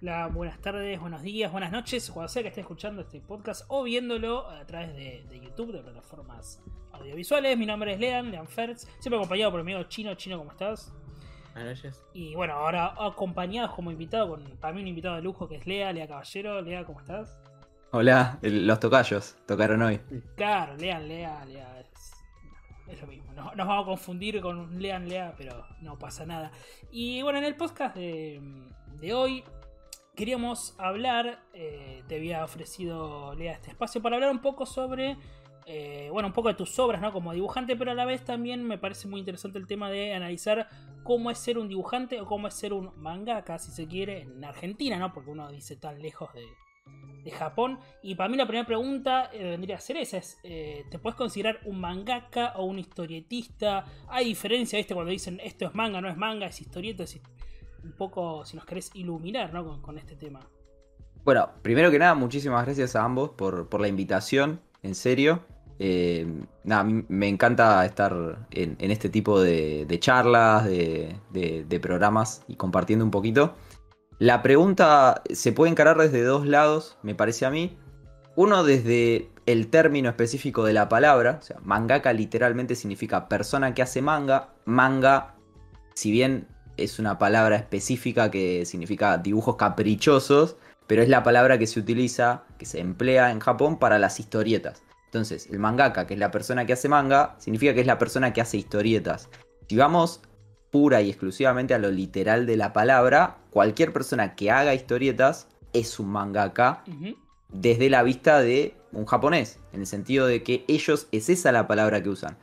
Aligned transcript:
La, 0.00 0.26
buenas 0.26 0.60
tardes, 0.60 0.98
buenos 1.00 1.22
días, 1.22 1.52
buenas 1.52 1.70
noches, 1.70 2.10
cuando 2.10 2.28
sea 2.28 2.42
que 2.42 2.48
esté 2.48 2.60
escuchando 2.60 3.02
este 3.02 3.20
podcast 3.20 3.64
o 3.68 3.84
viéndolo 3.84 4.48
a 4.48 4.66
través 4.66 4.94
de, 4.96 5.40
YouTube, 5.40 5.72
de 5.72 5.80
plataformas 5.80 6.60
audiovisuales. 6.92 7.56
Mi 7.56 7.66
nombre 7.66 7.94
es 7.94 8.00
Lean, 8.00 8.30
Lean 8.30 8.48
Fertz, 8.48 8.88
siempre 8.98 9.16
acompañado 9.16 9.52
por 9.52 9.62
mi 9.62 9.72
amigo 9.72 9.88
Chino. 9.88 10.14
Chino, 10.14 10.38
¿cómo 10.38 10.50
estás? 10.50 10.92
Y 12.12 12.34
bueno, 12.34 12.54
ahora 12.54 12.94
acompañados 12.98 13.74
como 13.74 13.90
invitado, 13.90 14.28
con 14.30 14.44
mí 14.44 14.80
un 14.82 14.88
invitado 14.88 15.16
de 15.16 15.22
lujo 15.22 15.48
que 15.48 15.56
es 15.56 15.66
Lea, 15.66 15.92
Lea 15.92 16.06
Caballero. 16.08 16.60
Lea, 16.62 16.84
¿cómo 16.84 17.00
estás? 17.00 17.38
Hola, 17.90 18.38
el- 18.42 18.66
los 18.66 18.80
tocayos 18.80 19.36
tocaron 19.46 19.82
hoy. 19.82 20.00
Claro, 20.36 20.76
Lean, 20.76 21.06
Lea, 21.08 21.44
Lea 21.44 21.80
es, 21.80 22.12
es 22.88 23.00
lo 23.00 23.06
mismo. 23.06 23.32
No- 23.34 23.54
nos 23.54 23.66
vamos 23.66 23.84
a 23.84 23.86
confundir 23.86 24.40
con 24.40 24.80
Lean, 24.80 25.08
Lea, 25.08 25.34
pero 25.36 25.66
no 25.82 25.98
pasa 25.98 26.24
nada. 26.24 26.50
Y 26.90 27.20
bueno, 27.22 27.38
en 27.38 27.44
el 27.44 27.54
podcast 27.56 27.94
de, 27.94 28.40
de 28.98 29.12
hoy 29.12 29.44
queríamos 30.16 30.74
hablar, 30.78 31.40
eh, 31.52 32.02
te 32.08 32.16
había 32.16 32.44
ofrecido 32.44 33.34
Lea 33.34 33.52
este 33.52 33.70
espacio 33.70 34.00
para 34.00 34.16
hablar 34.16 34.30
un 34.30 34.40
poco 34.40 34.64
sobre, 34.66 35.16
eh, 35.66 36.08
bueno, 36.10 36.28
un 36.28 36.32
poco 36.32 36.48
de 36.48 36.54
tus 36.54 36.78
obras, 36.78 37.00
¿no? 37.00 37.12
Como 37.12 37.32
dibujante, 37.32 37.76
pero 37.76 37.90
a 37.90 37.94
la 37.94 38.04
vez 38.04 38.24
también 38.24 38.64
me 38.64 38.78
parece 38.78 39.08
muy 39.08 39.20
interesante 39.20 39.58
el 39.58 39.66
tema 39.66 39.90
de 39.90 40.14
analizar 40.14 40.68
cómo 41.02 41.30
es 41.30 41.38
ser 41.38 41.58
un 41.58 41.68
dibujante 41.68 42.20
o 42.20 42.26
cómo 42.26 42.48
es 42.48 42.54
ser 42.54 42.72
un 42.72 42.90
mangaka, 42.96 43.58
si 43.58 43.70
se 43.70 43.86
quiere, 43.86 44.22
en 44.22 44.44
Argentina, 44.44 44.98
¿no? 44.98 45.12
Porque 45.12 45.30
uno 45.30 45.50
dice 45.50 45.76
tan 45.76 46.00
lejos 46.00 46.32
de, 46.34 46.46
de 47.22 47.30
Japón. 47.30 47.78
Y 48.02 48.14
para 48.14 48.28
mí 48.28 48.36
la 48.36 48.46
primera 48.46 48.66
pregunta 48.66 49.30
eh, 49.32 49.50
vendría 49.50 49.76
a 49.76 49.80
ser 49.80 49.96
esa, 49.96 50.18
es, 50.18 50.38
eh, 50.42 50.84
¿te 50.90 50.98
puedes 50.98 51.16
considerar 51.16 51.60
un 51.64 51.80
mangaka 51.80 52.54
o 52.56 52.64
un 52.64 52.78
historietista? 52.78 53.84
¿Hay 54.08 54.26
diferencia, 54.26 54.76
viste, 54.76 54.94
cuando 54.94 55.10
dicen 55.10 55.40
esto 55.42 55.66
es 55.66 55.74
manga, 55.74 56.00
no 56.00 56.08
es 56.08 56.16
manga, 56.16 56.46
es 56.46 56.60
historieta? 56.60 57.04
Un 57.84 57.92
poco, 57.92 58.44
si 58.44 58.56
nos 58.56 58.64
querés 58.64 58.90
iluminar, 58.94 59.52
¿no? 59.52 59.64
Con, 59.64 59.82
con 59.82 59.98
este 59.98 60.16
tema. 60.16 60.40
Bueno, 61.24 61.50
primero 61.62 61.90
que 61.90 61.98
nada, 61.98 62.14
muchísimas 62.14 62.64
gracias 62.64 62.96
a 62.96 63.04
ambos 63.04 63.30
por, 63.30 63.68
por 63.68 63.80
la 63.80 63.88
invitación, 63.88 64.60
en 64.82 64.94
serio. 64.96 65.44
Eh, 65.78 66.26
nada, 66.64 66.84
me 66.84 67.28
encanta 67.28 67.84
estar 67.84 68.46
en, 68.50 68.76
este 68.90 69.08
tipo 69.08 69.40
de, 69.40 69.86
charlas, 70.00 70.64
de, 70.64 71.16
de- 71.30 71.64
de 71.68 71.80
programas 71.80 72.42
y 72.48 72.56
compartiendo 72.56 73.04
un 73.04 73.10
poquito. 73.10 73.54
La 74.18 74.42
pregunta 74.42 75.22
se 75.32 75.52
puede 75.52 75.72
encarar 75.72 75.98
desde 75.98 76.22
dos 76.22 76.46
lados, 76.46 76.96
me 77.02 77.14
parece 77.14 77.44
a 77.46 77.50
mí. 77.50 77.76
Uno 78.36 78.62
desde 78.64 79.28
el 79.46 79.68
término 79.68 80.08
específico 80.08 80.64
de 80.64 80.72
la 80.72 80.88
palabra, 80.88 81.38
o 81.40 81.44
sea, 81.44 81.56
mangaka 81.64 82.12
literalmente 82.12 82.76
significa 82.76 83.28
persona 83.28 83.74
que 83.74 83.82
hace 83.82 84.00
manga. 84.00 84.50
Manga, 84.64 85.34
si 85.94 86.10
bien 86.12 86.46
es 86.76 86.98
una 86.98 87.18
palabra 87.18 87.56
específica 87.56 88.30
que 88.30 88.64
significa 88.64 89.18
dibujos 89.18 89.56
caprichosos, 89.56 90.56
pero 90.86 91.02
es 91.02 91.08
la 91.08 91.22
palabra 91.22 91.58
que 91.58 91.66
se 91.66 91.80
utiliza, 91.80 92.44
que 92.58 92.64
se 92.66 92.78
emplea 92.80 93.30
en 93.32 93.40
Japón 93.40 93.78
para 93.78 93.98
las 93.98 94.20
historietas. 94.20 94.82
Entonces, 95.12 95.46
el 95.50 95.58
mangaka, 95.58 96.06
que 96.06 96.14
es 96.14 96.20
la 96.20 96.30
persona 96.30 96.64
que 96.64 96.72
hace 96.72 96.88
manga, 96.88 97.36
significa 97.38 97.74
que 97.74 97.82
es 97.82 97.86
la 97.86 97.98
persona 97.98 98.32
que 98.32 98.40
hace 98.40 98.56
historietas. 98.56 99.28
Si 99.68 99.76
vamos 99.76 100.22
pura 100.70 101.02
y 101.02 101.10
exclusivamente 101.10 101.74
a 101.74 101.78
lo 101.78 101.90
literal 101.90 102.46
de 102.46 102.56
la 102.56 102.72
palabra, 102.72 103.36
cualquier 103.50 103.92
persona 103.92 104.34
que 104.34 104.50
haga 104.50 104.74
historietas 104.74 105.48
es 105.74 106.00
un 106.00 106.08
mangaka 106.08 106.82
desde 107.50 107.90
la 107.90 108.02
vista 108.02 108.40
de 108.40 108.74
un 108.92 109.04
japonés, 109.04 109.58
en 109.74 109.80
el 109.80 109.86
sentido 109.86 110.26
de 110.26 110.42
que 110.42 110.64
ellos 110.66 111.08
es 111.12 111.28
esa 111.28 111.52
la 111.52 111.68
palabra 111.68 112.02
que 112.02 112.08
usan. 112.08 112.38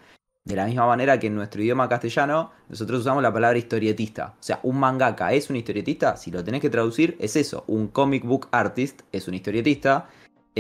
De 0.46 0.56
la 0.56 0.68
misma 0.68 0.86
manera 0.86 1.20
que 1.20 1.26
en 1.26 1.36
nuestro 1.36 1.64
idioma 1.64 1.90
castellano, 1.90 2.52
nosotros 2.70 3.02
usamos 3.02 3.24
la 3.24 3.34
palabra 3.34 3.58
historietista. 3.58 4.36
O 4.40 4.44
sea, 4.44 4.60
un 4.62 4.80
mangaka 4.80 5.34
es 5.34 5.50
un 5.50 5.56
historietista, 5.56 6.18
si 6.18 6.30
lo 6.30 6.44
tenés 6.44 6.62
que 6.62 6.70
traducir, 6.70 7.18
es 7.20 7.36
eso. 7.36 7.64
Un 7.66 7.88
comic 7.88 8.24
book 8.24 8.48
artist 8.52 9.02
es 9.12 9.28
un 9.28 9.34
historietista. 9.34 10.08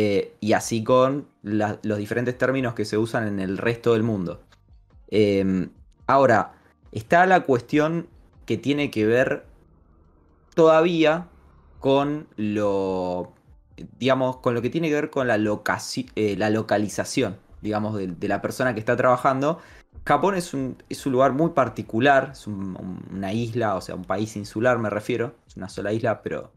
Eh, 0.01 0.33
y 0.39 0.53
así 0.53 0.81
con 0.81 1.27
los 1.43 1.97
diferentes 1.97 2.37
términos 2.37 2.73
que 2.73 2.85
se 2.85 2.97
usan 2.97 3.27
en 3.27 3.41
el 3.41 3.57
resto 3.57 3.91
del 3.91 4.03
mundo. 4.03 4.39
Eh, 5.09 5.67
ahora, 6.07 6.53
está 6.93 7.25
la 7.25 7.41
cuestión 7.41 8.07
que 8.45 8.57
tiene 8.57 8.91
que 8.91 9.05
ver 9.05 9.45
todavía 10.55 11.27
con 11.81 12.27
lo 12.37 13.33
digamos, 13.99 14.37
con 14.37 14.53
lo 14.53 14.61
que 14.61 14.69
tiene 14.69 14.87
que 14.87 14.95
ver 14.95 15.09
con 15.09 15.27
la, 15.27 15.35
eh, 15.35 16.35
la 16.37 16.49
localización, 16.49 17.37
digamos, 17.61 17.97
de, 17.97 18.27
la 18.29 18.41
persona 18.41 18.73
que 18.73 18.79
está 18.79 18.95
trabajando. 18.95 19.59
Japón 20.05 20.35
es 20.35 20.53
un, 20.53 20.81
es 20.87 21.05
un 21.05 21.11
lugar 21.11 21.33
muy 21.33 21.49
particular, 21.49 22.29
es 22.31 22.47
un- 22.47 22.77
un- 22.79 23.03
una 23.11 23.33
isla, 23.33 23.75
o 23.75 23.81
sea, 23.81 23.95
un 23.95 24.05
país 24.05 24.37
insular 24.37 24.79
me 24.79 24.89
refiero, 24.89 25.35
es 25.45 25.57
una 25.57 25.67
sola 25.67 25.91
isla, 25.91 26.21
pero 26.21 26.53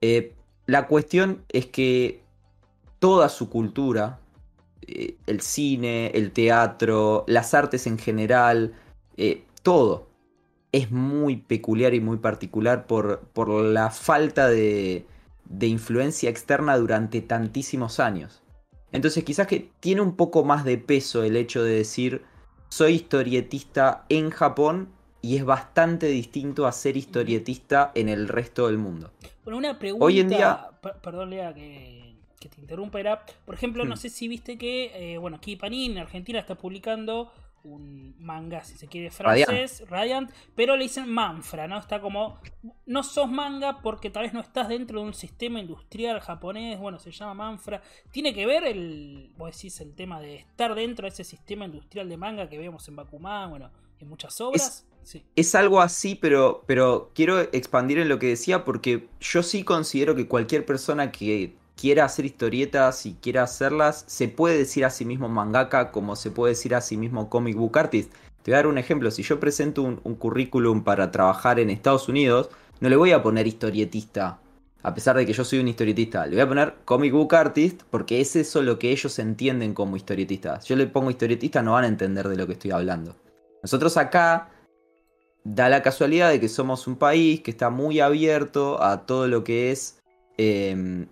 eh, 0.00 0.34
la 0.66 0.86
cuestión 0.86 1.44
es 1.48 1.66
que 1.66 2.25
toda 2.98 3.28
su 3.28 3.48
cultura, 3.50 4.18
eh, 4.86 5.16
el 5.26 5.40
cine, 5.40 6.08
el 6.14 6.32
teatro, 6.32 7.24
las 7.26 7.54
artes 7.54 7.86
en 7.86 7.98
general, 7.98 8.74
eh, 9.16 9.44
todo, 9.62 10.06
es 10.72 10.90
muy 10.90 11.36
peculiar 11.36 11.94
y 11.94 12.00
muy 12.00 12.18
particular 12.18 12.86
por, 12.86 13.20
por 13.32 13.48
la 13.48 13.90
falta 13.90 14.48
de, 14.48 15.06
de 15.44 15.66
influencia 15.66 16.28
externa 16.30 16.76
durante 16.76 17.20
tantísimos 17.22 17.98
años. 18.00 18.42
Entonces 18.92 19.24
quizás 19.24 19.46
que 19.46 19.70
tiene 19.80 20.00
un 20.00 20.16
poco 20.16 20.44
más 20.44 20.64
de 20.64 20.78
peso 20.78 21.22
el 21.22 21.36
hecho 21.36 21.62
de 21.62 21.76
decir 21.76 22.22
soy 22.68 22.94
historietista 22.94 24.04
en 24.08 24.30
Japón 24.30 24.88
y 25.22 25.36
es 25.36 25.44
bastante 25.44 26.06
distinto 26.06 26.66
a 26.66 26.72
ser 26.72 26.96
historietista 26.96 27.90
en 27.94 28.08
el 28.08 28.28
resto 28.28 28.66
del 28.66 28.78
mundo. 28.78 29.10
Bueno, 29.44 29.58
una 29.58 29.78
pregunta. 29.78 30.04
Hoy 30.04 30.20
en 30.20 30.28
día- 30.28 30.70
per- 30.82 30.96
perdón, 31.00 31.30
Lea, 31.30 31.54
que, 31.54 32.15
que 32.40 32.48
te 32.48 32.60
interrumpa. 32.60 33.00
Era, 33.00 33.24
por 33.44 33.54
ejemplo, 33.54 33.84
no 33.84 33.94
Hmm. 33.94 33.96
sé 33.96 34.08
si 34.10 34.28
viste 34.28 34.58
que, 34.58 35.14
eh, 35.14 35.18
bueno, 35.18 35.36
aquí 35.38 35.56
Panini 35.56 35.86
en 35.92 35.98
Argentina 35.98 36.38
está 36.38 36.54
publicando 36.56 37.32
un 37.64 38.14
manga, 38.20 38.62
si 38.62 38.76
se 38.76 38.86
quiere, 38.86 39.10
francés, 39.10 39.82
Radiant, 39.88 40.30
pero 40.54 40.76
le 40.76 40.84
dicen 40.84 41.10
Manfra, 41.12 41.66
¿no? 41.66 41.78
Está 41.78 42.00
como, 42.00 42.38
no 42.86 43.02
sos 43.02 43.28
manga 43.28 43.80
porque 43.82 44.08
tal 44.08 44.22
vez 44.22 44.32
no 44.32 44.40
estás 44.40 44.68
dentro 44.68 45.00
de 45.00 45.06
un 45.06 45.14
sistema 45.14 45.58
industrial 45.58 46.20
japonés, 46.20 46.78
bueno, 46.78 47.00
se 47.00 47.10
llama 47.10 47.34
Manfra. 47.34 47.82
¿Tiene 48.12 48.32
que 48.32 48.46
ver 48.46 48.62
el, 48.64 49.32
vos 49.36 49.52
decís, 49.52 49.80
el 49.80 49.94
tema 49.96 50.20
de 50.20 50.36
estar 50.36 50.76
dentro 50.76 51.04
de 51.06 51.08
ese 51.08 51.24
sistema 51.24 51.64
industrial 51.64 52.08
de 52.08 52.16
manga 52.16 52.48
que 52.48 52.56
vemos 52.56 52.86
en 52.86 52.94
Bakuman, 52.96 53.50
bueno, 53.50 53.70
en 53.98 54.08
muchas 54.08 54.40
obras? 54.40 54.86
Sí. 55.02 55.24
Es 55.34 55.54
algo 55.56 55.80
así, 55.80 56.14
pero, 56.14 56.62
pero 56.66 57.10
quiero 57.14 57.40
expandir 57.40 57.98
en 57.98 58.08
lo 58.08 58.18
que 58.20 58.26
decía 58.28 58.64
porque 58.64 59.08
yo 59.20 59.42
sí 59.42 59.64
considero 59.64 60.14
que 60.14 60.28
cualquier 60.28 60.64
persona 60.66 61.10
que 61.12 61.56
quiera 61.76 62.06
hacer 62.06 62.24
historietas 62.24 63.06
y 63.06 63.14
quiera 63.14 63.42
hacerlas, 63.44 64.04
se 64.08 64.28
puede 64.28 64.58
decir 64.58 64.84
a 64.84 64.90
sí 64.90 65.04
mismo 65.04 65.28
mangaka 65.28 65.92
como 65.92 66.16
se 66.16 66.30
puede 66.30 66.54
decir 66.54 66.74
a 66.74 66.80
sí 66.80 66.96
mismo 66.96 67.28
comic 67.28 67.56
book 67.56 67.78
artist. 67.78 68.12
Te 68.42 68.50
voy 68.50 68.54
a 68.54 68.58
dar 68.58 68.66
un 68.66 68.78
ejemplo, 68.78 69.10
si 69.10 69.22
yo 69.22 69.38
presento 69.38 69.82
un, 69.82 69.96
currículum 70.14 70.82
para 70.82 71.10
trabajar 71.10 71.60
en 71.60 71.68
Estados 71.68 72.08
Unidos, 72.08 72.48
no 72.80 72.88
le 72.88 72.96
voy 72.96 73.12
a 73.12 73.22
poner 73.22 73.46
historietista, 73.46 74.38
a 74.82 74.94
pesar 74.94 75.16
de 75.16 75.26
que 75.26 75.32
yo 75.32 75.44
soy 75.44 75.58
un 75.58 75.68
historietista, 75.68 76.26
le 76.26 76.36
voy 76.36 76.40
a 76.40 76.48
poner 76.48 76.74
comic 76.84 77.12
book 77.12 77.34
artist 77.34 77.82
porque 77.90 78.20
es 78.20 78.36
eso 78.36 78.62
lo 78.62 78.78
que 78.78 78.90
ellos 78.90 79.18
entienden 79.18 79.74
como 79.74 79.96
historietista. 79.96 80.60
Si 80.60 80.68
yo 80.68 80.76
le 80.76 80.86
pongo 80.86 81.10
historietista 81.10 81.62
no 81.62 81.72
van 81.72 81.84
a 81.84 81.88
entender 81.88 82.28
de 82.28 82.36
lo 82.36 82.46
que 82.46 82.54
estoy 82.54 82.70
hablando. 82.70 83.16
Nosotros 83.62 83.96
acá 83.96 84.48
da 85.44 85.68
la 85.68 85.82
casualidad 85.82 86.30
de 86.30 86.40
que 86.40 86.48
somos 86.48 86.86
un 86.86 86.96
país 86.96 87.40
que 87.40 87.50
está 87.50 87.68
muy 87.68 88.00
abierto 88.00 88.82
a 88.82 89.06
todo 89.06 89.28
lo 89.28 89.44
que 89.44 89.72
es 89.72 89.98
eh, 90.38 91.06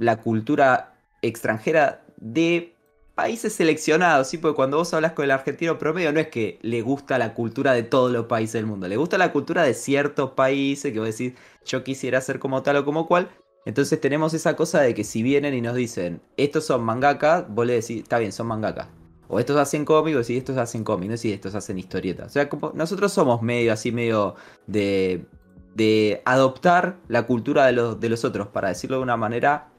la 0.00 0.16
cultura 0.16 0.94
extranjera 1.20 2.02
de 2.16 2.74
países 3.14 3.52
seleccionados, 3.52 4.28
¿sí? 4.28 4.38
Porque 4.38 4.56
cuando 4.56 4.78
vos 4.78 4.94
hablas 4.94 5.12
con 5.12 5.26
el 5.26 5.30
argentino 5.30 5.76
promedio 5.76 6.10
no 6.10 6.20
es 6.20 6.28
que 6.28 6.58
le 6.62 6.80
gusta 6.80 7.18
la 7.18 7.34
cultura 7.34 7.74
de 7.74 7.82
todos 7.82 8.10
los 8.10 8.24
países 8.24 8.54
del 8.54 8.64
mundo, 8.64 8.88
le 8.88 8.96
gusta 8.96 9.18
la 9.18 9.30
cultura 9.30 9.62
de 9.62 9.74
ciertos 9.74 10.30
países 10.30 10.90
que 10.90 10.98
vos 10.98 11.08
decís, 11.08 11.34
yo 11.66 11.84
quisiera 11.84 12.18
ser 12.22 12.38
como 12.38 12.62
tal 12.62 12.78
o 12.78 12.84
como 12.86 13.06
cual. 13.06 13.28
Entonces 13.66 14.00
tenemos 14.00 14.32
esa 14.32 14.56
cosa 14.56 14.80
de 14.80 14.94
que 14.94 15.04
si 15.04 15.22
vienen 15.22 15.52
y 15.52 15.60
nos 15.60 15.74
dicen, 15.74 16.22
estos 16.38 16.64
son 16.64 16.82
mangaka, 16.82 17.46
vos 17.46 17.66
le 17.66 17.74
decís, 17.74 18.02
está 18.02 18.18
bien, 18.18 18.32
son 18.32 18.46
mangaka. 18.46 18.88
O 19.28 19.38
estos 19.38 19.58
hacen 19.58 19.84
cómic, 19.84 20.16
o 20.16 20.24
si 20.24 20.38
estos 20.38 20.56
hacen 20.56 20.82
cómic, 20.82 21.10
no 21.10 21.14
estos 21.14 21.54
hacen 21.54 21.78
historietas. 21.78 22.28
O 22.28 22.30
sea, 22.30 22.48
nosotros 22.72 23.12
somos 23.12 23.42
medio 23.42 23.74
así, 23.74 23.92
medio 23.92 24.34
de, 24.66 25.26
de 25.74 26.22
adoptar 26.24 26.96
la 27.06 27.26
cultura 27.26 27.66
de 27.66 27.72
los, 27.72 28.00
de 28.00 28.08
los 28.08 28.24
otros, 28.24 28.48
para 28.48 28.68
decirlo 28.68 28.96
de 28.96 29.02
una 29.02 29.18
manera 29.18 29.69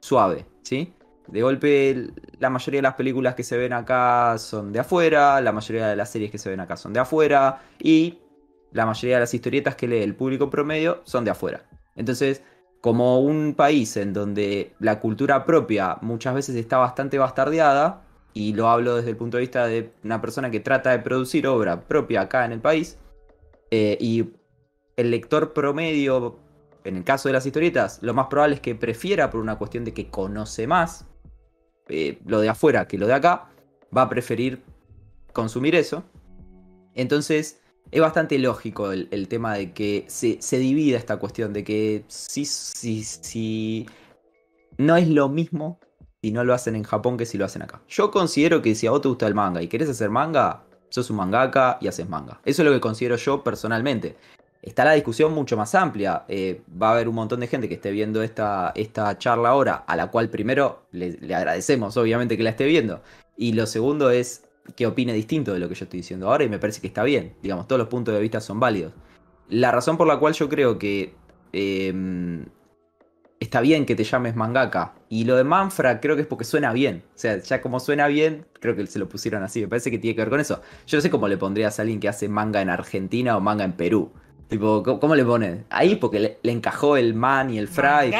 suave, 0.00 0.46
¿sí? 0.62 0.92
De 1.26 1.42
golpe, 1.42 2.10
la 2.38 2.48
mayoría 2.48 2.78
de 2.78 2.82
las 2.82 2.94
películas 2.94 3.34
que 3.34 3.42
se 3.42 3.56
ven 3.56 3.74
acá 3.74 4.36
son 4.38 4.72
de 4.72 4.78
afuera, 4.78 5.40
la 5.42 5.52
mayoría 5.52 5.88
de 5.88 5.96
las 5.96 6.10
series 6.10 6.30
que 6.30 6.38
se 6.38 6.48
ven 6.48 6.60
acá 6.60 6.76
son 6.76 6.92
de 6.94 7.00
afuera, 7.00 7.60
y 7.78 8.18
la 8.72 8.86
mayoría 8.86 9.16
de 9.16 9.20
las 9.20 9.34
historietas 9.34 9.74
que 9.74 9.88
lee 9.88 10.02
el 10.02 10.14
público 10.14 10.48
promedio 10.48 11.02
son 11.04 11.24
de 11.24 11.30
afuera. 11.30 11.64
Entonces, 11.96 12.42
como 12.80 13.20
un 13.20 13.54
país 13.54 13.96
en 13.96 14.12
donde 14.12 14.72
la 14.78 15.00
cultura 15.00 15.44
propia 15.44 15.98
muchas 16.00 16.34
veces 16.34 16.56
está 16.56 16.78
bastante 16.78 17.18
bastardeada, 17.18 18.04
y 18.32 18.54
lo 18.54 18.68
hablo 18.68 18.96
desde 18.96 19.10
el 19.10 19.16
punto 19.16 19.36
de 19.36 19.42
vista 19.42 19.66
de 19.66 19.92
una 20.04 20.20
persona 20.20 20.50
que 20.50 20.60
trata 20.60 20.90
de 20.90 21.00
producir 21.00 21.46
obra 21.46 21.82
propia 21.82 22.22
acá 22.22 22.44
en 22.44 22.52
el 22.52 22.60
país, 22.60 22.98
eh, 23.70 23.98
y 24.00 24.30
el 24.96 25.10
lector 25.10 25.52
promedio, 25.52 26.38
en 26.84 26.96
el 26.96 27.04
caso 27.04 27.28
de 27.28 27.32
las 27.34 27.46
historietas, 27.46 27.98
lo 28.02 28.14
más 28.14 28.26
probable 28.28 28.56
es 28.56 28.60
que 28.60 28.74
prefiera 28.74 29.30
por 29.30 29.40
una 29.40 29.56
cuestión 29.56 29.84
de 29.84 29.92
que 29.92 30.08
conoce 30.08 30.66
más 30.66 31.06
eh, 31.88 32.18
lo 32.26 32.40
de 32.40 32.48
afuera 32.48 32.86
que 32.86 32.98
lo 32.98 33.06
de 33.06 33.14
acá, 33.14 33.48
va 33.96 34.02
a 34.02 34.08
preferir 34.08 34.62
consumir 35.32 35.74
eso. 35.74 36.04
Entonces, 36.94 37.60
es 37.90 38.00
bastante 38.00 38.38
lógico 38.38 38.92
el, 38.92 39.28
tema 39.28 39.54
de 39.54 39.72
que 39.72 40.04
se, 40.08 40.42
se, 40.42 40.58
divida 40.58 40.98
esta 40.98 41.16
cuestión, 41.16 41.52
de 41.52 41.64
que 41.64 42.04
si, 42.08 42.44
si, 42.44 43.02
si 43.04 43.86
no 44.76 44.96
es 44.96 45.08
lo 45.08 45.28
mismo 45.28 45.78
si 46.20 46.32
no 46.32 46.44
lo 46.44 46.52
hacen 46.52 46.74
en 46.74 46.82
Japón 46.82 47.16
que 47.16 47.26
si 47.26 47.38
lo 47.38 47.44
hacen 47.44 47.62
acá. 47.62 47.80
Yo 47.88 48.10
considero 48.10 48.60
que 48.60 48.74
si 48.74 48.86
a 48.86 48.90
vos 48.90 49.00
te 49.00 49.08
gusta 49.08 49.26
el 49.26 49.34
manga 49.34 49.62
y 49.62 49.68
querés 49.68 49.88
hacer 49.88 50.10
manga, 50.10 50.64
sos 50.88 51.10
un 51.10 51.16
mangaka 51.16 51.78
y 51.80 51.86
haces 51.86 52.08
manga. 52.08 52.40
Eso 52.44 52.62
es 52.62 52.66
lo 52.66 52.72
que 52.72 52.80
considero 52.80 53.16
yo 53.16 53.44
personalmente. 53.44 54.16
Está 54.62 54.84
la 54.84 54.92
discusión 54.92 55.32
mucho 55.32 55.56
más 55.56 55.74
amplia. 55.74 56.24
Eh, 56.28 56.62
va 56.80 56.90
a 56.90 56.92
haber 56.92 57.08
un 57.08 57.14
montón 57.14 57.40
de 57.40 57.46
gente 57.46 57.68
que 57.68 57.74
esté 57.74 57.90
viendo 57.90 58.22
esta, 58.22 58.72
esta 58.74 59.16
charla 59.16 59.50
ahora, 59.50 59.84
a 59.86 59.96
la 59.96 60.10
cual 60.10 60.30
primero 60.30 60.86
le, 60.90 61.16
agradecemos, 61.34 61.96
obviamente, 61.96 62.36
que 62.36 62.42
la 62.42 62.50
esté 62.50 62.66
viendo. 62.66 63.02
Y 63.36 63.52
lo 63.52 63.66
segundo 63.66 64.10
es 64.10 64.44
que 64.76 64.86
opine 64.86 65.12
distinto 65.12 65.54
de 65.54 65.60
lo 65.60 65.68
que 65.68 65.74
yo 65.74 65.84
estoy 65.84 66.00
diciendo 66.00 66.28
ahora 66.28 66.44
y 66.44 66.48
me 66.48 66.58
parece 66.58 66.80
que 66.80 66.88
está 66.88 67.04
bien. 67.04 67.34
Digamos, 67.42 67.68
todos 67.68 67.78
los 67.78 67.88
puntos 67.88 68.14
de 68.14 68.20
vista 68.20 68.40
son 68.40 68.58
válidos. 68.60 68.92
La 69.48 69.70
razón 69.70 69.96
por 69.96 70.06
la 70.06 70.18
cual 70.18 70.34
yo 70.34 70.48
creo 70.48 70.78
que 70.78 71.14
em, 71.52 72.44
está 73.40 73.60
bien 73.60 73.86
que 73.86 73.94
te 73.94 74.04
llames 74.04 74.36
mangaka 74.36 74.94
y 75.08 75.24
lo 75.24 75.36
de 75.36 75.44
Manfra 75.44 76.00
creo 76.00 76.16
que 76.16 76.22
es 76.22 76.28
porque 76.28 76.44
suena 76.44 76.72
bien. 76.72 77.04
O 77.14 77.18
sea, 77.18 77.38
ya 77.38 77.62
como 77.62 77.80
suena 77.80 78.08
bien, 78.08 78.46
creo 78.60 78.76
que 78.76 78.86
se 78.86 78.98
lo 78.98 79.08
pusieron 79.08 79.42
así. 79.42 79.60
Me 79.60 79.68
parece 79.68 79.90
que 79.90 79.98
tiene 79.98 80.14
que 80.16 80.22
ver 80.22 80.30
con 80.30 80.40
eso. 80.40 80.60
Yo 80.86 80.98
no 80.98 81.02
sé 81.02 81.10
cómo 81.10 81.28
le 81.28 81.38
pondrías 81.38 81.78
a 81.78 81.82
alguien 81.82 82.00
que 82.00 82.08
hace 82.08 82.28
manga 82.28 82.60
en 82.60 82.68
Argentina 82.70 83.36
o 83.36 83.40
manga 83.40 83.64
en 83.64 83.72
Perú. 83.72 84.12
Tipo, 84.48 84.82
¿cómo, 84.82 85.14
le 85.14 85.24
pones? 85.26 85.64
Ahí 85.68 85.96
porque 85.96 86.38
le, 86.42 86.52
encajó 86.52 86.96
el 86.96 87.12
man 87.12 87.50
y 87.50 87.58
el 87.58 87.68
fra 87.68 88.06
y 88.06 88.12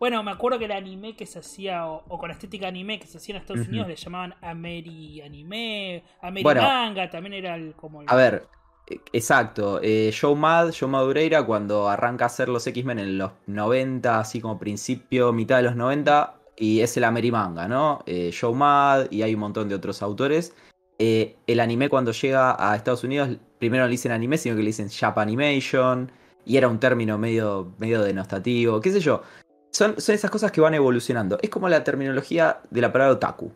Bueno, 0.00 0.22
me 0.24 0.32
acuerdo 0.32 0.58
que 0.58 0.64
el 0.64 0.72
anime 0.72 1.14
que 1.14 1.26
se 1.26 1.38
hacía, 1.38 1.86
o, 1.86 2.18
con 2.18 2.32
estética 2.32 2.66
anime 2.66 2.98
que 2.98 3.06
se 3.06 3.18
hacía 3.18 3.36
en 3.36 3.40
Estados 3.40 3.68
Unidos, 3.68 3.86
le 3.86 3.94
llamaban 3.94 4.34
Ameri 4.42 5.20
Anime, 5.22 6.02
Ameri 6.20 6.44
Manga, 6.44 7.08
también 7.08 7.34
era 7.34 7.54
el, 7.54 7.74
como 7.74 8.02
A 8.04 8.16
ver, 8.16 8.48
e, 8.88 9.00
exacto. 9.12 9.78
Eh, 9.80 10.12
Joe 10.18 10.34
Mad, 10.34 10.74
Joe 10.78 10.88
Madureira, 10.88 11.44
cuando 11.44 11.88
arranca 11.88 12.24
a 12.24 12.26
hacer 12.26 12.48
los 12.48 12.66
X-Men 12.66 12.98
en 12.98 13.18
los 13.18 13.30
90, 13.46 14.18
así 14.18 14.40
como 14.40 14.58
principio, 14.58 15.32
mitad 15.32 15.58
de 15.58 15.62
los 15.62 15.76
90, 15.76 16.34
y 16.56 16.80
es 16.80 16.96
el 16.96 17.04
Ameri 17.04 17.30
Manga, 17.30 17.68
¿no? 17.68 18.02
Eh, 18.06 18.34
Joe 18.38 18.54
Mad, 18.54 19.06
y 19.12 19.22
hay 19.22 19.34
un 19.34 19.40
montón 19.40 19.68
de 19.68 19.76
otros 19.76 20.02
autores. 20.02 20.52
Eh, 20.98 21.36
el 21.46 21.60
anime 21.60 21.88
cuando 21.88 22.12
llega 22.12 22.56
a 22.58 22.76
Estados 22.76 23.04
Unidos, 23.04 23.30
primero 23.58 23.82
no 23.82 23.88
le 23.88 23.92
dicen 23.92 24.12
anime, 24.12 24.38
sino 24.38 24.54
que 24.54 24.62
le 24.62 24.68
dicen 24.68 24.88
Japanimation, 24.88 26.10
y 26.44 26.56
era 26.56 26.68
un 26.68 26.78
término 26.78 27.18
medio, 27.18 27.72
medio 27.78 28.02
denostativo, 28.02 28.80
qué 28.80 28.92
sé 28.92 29.00
yo. 29.00 29.22
Son, 29.70 30.00
son 30.00 30.14
esas 30.14 30.30
cosas 30.30 30.52
que 30.52 30.60
van 30.60 30.74
evolucionando. 30.74 31.38
Es 31.42 31.50
como 31.50 31.68
la 31.68 31.82
terminología 31.82 32.60
de 32.70 32.80
la 32.80 32.92
palabra 32.92 33.14
otaku. 33.14 33.52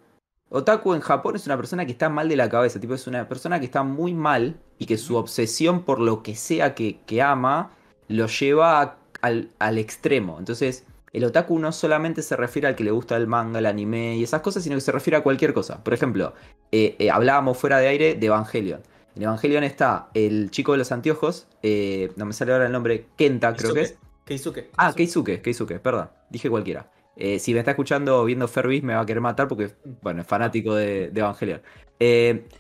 Otaku 0.51 0.95
en 0.95 1.01
Japón 1.01 1.37
es 1.37 1.47
una 1.47 1.57
persona 1.57 1.85
que 1.85 1.93
está 1.93 2.09
mal 2.09 2.29
de 2.29 2.37
la 2.37 2.49
cabeza, 2.49 2.81
tipo 2.81 2.95
es 2.95 3.07
una 3.07 3.29
persona 3.29 3.59
que 3.61 3.67
está 3.67 3.83
muy 3.83 4.15
mal 4.15 4.57
y 4.79 4.87
que 4.87 4.97
su 4.97 5.17
obsesión 5.17 5.83
por 5.83 6.01
lo 6.01 6.23
que 6.23 6.35
sea 6.35 6.75
que, 6.75 7.23
ama 7.23 7.73
lo 8.09 8.27
lleva 8.27 8.97
al, 9.21 9.51
al 9.59 9.79
extremo. 9.79 10.39
Entonces, 10.39 10.87
el 11.19 11.25
otaku 11.25 11.59
no 11.59 11.73
solamente 11.73 12.23
se 12.23 12.37
refiere 12.37 12.69
al 12.69 12.75
que 12.75 12.85
le 12.85 12.91
gusta 12.91 13.17
el 13.17 13.27
manga, 13.27 13.59
el 13.59 13.67
anime 13.67 14.17
y 14.17 14.23
esas 14.23 14.41
cosas, 14.41 14.63
sino 14.63 14.77
que 14.77 14.81
se 14.81 14.93
refiere 14.93 15.17
a 15.17 15.23
cualquier 15.23 15.53
cosa. 15.53 15.83
Por 15.83 15.95
ejemplo, 15.95 16.33
eh, 16.73 16.97
eh, 16.99 17.11
hablábamos 17.11 17.59
fuera 17.59 17.79
de 17.79 17.89
aire 17.89 18.15
de 18.15 18.27
Evangelion. 18.27 18.81
En 19.15 19.23
Evangelion 19.23 19.65
está 19.65 20.09
el 20.15 20.51
chico 20.51 20.73
de 20.73 20.79
los 20.79 20.93
anteojos, 20.93 21.47
eh, 21.63 22.13
no 22.17 22.25
me 22.25 22.33
sale 22.33 22.53
ahora 22.53 22.67
el 22.67 22.73
nombre, 22.73 23.07
Kenta 23.17 23.55
creo 23.55 23.75
que 23.75 23.83
es. 23.83 23.99
Keisuke. 24.25 24.71
Ah, 24.77 24.93
Keisuke, 24.95 25.41
Keisuke, 25.41 25.81
perdón, 25.81 26.11
dije 26.31 26.51
cualquiera. 26.51 26.91
si 27.17 27.53
me 27.53 27.61
está 27.61 27.73
escuchando 27.73 28.25
viendo 28.25 28.47
Fervis 28.47 28.83
me 28.83 28.95
va 28.95 29.01
a 29.01 29.07
querer 29.07 29.23
matar 29.23 29.49
porque, 29.49 29.71
bueno, 30.03 30.21
es 30.21 30.27
fanático 30.27 30.75
de, 30.75 31.11
de 31.11 31.21
Evangelion. 31.21 31.63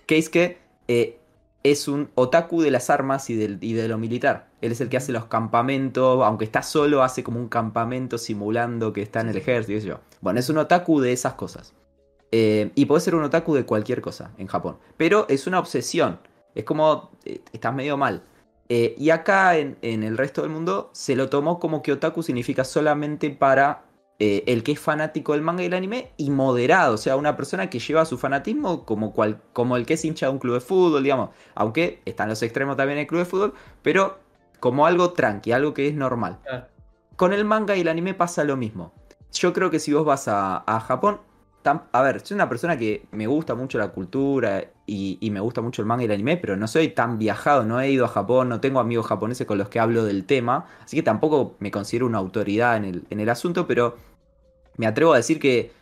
Keisuke 0.07 0.59
es 1.71 1.89
un 1.89 2.11
otaku 2.15 2.63
de 2.63 2.71
las 2.71 2.91
armas 2.91 3.29
y, 3.31 3.37
de 3.37 3.89
lo 3.89 3.99
militar. 3.99 4.49
Él 4.61 4.73
es 4.73 4.81
el 4.81 4.89
que 4.89 4.97
hace 4.97 5.13
los 5.13 5.27
campamentos, 5.27 6.25
aunque 6.25 6.45
está 6.45 6.63
solo, 6.63 7.03
hace 7.03 7.23
como 7.23 7.41
un 7.41 7.49
campamento 7.49 8.19
simulando 8.19 8.93
que 8.93 9.03
está 9.03 9.21
en 9.21 9.29
el 9.29 9.37
ejército, 9.37 9.85
yo. 9.85 10.01
Bueno, 10.21 10.41
es 10.41 10.49
un 10.49 10.59
otaku 10.59 11.01
de 11.01 11.13
esas 11.13 11.35
cosas. 11.35 11.75
Eh, 12.31 12.71
y 12.75 12.87
puede 12.87 13.01
ser 13.01 13.15
un 13.15 13.25
otaku 13.25 13.55
de 13.55 13.65
cualquier 13.65 14.01
cosa 14.01 14.33
en 14.39 14.47
Japón. 14.47 14.79
Pero 14.97 15.27
es 15.29 15.47
una 15.47 15.59
obsesión. 15.59 16.21
Es 16.55 16.65
como, 16.65 17.11
eh, 17.25 17.41
estás 17.53 17.75
medio 17.75 17.97
mal. 17.97 18.23
Eh, 18.69 18.95
y 18.99 19.11
acá 19.11 19.57
en, 19.57 19.79
en, 19.81 20.03
el 20.03 20.19
resto 20.19 20.43
del 20.43 20.51
mundo 20.51 20.91
se 20.93 21.17
lo 21.17 21.31
tomó 21.31 21.59
como 21.59 21.83
que 21.83 21.93
otaku 21.93 22.23
significa 22.23 22.65
solamente 22.65 23.31
para 23.31 23.88
eh, 24.21 24.43
el 24.49 24.65
que 24.65 24.73
es 24.73 24.81
fanático 24.81 25.33
del 25.33 25.43
manga 25.43 25.63
y 25.63 25.67
el 25.67 25.75
anime 25.75 26.11
y 26.17 26.31
moderado, 26.31 26.95
o 26.95 26.99
sea, 26.99 27.15
una 27.17 27.37
persona 27.37 27.71
que 27.71 27.79
lleva 27.79 28.05
su 28.05 28.19
fanatismo 28.19 28.85
como, 28.85 29.13
cual, 29.13 29.41
como 29.53 29.77
el 29.77 29.87
que 29.87 29.95
es 29.95 30.05
hincha 30.05 30.27
de 30.27 30.33
un 30.33 30.41
club 30.41 30.55
de 30.55 30.61
fútbol, 30.61 31.05
digamos, 31.05 31.31
aunque 31.55 32.03
están 32.05 32.29
los 32.29 32.43
extremos 32.43 32.77
también 32.77 32.99
en 32.99 33.03
el 33.03 33.07
club 33.07 33.21
de 33.21 33.27
fútbol, 33.27 33.55
pero 33.83 34.19
como 34.59 34.87
algo 34.87 35.13
tranqui, 35.13 35.53
algo 35.53 35.73
que 35.73 35.87
es 35.87 35.95
normal. 35.95 36.39
Con 37.15 37.33
el 37.33 37.45
manga 37.45 37.77
y 37.77 37.83
el 37.83 37.89
anime 37.89 38.15
pasa 38.15 38.43
lo 38.43 38.57
mismo. 38.57 38.93
Yo 39.33 39.53
creo 39.53 39.71
que 39.71 39.79
si 39.79 39.93
vos 39.93 40.05
vas 40.05 40.27
a, 40.27 40.65
Japón, 40.87 41.21
a 41.93 42.03
ver, 42.03 42.21
soy 42.21 42.35
una 42.35 42.49
persona 42.49 42.77
que 42.77 43.07
me 43.13 43.29
gusta 43.29 43.55
mucho 43.55 43.79
la 43.79 43.89
cultura 43.89 44.65
y, 44.85 45.19
me 45.31 45.39
gusta 45.39 45.61
mucho 45.61 45.81
el 45.81 45.87
manga 45.87 46.03
y 46.03 46.07
el 46.07 46.13
anime, 46.13 46.39
pero 46.39 46.57
no 46.57 46.67
soy 46.67 46.89
tan 46.89 47.19
viajado, 47.19 47.63
no 47.63 47.81
he 47.81 47.89
ido 47.89 48.05
a 48.05 48.09
Japón, 48.09 48.49
no 48.49 48.61
tengo 48.61 48.81
amigos 48.81 49.07
japoneses 49.07 49.47
con 49.47 49.59
los 49.59 49.69
que 49.69 49.79
hablo 49.79 50.05
del 50.05 50.25
tema, 50.25 50.67
así 50.83 50.97
que 50.97 51.05
tampoco 51.05 51.55
me 51.61 51.71
considero 51.71 52.07
una 52.07 52.19
autoridad 52.19 52.77
en 52.79 52.85
el, 52.85 53.05
en 53.11 53.21
el 53.21 53.29
asunto, 53.29 53.69
pero 53.69 53.97
me 54.79 54.87
atrevo 54.87 55.13
a 55.13 55.19
decir 55.19 55.39
que, 55.39 55.73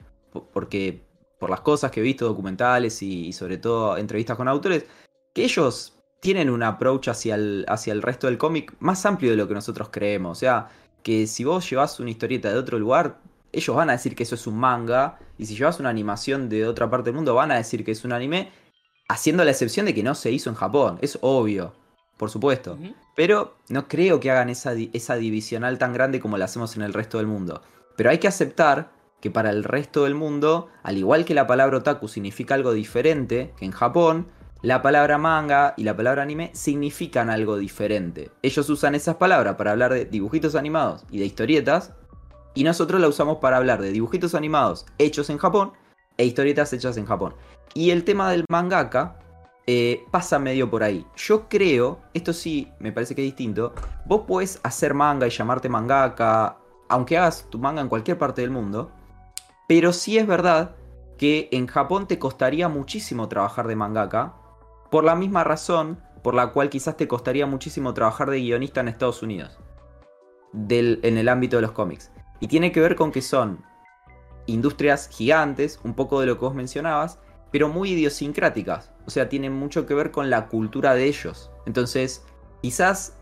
porque 0.52 1.06
por 1.38 1.50
las 1.50 1.60
cosas 1.60 1.90
que 1.90 2.00
he 2.00 2.02
visto, 2.02 2.26
documentales 2.26 3.02
y, 3.02 3.32
sobre 3.32 3.58
todo 3.58 3.96
entrevistas 3.96 4.36
con 4.36 4.48
autores, 4.48 4.86
que 5.32 5.44
ellos 5.44 5.92
tienen 6.20 6.50
un 6.50 6.62
approach 6.62 7.08
hacia 7.08 7.36
el, 7.36 7.64
hacia 7.68 7.92
el 7.92 8.02
resto 8.02 8.26
del 8.26 8.38
cómic 8.38 8.74
más 8.80 9.06
amplio 9.06 9.30
de 9.30 9.36
lo 9.36 9.46
que 9.46 9.54
nosotros 9.54 9.90
creemos. 9.92 10.38
O 10.38 10.40
sea, 10.40 10.68
que 11.02 11.26
si 11.26 11.44
vos 11.44 11.68
llevas 11.70 12.00
una 12.00 12.10
historieta 12.10 12.50
de 12.50 12.58
otro 12.58 12.78
lugar, 12.78 13.20
ellos 13.52 13.76
van 13.76 13.90
a 13.90 13.92
decir 13.92 14.16
que 14.16 14.24
eso 14.24 14.34
es 14.34 14.46
un 14.46 14.58
manga, 14.58 15.18
y 15.38 15.46
si 15.46 15.54
llevas 15.54 15.78
una 15.78 15.90
animación 15.90 16.48
de 16.48 16.66
otra 16.66 16.90
parte 16.90 17.10
del 17.10 17.16
mundo, 17.16 17.34
van 17.34 17.50
a 17.50 17.56
decir 17.56 17.84
que 17.84 17.92
es 17.92 18.04
un 18.04 18.12
anime, 18.12 18.50
haciendo 19.08 19.44
la 19.44 19.50
excepción 19.50 19.86
de 19.86 19.94
que 19.94 20.02
no 20.02 20.14
se 20.14 20.32
hizo 20.32 20.50
en 20.50 20.56
Japón, 20.56 20.98
es 21.02 21.18
obvio, 21.20 21.74
por 22.16 22.30
supuesto. 22.30 22.78
Pero 23.14 23.56
no 23.68 23.88
creo 23.88 24.20
que 24.20 24.30
hagan 24.30 24.48
esa, 24.48 24.72
esa 24.92 25.16
divisional 25.16 25.78
tan 25.78 25.92
grande 25.92 26.18
como 26.18 26.38
la 26.38 26.46
hacemos 26.46 26.76
en 26.76 26.82
el 26.82 26.92
resto 26.94 27.18
del 27.18 27.26
mundo. 27.26 27.62
Pero 27.96 28.10
hay 28.10 28.18
que 28.18 28.28
aceptar 28.28 28.92
que 29.20 29.30
para 29.30 29.50
el 29.50 29.64
resto 29.64 30.04
del 30.04 30.14
mundo, 30.14 30.68
al 30.82 30.98
igual 30.98 31.24
que 31.24 31.34
la 31.34 31.46
palabra 31.46 31.78
otaku 31.78 32.08
significa 32.08 32.54
algo 32.54 32.72
diferente 32.72 33.52
que 33.56 33.64
en 33.64 33.72
Japón, 33.72 34.28
la 34.62 34.82
palabra 34.82 35.18
manga 35.18 35.74
y 35.76 35.84
la 35.84 35.96
palabra 35.96 36.22
anime 36.22 36.50
significan 36.54 37.30
algo 37.30 37.56
diferente. 37.56 38.30
Ellos 38.42 38.68
usan 38.68 38.94
esas 38.94 39.16
palabras 39.16 39.56
para 39.56 39.72
hablar 39.72 39.92
de 39.92 40.04
dibujitos 40.04 40.54
animados 40.54 41.04
y 41.10 41.18
de 41.18 41.26
historietas, 41.26 41.92
y 42.54 42.64
nosotros 42.64 43.00
la 43.00 43.08
usamos 43.08 43.38
para 43.38 43.58
hablar 43.58 43.82
de 43.82 43.92
dibujitos 43.92 44.34
animados 44.34 44.86
hechos 44.98 45.28
en 45.28 45.38
Japón 45.38 45.72
e 46.16 46.24
historietas 46.24 46.72
hechas 46.72 46.96
en 46.96 47.04
Japón. 47.04 47.34
Y 47.74 47.90
el 47.90 48.02
tema 48.04 48.30
del 48.30 48.44
mangaka 48.48 49.18
eh, 49.66 50.04
pasa 50.10 50.38
medio 50.38 50.70
por 50.70 50.82
ahí. 50.82 51.06
Yo 51.16 51.48
creo, 51.48 52.00
esto 52.14 52.32
sí 52.32 52.72
me 52.78 52.92
parece 52.92 53.14
que 53.14 53.22
es 53.22 53.26
distinto, 53.26 53.74
vos 54.06 54.22
puedes 54.26 54.58
hacer 54.62 54.94
manga 54.94 55.26
y 55.26 55.30
llamarte 55.30 55.68
mangaka, 55.68 56.56
aunque 56.88 57.18
hagas 57.18 57.46
tu 57.50 57.58
manga 57.58 57.80
en 57.80 57.88
cualquier 57.88 58.18
parte 58.18 58.42
del 58.42 58.50
mundo, 58.50 58.90
pero 59.68 59.92
sí 59.92 60.18
es 60.18 60.26
verdad 60.26 60.76
que 61.18 61.48
en 61.52 61.66
Japón 61.66 62.06
te 62.06 62.18
costaría 62.18 62.68
muchísimo 62.68 63.28
trabajar 63.28 63.66
de 63.66 63.76
mangaka, 63.76 64.34
por 64.90 65.04
la 65.04 65.14
misma 65.14 65.44
razón 65.44 66.00
por 66.22 66.34
la 66.34 66.52
cual 66.52 66.70
quizás 66.70 66.96
te 66.96 67.08
costaría 67.08 67.46
muchísimo 67.46 67.94
trabajar 67.94 68.30
de 68.30 68.40
guionista 68.40 68.80
en 68.80 68.88
Estados 68.88 69.22
Unidos, 69.22 69.58
en 70.52 71.18
el 71.18 71.28
ámbito 71.28 71.56
de 71.56 71.62
los 71.62 71.72
cómics. 71.72 72.10
Y 72.40 72.48
tiene 72.48 72.72
que 72.72 72.80
ver 72.80 72.96
con 72.96 73.12
que 73.12 73.22
son 73.22 73.64
industrias 74.46 75.08
gigantes, 75.08 75.80
un 75.84 75.94
poco 75.94 76.20
de 76.20 76.26
lo 76.26 76.34
que 76.34 76.44
vos 76.44 76.54
mencionabas, 76.54 77.18
pero 77.50 77.68
muy 77.68 77.92
idiosincráticas. 77.92 78.92
O 79.06 79.10
sea, 79.10 79.28
tienen 79.28 79.52
mucho 79.52 79.86
que 79.86 79.94
ver 79.94 80.10
con 80.10 80.30
la 80.30 80.48
cultura 80.48 80.94
de 80.94 81.04
ellos. 81.04 81.50
Entonces, 81.64 82.24
quizás 82.60 83.16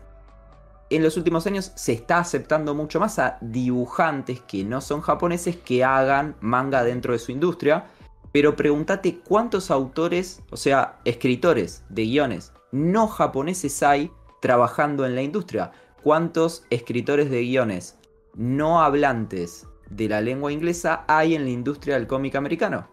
en 0.89 1.03
los 1.03 1.17
últimos 1.17 1.47
años 1.47 1.71
se 1.75 1.93
está 1.93 2.19
aceptando 2.19 2.75
mucho 2.75 2.99
más 2.99 3.17
a 3.19 3.37
dibujantes 3.41 4.41
que 4.41 4.63
no 4.63 4.81
son 4.81 5.01
japoneses 5.01 5.55
que 5.57 5.83
hagan 5.83 6.35
manga 6.41 6.83
dentro 6.83 7.13
de 7.13 7.19
su 7.19 7.31
industria. 7.31 7.87
Pero 8.31 8.55
pregúntate 8.55 9.19
cuántos 9.19 9.71
autores, 9.71 10.43
o 10.51 10.57
sea, 10.57 10.99
escritores 11.05 11.83
de 11.89 12.03
guiones 12.03 12.51
no 12.71 13.07
japoneses 13.07 13.81
hay 13.83 14.11
trabajando 14.41 15.05
en 15.05 15.15
la 15.15 15.21
industria. 15.21 15.71
cuántos 16.03 16.65
escritores 16.69 17.31
de 17.31 17.41
guiones 17.41 17.97
no 18.35 18.83
hablantes 18.83 19.65
de 19.89 20.07
la 20.07 20.21
lengua 20.21 20.51
inglesa 20.51 21.03
hay 21.07 21.33
en 21.33 21.45
la 21.45 21.49
industria 21.49 21.95
del 21.95 22.05
cómic 22.05 22.35
americano. 22.35 22.87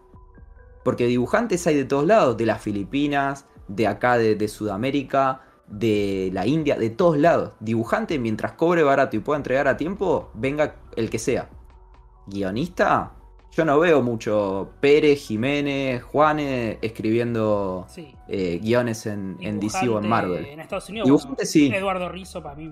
Porque 0.83 1.05
dibujantes 1.05 1.67
hay 1.67 1.75
de 1.75 1.85
todos 1.85 2.07
lados, 2.07 2.37
de 2.37 2.47
las 2.47 2.59
Filipinas, 2.59 3.45
de 3.67 3.85
acá 3.85 4.17
de, 4.17 4.35
de 4.35 4.47
Sudamérica, 4.47 5.42
de 5.67 6.29
la 6.33 6.45
India, 6.45 6.77
de 6.77 6.89
todos 6.89 7.17
lados. 7.17 7.51
Dibujante, 7.59 8.19
mientras 8.19 8.53
cobre 8.53 8.83
barato 8.83 9.15
y 9.15 9.19
pueda 9.19 9.37
entregar 9.37 9.67
a 9.67 9.77
tiempo, 9.77 10.29
venga 10.33 10.75
el 10.95 11.09
que 11.09 11.19
sea. 11.19 11.49
Guionista, 12.27 13.11
yo 13.51 13.65
no 13.65 13.79
veo 13.79 14.01
mucho 14.01 14.69
Pérez, 14.79 15.19
Jiménez, 15.27 16.01
Juanes 16.03 16.77
escribiendo 16.81 17.85
Sí. 17.89 18.15
eh, 18.27 18.59
guiones 18.61 19.05
en, 19.05 19.37
en 19.41 19.59
DC 19.59 19.87
o 19.89 19.99
en 19.99 20.07
Marvel. 20.07 20.45
En 20.45 20.59
Estados 20.59 20.89
Unidos. 20.89 21.09
Bueno, 21.09 21.37
sí. 21.43 21.67
Eduardo 21.73 22.09
Rizzo, 22.09 22.41
para 22.41 22.55
mí, 22.55 22.71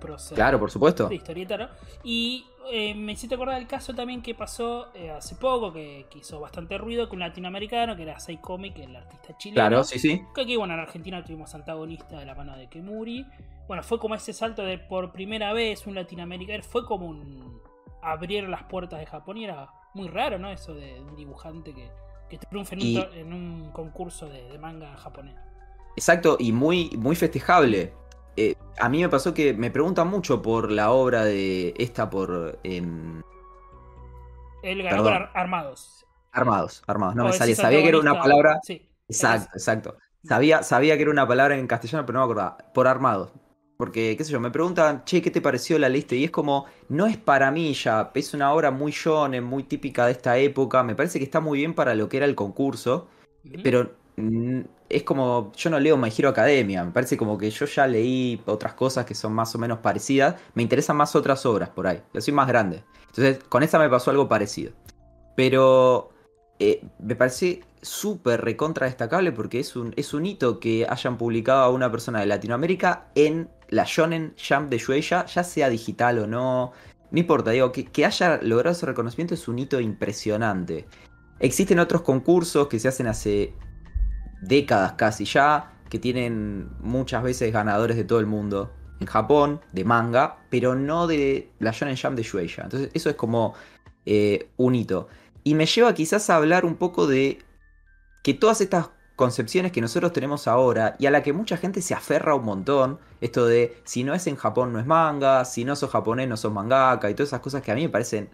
prócer 0.00 0.34
Claro, 0.34 0.58
por 0.58 0.70
supuesto. 0.70 1.08
de 1.08 1.14
historieta, 1.14 1.56
¿no? 1.56 1.68
Y 2.02 2.44
eh, 2.70 2.94
me 2.94 3.12
hiciste 3.12 3.34
acordar 3.34 3.56
del 3.56 3.66
caso 3.66 3.94
también 3.94 4.22
que 4.22 4.34
pasó 4.34 4.92
eh, 4.94 5.10
hace 5.10 5.34
poco, 5.36 5.72
que, 5.72 6.06
que 6.10 6.18
hizo 6.20 6.40
bastante 6.40 6.78
ruido, 6.78 7.08
con 7.08 7.16
un 7.16 7.20
latinoamericano, 7.28 7.96
que 7.96 8.02
era 8.02 8.18
Sei 8.20 8.36
Comic, 8.38 8.78
el 8.78 8.94
artista 8.96 9.36
chileno. 9.38 9.56
Claro, 9.56 9.84
sí, 9.84 9.98
sí. 9.98 10.22
Que 10.34 10.42
aquí, 10.42 10.56
bueno, 10.56 10.74
en 10.74 10.80
Argentina 10.80 11.24
tuvimos 11.24 11.54
antagonista 11.54 12.18
de 12.18 12.26
la 12.26 12.34
mano 12.34 12.56
de 12.56 12.68
Kemuri. 12.68 13.26
Bueno, 13.68 13.82
fue 13.82 13.98
como 13.98 14.14
ese 14.14 14.32
salto 14.32 14.62
de 14.62 14.78
por 14.78 15.12
primera 15.12 15.52
vez 15.52 15.86
un 15.86 15.94
latinoamericano. 15.94 16.62
Fue 16.62 16.84
como 16.86 17.06
un. 17.06 17.60
abrir 18.02 18.48
las 18.48 18.64
puertas 18.64 18.98
de 19.00 19.06
Japón 19.06 19.36
y 19.38 19.44
era 19.44 19.68
muy 19.94 20.08
raro, 20.08 20.38
¿no? 20.38 20.50
Eso 20.50 20.74
de 20.74 21.00
un 21.00 21.14
dibujante 21.16 21.72
que, 21.72 21.88
que 22.28 22.38
triunfe 22.38 22.74
en, 22.74 22.80
Y- 22.80 22.98
en 23.14 23.32
un 23.32 23.70
concurso 23.72 24.28
de, 24.28 24.48
de 24.48 24.58
manga 24.58 24.96
japonés. 24.96 25.36
Exacto, 25.96 26.36
y 26.40 26.52
muy, 26.52 26.90
muy 26.98 27.14
festejable. 27.14 27.92
Eh, 28.36 28.54
a 28.80 28.88
mí 28.88 29.02
me 29.02 29.08
pasó 29.08 29.34
que 29.34 29.52
me 29.54 29.70
preguntan 29.70 30.08
mucho 30.08 30.40
por 30.40 30.70
la 30.70 30.90
obra 30.90 31.24
de 31.24 31.74
esta 31.78 32.08
por 32.08 32.58
por 34.60 35.12
Ar- 35.12 35.30
Armados. 35.34 36.06
Armados, 36.32 36.82
Armados. 36.86 37.14
No 37.14 37.24
O 37.24 37.26
me 37.26 37.32
salía. 37.32 37.54
Sabía 37.54 37.82
que 37.82 37.88
era 37.88 37.98
una 37.98 38.18
palabra. 38.18 38.60
Sí. 38.62 38.88
Exacto, 39.08 39.50
exacto. 39.54 39.96
Sabía, 40.24 40.62
sabía 40.62 40.96
que 40.96 41.02
era 41.02 41.10
una 41.10 41.26
palabra 41.26 41.56
en 41.58 41.66
castellano, 41.66 42.06
pero 42.06 42.18
no 42.18 42.26
me 42.26 42.32
acordaba. 42.32 42.58
Por 42.72 42.86
armados. 42.86 43.32
Porque, 43.76 44.16
qué 44.16 44.24
sé 44.24 44.30
yo, 44.30 44.38
me 44.38 44.50
preguntan, 44.52 45.04
che, 45.04 45.20
¿qué 45.20 45.30
te 45.30 45.40
pareció 45.40 45.76
la 45.78 45.88
lista? 45.88 46.14
Y 46.14 46.24
es 46.24 46.30
como, 46.30 46.66
no 46.88 47.06
es 47.06 47.16
para 47.16 47.50
mí 47.50 47.74
ya, 47.74 48.12
es 48.14 48.32
una 48.32 48.52
obra 48.52 48.70
muy 48.70 48.92
shonen, 48.92 49.42
muy 49.42 49.64
típica 49.64 50.06
de 50.06 50.12
esta 50.12 50.38
época. 50.38 50.84
Me 50.84 50.94
parece 50.94 51.18
que 51.18 51.24
está 51.24 51.40
muy 51.40 51.58
bien 51.58 51.74
para 51.74 51.94
lo 51.96 52.08
que 52.08 52.18
era 52.18 52.26
el 52.26 52.36
concurso. 52.36 53.08
Pero 53.64 53.90
es 54.88 55.02
como, 55.04 55.52
yo 55.56 55.70
no 55.70 55.80
leo 55.80 55.96
My 55.96 56.12
Hero 56.16 56.28
Academia, 56.28 56.84
me 56.84 56.90
parece 56.90 57.16
como 57.16 57.38
que 57.38 57.50
yo 57.50 57.66
ya 57.66 57.86
leí 57.86 58.40
otras 58.46 58.74
cosas 58.74 59.06
que 59.06 59.14
son 59.14 59.32
más 59.32 59.54
o 59.54 59.58
menos 59.58 59.78
parecidas, 59.78 60.36
me 60.54 60.62
interesan 60.62 60.96
más 60.96 61.16
otras 61.16 61.44
obras 61.46 61.70
por 61.70 61.86
ahí, 61.86 62.02
yo 62.12 62.20
soy 62.20 62.34
más 62.34 62.46
grande. 62.46 62.84
Entonces, 63.08 63.42
con 63.48 63.62
esta 63.62 63.78
me 63.78 63.88
pasó 63.88 64.10
algo 64.10 64.28
parecido. 64.28 64.72
Pero 65.36 66.10
eh, 66.58 66.84
me 66.98 67.16
parece 67.16 67.62
súper 67.80 68.42
recontra 68.42 68.86
destacable 68.86 69.32
porque 69.32 69.60
es 69.60 69.76
un, 69.76 69.92
es 69.96 70.14
un 70.14 70.24
hito 70.24 70.60
que 70.60 70.86
hayan 70.88 71.18
publicado 71.18 71.62
a 71.62 71.70
una 71.70 71.90
persona 71.90 72.20
de 72.20 72.26
Latinoamérica 72.26 73.08
en 73.14 73.48
la 73.68 73.84
Shonen 73.84 74.34
Jump 74.36 74.68
de 74.70 74.78
Shueisha, 74.78 75.26
ya 75.26 75.42
sea 75.42 75.68
digital 75.68 76.18
o 76.18 76.26
no, 76.26 76.72
no 77.10 77.18
importa, 77.18 77.50
digo, 77.50 77.72
que, 77.72 77.86
que 77.86 78.06
haya 78.06 78.38
logrado 78.42 78.72
ese 78.76 78.86
reconocimiento 78.86 79.34
es 79.34 79.48
un 79.48 79.58
hito 79.58 79.80
impresionante. 79.80 80.86
Existen 81.40 81.80
otros 81.80 82.02
concursos 82.02 82.68
que 82.68 82.78
se 82.78 82.88
hacen 82.88 83.06
hace 83.08 83.54
décadas 84.42 84.92
casi 84.92 85.24
ya, 85.24 85.72
que 85.88 85.98
tienen 85.98 86.68
muchas 86.80 87.22
veces 87.22 87.52
ganadores 87.52 87.96
de 87.96 88.04
todo 88.04 88.20
el 88.20 88.26
mundo. 88.26 88.72
En 89.00 89.06
Japón, 89.06 89.60
de 89.72 89.84
manga, 89.84 90.38
pero 90.50 90.74
no 90.74 91.06
de 91.06 91.50
la 91.58 91.72
Shonen 91.72 91.96
Jump 91.96 92.14
de 92.14 92.22
Shueisha. 92.22 92.62
Entonces, 92.62 92.90
eso 92.94 93.10
es 93.10 93.16
como 93.16 93.54
eh, 94.06 94.50
un 94.56 94.74
hito. 94.74 95.08
Y 95.42 95.54
me 95.54 95.66
lleva 95.66 95.92
quizás 95.92 96.30
a 96.30 96.36
hablar 96.36 96.64
un 96.64 96.76
poco 96.76 97.06
de 97.06 97.38
que 98.22 98.34
todas 98.34 98.60
estas 98.60 98.90
concepciones 99.16 99.72
que 99.72 99.80
nosotros 99.80 100.12
tenemos 100.12 100.48
ahora 100.48 100.96
y 100.98 101.06
a 101.06 101.10
la 101.10 101.22
que 101.22 101.32
mucha 101.32 101.56
gente 101.56 101.82
se 101.82 101.94
aferra 101.94 102.34
un 102.34 102.44
montón, 102.44 102.98
esto 103.20 103.46
de 103.46 103.76
si 103.84 104.04
no 104.04 104.14
es 104.14 104.26
en 104.26 104.36
Japón 104.36 104.72
no 104.72 104.78
es 104.78 104.86
manga, 104.86 105.44
si 105.44 105.64
no 105.64 105.76
sos 105.76 105.90
japonés 105.90 106.28
no 106.28 106.36
sos 106.36 106.52
mangaka 106.52 107.10
y 107.10 107.14
todas 107.14 107.28
esas 107.28 107.40
cosas 107.40 107.62
que 107.62 107.72
a 107.72 107.74
mí 107.74 107.82
me 107.82 107.88
parecen 107.88 108.30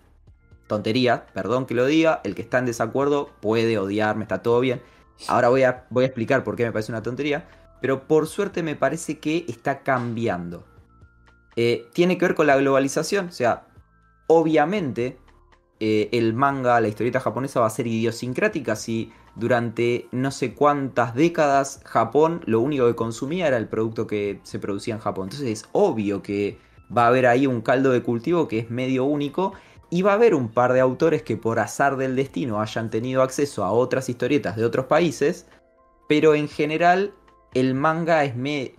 tonterías, 0.66 1.22
perdón 1.34 1.66
que 1.66 1.74
lo 1.74 1.86
diga, 1.86 2.20
el 2.24 2.34
que 2.34 2.42
está 2.42 2.58
en 2.58 2.66
desacuerdo 2.66 3.30
puede 3.40 3.78
odiarme, 3.78 4.22
está 4.24 4.42
todo 4.42 4.60
bien. 4.60 4.80
Ahora 5.26 5.48
voy 5.48 5.64
a, 5.64 5.86
voy 5.90 6.04
a 6.04 6.06
explicar 6.06 6.44
por 6.44 6.56
qué 6.56 6.64
me 6.64 6.72
parece 6.72 6.92
una 6.92 7.02
tontería, 7.02 7.48
pero 7.80 8.06
por 8.06 8.26
suerte 8.26 8.62
me 8.62 8.76
parece 8.76 9.18
que 9.18 9.44
está 9.48 9.82
cambiando. 9.82 10.64
Eh, 11.56 11.88
tiene 11.92 12.18
que 12.18 12.26
ver 12.26 12.34
con 12.34 12.46
la 12.46 12.56
globalización, 12.56 13.28
o 13.28 13.32
sea, 13.32 13.66
obviamente 14.28 15.18
eh, 15.80 16.08
el 16.12 16.34
manga, 16.34 16.80
la 16.80 16.88
historieta 16.88 17.20
japonesa 17.20 17.60
va 17.60 17.66
a 17.66 17.70
ser 17.70 17.86
idiosincrática 17.86 18.76
si 18.76 19.12
durante 19.36 20.08
no 20.10 20.30
sé 20.30 20.54
cuántas 20.54 21.14
décadas 21.14 21.80
Japón 21.84 22.42
lo 22.46 22.60
único 22.60 22.86
que 22.86 22.96
consumía 22.96 23.46
era 23.46 23.56
el 23.56 23.68
producto 23.68 24.06
que 24.06 24.40
se 24.42 24.58
producía 24.58 24.94
en 24.94 25.00
Japón. 25.00 25.24
Entonces 25.26 25.48
es 25.48 25.68
obvio 25.72 26.22
que 26.22 26.58
va 26.96 27.04
a 27.04 27.08
haber 27.08 27.26
ahí 27.26 27.46
un 27.46 27.60
caldo 27.60 27.90
de 27.90 28.02
cultivo 28.02 28.48
que 28.48 28.58
es 28.60 28.70
medio 28.70 29.04
único 29.04 29.52
y 29.90 30.02
va 30.02 30.12
a 30.12 30.14
haber 30.14 30.34
un 30.34 30.48
par 30.48 30.72
de 30.72 30.80
autores 30.80 31.22
que 31.22 31.36
por 31.36 31.58
azar 31.58 31.96
del 31.96 32.16
destino 32.16 32.60
hayan 32.60 32.90
tenido 32.90 33.22
acceso 33.22 33.64
a 33.64 33.72
otras 33.72 34.08
historietas 34.08 34.56
de 34.56 34.64
otros 34.64 34.86
países, 34.86 35.46
pero 36.08 36.34
en 36.34 36.48
general 36.48 37.14
el 37.54 37.74
manga 37.74 38.24
es 38.24 38.36
me 38.36 38.74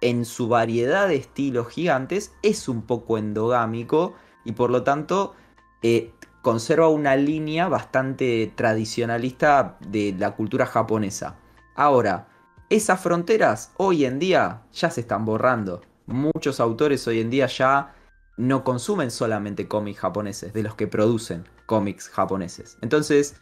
en 0.00 0.24
su 0.24 0.48
variedad 0.48 1.08
de 1.08 1.16
estilos 1.16 1.68
gigantes 1.68 2.32
es 2.42 2.68
un 2.68 2.82
poco 2.82 3.18
endogámico 3.18 4.14
y 4.44 4.52
por 4.52 4.70
lo 4.70 4.84
tanto 4.84 5.34
eh, 5.82 6.12
conserva 6.42 6.88
una 6.88 7.16
línea 7.16 7.68
bastante 7.68 8.52
tradicionalista 8.54 9.76
de 9.80 10.14
la 10.16 10.36
cultura 10.36 10.66
japonesa. 10.66 11.36
Ahora, 11.74 12.28
esas 12.70 13.00
fronteras 13.00 13.72
hoy 13.76 14.04
en 14.04 14.18
día 14.18 14.62
ya 14.72 14.90
se 14.90 15.00
están 15.00 15.24
borrando. 15.24 15.82
Muchos 16.06 16.60
autores 16.60 17.06
hoy 17.06 17.20
en 17.20 17.30
día 17.30 17.46
ya 17.46 17.94
no 18.38 18.64
consumen 18.64 19.10
solamente 19.10 19.68
cómics 19.68 19.98
japoneses, 20.00 20.52
de 20.54 20.62
los 20.62 20.74
que 20.74 20.86
producen 20.86 21.44
cómics 21.66 22.08
japoneses. 22.08 22.78
Entonces, 22.80 23.36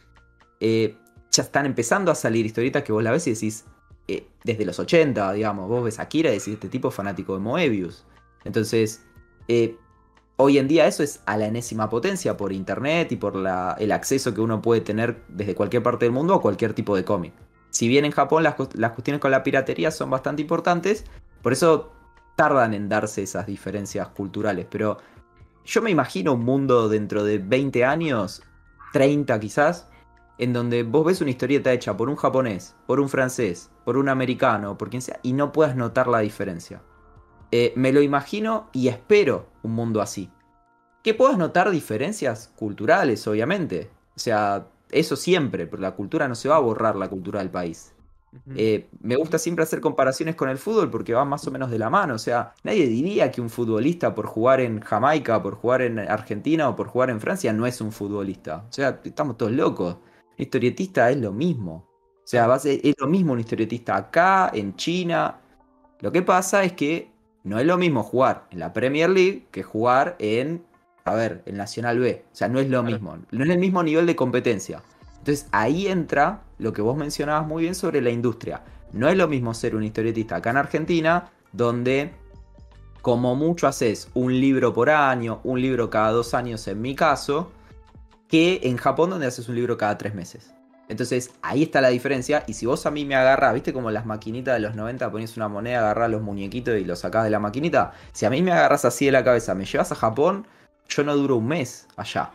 eh, 0.59 0.97
ya 1.31 1.43
están 1.43 1.65
empezando 1.65 2.11
a 2.11 2.15
salir 2.15 2.45
historietas 2.45 2.83
que 2.83 2.91
vos 2.91 3.03
la 3.03 3.11
ves 3.11 3.27
y 3.27 3.33
decís, 3.33 3.63
eh, 4.07 4.27
desde 4.43 4.65
los 4.65 4.79
80, 4.79 5.31
digamos, 5.33 5.69
vos 5.69 5.83
ves 5.83 5.99
a 5.99 6.03
Akira 6.03 6.29
y 6.31 6.33
decís, 6.39 6.55
este 6.55 6.67
tipo 6.67 6.89
es 6.89 6.95
fanático 6.95 7.33
de 7.35 7.39
Moebius. 7.39 8.05
Entonces, 8.43 9.03
eh, 9.47 9.77
hoy 10.37 10.57
en 10.57 10.67
día 10.67 10.87
eso 10.87 11.03
es 11.03 11.21
a 11.25 11.37
la 11.37 11.45
enésima 11.45 11.89
potencia 11.89 12.35
por 12.35 12.51
internet 12.51 13.11
y 13.11 13.17
por 13.17 13.35
la- 13.35 13.75
el 13.79 13.91
acceso 13.91 14.33
que 14.33 14.41
uno 14.41 14.61
puede 14.61 14.81
tener 14.81 15.21
desde 15.27 15.53
cualquier 15.55 15.83
parte 15.83 16.05
del 16.05 16.11
mundo 16.11 16.33
a 16.33 16.41
cualquier 16.41 16.73
tipo 16.73 16.95
de 16.95 17.05
cómic. 17.05 17.33
Si 17.69 17.87
bien 17.87 18.05
en 18.05 18.11
Japón 18.11 18.43
las, 18.43 18.55
las 18.73 18.91
cuestiones 18.93 19.21
con 19.21 19.29
la 19.29 19.43
piratería 19.43 19.91
son 19.91 20.09
bastante 20.09 20.41
importantes, 20.41 21.03
por 21.43 21.53
eso 21.53 21.91
tardan 22.37 22.75
en 22.75 22.87
darse 22.87 23.23
esas 23.23 23.47
diferencias 23.47 24.07
culturales. 24.09 24.67
Pero 24.69 24.99
yo 25.65 25.81
me 25.81 25.91
imagino 25.91 26.33
un 26.33 26.45
mundo 26.45 26.87
dentro 26.87 27.23
de 27.25 27.39
20 27.39 27.83
años, 27.83 28.43
30 28.93 29.37
quizás, 29.39 29.89
en 30.37 30.53
donde 30.53 30.83
vos 30.83 31.05
ves 31.05 31.19
una 31.19 31.31
historieta 31.31 31.73
hecha 31.73 31.97
por 31.97 32.09
un 32.09 32.15
japonés, 32.15 32.75
por 32.85 32.99
un 32.99 33.09
francés, 33.09 33.71
por 33.83 33.97
un 33.97 34.07
americano, 34.07 34.77
por 34.77 34.89
quien 34.89 35.01
sea, 35.01 35.19
y 35.23 35.33
no 35.33 35.51
puedas 35.51 35.75
notar 35.75 36.07
la 36.07 36.19
diferencia. 36.19 36.83
Eh, 37.51 37.73
me 37.75 37.91
lo 37.91 38.01
imagino 38.01 38.69
y 38.71 38.87
espero 38.87 39.47
un 39.63 39.73
mundo 39.73 39.99
así. 39.99 40.29
Que 41.03 41.15
puedas 41.15 41.39
notar 41.39 41.71
diferencias 41.71 42.53
culturales, 42.55 43.25
obviamente. 43.27 43.89
O 44.15 44.19
sea, 44.19 44.67
eso 44.91 45.15
siempre, 45.15 45.65
pero 45.65 45.81
la 45.81 45.95
cultura 45.95 46.27
no 46.27 46.35
se 46.35 46.49
va 46.49 46.57
a 46.57 46.59
borrar, 46.59 46.95
la 46.95 47.09
cultura 47.09 47.39
del 47.39 47.49
país. 47.49 47.95
Eh, 48.55 48.87
me 49.01 49.15
gusta 49.15 49.37
siempre 49.37 49.63
hacer 49.63 49.81
comparaciones 49.81 50.35
con 50.35 50.49
el 50.49 50.57
fútbol 50.57 50.89
porque 50.89 51.13
van 51.13 51.27
más 51.27 51.47
o 51.47 51.51
menos 51.51 51.71
de 51.71 51.79
la 51.79 51.89
mano. 51.89 52.15
O 52.15 52.19
sea, 52.19 52.53
nadie 52.63 52.87
diría 52.87 53.31
que 53.31 53.41
un 53.41 53.49
futbolista 53.49 54.13
por 54.13 54.25
jugar 54.25 54.61
en 54.61 54.81
Jamaica, 54.81 55.41
por 55.41 55.55
jugar 55.55 55.81
en 55.81 55.99
Argentina 55.99 56.69
o 56.69 56.75
por 56.75 56.87
jugar 56.87 57.09
en 57.09 57.19
Francia 57.21 57.53
no 57.53 57.65
es 57.65 57.81
un 57.81 57.91
futbolista. 57.91 58.65
O 58.69 58.73
sea, 58.73 58.99
estamos 59.03 59.37
todos 59.37 59.51
locos. 59.51 59.95
Un 59.95 60.43
historietista 60.43 61.09
es 61.09 61.17
lo 61.17 61.31
mismo. 61.31 61.87
O 62.27 62.29
sea, 62.29 62.47
va 62.47 62.57
es 62.57 62.95
lo 62.99 63.07
mismo 63.07 63.33
un 63.33 63.39
historietista 63.39 63.95
acá, 63.95 64.51
en 64.53 64.75
China. 64.75 65.39
Lo 66.01 66.11
que 66.11 66.21
pasa 66.21 66.63
es 66.63 66.73
que 66.73 67.09
no 67.43 67.57
es 67.59 67.65
lo 67.65 67.77
mismo 67.77 68.03
jugar 68.03 68.47
en 68.51 68.59
la 68.59 68.73
Premier 68.73 69.09
League 69.09 69.47
que 69.51 69.63
jugar 69.63 70.17
en, 70.19 70.65
a 71.05 71.15
ver, 71.15 71.41
el 71.45 71.55
Nacional 71.55 71.99
B. 71.99 72.25
O 72.31 72.35
sea, 72.35 72.49
no 72.49 72.59
es 72.59 72.69
lo 72.69 72.83
mismo. 72.83 73.17
No 73.31 73.43
es 73.45 73.49
el 73.49 73.59
mismo 73.59 73.81
nivel 73.81 74.05
de 74.05 74.15
competencia. 74.17 74.83
Entonces 75.27 75.49
ahí 75.51 75.89
entra 75.89 76.43
lo 76.57 76.71
que 76.71 76.81
vos 76.81 76.95
mencionabas 76.95 77.45
muy 77.45 77.63
bien 77.63 77.75
sobre 77.75 77.99
la 77.99 78.11
industria. 78.11 78.63
No 78.93 79.09
es 79.09 79.17
lo 79.17 79.27
mismo 79.27 79.53
ser 79.53 79.75
un 79.75 79.83
historietista 79.83 80.37
acá 80.37 80.51
en 80.51 80.57
Argentina, 80.57 81.31
donde 81.51 82.13
como 83.01 83.35
mucho 83.35 83.67
haces 83.67 84.09
un 84.13 84.39
libro 84.39 84.73
por 84.73 84.89
año, 84.89 85.41
un 85.43 85.61
libro 85.61 85.89
cada 85.89 86.11
dos 86.11 86.33
años 86.33 86.65
en 86.69 86.81
mi 86.81 86.95
caso, 86.95 87.51
que 88.29 88.61
en 88.63 88.77
Japón 88.77 89.09
donde 89.09 89.25
haces 89.25 89.49
un 89.49 89.55
libro 89.55 89.75
cada 89.75 89.97
tres 89.97 90.15
meses. 90.15 90.53
Entonces 90.87 91.31
ahí 91.41 91.63
está 91.63 91.81
la 91.81 91.89
diferencia. 91.89 92.45
Y 92.47 92.53
si 92.53 92.65
vos 92.65 92.85
a 92.85 92.91
mí 92.91 93.03
me 93.03 93.15
agarrás, 93.15 93.53
viste 93.53 93.73
como 93.73 93.91
las 93.91 94.05
maquinitas 94.05 94.53
de 94.53 94.61
los 94.61 94.75
90 94.75 95.11
ponías 95.11 95.35
una 95.35 95.49
moneda, 95.49 95.79
agarrás 95.79 96.09
los 96.09 96.21
muñequitos 96.21 96.79
y 96.79 96.85
los 96.85 96.99
sacás 96.99 97.25
de 97.25 97.31
la 97.31 97.39
maquinita. 97.39 97.91
Si 98.13 98.25
a 98.25 98.29
mí 98.29 98.41
me 98.41 98.53
agarras 98.53 98.85
así 98.85 99.07
de 99.07 99.11
la 99.11 99.25
cabeza, 99.25 99.53
me 99.55 99.65
llevas 99.65 99.91
a 99.91 99.95
Japón, 99.95 100.47
yo 100.87 101.03
no 101.03 101.17
duro 101.17 101.35
un 101.35 101.49
mes 101.49 101.85
allá. 101.97 102.31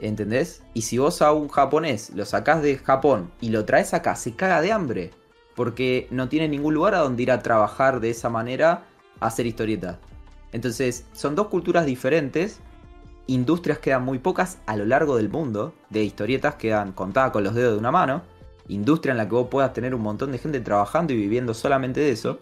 ¿Entendés? 0.00 0.62
Y 0.72 0.82
si 0.82 0.98
vos 0.98 1.20
a 1.22 1.32
un 1.32 1.48
japonés 1.48 2.10
lo 2.14 2.24
sacás 2.24 2.62
de 2.62 2.78
Japón 2.78 3.30
y 3.40 3.50
lo 3.50 3.64
traes 3.64 3.92
acá, 3.94 4.16
se 4.16 4.34
caga 4.34 4.60
de 4.60 4.72
hambre. 4.72 5.10
Porque 5.54 6.08
no 6.10 6.28
tiene 6.28 6.48
ningún 6.48 6.74
lugar 6.74 6.94
a 6.94 7.00
donde 7.00 7.22
ir 7.22 7.30
a 7.30 7.40
trabajar 7.42 8.00
de 8.00 8.10
esa 8.10 8.30
manera 8.30 8.84
a 9.20 9.26
hacer 9.26 9.46
historietas. 9.46 9.98
Entonces, 10.52 11.06
son 11.12 11.34
dos 11.34 11.48
culturas 11.48 11.86
diferentes. 11.86 12.60
Industrias 13.26 13.78
quedan 13.78 14.04
muy 14.04 14.18
pocas 14.18 14.58
a 14.66 14.76
lo 14.76 14.86
largo 14.86 15.16
del 15.16 15.28
mundo. 15.28 15.74
De 15.90 16.02
historietas 16.02 16.54
quedan 16.54 16.92
contadas 16.92 17.30
con 17.30 17.44
los 17.44 17.54
dedos 17.54 17.74
de 17.74 17.78
una 17.78 17.90
mano. 17.90 18.22
Industria 18.68 19.12
en 19.12 19.18
la 19.18 19.28
que 19.28 19.34
vos 19.34 19.48
puedas 19.50 19.72
tener 19.72 19.94
un 19.94 20.02
montón 20.02 20.32
de 20.32 20.38
gente 20.38 20.60
trabajando 20.60 21.12
y 21.12 21.16
viviendo 21.16 21.52
solamente 21.54 22.00
de 22.00 22.12
eso. 22.12 22.38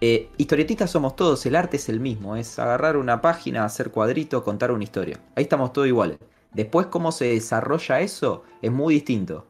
Eh, 0.00 0.30
historietistas 0.36 0.92
somos 0.92 1.16
todos, 1.16 1.44
el 1.46 1.56
arte 1.56 1.76
es 1.76 1.88
el 1.88 1.98
mismo. 1.98 2.36
Es 2.36 2.58
agarrar 2.58 2.96
una 2.96 3.20
página, 3.20 3.64
hacer 3.64 3.90
cuadritos, 3.90 4.42
contar 4.42 4.70
una 4.70 4.84
historia. 4.84 5.18
Ahí 5.34 5.44
estamos 5.44 5.72
todos 5.72 5.88
iguales. 5.88 6.18
Después 6.52 6.86
cómo 6.86 7.12
se 7.12 7.26
desarrolla 7.26 8.00
eso 8.00 8.42
es 8.62 8.72
muy 8.72 8.94
distinto. 8.94 9.46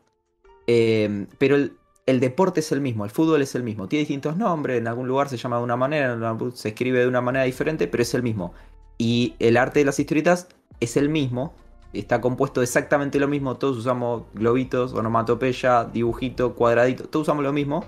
Eh, 0.67 1.27
pero 1.39 1.57
el, 1.57 2.21
deporte 2.21 2.61
es 2.61 2.73
el 2.73 2.81
mismo, 2.81 3.05
el 3.05 3.11
fútbol 3.11 3.43
es 3.43 3.55
el 3.55 3.63
mismo. 3.63 3.89
Tiene 3.89 4.01
distintos 4.01 4.37
nombres, 4.37 4.79
en 4.79 4.89
algún 4.89 5.09
lugar 5.09 5.29
se 5.29 5.37
llama 5.37 5.59
de 5.59 5.63
una 5.63 5.77
manera, 5.77 6.19
se 6.55 6.69
escribe 6.69 7.01
de 7.01 7.09
una 7.09 7.21
manera 7.21 7.45
diferente, 7.45 7.87
pero 7.89 8.03
es 8.03 8.15
el 8.15 8.23
mismo. 8.23 8.53
Y 8.99 9.35
el 9.39 9.57
arte 9.57 9.81
de 9.81 9.87
las 9.87 9.99
historietas 9.99 10.49
es 10.81 10.97
el 10.97 11.09
mismo, 11.09 11.55
está 11.93 12.21
compuesto 12.21 12.63
exactamente 12.63 13.19
lo 13.19 13.29
mismo. 13.29 13.57
Todos 13.57 13.79
usamos 13.79 14.25
globitos, 14.35 14.93
onomatopeya, 14.93 15.85
dibujito, 15.85 16.55
cuadradito, 16.55 17.05
todos 17.09 17.25
usamos 17.25 17.45
lo 17.45 17.53
mismo. 17.53 17.85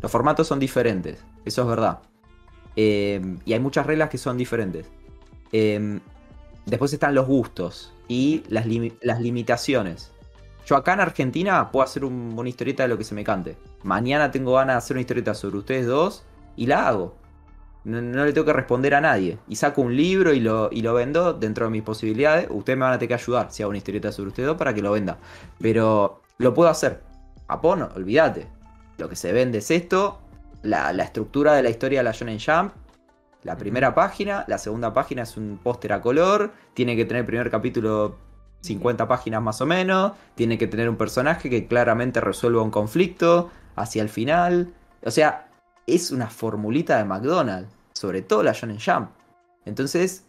Los 0.00 0.10
formatos 0.10 0.46
son 0.46 0.58
diferentes, 0.58 1.22
eso 1.44 1.62
es 1.62 1.68
verdad. 1.68 2.00
Eh, 2.76 3.20
y 3.44 3.52
hay 3.52 3.60
muchas 3.60 3.86
reglas 3.86 4.08
que 4.08 4.18
son 4.18 4.38
diferentes. 4.38 4.86
Eh, 5.52 6.00
después 6.64 6.92
están 6.92 7.14
los 7.14 7.26
gustos 7.26 7.91
y 8.08 8.42
las, 8.48 8.66
limitaciones. 8.66 10.12
Yo 10.66 10.76
acá 10.76 10.92
en 10.92 11.00
Argentina 11.00 11.70
puedo 11.70 11.84
hacer 11.84 12.04
una 12.04 12.48
historieta 12.48 12.84
de 12.84 12.88
lo 12.88 12.98
que 12.98 13.04
se 13.04 13.14
me 13.14 13.24
cante. 13.24 13.56
Mañana 13.82 14.30
tengo 14.30 14.54
ganas 14.54 14.74
de 14.74 14.78
hacer 14.78 14.94
una 14.96 15.00
historieta 15.00 15.34
sobre 15.34 15.58
ustedes 15.58 15.86
dos 15.86 16.24
y 16.56 16.66
la 16.66 16.88
hago. 16.88 17.16
No, 17.84 18.00
le 18.24 18.32
tengo 18.32 18.44
que 18.44 18.52
responder 18.52 18.94
a 18.94 19.00
nadie. 19.00 19.38
Y 19.48 19.56
saco 19.56 19.82
un 19.82 19.96
libro 19.96 20.32
y 20.32 20.38
lo, 20.38 20.68
y 20.70 20.82
lo 20.82 20.94
vendo 20.94 21.32
dentro 21.32 21.64
de 21.64 21.72
mis 21.72 21.82
posibilidades. 21.82 22.46
Ustedes 22.48 22.78
me 22.78 22.84
van 22.84 22.94
a 22.94 22.98
tener 22.98 23.08
que 23.08 23.22
ayudar 23.22 23.48
si 23.50 23.62
hago 23.62 23.70
una 23.70 23.78
historieta 23.78 24.12
sobre 24.12 24.28
ustedes 24.28 24.46
dos 24.46 24.56
para 24.56 24.72
que 24.72 24.82
lo 24.82 24.92
venda. 24.92 25.18
Pero 25.60 26.22
lo 26.38 26.54
puedo 26.54 26.70
hacer. 26.70 27.00
Japón, 27.48 27.88
olvídate. 27.96 28.46
Lo 28.98 29.08
que 29.08 29.16
se 29.16 29.32
vende 29.32 29.58
es 29.58 29.70
esto. 29.70 30.20
La, 30.62 30.90
estructura 30.90 31.54
de 31.54 31.62
la 31.64 31.70
historia 31.70 32.00
de 32.00 32.04
la 32.04 32.12
Shonen 32.12 32.38
Jump 32.38 32.72
la 33.42 33.56
primera 33.56 33.94
página, 33.94 34.44
la 34.46 34.58
segunda 34.58 34.92
página 34.92 35.22
es 35.22 35.36
un 35.36 35.58
póster 35.62 35.92
a 35.92 36.00
color, 36.00 36.52
tiene 36.74 36.96
que 36.96 37.04
tener 37.04 37.20
el 37.20 37.26
primer 37.26 37.50
capítulo 37.50 38.16
50 38.60 39.08
páginas 39.08 39.42
más 39.42 39.60
o 39.60 39.66
menos, 39.66 40.12
tiene 40.34 40.58
que 40.58 40.66
tener 40.66 40.88
un 40.88 40.96
personaje 40.96 41.50
que 41.50 41.66
claramente 41.66 42.20
resuelva 42.20 42.62
un 42.62 42.70
conflicto 42.70 43.50
hacia 43.74 44.02
el 44.02 44.08
final. 44.08 44.72
O 45.04 45.10
sea, 45.10 45.48
es 45.86 46.10
una 46.10 46.28
formulita 46.28 46.98
de 46.98 47.04
McDonald's, 47.04 47.72
sobre 47.92 48.22
todo 48.22 48.42
la 48.42 48.52
Shonen 48.52 48.78
Jump. 48.78 49.10
Entonces, 49.64 50.24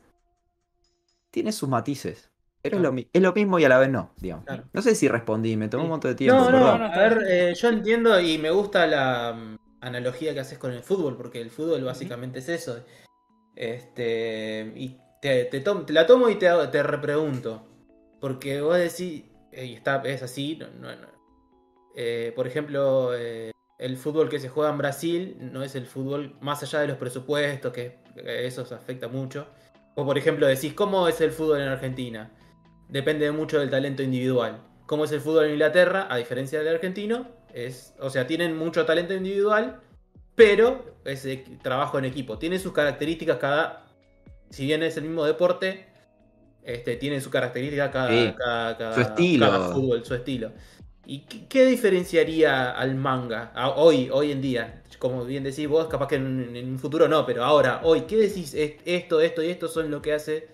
tiene 1.30 1.52
sus 1.52 1.70
matices. 1.70 2.30
Pero 2.64 2.78
es, 2.78 2.82
lo, 3.22 3.34
mismo 3.34 3.60
y 3.60 3.66
a 3.66 3.70
la 3.70 3.78
vez 3.78 3.90
no, 3.90 4.12
digamos. 4.16 4.46
No 4.72 4.82
sé 4.82 4.96
si 4.96 5.10
respondí, 5.10 5.58
me 5.58 5.68
tomó 5.68 5.84
un 5.84 5.90
montón 5.90 6.12
de 6.12 6.16
tiempo. 6.16 6.50
No, 6.50 6.50
no, 6.50 6.78
no, 6.78 6.86
a 6.86 6.98
ver, 6.98 7.20
eh, 7.28 7.54
yo 7.56 7.68
entiendo 7.68 8.18
y 8.22 8.38
me 8.38 8.52
gusta 8.52 8.88
la 8.88 9.34
mm, 9.34 9.58
analogía 9.82 10.34
que 10.34 10.40
haces 10.40 10.58
con 10.58 10.72
el 10.72 10.82
fútbol, 10.82 11.18
porque 11.18 11.42
el 11.42 11.50
fútbol 11.50 11.84
básicamente 11.84 12.40
es 12.40 12.48
eso. 12.48 12.82
Este, 13.56 14.72
y 14.76 14.98
te, 15.22 15.50
la 15.90 16.08
tomo 16.08 16.30
y 16.30 16.36
te, 16.36 16.50
te 16.72 16.84
repregunto. 16.84 17.68
Porque 18.20 18.62
vos 18.62 18.78
decís, 18.78 19.26
y 19.52 19.74
está, 19.74 20.02
es 20.06 20.24
así, 20.24 20.60
eh, 21.96 22.32
por 22.36 22.48
ejemplo, 22.48 23.16
eh, 23.16 23.52
el 23.78 23.98
fútbol 23.98 24.30
que 24.30 24.40
se 24.40 24.50
juega 24.50 24.72
en 24.72 24.78
Brasil 24.78 25.38
no 25.40 25.64
es 25.64 25.76
el 25.76 25.86
fútbol 25.86 26.36
más 26.42 26.64
allá 26.64 26.80
de 26.80 26.88
los 26.88 26.98
presupuestos, 26.98 27.74
que, 27.74 28.00
eso 28.16 28.66
se 28.66 28.76
afecta 28.76 29.08
mucho. 29.08 29.48
O 29.96 30.06
por 30.06 30.18
ejemplo 30.18 30.48
decís, 30.48 30.74
¿cómo 30.74 31.08
es 31.08 31.22
el 31.22 31.32
fútbol 31.32 31.62
en 31.62 31.68
Argentina? 31.68 32.32
Depende 32.90 33.32
mucho 33.32 33.60
del 33.60 33.70
talento 33.70 34.04
individual. 34.04 34.62
¿Cómo 34.86 35.06
es 35.06 35.12
el 35.12 35.22
fútbol 35.22 35.46
en 35.46 35.52
Inglaterra? 35.52 36.08
A 36.10 36.18
diferencia 36.18 36.60
del 36.60 36.76
argentino, 36.76 37.28
es, 37.54 37.94
o 38.00 38.10
sea, 38.10 38.28
tienen 38.28 38.58
mucho 38.58 38.86
talento 38.86 39.14
individual, 39.14 39.82
pero 40.36 40.93
es 41.06 41.28
trabajo 41.62 41.98
en 41.98 42.06
equipo. 42.06 42.38
Tiene 42.38 42.60
sus 42.60 42.74
características 42.74 43.38
cada. 43.38 43.86
Si 44.50 44.66
bien 44.66 44.84
es 44.84 44.98
el 44.98 45.04
mismo 45.04 45.26
deporte, 45.26 45.88
este, 46.64 46.96
tiene 46.96 47.20
su 47.22 47.30
característica 47.30 47.92
cada, 47.92 48.94
su 48.94 49.02
estilo. 49.02 49.72
fútbol, 49.74 50.06
su 50.06 50.14
estilo. 50.14 50.52
¿Y 51.06 51.20
qué, 51.20 51.66
diferenciaría 51.66 52.72
al 52.72 52.96
manga 52.96 53.52
hoy, 53.76 54.10
hoy 54.12 54.32
en 54.32 54.42
día? 54.42 54.84
Como 55.00 55.26
bien 55.26 55.44
decís 55.44 55.68
vos, 55.68 55.88
capaz 55.88 56.08
que 56.08 56.16
en, 56.16 56.56
un 56.66 56.80
futuro 56.80 57.10
no, 57.10 57.26
pero 57.26 57.44
ahora, 57.44 57.82
hoy, 57.84 58.02
¿qué 58.02 58.16
decís? 58.16 58.54
Esto, 58.54 59.20
esto 59.20 59.44
y 59.44 59.50
esto 59.50 59.68
son 59.68 59.92
lo 59.92 60.02
que 60.02 60.14
hace 60.14 60.48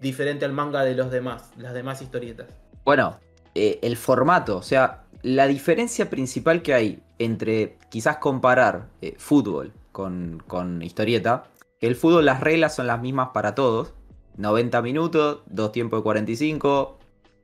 diferente 0.00 0.44
al 0.44 0.52
manga 0.52 0.84
de 0.84 0.94
los 0.94 1.10
demás, 1.10 1.50
las 1.56 1.74
demás 1.74 2.00
historietas. 2.00 2.46
Bueno, 2.84 3.18
eh, 3.54 3.80
el 3.82 3.96
formato, 3.96 4.58
o 4.58 4.62
sea, 4.62 5.02
la 5.22 5.48
diferencia 5.48 6.08
principal 6.08 6.62
que 6.62 6.72
hay 6.72 7.02
entre 7.18 7.76
quizás 7.90 8.18
comparar 8.18 8.86
eh, 9.02 9.14
fútbol 9.18 9.72
con, 9.92 10.82
historieta, 10.82 11.44
que 11.80 11.86
el 11.86 11.96
fútbol 11.96 12.26
las 12.26 12.40
reglas 12.40 12.74
son 12.74 12.86
las 12.86 13.00
mismas 13.00 13.30
para 13.34 13.54
todos. 13.54 13.94
90 14.36 14.80
minutos, 14.82 15.40
dos 15.46 15.72
tiempos 15.72 16.00
de 16.00 16.02
45, 16.04 16.98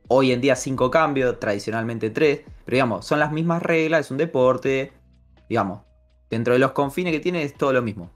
hoy 0.09 0.33
en 0.33 0.41
día 0.41 0.57
5 0.57 0.91
cambios, 0.91 1.39
tradicionalmente 1.39 2.11
3, 2.11 2.43
pero 2.65 2.75
digamos, 2.75 3.05
son 3.05 3.19
las 3.19 3.33
mismas 3.33 3.63
reglas, 3.63 4.07
es 4.07 4.11
un 4.11 4.17
deporte, 4.17 4.93
digamos, 5.49 5.83
dentro 6.31 6.53
de 6.55 6.59
los 6.59 6.73
confines 6.73 7.13
que 7.13 7.21
tiene 7.21 7.43
es 7.43 7.55
todo 7.55 7.73
lo 7.73 7.83
mismo. 7.83 8.11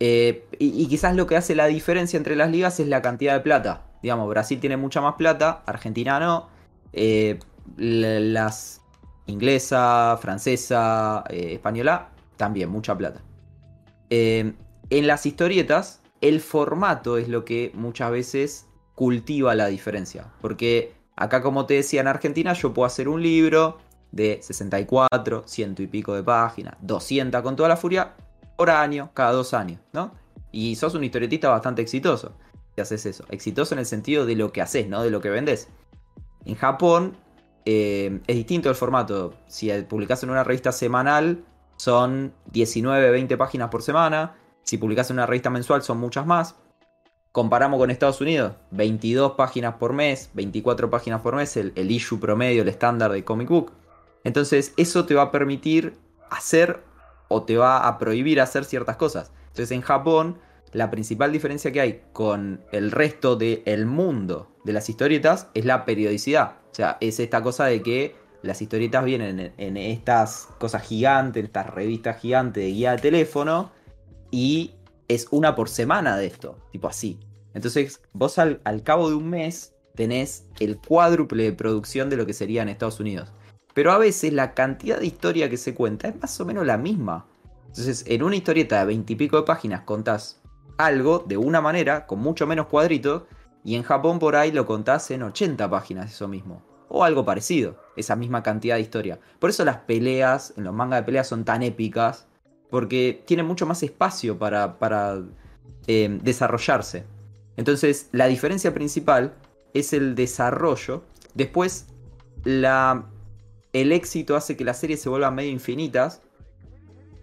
Eh, 0.00 0.46
y, 0.58 0.86
quizás 0.88 1.14
lo 1.14 1.26
que 1.26 1.36
hace 1.36 1.54
la 1.54 1.66
diferencia 1.66 2.16
entre 2.16 2.36
las 2.36 2.50
ligas 2.50 2.80
es 2.80 2.88
la 2.88 3.00
cantidad 3.00 3.34
de 3.34 3.40
plata. 3.40 3.84
Digamos, 4.02 4.28
Brasil 4.28 4.60
tiene 4.60 4.76
mucha 4.76 5.00
más 5.00 5.14
plata, 5.14 5.62
Argentina 5.66 6.20
no. 6.20 6.48
Eh, 6.92 7.38
las 7.76 8.82
inglesa, 9.26 10.18
francesa, 10.20 11.24
eh, 11.30 11.54
española, 11.54 12.10
también 12.36 12.68
mucha 12.68 12.96
plata. 12.96 13.22
Eh, 14.16 14.54
en 14.90 15.06
las 15.08 15.26
historietas, 15.26 16.00
el 16.20 16.40
formato 16.40 17.18
es 17.18 17.28
lo 17.28 17.44
que 17.44 17.72
muchas 17.74 18.12
veces 18.12 18.68
cultiva 18.94 19.56
la 19.56 19.66
diferencia. 19.66 20.32
Porque 20.40 20.94
acá, 21.16 21.42
como 21.42 21.66
te 21.66 21.74
decía, 21.74 22.00
en 22.00 22.06
Argentina 22.06 22.52
yo 22.52 22.72
puedo 22.72 22.86
hacer 22.86 23.08
un 23.08 23.20
libro 23.20 23.78
de 24.12 24.38
64, 24.40 25.42
ciento 25.48 25.82
y 25.82 25.88
pico 25.88 26.14
de 26.14 26.22
páginas, 26.22 26.76
200 26.80 27.42
con 27.42 27.56
toda 27.56 27.68
la 27.68 27.76
furia, 27.76 28.14
por 28.56 28.70
año, 28.70 29.10
cada 29.14 29.32
dos 29.32 29.52
años, 29.52 29.80
¿no? 29.92 30.14
Y 30.52 30.76
sos 30.76 30.94
un 30.94 31.02
historietista 31.02 31.48
bastante 31.48 31.82
exitoso 31.82 32.36
si 32.76 32.80
haces 32.80 33.06
eso. 33.06 33.24
Exitoso 33.30 33.74
en 33.74 33.80
el 33.80 33.86
sentido 33.86 34.26
de 34.26 34.36
lo 34.36 34.52
que 34.52 34.62
haces, 34.62 34.86
¿no? 34.86 35.02
De 35.02 35.10
lo 35.10 35.20
que 35.20 35.30
vendes. 35.30 35.66
En 36.44 36.54
Japón 36.54 37.16
eh, 37.64 38.20
es 38.28 38.36
distinto 38.36 38.68
el 38.68 38.76
formato. 38.76 39.34
Si 39.48 39.72
publicas 39.88 40.22
en 40.22 40.30
una 40.30 40.44
revista 40.44 40.70
semanal, 40.70 41.44
son 41.76 42.34
19, 42.52 43.10
20 43.10 43.36
páginas 43.36 43.68
por 43.68 43.82
semana. 43.82 44.36
Si 44.62 44.78
publicas 44.78 45.10
en 45.10 45.16
una 45.16 45.26
revista 45.26 45.50
mensual, 45.50 45.82
son 45.82 45.98
muchas 45.98 46.26
más. 46.26 46.56
Comparamos 47.32 47.78
con 47.78 47.90
Estados 47.90 48.20
Unidos, 48.20 48.52
22 48.70 49.32
páginas 49.32 49.74
por 49.74 49.92
mes, 49.92 50.30
24 50.34 50.88
páginas 50.88 51.20
por 51.20 51.34
mes, 51.34 51.56
el, 51.56 51.72
el 51.74 51.90
issue 51.90 52.20
promedio, 52.20 52.62
el 52.62 52.68
estándar 52.68 53.10
de 53.10 53.24
comic 53.24 53.48
book. 53.48 53.72
Entonces, 54.22 54.72
eso 54.76 55.04
te 55.04 55.14
va 55.14 55.22
a 55.22 55.30
permitir 55.32 55.98
hacer 56.30 56.82
o 57.28 57.42
te 57.42 57.56
va 57.56 57.86
a 57.88 57.98
prohibir 57.98 58.40
hacer 58.40 58.64
ciertas 58.64 58.96
cosas. 58.96 59.32
Entonces, 59.48 59.72
en 59.72 59.82
Japón, 59.82 60.38
la 60.74 60.90
principal 60.90 61.32
diferencia 61.32 61.72
que 61.72 61.80
hay 61.80 62.02
con 62.12 62.60
el 62.72 62.90
resto 62.90 63.36
del 63.36 63.86
mundo 63.86 64.50
de 64.64 64.72
las 64.72 64.88
historietas 64.88 65.48
es 65.54 65.64
la 65.64 65.84
periodicidad. 65.84 66.56
O 66.70 66.74
sea, 66.74 66.98
es 67.00 67.20
esta 67.20 67.42
cosa 67.42 67.66
de 67.66 67.82
que 67.82 68.16
las 68.44 68.60
historietas 68.60 69.04
vienen 69.04 69.52
en, 69.56 69.76
estas 69.76 70.48
cosas 70.58 70.82
gigantes, 70.82 71.40
en 71.40 71.46
estas 71.46 71.70
revistas 71.70 72.20
gigantes 72.20 72.62
de 72.62 72.70
guía 72.70 72.92
de 72.92 72.98
teléfono, 72.98 73.70
y 74.30 74.74
es 75.08 75.26
una 75.30 75.54
por 75.54 75.68
semana 75.68 76.16
de 76.16 76.26
esto, 76.26 76.58
tipo 76.70 76.88
así. 76.88 77.18
Entonces, 77.54 78.00
vos 78.12 78.38
al, 78.38 78.60
cabo 78.82 79.08
de 79.08 79.16
un 79.16 79.30
mes 79.30 79.74
tenés 79.94 80.46
el 80.60 80.76
cuádruple 80.76 81.44
de 81.44 81.52
producción 81.52 82.10
de 82.10 82.16
lo 82.16 82.26
que 82.26 82.34
sería 82.34 82.62
en 82.62 82.68
Estados 82.68 83.00
Unidos. 83.00 83.32
Pero 83.72 83.92
a 83.92 83.98
veces 83.98 84.32
la 84.32 84.54
cantidad 84.54 84.98
de 84.98 85.06
historia 85.06 85.48
que 85.48 85.56
se 85.56 85.74
cuenta 85.74 86.08
es 86.08 86.20
más 86.20 86.38
o 86.40 86.44
menos 86.44 86.66
la 86.66 86.76
misma. 86.76 87.26
Entonces, 87.68 88.04
en 88.06 88.22
una 88.22 88.36
historieta 88.36 88.80
de 88.80 88.86
veintipico 88.86 89.36
de 89.36 89.44
páginas 89.44 89.82
contás 89.82 90.40
algo 90.76 91.24
de 91.26 91.36
una 91.36 91.60
manera, 91.60 92.06
con 92.06 92.18
mucho 92.20 92.46
menos 92.46 92.66
cuadritos, 92.66 93.22
y 93.64 93.76
en 93.76 93.82
Japón 93.82 94.18
por 94.18 94.36
ahí 94.36 94.52
lo 94.52 94.66
contás 94.66 95.10
en 95.10 95.22
80 95.22 95.70
páginas 95.70 96.12
eso 96.12 96.28
mismo. 96.28 96.73
O 96.94 97.02
algo 97.02 97.24
parecido, 97.24 97.76
esa 97.96 98.14
misma 98.14 98.44
cantidad 98.44 98.76
de 98.76 98.82
historia. 98.82 99.18
Por 99.40 99.50
eso 99.50 99.64
las 99.64 99.78
peleas, 99.78 100.54
en 100.56 100.62
los 100.62 100.72
mangas 100.72 101.00
de 101.00 101.04
peleas 101.04 101.26
son 101.26 101.44
tan 101.44 101.64
épicas, 101.64 102.28
porque 102.70 103.22
tienen 103.26 103.46
mucho 103.46 103.66
más 103.66 103.82
espacio 103.82 104.38
para, 104.38 105.22
eh, 105.88 106.18
desarrollarse. 106.22 107.04
Entonces, 107.56 108.08
la 108.12 108.26
diferencia 108.26 108.72
principal 108.72 109.34
es 109.74 109.92
el 109.92 110.14
desarrollo. 110.14 111.02
Después, 111.34 111.86
la, 112.44 113.06
el 113.72 113.90
éxito 113.90 114.36
hace 114.36 114.56
que 114.56 114.64
las 114.64 114.78
series 114.78 115.02
se 115.02 115.08
vuelvan 115.08 115.34
medio 115.34 115.50
infinitas. 115.50 116.22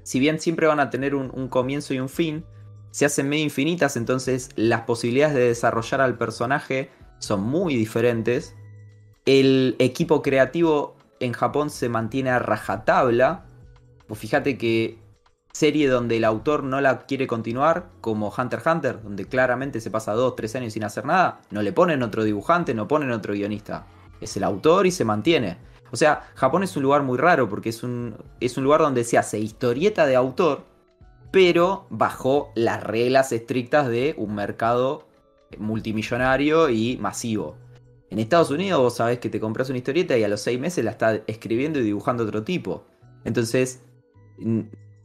Si 0.04 0.20
bien 0.20 0.42
siempre 0.42 0.68
van 0.68 0.82
a 0.82 0.90
tener 0.90 1.16
un, 1.16 1.32
un 1.34 1.48
comienzo 1.48 1.94
y 1.94 2.00
un 2.00 2.10
fin, 2.10 2.44
se 2.92 3.06
hacen 3.06 3.30
medio 3.30 3.46
infinitas, 3.46 3.96
entonces 3.96 4.50
las 4.58 4.82
posibilidades 4.82 5.36
de 5.36 5.48
desarrollar 5.48 6.02
al 6.02 6.18
personaje 6.18 6.90
son 7.20 7.42
muy 7.42 7.78
diferentes. 7.78 8.54
El 9.26 9.76
equipo 9.80 10.22
creativo 10.22 10.96
en 11.20 11.34
Japón 11.34 11.70
se 11.70 11.90
mantiene 11.90 12.32
a 12.32 12.40
rajatabla. 12.40 13.46
Pues 14.08 14.20
fíjate 14.20 14.58
que 14.58 14.98
serie 15.54 15.88
donde 15.88 16.18
el 16.18 16.24
autor 16.24 16.64
no 16.64 16.82
la 16.82 17.00
quiere 17.00 17.28
continuar, 17.28 17.90
como 18.02 18.34
Hunter 18.36 18.60
x 18.60 18.68
Hunter, 18.72 19.04
donde 19.04 19.26
claramente 19.26 19.82
se 19.82 19.92
pasa 19.92 20.14
2, 20.14 20.36
3 20.36 20.56
años 20.56 20.74
sin 20.74 20.84
hacer 20.84 21.06
nada, 21.06 21.42
no 21.52 21.62
le 21.62 21.74
ponen 21.74 22.04
otro 22.04 22.24
dibujante, 22.24 22.74
no 22.74 22.88
ponen 22.88 23.12
otro 23.12 23.34
guionista. 23.34 23.86
Es 24.22 24.38
el 24.38 24.44
autor 24.44 24.88
y 24.88 24.92
se 24.92 25.06
mantiene. 25.06 25.58
O 25.92 25.98
sea, 25.98 26.22
Japón 26.36 26.64
es 26.64 26.76
un 26.78 26.84
lugar 26.84 27.04
muy 27.04 27.18
raro 27.18 27.50
porque 27.50 27.70
es 27.70 27.84
un, 27.84 28.16
es 28.40 28.58
un 28.58 28.64
lugar 28.64 28.82
donde 28.82 29.04
se 29.04 29.18
hace 29.18 29.40
historieta 29.40 30.06
de 30.06 30.16
autor, 30.16 30.64
pero 31.32 31.86
bajo 31.90 32.52
las 32.56 32.82
reglas 32.82 33.32
estrictas 33.32 33.90
de 33.90 34.16
un 34.18 34.36
mercado 34.36 35.08
multimillonario 35.58 36.70
y 36.70 36.98
masivo. 36.98 37.58
En 38.12 38.20
Estados 38.20 38.52
Unidos 38.52 38.82
vos 38.82 38.98
sabés 38.98 39.20
que 39.20 39.30
te 39.30 39.40
compras 39.40 39.70
una 39.70 39.78
historieta 39.78 40.18
y 40.18 40.24
a 40.26 40.28
los 40.28 40.42
seis 40.42 40.60
meses 40.60 40.84
la 40.84 40.92
está 40.92 41.22
escribiendo 41.28 41.80
y 41.80 41.84
dibujando 41.84 42.26
otro 42.26 42.44
tipo. 42.44 42.84
Entonces, 43.24 43.84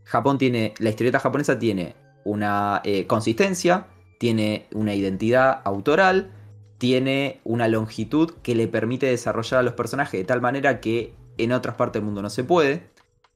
Japón 0.03 0.39
tiene, 0.39 0.75
la 0.81 0.91
historieta 0.91 1.21
japonesa 1.21 1.57
tiene 1.57 1.95
una 2.25 2.81
eh, 2.85 3.07
consistencia, 3.07 3.87
tiene 4.19 4.67
una 4.73 4.93
identidad 4.93 5.61
autoral, 5.65 6.33
tiene 6.79 7.41
una 7.45 7.69
longitud 7.69 8.33
que 8.43 8.57
le 8.57 8.67
permite 8.67 9.07
desarrollar 9.07 9.61
a 9.61 9.63
los 9.63 9.75
personajes 9.75 10.19
de 10.19 10.25
tal 10.25 10.41
manera 10.41 10.81
que 10.81 11.15
en 11.39 11.53
otras 11.53 11.77
partes 11.77 12.01
del 12.01 12.07
mundo 12.07 12.23
no 12.23 12.31
se 12.31 12.43
puede. 12.43 12.91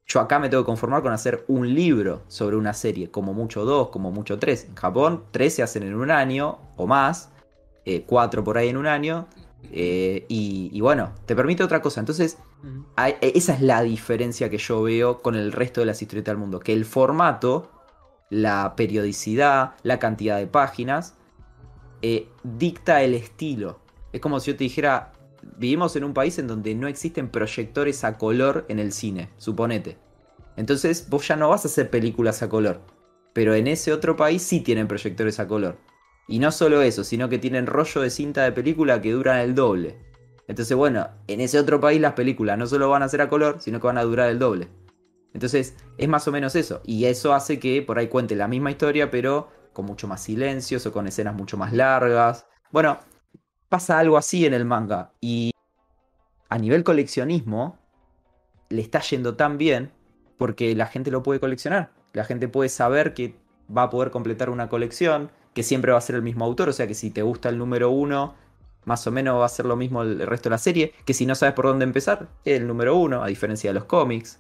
Yo 0.05 0.19
acá 0.19 0.41
me 0.41 0.49
tengo 0.49 0.65
que 0.65 0.67
conformar 0.67 1.03
con 1.03 1.13
hacer 1.13 1.45
un 1.47 1.73
libro 1.73 2.23
sobre 2.27 2.57
una 2.57 2.73
serie, 2.73 3.13
como 3.13 3.35
mucho 3.35 3.65
dos, 3.65 3.91
como 3.91 4.11
mucho 4.11 4.41
tres. 4.41 4.65
En 4.65 4.75
Japón, 4.75 5.27
tres 5.31 5.55
se 5.55 5.63
hacen 5.63 5.85
en 5.85 5.95
un 5.95 6.11
año 6.11 6.59
o 6.77 6.89
más, 6.89 7.31
eh, 7.85 8.03
cuatro 8.05 8.43
por 8.43 8.59
ahí 8.59 8.69
en 8.69 8.77
un 8.77 8.89
año. 8.89 9.29
Eh, 9.73 10.25
y, 10.29 10.81
bueno, 10.81 11.13
te 11.27 11.37
permite 11.37 11.63
otra 11.63 11.81
cosa. 11.81 12.01
Entonces, 12.01 12.39
esa 13.21 13.55
es 13.55 13.61
la 13.61 13.83
diferencia 13.83 14.51
que 14.51 14.59
yo 14.59 14.83
veo 14.83 15.23
con 15.23 15.35
el 15.37 15.53
resto 15.53 15.81
de 15.81 15.87
las 15.87 16.03
historietas 16.03 16.33
del 16.33 16.39
mundo. 16.39 16.61
Que 16.61 16.73
el 16.73 16.85
formato, 16.85 17.71
la 18.31 18.75
periodicidad, 18.77 19.75
la 19.83 19.99
cantidad 19.99 20.39
de 20.39 20.47
páginas, 20.47 21.15
eh, 22.03 22.29
dicta 22.43 23.03
el 23.03 23.15
estilo. 23.15 23.79
Es 24.13 24.21
como 24.21 24.41
si 24.41 24.51
yo 24.51 24.57
te 24.57 24.65
dijera, 24.65 25.13
vivimos 25.57 25.95
en 25.97 26.05
un 26.05 26.15
país 26.15 26.39
en 26.39 26.47
donde 26.47 26.75
no 26.75 26.89
existen 26.89 27.29
proyectores 27.29 28.05
a 28.05 28.19
color 28.19 28.65
en 28.69 28.79
el 28.79 28.93
cine, 28.93 29.31
suponete. 29.37 29.99
Entonces 30.57 31.09
vos 31.09 31.27
ya 31.29 31.37
no 31.37 31.49
vas 31.49 31.65
a 31.65 31.69
hacer 31.69 31.91
películas 31.91 32.43
a 32.43 32.49
color. 32.49 32.81
Pero 33.33 33.55
en 33.55 33.69
ese 33.69 33.93
otro 33.93 34.17
país 34.17 34.43
sí 34.43 34.61
tienen 34.61 34.89
proyectores 34.89 35.39
a 35.39 35.47
color. 35.47 35.79
Y 36.29 36.39
no 36.39 36.53
solo 36.53 36.83
eso, 36.83 37.05
sino 37.05 37.29
que 37.29 37.39
tienen 37.39 37.67
rollo 37.67 38.01
de 38.01 38.11
cinta 38.11 38.45
de 38.45 38.53
película 38.53 39.01
que 39.01 39.13
duran 39.13 39.39
el 39.39 39.55
doble. 39.55 39.99
Entonces, 40.47 40.77
bueno, 40.77 41.09
en 41.27 41.41
ese 41.41 41.59
otro 41.59 41.81
país 41.81 42.01
las 42.01 42.15
películas 42.15 42.59
no 42.59 42.67
solo 42.67 42.89
van 42.89 43.03
a 43.03 43.09
ser 43.09 43.23
a 43.23 43.29
color, 43.29 43.61
sino 43.61 43.81
que 43.81 43.87
van 43.87 43.99
a 43.99 44.03
durar 44.03 44.31
el 44.31 44.39
doble. 44.39 44.69
Entonces, 45.33 45.77
es 45.97 46.09
más 46.09 46.27
o 46.27 46.33
menos 46.33 46.57
eso. 46.57 46.81
Y 46.85 47.05
eso 47.05 47.35
hace 47.35 47.59
que 47.59 47.83
por 47.83 47.99
ahí 47.99 48.09
cuente 48.09 48.35
la 48.35 48.49
misma 48.49 48.71
historia, 48.71 49.11
pero 49.11 49.49
con 49.73 49.87
mucho 49.87 50.09
más 50.09 50.23
silencios 50.23 50.85
o 50.87 50.93
con 50.93 51.07
escenas 51.07 51.35
mucho 51.35 51.57
más 51.57 51.73
largas. 51.73 52.47
Bueno, 52.73 52.99
pasa 53.69 53.99
algo 53.99 54.17
así 54.17 54.45
en 54.45 54.55
el 54.55 54.65
manga. 54.65 55.13
Y 55.21 55.53
a 56.49 56.59
nivel 56.59 56.83
coleccionismo, 56.83 57.79
le 58.69 58.83
está 58.83 59.01
yendo 59.01 59.37
tan 59.37 59.59
bien 59.59 59.93
porque 60.39 60.75
la 60.75 60.87
gente 60.87 61.11
lo 61.11 61.23
puede 61.23 61.41
coleccionar. 61.41 61.93
La 62.13 62.25
gente 62.25 62.49
puede 62.49 62.69
saber 62.69 63.15
que 63.15 63.37
va 63.75 63.85
a 63.85 63.91
poder 63.91 64.11
completar 64.11 64.51
una 64.51 64.69
colección, 64.69 65.31
que 65.55 65.63
siempre 65.63 65.93
va 65.93 65.99
a 65.99 66.03
ser 66.03 66.17
el 66.17 66.23
mismo 66.23 66.45
autor. 66.45 66.69
O 66.69 66.73
sea 66.73 66.87
que 66.87 66.95
si 66.95 67.11
te 67.11 67.23
gusta 67.23 67.49
el 67.49 67.59
número 67.59 67.91
uno, 67.91 68.35
más 68.85 69.07
o 69.07 69.11
menos 69.11 69.41
va 69.41 69.47
a 69.47 69.49
ser 69.49 69.67
lo 69.67 69.77
mismo 69.77 70.03
el 70.03 70.27
resto 70.27 70.49
de 70.49 70.55
la 70.55 70.59
serie. 70.59 70.95
Que 71.05 71.15
si 71.15 71.27
no 71.27 71.35
sabes 71.35 71.55
por 71.55 71.67
dónde 71.67 71.85
empezar, 71.85 72.29
es 72.45 72.61
el 72.61 72.67
número 72.67 72.97
uno, 72.97 73.23
a 73.23 73.27
diferencia 73.27 73.71
de 73.71 73.75
los 73.75 73.85
cómics. 73.85 74.39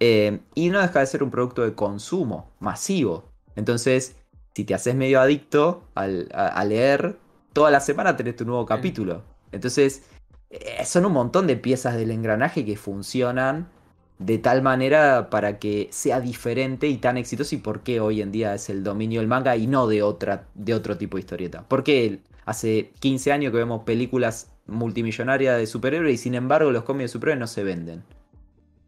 Eh, 0.00 0.40
y 0.54 0.70
no 0.70 0.80
deja 0.80 1.00
de 1.00 1.06
ser 1.06 1.22
un 1.22 1.30
producto 1.30 1.62
de 1.62 1.74
consumo 1.74 2.52
masivo. 2.60 3.24
Entonces, 3.56 4.16
si 4.54 4.64
te 4.64 4.74
haces 4.74 4.94
medio 4.94 5.20
adicto 5.20 5.84
a 5.94 6.64
leer, 6.64 7.18
toda 7.52 7.70
la 7.70 7.80
semana 7.80 8.16
tenés 8.16 8.36
tu 8.36 8.44
nuevo 8.44 8.66
capítulo. 8.66 9.22
Entonces, 9.52 10.02
eh, 10.50 10.84
son 10.84 11.04
un 11.06 11.12
montón 11.12 11.46
de 11.46 11.56
piezas 11.56 11.96
del 11.96 12.10
engranaje 12.10 12.64
que 12.64 12.76
funcionan 12.76 13.68
de 14.18 14.38
tal 14.38 14.62
manera 14.62 15.30
para 15.30 15.58
que 15.58 15.88
sea 15.92 16.20
diferente 16.20 16.88
y 16.88 16.98
tan 16.98 17.16
exitoso 17.16 17.54
y 17.54 17.58
por 17.58 17.80
qué 17.80 18.00
hoy 18.00 18.20
en 18.20 18.32
día 18.32 18.54
es 18.54 18.68
el 18.68 18.82
dominio 18.82 19.20
del 19.20 19.28
manga 19.28 19.56
y 19.56 19.66
no 19.66 19.86
de, 19.86 20.02
otra, 20.02 20.46
de 20.54 20.74
otro 20.74 20.96
tipo 20.98 21.16
de 21.16 21.20
historieta. 21.20 21.64
Porque 21.68 22.20
hace 22.44 22.92
15 22.98 23.32
años 23.32 23.52
que 23.52 23.58
vemos 23.58 23.84
películas 23.84 24.50
multimillonarias 24.66 25.58
de 25.58 25.66
superhéroes 25.66 26.14
y 26.14 26.18
sin 26.18 26.34
embargo 26.34 26.70
los 26.70 26.82
cómics 26.82 27.10
de 27.10 27.12
superhéroes 27.12 27.40
no 27.40 27.46
se 27.46 27.62
venden. 27.62 28.02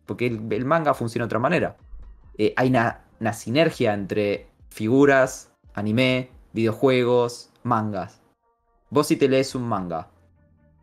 Porque 0.07 0.27
el, 0.27 0.65
manga 0.65 0.95
funciona 0.95 1.25
de 1.25 1.27
otra 1.27 1.39
manera. 1.39 1.77
Eh, 2.37 2.53
hay 2.57 2.69
una, 2.69 3.05
una 3.21 3.33
sinergia 3.33 3.95
entre 3.95 4.49
figuras, 4.71 5.53
anime, 5.75 6.31
videojuegos, 6.53 7.51
mangas. 7.63 8.21
Vos 8.91 9.07
si 9.07 9.17
te 9.17 9.29
lees 9.29 9.55
un 9.55 9.63
manga, 9.63 10.09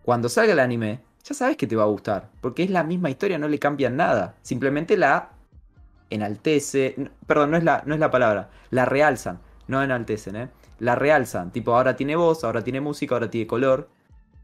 cuando 0.04 0.30
salga 0.30 0.54
el 0.54 0.60
anime, 0.60 1.02
ya 1.28 1.36
sabes 1.36 1.58
que 1.58 1.68
te 1.68 1.76
va 1.76 1.84
a 1.84 1.88
gustar, 1.88 2.30
porque 2.40 2.64
es 2.64 2.70
la 2.70 2.84
misma 2.84 3.10
historia, 3.10 3.38
no 3.38 3.50
le 3.50 3.60
cambian 3.60 3.98
nada, 3.98 4.36
simplemente 4.42 4.96
la 4.96 5.32
enaltece, 6.10 6.96
perdón, 7.26 7.52
no 7.52 7.58
es 7.58 7.64
la, 7.66 7.84
no 7.86 7.94
es 7.94 8.00
la 8.00 8.10
palabra, 8.10 8.50
la 8.70 8.86
realzan, 8.86 9.40
no 9.68 9.84
enaltecen, 9.84 10.36
¿eh? 10.38 10.50
La 10.80 10.96
realzan, 10.96 11.52
tipo 11.52 11.76
ahora 11.76 11.96
tiene 11.98 12.16
voz, 12.16 12.44
ahora 12.44 12.64
tiene 12.64 12.80
música, 12.80 13.16
ahora 13.16 13.30
tiene 13.30 13.48
color. 13.48 13.90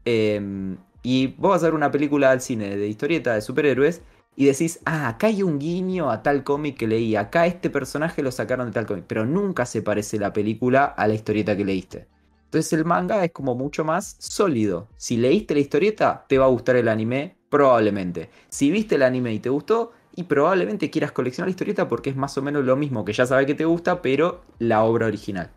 Em, 0.04 0.76
y 1.02 1.28
vos 1.38 1.52
vas 1.52 1.62
a 1.62 1.66
ver 1.66 1.74
una 1.74 1.90
película 1.90 2.30
al 2.30 2.40
cine 2.40 2.76
de 2.76 2.86
historieta 2.88 3.34
de 3.34 3.40
superhéroes 3.40 4.02
y 4.36 4.46
decís, 4.46 4.80
ah, 4.84 5.08
acá 5.08 5.28
hay 5.28 5.42
un 5.42 5.58
guiño 5.58 6.10
a 6.10 6.22
tal 6.22 6.44
cómic 6.44 6.76
que 6.76 6.86
leí, 6.88 7.16
acá 7.16 7.46
este 7.46 7.70
personaje 7.70 8.22
lo 8.22 8.32
sacaron 8.32 8.66
de 8.66 8.72
tal 8.72 8.86
cómic, 8.86 9.04
pero 9.06 9.24
nunca 9.24 9.64
se 9.64 9.80
parece 9.80 10.18
la 10.18 10.32
película 10.32 10.84
a 10.84 11.06
la 11.06 11.14
historieta 11.14 11.56
que 11.56 11.64
leíste. 11.64 12.13
Entonces 12.54 12.72
el 12.74 12.84
manga 12.84 13.24
es 13.24 13.32
como 13.32 13.56
mucho 13.56 13.82
más 13.82 14.14
sólido. 14.20 14.86
Si 14.96 15.16
leíste 15.16 15.54
la 15.54 15.60
historieta, 15.60 16.24
te 16.28 16.38
va 16.38 16.44
a 16.44 16.48
gustar 16.48 16.76
el 16.76 16.86
anime, 16.86 17.36
probablemente. 17.48 18.30
Si 18.48 18.70
viste 18.70 18.94
el 18.94 19.02
anime 19.02 19.34
y 19.34 19.40
te 19.40 19.48
gustó, 19.48 19.90
y 20.14 20.22
probablemente 20.22 20.88
quieras 20.88 21.10
coleccionar 21.10 21.48
la 21.48 21.50
historieta 21.50 21.88
porque 21.88 22.10
es 22.10 22.16
más 22.16 22.38
o 22.38 22.42
menos 22.42 22.64
lo 22.64 22.76
mismo 22.76 23.04
que 23.04 23.12
ya 23.12 23.26
sabes 23.26 23.46
que 23.46 23.56
te 23.56 23.64
gusta, 23.64 24.02
pero 24.02 24.42
la 24.60 24.84
obra 24.84 25.06
original. 25.06 25.50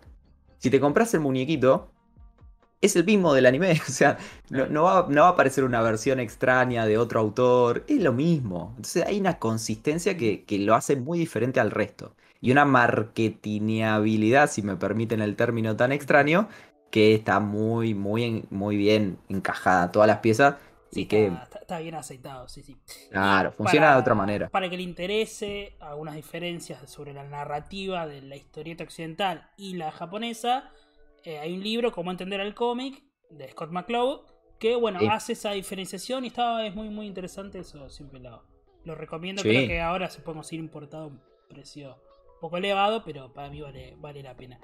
Si 0.58 0.72
te 0.72 0.80
compras 0.80 1.14
el 1.14 1.20
muñequito, 1.20 1.92
es 2.82 2.96
el 2.96 3.06
mismo 3.06 3.34
del 3.34 3.46
anime, 3.46 3.80
o 3.88 3.92
sea, 3.92 4.18
no, 4.50 4.84
va, 4.84 5.00
a 5.00 5.30
aparecer 5.30 5.64
una 5.64 5.82
versión 5.82 6.20
extraña 6.20 6.86
de 6.86 6.98
otro 6.98 7.20
autor, 7.20 7.84
es 7.88 8.02
lo 8.02 8.14
mismo. 8.14 8.74
Entonces 8.78 9.06
hay 9.06 9.20
una 9.20 9.40
consistencia 9.40 10.18
que, 10.18 10.46
lo 10.60 10.76
hace 10.76 10.96
muy 10.96 11.20
diferente 11.20 11.60
al 11.60 11.72
resto. 11.72 12.16
Y 12.40 12.52
una 12.52 12.66
marketingabilidad, 12.66 14.50
si 14.50 14.62
me 14.62 14.76
permiten 14.76 15.22
el 15.22 15.36
término 15.36 15.76
tan 15.76 15.92
extraño, 15.92 16.48
que 16.92 17.14
está 17.14 17.40
muy, 17.40 17.94
muy, 17.94 18.46
muy 18.50 18.78
bien 18.78 19.20
encajada 19.30 19.92
todas 19.92 20.08
las 20.08 20.20
piezas. 20.20 20.56
y 20.92 21.06
que... 21.06 21.32
Está, 21.62 21.80
bien 21.80 21.96
aceitado, 21.96 22.48
sí, 22.48 22.64
sí. 22.64 22.78
Claro, 23.12 23.52
funciona 23.52 23.94
de 23.94 24.00
otra 24.00 24.16
manera. 24.16 24.50
Para 24.50 24.70
que 24.70 24.78
le 24.78 24.84
interese 24.84 25.76
algunas 25.80 26.16
diferencias 26.16 26.90
sobre 26.90 27.14
la 27.14 27.24
narrativa 27.24 28.08
de 28.08 28.22
la 28.22 28.38
historieta 28.38 28.84
occidental 28.84 29.50
y 29.58 29.76
la 29.76 29.92
japonesa, 29.92 30.72
eh, 31.24 31.40
hay 31.40 31.54
un 31.54 31.62
libro, 31.62 31.92
Cómo 31.92 32.12
entender 32.12 32.40
el 32.40 32.56
cómic, 32.56 33.04
de 33.30 33.50
Scott 33.50 33.72
McCloud, 33.72 34.22
que 34.60 34.76
bueno, 34.76 35.00
hace 35.12 35.34
esa 35.34 35.52
diferenciación 35.52 36.24
y 36.24 36.28
está, 36.28 36.66
es 36.66 36.74
muy, 36.74 36.90
muy 36.90 37.06
interesante, 37.06 37.60
eso 37.60 37.90
siempre 37.90 38.20
lo, 38.20 38.44
lo 38.86 38.96
recomiendo. 38.96 39.42
Creo 39.42 39.68
que 39.68 39.82
ahora 39.82 40.10
se 40.10 40.22
podemos 40.22 40.52
ir 40.54 40.60
importado 40.60 41.04
a 41.04 41.08
un 41.08 41.22
precio 41.50 42.02
poco 42.40 42.58
elevado, 42.58 43.04
pero 43.04 43.34
para 43.34 43.50
mí 43.50 43.62
vale, 43.62 43.96
vale 43.98 44.24
la 44.24 44.36
pena. 44.36 44.60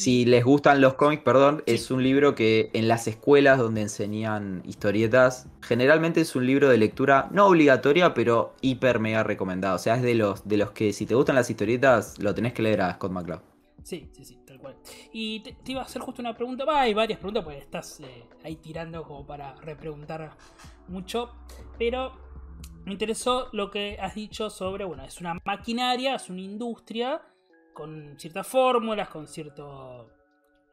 Si 0.00 0.24
les 0.24 0.46
gustan 0.46 0.80
los 0.80 0.94
cómics, 0.94 1.22
perdón, 1.22 1.62
es 1.66 1.90
un 1.90 2.02
libro 2.02 2.34
que 2.34 2.70
en 2.72 2.88
las 2.88 3.06
escuelas 3.06 3.58
donde 3.58 3.82
enseñan 3.82 4.62
historietas, 4.66 5.46
generalmente 5.60 6.22
es 6.22 6.34
un 6.34 6.46
libro 6.46 6.70
de 6.70 6.78
lectura 6.78 7.28
no 7.32 7.44
obligatoria, 7.48 8.14
pero 8.14 8.54
hiper 8.62 8.98
mega 8.98 9.24
recomendado. 9.24 9.76
O 9.76 9.78
sea, 9.78 9.96
es 9.96 10.02
de 10.02 10.14
los, 10.14 10.48
de 10.48 10.56
los 10.56 10.70
que 10.70 10.94
si 10.94 11.04
te 11.04 11.14
gustan 11.14 11.34
las 11.34 11.50
historietas, 11.50 12.18
lo 12.18 12.34
tenés 12.34 12.54
que 12.54 12.62
leer 12.62 12.80
a 12.80 12.94
Scott 12.94 13.12
McCloud. 13.12 13.40
Sí, 13.82 14.08
sí, 14.12 14.24
sí, 14.24 14.38
tal 14.46 14.58
cual. 14.58 14.76
Y 15.12 15.40
te, 15.40 15.52
te 15.52 15.72
iba 15.72 15.82
a 15.82 15.84
hacer 15.84 16.00
justo 16.00 16.22
una 16.22 16.34
pregunta. 16.34 16.64
Hay 16.66 16.94
varias 16.94 17.18
preguntas 17.18 17.44
porque 17.44 17.58
estás 17.58 18.00
eh, 18.00 18.24
ahí 18.42 18.56
tirando 18.56 19.02
como 19.02 19.26
para 19.26 19.54
repreguntar 19.56 20.30
mucho. 20.88 21.28
Pero 21.78 22.12
me 22.86 22.92
interesó 22.92 23.50
lo 23.52 23.70
que 23.70 23.98
has 24.00 24.14
dicho 24.14 24.48
sobre, 24.48 24.86
bueno, 24.86 25.04
es 25.04 25.20
una 25.20 25.38
maquinaria, 25.44 26.14
es 26.14 26.30
una 26.30 26.40
industria 26.40 27.20
con 27.72 28.18
ciertas 28.18 28.46
fórmulas, 28.46 29.08
con 29.08 29.26
cierto... 29.26 30.10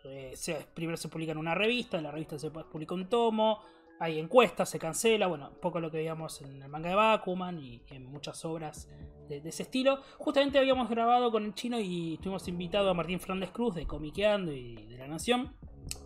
eh, 0.03 0.33
primero 0.73 0.97
se 0.97 1.09
publica 1.09 1.31
en 1.31 1.37
una 1.37 1.55
revista, 1.55 1.97
en 1.97 2.03
la 2.03 2.11
revista 2.11 2.37
se 2.37 2.49
publica 2.51 2.93
un 2.95 3.07
tomo, 3.09 3.61
hay 3.99 4.19
encuestas, 4.19 4.69
se 4.69 4.79
cancela, 4.79 5.27
bueno, 5.27 5.49
un 5.49 5.59
poco 5.59 5.79
lo 5.79 5.89
que 5.89 5.97
veíamos 5.97 6.41
en 6.41 6.61
el 6.61 6.69
manga 6.69 6.89
de 6.89 6.95
Bakuman 6.95 7.59
y 7.59 7.83
en 7.89 8.05
muchas 8.05 8.43
obras 8.45 8.89
de, 9.27 9.37
ese 9.37 9.63
estilo. 9.63 10.01
Justamente 10.17 10.59
habíamos 10.59 10.89
grabado 10.89 11.31
con 11.31 11.45
el 11.45 11.53
chino 11.53 11.79
y 11.79 12.15
estuvimos 12.15 12.47
invitados 12.47 12.89
a 12.89 12.93
Martín 12.93 13.19
Fernández 13.19 13.51
Cruz 13.51 13.75
de 13.75 13.87
Comiqueando 13.87 14.51
y 14.51 14.75
de 14.75 14.97
La 14.97 15.07
Nación. 15.07 15.55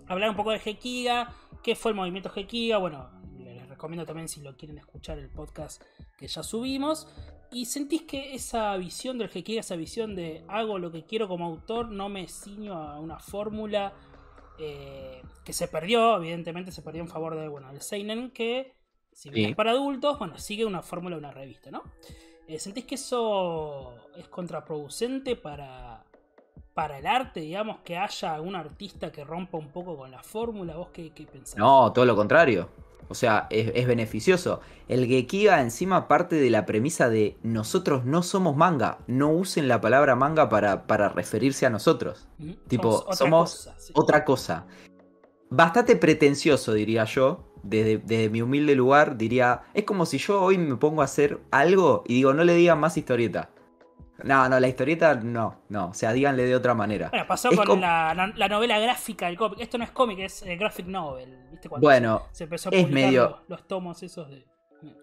a 0.07 0.13
Hablar 0.13 0.29
un 0.29 0.35
poco 0.35 0.51
de 0.51 0.59
Gekiga, 0.59 1.33
qué 1.63 1.75
fue 1.75 1.91
el 1.91 1.97
movimiento 1.97 2.29
Gekiga, 2.29 2.77
bueno, 2.77 3.09
les 3.37 3.67
recomiendo 3.67 4.05
también 4.05 4.29
si 4.29 4.41
lo 4.41 4.55
quieren 4.55 4.77
escuchar 4.77 5.19
el 5.19 5.29
podcast 5.29 5.83
que 6.17 6.27
ya 6.27 6.43
subimos. 6.43 7.07
Y 7.51 7.65
sentís 7.65 8.03
que 8.03 8.33
esa 8.33 8.75
visión 8.77 9.17
del 9.17 9.29
Gekiga, 9.29 9.59
esa 9.59 9.75
visión 9.75 10.15
de 10.15 10.43
hago 10.47 10.79
lo 10.79 10.91
que 10.91 11.03
quiero 11.05 11.27
como 11.27 11.45
autor, 11.45 11.89
no 11.89 12.07
me 12.09 12.27
ciño 12.27 12.73
a 12.73 12.99
una 12.99 13.19
fórmula 13.19 13.93
eh, 14.57 15.21
que 15.43 15.53
se 15.53 15.67
perdió, 15.67 16.15
evidentemente 16.17 16.71
se 16.71 16.81
perdió 16.81 17.01
en 17.01 17.09
favor 17.09 17.35
de, 17.35 17.47
bueno, 17.47 17.69
el 17.71 17.81
Seinen, 17.81 18.31
que 18.31 18.73
si 19.11 19.29
bien 19.29 19.47
Sí. 19.47 19.51
es 19.51 19.55
para 19.57 19.71
adultos, 19.71 20.17
bueno, 20.19 20.37
sigue 20.37 20.65
una 20.65 20.81
fórmula 20.81 21.15
de 21.15 21.19
una 21.19 21.31
revista, 21.31 21.71
¿no? 21.71 21.83
Eh, 22.47 22.59
¿Sentís 22.59 22.85
que 22.85 22.95
eso 22.95 23.95
es 24.15 24.27
contraproducente 24.29 25.35
para, 25.35 26.03
para 26.73 26.99
el 26.99 27.05
arte, 27.07 27.41
digamos, 27.41 27.79
que 27.79 27.97
haya 27.97 28.35
algún 28.35 28.55
artista 28.55 29.11
que 29.11 29.23
rompa 29.23 29.57
un 29.57 29.69
poco 29.71 29.97
con 29.97 30.11
la 30.11 30.23
fórmula? 30.23 30.75
¿Vos 30.77 30.89
qué, 30.93 31.11
qué 31.11 31.25
pensás? 31.25 31.57
No, 31.57 31.91
todo 31.91 32.05
lo 32.05 32.15
contrario. 32.15 32.69
O 33.11 33.13
sea, 33.13 33.47
es, 33.49 33.71
es 33.75 33.85
beneficioso. 33.85 34.61
El 34.87 35.05
Gekiga 35.05 35.61
encima 35.61 36.07
parte 36.07 36.37
de 36.37 36.49
la 36.49 36.65
premisa 36.65 37.09
de 37.09 37.37
nosotros 37.43 38.05
no 38.05 38.23
somos 38.23 38.55
manga. 38.55 38.99
No 39.07 39.31
usen 39.31 39.67
la 39.67 39.81
palabra 39.81 40.15
manga 40.15 40.49
para, 40.49 40.87
para 40.87 41.09
referirse 41.09 41.65
a 41.65 41.69
nosotros. 41.69 42.27
Tipo, 42.67 42.89
otra 42.89 43.15
somos 43.15 43.51
cosa, 43.51 43.75
sí. 43.79 43.93
Otra 43.95 44.25
cosa. 44.25 44.65
Bastante 45.49 45.95
pretencioso, 45.95 46.73
diría 46.73 47.05
yo. 47.05 47.47
Desde, 47.63 47.99
desde 47.99 48.29
mi 48.29 48.41
humilde 48.41 48.75
lugar, 48.75 49.17
diría. 49.17 49.63
Es 49.73 49.83
como 49.83 50.05
si 50.05 50.17
yo 50.17 50.41
hoy 50.41 50.57
me 50.57 50.77
pongo 50.77 51.01
a 51.01 51.05
hacer 51.05 51.41
algo 51.51 52.03
y 52.07 52.15
digo, 52.15 52.33
no 52.33 52.43
le 52.43 52.55
digan 52.55 52.79
más 52.79 52.97
historieta. 52.97 53.51
No, 54.23 54.47
no, 54.49 54.59
la 54.59 54.67
historieta 54.67 55.15
no, 55.15 55.61
no. 55.69 55.87
O 55.89 55.93
sea, 55.93 56.13
díganle 56.13 56.43
de 56.45 56.55
otra 56.55 56.73
manera. 56.73 57.09
Bueno, 57.09 57.25
pasó 57.27 57.49
Es 57.49 57.59
con 57.59 57.81
la, 57.81 58.13
la- 58.13 58.33
la 58.35 58.47
novela 58.47 58.79
gráfica 58.79 59.27
del 59.27 59.37
cómic. 59.37 59.59
Esto 59.61 59.77
no 59.77 59.83
es 59.83 59.91
cómic, 59.91 60.19
es 60.19 60.41
eh, 60.43 60.55
graphic 60.55 60.87
novel. 60.87 61.37
¿viste? 61.51 61.69
Cuando 61.69 61.85
Bueno, 61.85 62.23
se, 62.31 62.37
se 62.39 62.43
empezó 62.45 62.69
a 62.69 62.71
es 62.75 62.83
publicar 62.83 63.05
medio- 63.05 63.29
los, 63.29 63.39
los 63.49 63.67
tomos 63.67 64.03
esos 64.03 64.29
de. 64.29 64.45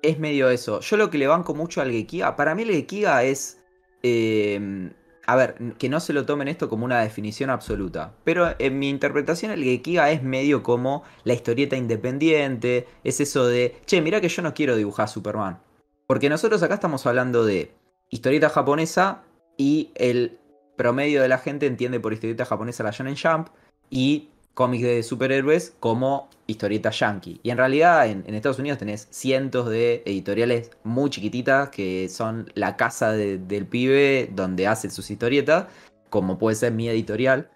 es 0.03 0.19
medio 0.19 0.51
eso. 0.51 0.81
Yo 0.81 0.97
lo 0.97 1.11
que 1.11 1.19
le 1.19 1.27
banco 1.27 1.55
mucho 1.55 1.81
al 1.81 1.91
Gekiga, 1.91 2.37
para 2.37 2.55
mí 2.55 2.63
el 2.63 2.71
Gekiga 2.73 3.23
es... 3.25 3.63
eh, 4.03 4.91
a 5.27 5.37
ver, 5.37 5.57
que 5.77 5.91
no 5.91 6.01
se 6.01 6.15
lo 6.15 6.25
tomen 6.25 6.49
esto 6.49 6.71
como 6.71 6.87
una 6.87 7.01
definición 7.01 7.51
absoluta. 7.51 8.15
Pero 8.25 8.55
en 8.59 8.79
mi 8.79 8.89
interpretación 8.89 9.53
el 9.53 9.63
Gekiga 9.63 10.11
es 10.11 10.23
medio 10.23 10.63
como 10.63 11.03
la 11.25 11.35
historieta 11.35 11.77
independiente. 11.77 12.87
Es 13.05 13.21
eso 13.21 13.47
de, 13.47 13.77
che, 13.85 14.01
mira 14.01 14.23
que 14.23 14.31
yo 14.31 14.41
no 14.41 14.55
quiero 14.55 14.75
dibujar 14.75 15.05
a 15.05 15.09
Superman. 15.09 15.61
Porque 16.07 16.31
nosotros 16.31 16.63
acá 16.63 16.73
estamos 16.75 17.07
hablando 17.07 17.45
de 17.45 17.75
historieta 18.11 18.49
japonesa 18.49 19.23
y 19.57 19.91
el 19.95 20.39
promedio 20.77 21.23
de 21.23 21.29
la 21.29 21.39
gente 21.39 21.67
entiende 21.67 22.01
por 22.01 22.13
historieta 22.13 22.45
japonesa 22.45 22.85
la 22.85 22.91
Shonen 22.91 23.17
Jump 23.17 23.49
y 23.91 24.29
cómics 24.55 24.85
de 24.85 25.03
superhéroes 25.03 25.75
como 25.79 26.29
historieta 26.47 26.91
yankee. 26.91 27.41
Y 27.43 27.51
en 27.51 27.59
realidad 27.59 28.09
en, 28.09 28.25
Estados 28.35 28.59
Unidos 28.59 28.79
tenés 28.79 29.09
cientos 29.11 29.69
de 29.69 30.03
editoriales 30.05 30.71
muy 30.85 31.11
chiquititas 31.11 31.69
que 31.69 32.09
son 32.09 32.51
la 32.55 32.77
casa 32.77 33.13
de- 33.13 33.39
del 33.39 33.67
pibe 33.67 34.31
donde 34.33 34.67
hace 34.67 34.91
sus 34.91 35.11
historietas, 35.11 35.67
como 36.11 36.39
puede 36.39 36.57
ser 36.57 36.73
mi 36.73 36.89
editorial. 36.89 37.51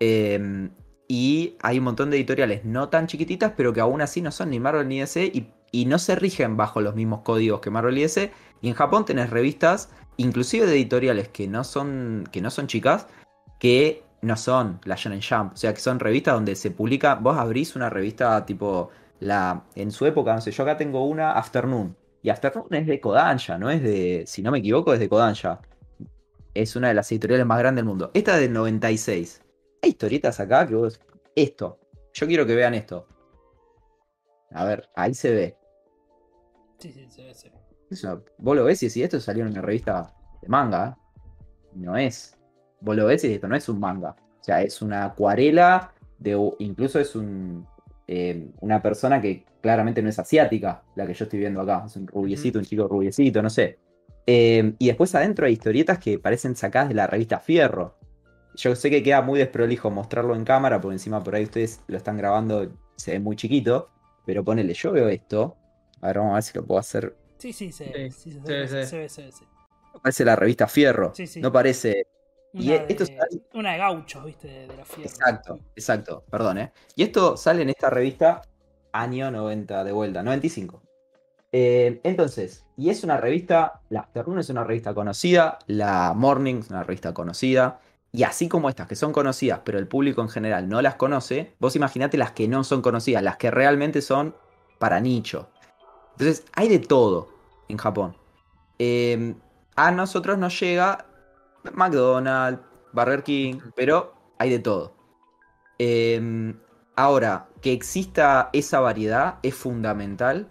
Eh, 0.00 0.70
y 1.08 1.56
hay 1.62 1.78
un 1.78 1.84
montón 1.84 2.10
de 2.10 2.18
editoriales 2.18 2.64
no 2.66 2.90
tan 2.90 3.06
chiquititas, 3.06 3.54
pero 3.56 3.72
que 3.72 3.80
aún 3.80 4.02
así 4.02 4.20
no 4.20 4.30
son 4.30 4.50
ni 4.50 4.60
Marvel 4.60 4.86
ni 4.86 5.00
DC 5.00 5.24
y, 5.24 5.48
y 5.70 5.86
no 5.86 5.98
se 5.98 6.14
rigen 6.14 6.56
bajo 6.56 6.80
los 6.80 6.94
mismos 6.94 7.20
códigos 7.22 7.60
que 7.60 7.70
Marvel 7.70 7.98
y 7.98 8.02
DC. 8.02 8.32
Y 8.60 8.68
en 8.68 8.74
Japón 8.74 9.04
tenés 9.04 9.30
revistas, 9.30 9.90
inclusive 10.16 10.66
de 10.66 10.72
editoriales 10.74 11.28
que 11.28 11.46
no 11.46 11.64
son, 11.64 12.28
que 12.32 12.40
no 12.40 12.50
son 12.50 12.66
chicas, 12.66 13.06
que 13.58 14.02
no 14.22 14.36
son 14.36 14.80
la 14.84 14.96
Shonen 14.96 15.20
Jump. 15.22 15.52
O 15.54 15.56
sea, 15.56 15.72
que 15.74 15.80
son 15.80 16.00
revistas 16.00 16.34
donde 16.34 16.56
se 16.56 16.70
publica. 16.70 17.14
Vos 17.16 17.36
abrís 17.36 17.76
una 17.76 17.90
revista 17.90 18.44
tipo. 18.44 18.90
La, 19.20 19.64
en 19.74 19.90
su 19.90 20.06
época, 20.06 20.32
no 20.32 20.40
sé, 20.40 20.52
yo 20.52 20.62
acá 20.62 20.76
tengo 20.76 21.04
una 21.04 21.32
Afternoon. 21.32 21.96
Y 22.22 22.30
Afternoon 22.30 22.72
es 22.74 22.86
de 22.86 23.00
Kodansha, 23.00 23.58
no 23.58 23.68
es 23.70 23.82
de. 23.82 24.24
Si 24.26 24.42
no 24.42 24.52
me 24.52 24.58
equivoco, 24.58 24.92
es 24.92 25.00
de 25.00 25.08
Kodansha. 25.08 25.60
Es 26.54 26.76
una 26.76 26.88
de 26.88 26.94
las 26.94 27.10
editoriales 27.10 27.46
más 27.46 27.58
grandes 27.58 27.82
del 27.82 27.88
mundo. 27.88 28.10
Esta 28.14 28.34
es 28.36 28.42
del 28.42 28.52
96. 28.52 29.42
Hay 29.82 29.90
historietas 29.90 30.38
acá 30.40 30.66
que 30.66 30.74
vos. 30.74 31.00
Esto. 31.34 31.78
Yo 32.12 32.26
quiero 32.26 32.46
que 32.46 32.54
vean 32.54 32.74
esto. 32.74 33.06
A 34.52 34.64
ver, 34.64 34.88
ahí 34.94 35.14
se 35.14 35.30
ve. 35.30 35.57
Sí, 36.78 36.92
sí, 36.92 37.06
sí, 37.08 37.22
sí. 37.34 37.50
Es 37.90 38.04
una- 38.04 38.20
vos 38.38 38.56
lo 38.56 38.64
ves 38.64 38.82
y 38.82 38.86
decís, 38.86 39.02
esto 39.04 39.20
salió 39.20 39.44
en 39.44 39.50
una 39.52 39.62
revista 39.62 40.14
de 40.42 40.48
manga. 40.48 40.96
No 41.74 41.96
es. 41.96 42.36
Vos 42.80 42.96
lo 42.96 43.06
ves 43.06 43.24
y 43.24 43.32
esto 43.34 43.48
no 43.48 43.56
es 43.56 43.68
un 43.68 43.80
manga. 43.80 44.10
O 44.40 44.44
sea, 44.44 44.62
es 44.62 44.80
una 44.82 45.04
acuarela 45.06 45.92
de. 46.18 46.38
Incluso 46.60 46.98
es 47.00 47.14
un. 47.16 47.66
eh, 48.06 48.48
una 48.60 48.80
persona 48.80 49.20
que 49.20 49.44
claramente 49.60 50.00
no 50.02 50.08
es 50.08 50.18
asiática, 50.18 50.82
la 50.94 51.06
que 51.06 51.12
yo 51.14 51.24
estoy 51.24 51.40
viendo 51.40 51.60
acá. 51.60 51.82
Es 51.86 51.96
un 51.96 52.06
rubiecito, 52.06 52.58
un 52.58 52.64
chico 52.64 52.88
rubiecito, 52.88 53.42
no 53.42 53.50
sé. 53.50 53.78
Eh, 54.26 54.74
y 54.78 54.86
después 54.86 55.14
adentro 55.14 55.46
hay 55.46 55.54
historietas 55.54 55.98
que 55.98 56.18
parecen 56.18 56.54
sacadas 56.56 56.88
de 56.88 56.94
la 56.94 57.06
revista 57.06 57.38
Fierro. 57.38 57.96
Yo 58.54 58.74
sé 58.74 58.88
que 58.90 59.02
queda 59.02 59.20
muy 59.22 59.38
desprolijo 59.38 59.90
mostrarlo 59.90 60.34
en 60.34 60.44
cámara, 60.44 60.80
porque 60.80 60.94
encima 60.94 61.22
por 61.22 61.34
ahí 61.34 61.44
ustedes 61.44 61.82
lo 61.86 61.96
están 61.98 62.16
grabando, 62.16 62.70
se 62.96 63.12
ve 63.12 63.20
muy 63.20 63.36
chiquito. 63.36 63.90
Pero 64.24 64.42
ponele, 64.42 64.72
yo 64.72 64.90
veo 64.92 65.08
esto. 65.08 65.57
A 66.00 66.06
ver, 66.08 66.18
vamos 66.18 66.32
a 66.32 66.34
ver 66.34 66.42
si 66.42 66.58
lo 66.58 66.64
puedo 66.64 66.80
hacer 66.80 67.16
Sí, 67.38 67.52
sí, 67.52 67.72
se, 67.72 68.10
Sí, 68.10 68.10
sí, 68.10 68.32
se, 68.32 68.40
sí, 68.40 68.40
ve, 68.40 68.68
sí. 68.68 68.86
se 68.86 68.98
ve, 68.98 69.08
se 69.08 69.22
ve, 69.22 69.32
se 69.32 69.40
ve. 69.44 69.50
Parece 70.02 70.24
la 70.24 70.36
revista 70.36 70.66
Fierro. 70.68 71.12
Sí, 71.14 71.26
sí. 71.26 71.40
No 71.40 71.52
parece. 71.52 72.06
Y 72.52 72.68
Una, 72.68 72.76
esto 72.88 73.04
de, 73.04 73.16
sale- 73.16 73.42
una 73.54 73.72
de 73.72 73.78
gauchos, 73.78 74.24
viste, 74.24 74.48
de, 74.48 74.66
de 74.68 74.76
la 74.76 74.84
fierro. 74.84 75.10
Exacto, 75.10 75.58
exacto. 75.76 76.24
Perdón, 76.30 76.58
¿eh? 76.58 76.72
Y 76.96 77.02
esto 77.02 77.36
sale 77.36 77.62
en 77.62 77.70
esta 77.70 77.90
revista 77.90 78.42
año 78.92 79.30
90 79.30 79.84
de 79.84 79.92
vuelta, 79.92 80.22
95. 80.22 80.82
Eh, 81.52 82.00
entonces, 82.04 82.64
y 82.76 82.90
es 82.90 83.04
una 83.04 83.16
revista, 83.16 83.80
la 83.88 84.00
Afternoon 84.00 84.38
es 84.38 84.50
una 84.50 84.64
revista 84.64 84.94
conocida, 84.94 85.58
la 85.66 86.12
Morning 86.14 86.56
es 86.60 86.70
una 86.70 86.84
revista 86.84 87.14
conocida, 87.14 87.80
y 88.12 88.22
así 88.24 88.48
como 88.48 88.68
estas 88.68 88.86
que 88.86 88.96
son 88.96 89.12
conocidas, 89.12 89.60
pero 89.64 89.78
el 89.78 89.88
público 89.88 90.20
en 90.22 90.28
general 90.28 90.68
no 90.68 90.82
las 90.82 90.96
conoce, 90.96 91.54
vos 91.58 91.74
imaginate 91.76 92.18
las 92.18 92.32
que 92.32 92.48
no 92.48 92.64
son 92.64 92.82
conocidas, 92.82 93.22
las 93.22 93.36
que 93.38 93.50
realmente 93.50 94.02
son 94.02 94.34
para 94.78 95.00
nicho. 95.00 95.48
Entonces, 96.18 96.44
hay 96.54 96.68
de 96.68 96.80
todo 96.80 97.28
en 97.68 97.76
Japón. 97.76 98.16
Eh, 98.80 99.36
a 99.76 99.92
nosotros 99.92 100.36
nos 100.36 100.58
llega 100.58 101.06
McDonald's, 101.74 102.60
Burger 102.92 103.22
King, 103.22 103.60
pero 103.76 104.14
hay 104.36 104.50
de 104.50 104.58
todo. 104.58 104.94
Eh, 105.78 106.54
ahora, 106.96 107.46
que 107.60 107.72
exista 107.72 108.50
esa 108.52 108.80
variedad 108.80 109.38
es 109.44 109.54
fundamental 109.54 110.48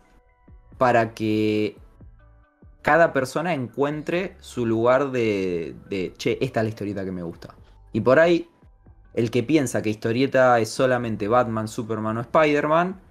para 0.78 1.14
que 1.14 1.78
cada 2.82 3.12
persona 3.12 3.54
encuentre 3.54 4.38
su 4.40 4.66
lugar 4.66 5.12
de, 5.12 5.76
de, 5.90 6.14
che, 6.18 6.38
esta 6.40 6.62
es 6.62 6.64
la 6.64 6.70
historieta 6.70 7.04
que 7.04 7.12
me 7.12 7.24
gusta. 7.24 7.54
Y 7.92 8.00
por 8.00 8.20
ahí, 8.20 8.50
el 9.14 9.32
que 9.32 9.44
piensa 9.44 9.82
que 9.82 9.90
historieta 9.90 10.58
es 10.62 10.70
solamente 10.70 11.28
Batman, 11.28 11.68
Superman 11.68 12.20
o 12.20 12.22
Spider-Man, 12.22 13.02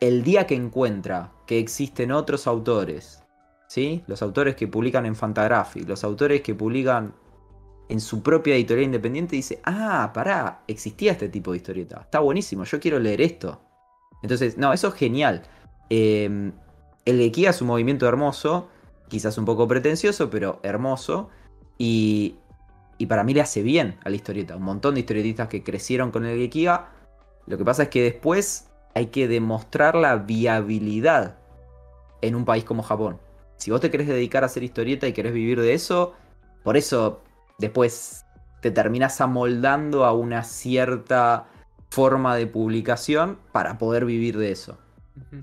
el 0.00 0.22
día 0.22 0.46
que 0.46 0.54
encuentra 0.54 1.32
que 1.46 1.58
existen 1.58 2.12
otros 2.12 2.46
autores, 2.46 3.22
¿sí? 3.66 4.02
Los 4.06 4.22
autores 4.22 4.54
que 4.54 4.68
publican 4.68 5.06
en 5.06 5.16
Fantagraphic, 5.16 5.88
los 5.88 6.04
autores 6.04 6.42
que 6.42 6.54
publican 6.54 7.14
en 7.88 8.00
su 8.00 8.22
propia 8.22 8.54
editorial 8.54 8.84
independiente, 8.84 9.36
dice, 9.36 9.60
ah, 9.64 10.10
pará, 10.12 10.62
existía 10.68 11.12
este 11.12 11.28
tipo 11.28 11.52
de 11.52 11.56
historieta, 11.56 12.02
está 12.02 12.20
buenísimo, 12.20 12.64
yo 12.64 12.78
quiero 12.80 12.98
leer 12.98 13.20
esto. 13.20 13.60
Entonces, 14.22 14.58
no, 14.58 14.72
eso 14.72 14.88
es 14.88 14.94
genial. 14.94 15.42
Eh, 15.90 16.52
el 17.04 17.18
de 17.18 17.32
Kia 17.32 17.50
es 17.50 17.62
un 17.62 17.68
movimiento 17.68 18.06
hermoso, 18.06 18.68
quizás 19.08 19.38
un 19.38 19.46
poco 19.46 19.66
pretencioso, 19.66 20.28
pero 20.28 20.60
hermoso, 20.62 21.30
y, 21.78 22.36
y 22.98 23.06
para 23.06 23.24
mí 23.24 23.32
le 23.32 23.40
hace 23.40 23.62
bien 23.62 23.96
a 24.04 24.10
la 24.10 24.16
historieta. 24.16 24.56
Un 24.56 24.64
montón 24.64 24.94
de 24.94 25.00
historietistas 25.00 25.48
que 25.48 25.62
crecieron 25.62 26.10
con 26.10 26.26
el 26.26 26.38
Gekiga. 26.38 26.90
Lo 27.46 27.56
que 27.56 27.64
pasa 27.64 27.84
es 27.84 27.88
que 27.88 28.02
después 28.02 28.67
hay 28.98 29.06
que 29.06 29.28
demostrar 29.28 29.94
la 29.94 30.16
viabilidad 30.16 31.36
en 32.20 32.34
un 32.34 32.44
país 32.44 32.64
como 32.64 32.82
Japón. 32.82 33.20
Si 33.56 33.70
vos 33.70 33.80
te 33.80 33.92
querés 33.92 34.08
dedicar 34.08 34.42
a 34.42 34.46
hacer 34.46 34.64
historieta 34.64 35.06
y 35.06 35.12
querés 35.12 35.32
vivir 35.32 35.60
de 35.60 35.72
eso, 35.72 36.14
por 36.64 36.76
eso 36.76 37.22
después 37.58 38.24
te 38.60 38.72
terminás 38.72 39.20
amoldando 39.20 40.04
a 40.04 40.12
una 40.12 40.42
cierta 40.42 41.46
forma 41.90 42.34
de 42.34 42.48
publicación 42.48 43.38
para 43.52 43.78
poder 43.78 44.04
vivir 44.04 44.36
de 44.36 44.50
eso. 44.50 44.78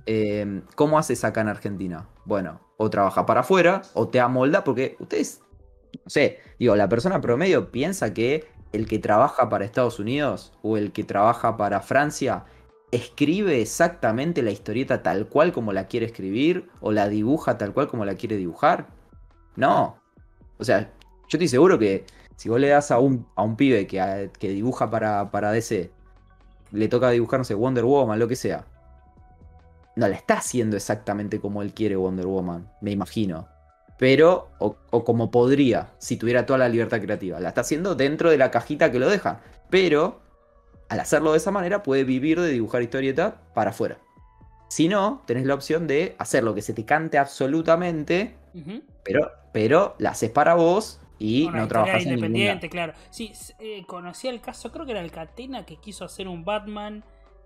Eh, 0.05 0.61
¿Cómo 0.75 0.99
haces 0.99 1.23
acá 1.23 1.39
en 1.39 1.47
Argentina? 1.47 2.09
Bueno, 2.25 2.59
o 2.75 2.89
trabaja 2.89 3.25
para 3.25 3.39
afuera 3.39 3.83
o 3.93 4.09
te 4.09 4.19
amolda 4.19 4.65
porque 4.65 4.97
ustedes, 4.99 5.41
no 5.93 6.09
sé, 6.09 6.39
digo, 6.59 6.75
la 6.75 6.89
persona 6.89 7.21
promedio 7.21 7.71
piensa 7.71 8.13
que 8.13 8.49
el 8.73 8.85
que 8.85 8.99
trabaja 8.99 9.47
para 9.47 9.63
Estados 9.63 9.97
Unidos 9.97 10.51
o 10.61 10.75
el 10.75 10.91
que 10.91 11.05
trabaja 11.05 11.55
para 11.55 11.79
Francia 11.79 12.43
escribe 12.91 13.61
exactamente 13.61 14.41
la 14.41 14.51
historieta 14.51 15.03
tal 15.03 15.27
cual 15.27 15.51
como 15.51 15.73
la 15.73 15.87
quiere 15.87 16.05
escribir 16.05 16.69
o 16.81 16.91
la 16.91 17.09
dibuja 17.09 17.57
tal 17.57 17.73
cual 17.73 17.87
como 17.87 18.05
la 18.05 18.15
quiere 18.15 18.37
dibujar. 18.37 18.87
No. 19.55 19.97
O 20.57 20.63
sea, 20.63 20.81
yo 20.81 21.37
estoy 21.37 21.47
seguro 21.47 21.79
que 21.79 22.05
si 22.35 22.49
vos 22.49 22.59
le 22.59 22.69
das 22.69 22.91
a 22.91 22.99
un, 22.99 23.27
a 23.35 23.43
un 23.43 23.55
pibe 23.55 23.87
que, 23.87 24.29
que 24.39 24.49
dibuja 24.49 24.89
para, 24.89 25.31
para 25.31 25.51
DC, 25.51 25.91
le 26.71 26.87
toca 26.87 27.09
dibujar, 27.09 27.39
no 27.39 27.43
sé, 27.43 27.53
Wonder 27.53 27.85
Woman, 27.85 28.19
lo 28.19 28.27
que 28.27 28.35
sea. 28.35 28.65
No 29.95 30.07
la 30.07 30.15
está 30.15 30.35
haciendo 30.35 30.75
exactamente 30.75 31.39
como 31.39 31.61
él 31.61 31.73
quiere 31.73 31.95
Wonder 31.95 32.27
Woman, 32.27 32.69
me 32.81 32.91
imagino. 32.91 33.47
Pero, 33.97 34.49
o, 34.59 34.75
o 34.91 35.05
como 35.05 35.31
podría, 35.31 35.93
si 35.99 36.17
tuviera 36.17 36.45
toda 36.45 36.59
la 36.59 36.67
libertad 36.67 37.01
creativa. 37.01 37.39
La 37.39 37.49
está 37.49 37.61
haciendo 37.61 37.95
dentro 37.95 38.29
de 38.29 38.37
la 38.37 38.51
cajita 38.51 38.91
que 38.91 38.99
lo 38.99 39.09
deja. 39.09 39.39
Pero, 39.69 40.19
al 40.89 40.99
hacerlo 40.99 41.31
de 41.31 41.37
esa 41.37 41.51
manera, 41.51 41.83
puede 41.83 42.03
vivir 42.03 42.39
de 42.39 42.49
dibujar 42.51 42.81
historieta 42.81 43.41
para 43.53 43.71
afuera. 43.71 43.97
Si 44.69 44.87
no, 44.87 45.21
tenés 45.25 45.45
la 45.45 45.53
opción 45.53 45.87
de 45.87 46.15
hacer 46.19 46.43
lo 46.43 46.53
que 46.55 46.61
se 46.61 46.73
te 46.73 46.85
cante 46.85 47.17
absolutamente, 47.17 48.35
pero, 49.03 49.31
pero 49.53 49.95
la 49.99 50.11
haces 50.11 50.29
para 50.31 50.53
vos 50.55 50.99
y 51.17 51.45
Una 51.45 51.61
no 51.61 51.67
trabajas 51.67 52.03
en 52.03 52.09
independiente, 52.09 52.69
claro. 52.69 52.93
Sí, 53.09 53.31
eh, 53.59 53.85
conocía 53.87 54.31
el 54.31 54.41
caso, 54.41 54.71
creo 54.71 54.85
que 54.85 54.91
era 54.91 55.01
el 55.01 55.11
Catena 55.11 55.65
que 55.65 55.77
quiso 55.77 56.03
hacer 56.05 56.27
un 56.27 56.43
Batman 56.43 57.03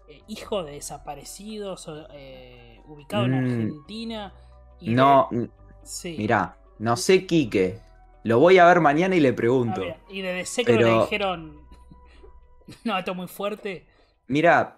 eh, 0.07 0.21
hijo 0.27 0.63
de 0.63 0.71
desaparecidos, 0.73 1.87
eh, 2.13 2.79
ubicado 2.87 3.25
en 3.25 3.31
Mm. 3.31 3.35
Argentina. 3.35 4.33
y 4.81 4.91
No, 4.91 5.27
de- 5.29 5.49
sí. 5.83 6.15
mirá, 6.17 6.55
no 6.79 6.95
sé, 6.97 7.25
Quique. 7.27 7.79
Lo 8.23 8.39
voy 8.39 8.57
a 8.57 8.65
ver 8.65 8.79
mañana 8.79 9.15
y 9.15 9.19
le 9.19 9.33
pregunto. 9.33 9.83
y 10.09 10.21
de 10.21 10.33
DC 10.33 10.63
creo 10.63 10.77
que 10.77 10.83
Pero- 10.83 10.95
le 10.97 11.01
dijeron. 11.03 11.68
No, 12.83 12.97
esto 12.97 13.11
es 13.11 13.17
muy 13.17 13.27
fuerte. 13.27 13.85
Mira, 14.27 14.77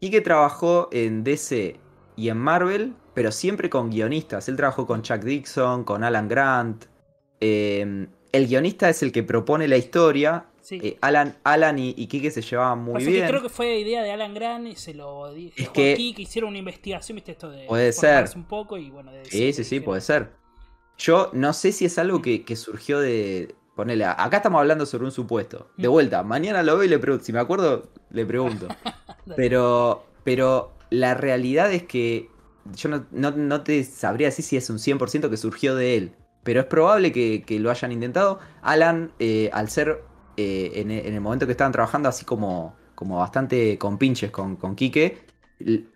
Quique 0.00 0.20
trabajó 0.20 0.88
en 0.92 1.24
DC 1.24 1.78
y 2.16 2.28
en 2.28 2.36
Marvel, 2.38 2.94
pero 3.14 3.32
siempre 3.32 3.68
con 3.70 3.90
guionistas. 3.90 4.48
Él 4.48 4.56
trabajó 4.56 4.86
con 4.86 5.02
Chuck 5.02 5.22
Dixon, 5.22 5.84
con 5.84 6.04
Alan 6.04 6.28
Grant. 6.28 6.84
Eh, 7.40 8.06
el 8.32 8.46
guionista 8.46 8.88
es 8.90 9.02
el 9.02 9.12
que 9.12 9.22
propone 9.22 9.68
la 9.68 9.76
historia. 9.76 10.46
Sí. 10.60 10.78
Eh, 10.82 10.98
Alan, 11.00 11.36
Alan 11.44 11.78
y, 11.78 11.94
y 11.96 12.06
Quique 12.08 12.30
se 12.30 12.42
llevaban 12.42 12.80
muy 12.80 12.94
Pasa 12.94 13.06
que 13.06 13.12
bien. 13.12 13.26
creo 13.26 13.42
que 13.42 13.48
fue 13.48 13.78
idea 13.78 14.02
de 14.02 14.10
Alan 14.12 14.34
Grant 14.34 14.66
y 14.66 14.76
se 14.76 14.92
lo 14.94 15.32
di- 15.32 15.50
dijo 15.56 15.72
que- 15.72 15.92
aquí 15.94 16.12
que 16.14 16.22
hicieron 16.22 16.50
una 16.50 16.58
investigación, 16.58 17.16
viste 17.16 17.32
esto 17.32 17.50
de 17.50 17.64
Puede 17.66 17.92
ser. 17.92 18.28
un 18.36 18.44
poco 18.44 18.76
y 18.76 18.90
bueno, 18.90 19.10
de 19.12 19.24
Sí, 19.24 19.52
sí, 19.52 19.64
sí, 19.64 19.80
puede 19.80 20.00
ser. 20.02 20.30
Yo 20.98 21.30
no 21.32 21.52
sé 21.52 21.72
si 21.72 21.84
es 21.86 21.98
algo 21.98 22.20
que, 22.20 22.44
que 22.44 22.56
surgió 22.56 23.00
de. 23.00 23.54
Ponele, 23.78 24.04
acá 24.06 24.38
estamos 24.38 24.58
hablando 24.58 24.84
sobre 24.86 25.04
un 25.04 25.12
supuesto. 25.12 25.70
De 25.76 25.86
Mm. 25.86 25.92
vuelta, 25.92 26.22
mañana 26.24 26.64
lo 26.64 26.74
veo 26.76 26.82
y 26.84 26.88
le 26.88 26.98
pregunto. 26.98 27.24
Si 27.24 27.32
me 27.32 27.38
acuerdo, 27.38 27.84
le 28.10 28.26
pregunto. 28.26 28.66
Pero, 29.36 30.02
pero 30.24 30.72
la 30.90 31.14
realidad 31.14 31.72
es 31.72 31.84
que 31.84 32.28
yo 32.74 32.88
no, 32.88 33.06
no- 33.12 33.30
no 33.30 33.62
te 33.62 33.84
sabría 33.84 34.26
decir 34.28 34.44
si 34.44 34.56
es 34.56 34.68
un 34.68 34.80
100% 34.80 35.30
que 35.30 35.36
surgió 35.36 35.76
de 35.76 35.96
él. 35.96 36.12
Pero 36.42 36.58
es 36.58 36.66
probable 36.66 37.12
que, 37.12 37.44
que 37.46 37.60
lo 37.60 37.70
hayan 37.70 37.92
intentado. 37.92 38.40
Alan, 38.62 39.12
eh, 39.20 39.48
al 39.52 39.68
ser 39.68 40.02
eh, 40.36 40.72
en, 40.74 40.90
en 40.90 41.14
el 41.14 41.20
momento 41.20 41.46
que 41.46 41.52
estaban 41.52 41.70
trabajando 41.72 42.08
así 42.08 42.24
como, 42.24 42.74
como 42.96 43.18
bastante 43.18 43.78
con 43.78 43.96
pinches 43.96 44.32
con, 44.32 44.56
con 44.56 44.74
Quique, 44.74 45.18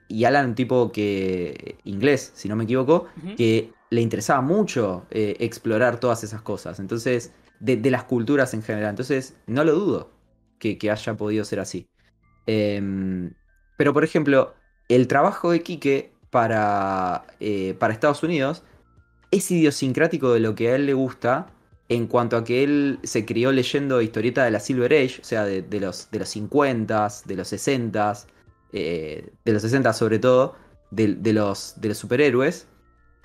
y 0.09 0.25
Alan 0.25 0.51
un 0.51 0.55
tipo 0.55 0.92
que 0.92 1.79
inglés, 1.85 2.31
si 2.35 2.49
no 2.49 2.55
me 2.55 2.62
equivoco, 2.64 3.07
que 3.37 3.73
le 3.90 4.01
interesaba 4.01 4.40
mucho 4.40 5.07
eh, 5.11 5.37
explorar 5.40 5.99
todas 5.99 6.23
esas 6.25 6.42
cosas. 6.42 6.79
Entonces, 6.81 7.33
de, 7.62 7.90
las 7.90 8.05
culturas 8.05 8.53
en 8.55 8.62
general. 8.62 8.90
Entonces, 8.90 9.35
no 9.46 9.64
lo 9.64 9.72
dudo 9.72 10.11
que, 10.59 10.79
haya 10.90 11.14
podido 11.14 11.44
ser 11.44 11.61
así. 11.61 11.87
Em, 12.46 13.33
pero, 13.77 13.92
por 13.92 14.05
ejemplo, 14.05 14.55
el 14.88 15.09
trabajo 15.09 15.53
de 15.53 15.62
Quique 15.62 16.12
para, 16.31 17.27
eh, 17.40 17.75
para 17.79 17.92
Estados 17.94 18.22
Unidos 18.22 18.64
es 19.31 19.51
idiosincrático 19.51 20.33
de 20.33 20.40
lo 20.40 20.55
que 20.55 20.68
a 20.70 20.77
él 20.77 20.87
le 20.87 20.94
gusta 20.94 21.53
en 21.88 22.07
cuanto 22.07 22.37
a 22.37 22.44
que 22.44 22.64
él 22.64 22.98
se 23.03 23.25
crió 23.25 23.53
leyendo 23.53 24.01
historieta 24.01 24.44
de 24.44 24.51
la 24.51 24.61
Silver 24.61 24.92
Age, 24.92 25.20
o 25.20 25.25
sea, 25.25 25.44
de, 25.44 25.81
los, 25.81 26.11
de 26.11 26.18
los 26.18 26.29
50, 26.29 27.09
de 27.27 27.37
los 27.37 27.48
60, 27.48 28.14
eh, 28.72 29.31
de 29.44 29.53
los 29.53 29.62
60 29.62 29.92
sobre 29.92 30.18
todo, 30.18 30.57
de 30.90 31.33
los, 31.33 31.75
de 31.81 31.88
los 31.88 31.98
superhéroes. 31.98 32.66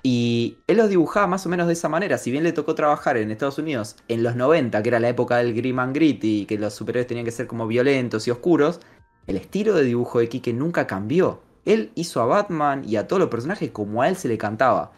Y 0.02 0.58
él 0.66 0.76
los 0.76 0.88
dibujaba 0.88 1.26
más 1.26 1.44
o 1.46 1.48
menos 1.48 1.66
de 1.66 1.72
esa 1.72 1.88
manera. 1.88 2.18
Si 2.18 2.30
bien 2.30 2.44
le 2.44 2.52
tocó 2.52 2.74
trabajar 2.74 3.16
en 3.16 3.30
Estados 3.30 3.58
Unidos 3.58 3.96
en 4.06 4.22
los 4.22 4.36
90, 4.36 4.82
que 4.82 4.88
era 4.88 5.00
la 5.00 5.08
época 5.08 5.38
del 5.38 5.54
grim 5.54 5.78
and 5.80 5.94
gritty, 5.94 6.46
que 6.46 6.58
los 6.58 6.74
superhéroes 6.74 7.08
tenían 7.08 7.24
que 7.24 7.32
ser 7.32 7.46
como 7.46 7.66
violentos 7.66 8.26
y 8.28 8.30
oscuros, 8.30 8.80
el 9.26 9.36
estilo 9.36 9.74
de 9.74 9.84
dibujo 9.84 10.20
de 10.20 10.28
Kike 10.28 10.52
nunca 10.52 10.86
cambió. 10.86 11.42
Él 11.64 11.90
hizo 11.94 12.22
a 12.22 12.26
Batman 12.26 12.84
y 12.86 12.96
a 12.96 13.06
todos 13.06 13.20
los 13.20 13.28
personajes 13.28 13.70
como 13.70 14.02
a 14.02 14.08
él 14.08 14.16
se 14.16 14.28
le 14.28 14.38
cantaba. 14.38 14.92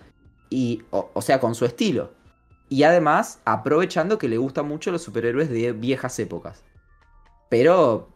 Y, 0.50 0.82
o, 0.90 1.10
o 1.14 1.22
sea, 1.22 1.40
con 1.40 1.54
su 1.54 1.64
estilo. 1.64 2.12
Y 2.68 2.84
además, 2.84 3.40
aprovechando 3.44 4.18
que 4.18 4.28
le 4.28 4.38
gustan 4.38 4.68
mucho 4.68 4.92
los 4.92 5.02
superhéroes 5.02 5.50
de 5.50 5.72
viejas 5.72 6.18
épocas. 6.18 6.62
Pero 7.48 8.08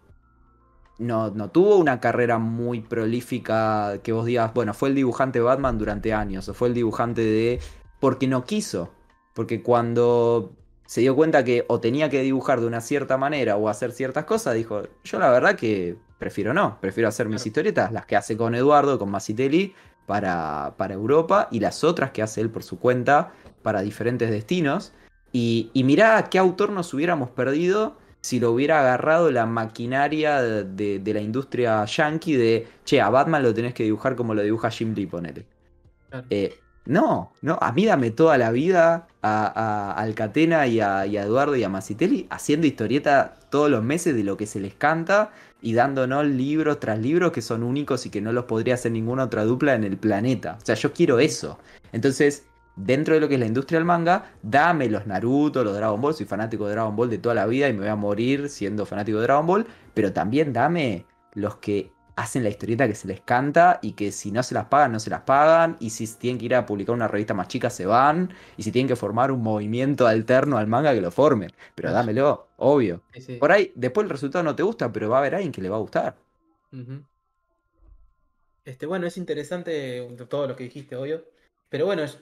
no, 0.99 1.31
no 1.31 1.51
tuvo 1.51 1.77
una 1.77 2.01
carrera 2.01 2.39
muy 2.39 2.81
prolífica 2.81 3.99
que 4.03 4.13
vos 4.13 4.27
digas, 4.27 4.53
bueno, 4.55 4.75
fue 4.75 4.91
el 4.91 4.95
dibujante 4.95 5.41
de 5.41 5.45
Batman 5.45 5.79
durante 5.79 6.13
años, 6.13 6.49
o 6.49 6.55
fue 6.55 6.69
el 6.69 6.75
dibujante 6.75 7.23
de... 7.23 7.61
porque 8.01 8.27
no 8.27 8.45
quiso. 8.45 8.91
Porque 9.35 9.63
cuando 9.63 10.53
se 10.87 11.01
dio 11.01 11.17
cuenta 11.17 11.45
que 11.45 11.65
o 11.69 11.81
tenía 11.81 12.09
que 12.09 12.23
dibujar 12.23 12.61
de 12.61 12.67
una 12.67 12.81
cierta 12.81 13.17
manera 13.17 13.57
o 13.57 13.69
hacer 13.69 13.93
ciertas 13.93 14.25
cosas, 14.25 14.55
dijo, 14.55 14.83
yo 15.03 15.19
la 15.19 15.31
verdad 15.31 15.57
que 15.57 15.97
prefiero 16.19 16.55
no, 16.55 16.79
prefiero 16.81 17.09
hacer 17.09 17.29
mis 17.29 17.45
historietas, 17.45 17.91
las 17.93 18.07
que 18.07 18.17
hace 18.17 18.37
con 18.37 18.55
Eduardo, 18.55 18.99
con 18.99 19.11
Masitelli, 19.11 19.75
para, 20.07 20.75
para 20.77 20.95
Europa, 20.95 21.49
y 21.51 21.61
las 21.61 21.83
otras 21.83 22.13
que 22.13 22.23
hace 22.23 22.41
él 22.41 22.51
por 22.51 22.63
su 22.63 22.79
cuenta, 22.79 23.33
para 23.63 23.81
diferentes 23.81 24.31
destinos. 24.31 24.93
Y, 25.33 25.71
y 25.73 25.83
mirá 25.83 26.29
qué 26.31 26.39
autor 26.39 26.71
nos 26.71 26.95
hubiéramos 26.95 27.31
perdido 27.31 27.97
si 28.25 28.41
lo 28.41 28.53
hubiera 28.53 28.81
agarrado 28.81 29.31
la 29.31 29.47
maquinaria 29.47 30.41
de, 30.43 30.65
de- 30.65 30.99
de 31.01 31.15
la 31.15 31.21
industria 31.21 31.85
yankee 31.85 32.37
de, 32.37 32.67
che, 32.85 33.01
a 33.01 33.11
Batman 33.11 33.43
lo 33.43 33.53
tenés 33.55 33.75
que 33.75 33.85
dibujar 33.85 34.17
como 34.17 34.35
lo 34.35 34.43
dibuja 34.43 34.71
Jim 34.71 34.95
Lee, 34.95 35.07
ponele. 35.07 35.47
Claro. 36.11 36.27
Eh, 36.31 36.55
no, 36.87 37.33
no, 37.43 37.59
a 37.61 37.73
mí 37.73 37.87
dame 37.87 38.11
toda 38.11 38.39
la 38.39 38.51
vida 38.53 39.07
a, 39.23 39.47
a 39.47 39.93
Alcatena 40.03 40.67
y 40.67 40.81
a, 40.81 41.07
y 41.07 41.17
a 41.17 41.23
Eduardo 41.25 41.57
y 41.57 41.65
a 41.65 41.69
Masitelli 41.69 42.27
haciendo 42.31 42.67
historieta 42.67 43.37
todos 43.51 43.71
los 43.71 43.83
meses 43.83 44.15
de 44.15 44.25
lo 44.25 44.37
que 44.37 44.47
se 44.47 44.61
les 44.61 44.75
canta 44.75 45.33
y 45.63 45.75
dándonos 45.75 46.27
libros 46.27 46.81
tras 46.81 46.99
libros 46.99 47.33
que 47.33 47.43
son 47.43 47.63
únicos 47.63 48.05
y 48.07 48.11
que 48.11 48.21
no 48.21 48.33
los 48.33 48.45
podría 48.47 48.75
hacer 48.75 48.93
ninguna 48.93 49.25
otra 49.25 49.45
dupla 49.45 49.75
en 49.75 49.85
el 49.85 49.97
planeta. 49.99 50.59
O 50.63 50.67
sea, 50.67 50.75
yo 50.77 50.93
quiero 50.93 51.21
eso. 51.21 51.59
Entonces, 51.93 52.47
dentro 52.77 53.15
de 53.15 53.21
lo 53.21 53.29
que 53.29 53.35
es 53.35 53.41
la 53.41 53.47
industria 53.47 53.79
del 53.79 53.87
manga, 53.87 54.33
dame 54.43 54.89
los 54.89 55.07
Naruto, 55.07 55.65
los 55.65 55.77
Dragon 55.77 56.01
Ball. 56.01 56.15
Soy 56.15 56.27
fanático 56.27 56.67
de 56.67 56.73
Dragon 56.73 56.95
Ball 56.97 57.11
de 57.11 57.19
toda 57.19 57.35
la 57.35 57.47
vida 57.47 57.69
y 57.69 57.73
me 57.73 57.81
voy 57.81 57.89
a 57.89 57.97
morir 57.97 58.49
siendo 58.49 58.87
fanático 58.87 59.19
de 59.19 59.25
Dragon 59.25 59.47
Ball. 59.47 59.67
Pero 59.95 60.13
también 60.13 60.53
dame 60.53 61.07
los 61.35 61.57
que 61.57 61.93
hacen 62.17 62.45
la 62.45 62.49
historieta 62.49 62.87
que 62.87 62.95
se 62.95 63.09
les 63.09 63.21
canta 63.21 63.81
y 63.83 63.93
que 63.93 64.13
si 64.13 64.31
no 64.31 64.43
se 64.43 64.55
las 64.55 64.67
pagan, 64.67 64.93
no 64.93 65.01
se 65.01 65.11
las 65.11 65.23
pagan. 65.23 65.77
Y 65.81 65.91
si 65.91 66.07
tienen 66.17 66.39
que 66.39 66.47
ir 66.47 66.55
a 66.55 66.67
publicar 66.67 66.95
una 66.95 67.09
revista 67.09 67.35
más 67.35 67.49
chica, 67.49 67.71
se 67.71 67.87
van. 67.87 68.33
Y 68.57 68.63
si 68.63 68.73
tienen 68.73 68.89
que 68.89 68.97
formar 68.97 69.31
un 69.33 69.43
movimiento 69.43 70.07
alterno 70.07 70.59
al 70.59 70.67
manga, 70.67 70.95
que 70.95 71.01
lo 71.01 71.11
formen. 71.11 71.51
Pero 71.75 71.93
dámelo, 71.93 72.49
obvio. 72.57 73.03
Sí, 73.13 73.21
sí. 73.21 73.37
Por 73.37 73.53
ahí, 73.53 73.73
después 73.75 74.05
el 74.05 74.11
resultado 74.11 74.43
no 74.45 74.55
te 74.57 74.63
gusta, 74.63 74.93
pero 74.93 75.09
va 75.11 75.17
a 75.17 75.21
haber 75.21 75.35
alguien 75.35 75.53
que 75.53 75.63
le 75.63 75.69
va 75.69 75.77
a 75.77 75.81
gustar. 75.81 76.17
Este, 78.65 78.87
bueno, 78.87 79.07
es 79.07 79.17
interesante 79.17 80.07
todo 80.29 80.47
lo 80.49 80.57
que 80.57 80.65
dijiste, 80.65 80.97
obvio. 80.97 81.25
Pero 81.69 81.87
bueno, 81.87 82.03
es- 82.03 82.19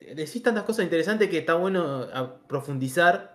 decís 0.00 0.42
tantas 0.42 0.64
cosas 0.64 0.84
interesantes 0.84 1.28
que 1.30 1.38
está 1.38 1.54
bueno 1.54 2.06
a 2.12 2.38
profundizar. 2.46 3.34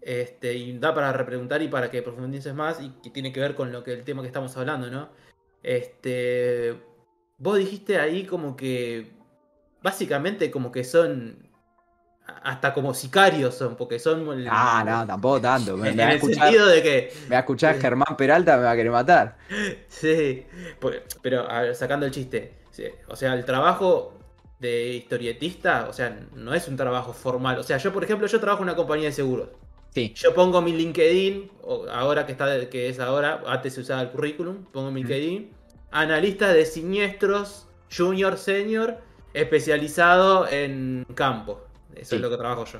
Este, 0.00 0.54
y 0.54 0.78
da 0.78 0.92
para 0.94 1.12
repreguntar 1.12 1.62
y 1.62 1.68
para 1.68 1.90
que 1.90 2.02
profundices 2.02 2.54
más. 2.54 2.80
Y 2.80 2.90
que 3.02 3.10
tiene 3.10 3.32
que 3.32 3.40
ver 3.40 3.54
con 3.54 3.70
lo 3.72 3.84
que 3.84 3.92
el 3.92 4.04
tema 4.04 4.22
que 4.22 4.28
estamos 4.28 4.56
hablando, 4.56 4.90
¿no? 4.90 5.10
Este. 5.62 6.80
Vos 7.38 7.58
dijiste 7.58 7.98
ahí 7.98 8.24
como 8.24 8.56
que. 8.56 9.12
Básicamente 9.82 10.50
como 10.50 10.70
que 10.72 10.84
son. 10.84 11.50
Hasta 12.44 12.72
como 12.72 12.94
sicarios 12.94 13.54
son, 13.56 13.76
porque 13.76 13.98
son. 13.98 14.26
Ah, 14.48 14.84
no, 14.86 15.06
tampoco 15.06 15.40
tanto. 15.40 15.76
Me, 15.78 15.88
En 15.90 15.96
me 15.96 16.04
el 16.04 16.10
escuchar, 16.12 16.44
sentido 16.44 16.66
de 16.68 16.82
que. 16.82 17.12
me 17.24 17.30
va 17.30 17.36
a 17.36 17.40
escuchar 17.40 17.78
Germán 17.80 18.16
Peralta, 18.16 18.56
me 18.56 18.62
va 18.64 18.70
a 18.72 18.76
querer 18.76 18.92
matar. 18.92 19.36
Sí, 19.88 20.46
por- 20.80 21.02
pero 21.20 21.48
a 21.48 21.62
ver, 21.62 21.74
sacando 21.76 22.06
el 22.06 22.12
chiste, 22.12 22.54
sí, 22.70 22.84
o 23.08 23.14
sea, 23.16 23.34
el 23.34 23.44
trabajo 23.44 24.18
de 24.62 24.94
historietista, 24.94 25.88
o 25.90 25.92
sea, 25.92 26.16
no 26.36 26.54
es 26.54 26.68
un 26.68 26.76
trabajo 26.76 27.12
formal. 27.12 27.58
O 27.58 27.62
sea, 27.64 27.78
yo, 27.78 27.92
por 27.92 28.04
ejemplo, 28.04 28.26
yo 28.28 28.38
trabajo 28.40 28.62
en 28.62 28.68
una 28.68 28.76
compañía 28.76 29.06
de 29.08 29.12
seguros. 29.12 29.48
Sí. 29.92 30.12
Yo 30.16 30.32
pongo 30.34 30.62
mi 30.62 30.72
LinkedIn, 30.72 31.50
ahora 31.92 32.24
que 32.24 32.32
está 32.32 32.70
que 32.70 32.88
es 32.88 33.00
ahora, 33.00 33.42
antes 33.46 33.74
se 33.74 33.80
usaba 33.80 34.00
el 34.02 34.10
currículum, 34.10 34.64
pongo 34.72 34.90
mi 34.92 35.00
LinkedIn, 35.02 35.50
analista 35.90 36.52
de 36.52 36.64
siniestros, 36.64 37.66
junior, 37.94 38.38
senior, 38.38 38.98
especializado 39.34 40.48
en 40.48 41.04
campo. 41.14 41.60
Eso 41.94 42.10
Sí. 42.10 42.16
es 42.16 42.22
lo 42.22 42.30
que 42.30 42.36
trabajo 42.36 42.64
yo. 42.64 42.78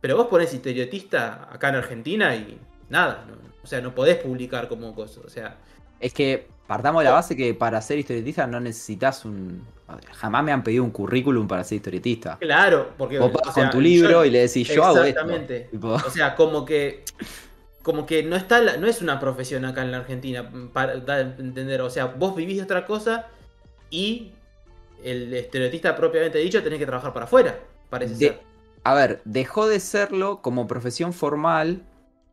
Pero 0.00 0.16
vos 0.16 0.28
ponés 0.28 0.54
historietista 0.54 1.48
acá 1.52 1.68
en 1.70 1.74
Argentina 1.74 2.34
y 2.36 2.58
nada, 2.88 3.24
no- 3.28 3.36
o 3.62 3.66
sea, 3.66 3.80
no 3.80 3.94
podés 3.94 4.16
publicar 4.18 4.68
como 4.68 4.94
cosa, 4.94 5.20
o 5.24 5.28
sea, 5.28 5.58
Es 6.00 6.14
que 6.14 6.46
partamos 6.68 7.00
de 7.00 7.06
la 7.06 7.14
base 7.14 7.34
que 7.36 7.52
para 7.54 7.82
ser 7.82 7.98
historietista 7.98 8.46
no 8.46 8.60
necesitas 8.60 9.24
un. 9.24 9.66
Jamás 10.12 10.44
me 10.44 10.52
han 10.52 10.62
pedido 10.62 10.84
un 10.84 10.90
currículum 10.90 11.48
para 11.48 11.64
ser 11.64 11.76
historietista. 11.76 12.36
claro, 12.38 12.90
porque 12.96 13.18
Vos 13.18 13.30
o 13.30 13.38
pasás 13.38 13.54
sea, 13.54 13.64
con 13.64 13.72
tu 13.72 13.80
libro 13.80 14.10
yo- 14.10 14.24
y 14.26 14.30
le 14.30 14.40
decís, 14.40 14.68
yo 14.68 14.84
hago 14.84 14.98
esto. 15.02 15.08
Exactamente. 15.22 15.70
O 15.82 16.10
sea, 16.10 16.36
como 16.36 16.64
que. 16.64 17.02
Como 17.82 18.04
que 18.04 18.22
no 18.22 18.36
está 18.36 18.60
la- 18.60 18.76
no 18.76 18.86
es 18.86 19.00
una 19.00 19.18
profesión 19.18 19.64
acá 19.64 19.80
en 19.82 19.90
la 19.92 19.98
Argentina. 19.98 20.48
Para 20.74 20.96
dar 20.98 21.34
entender. 21.38 21.80
O 21.80 21.88
sea, 21.90 22.04
vos 22.06 22.36
vivís 22.36 22.58
de 22.58 22.62
otra 22.64 22.84
cosa 22.86 23.26
y 23.90 24.32
el 25.02 25.32
estereotista 25.32 25.96
propiamente 25.96 26.36
dicho 26.38 26.62
tenés 26.62 26.78
que 26.78 26.86
trabajar 26.86 27.12
para 27.14 27.24
afuera. 27.24 27.58
Parece 27.88 28.14
De- 28.14 28.26
ser. 28.28 28.40
A 28.84 28.94
ver, 28.94 29.20
dejó 29.24 29.66
de 29.68 29.80
serlo 29.80 30.42
como 30.42 30.66
profesión 30.66 31.12
formal 31.14 31.82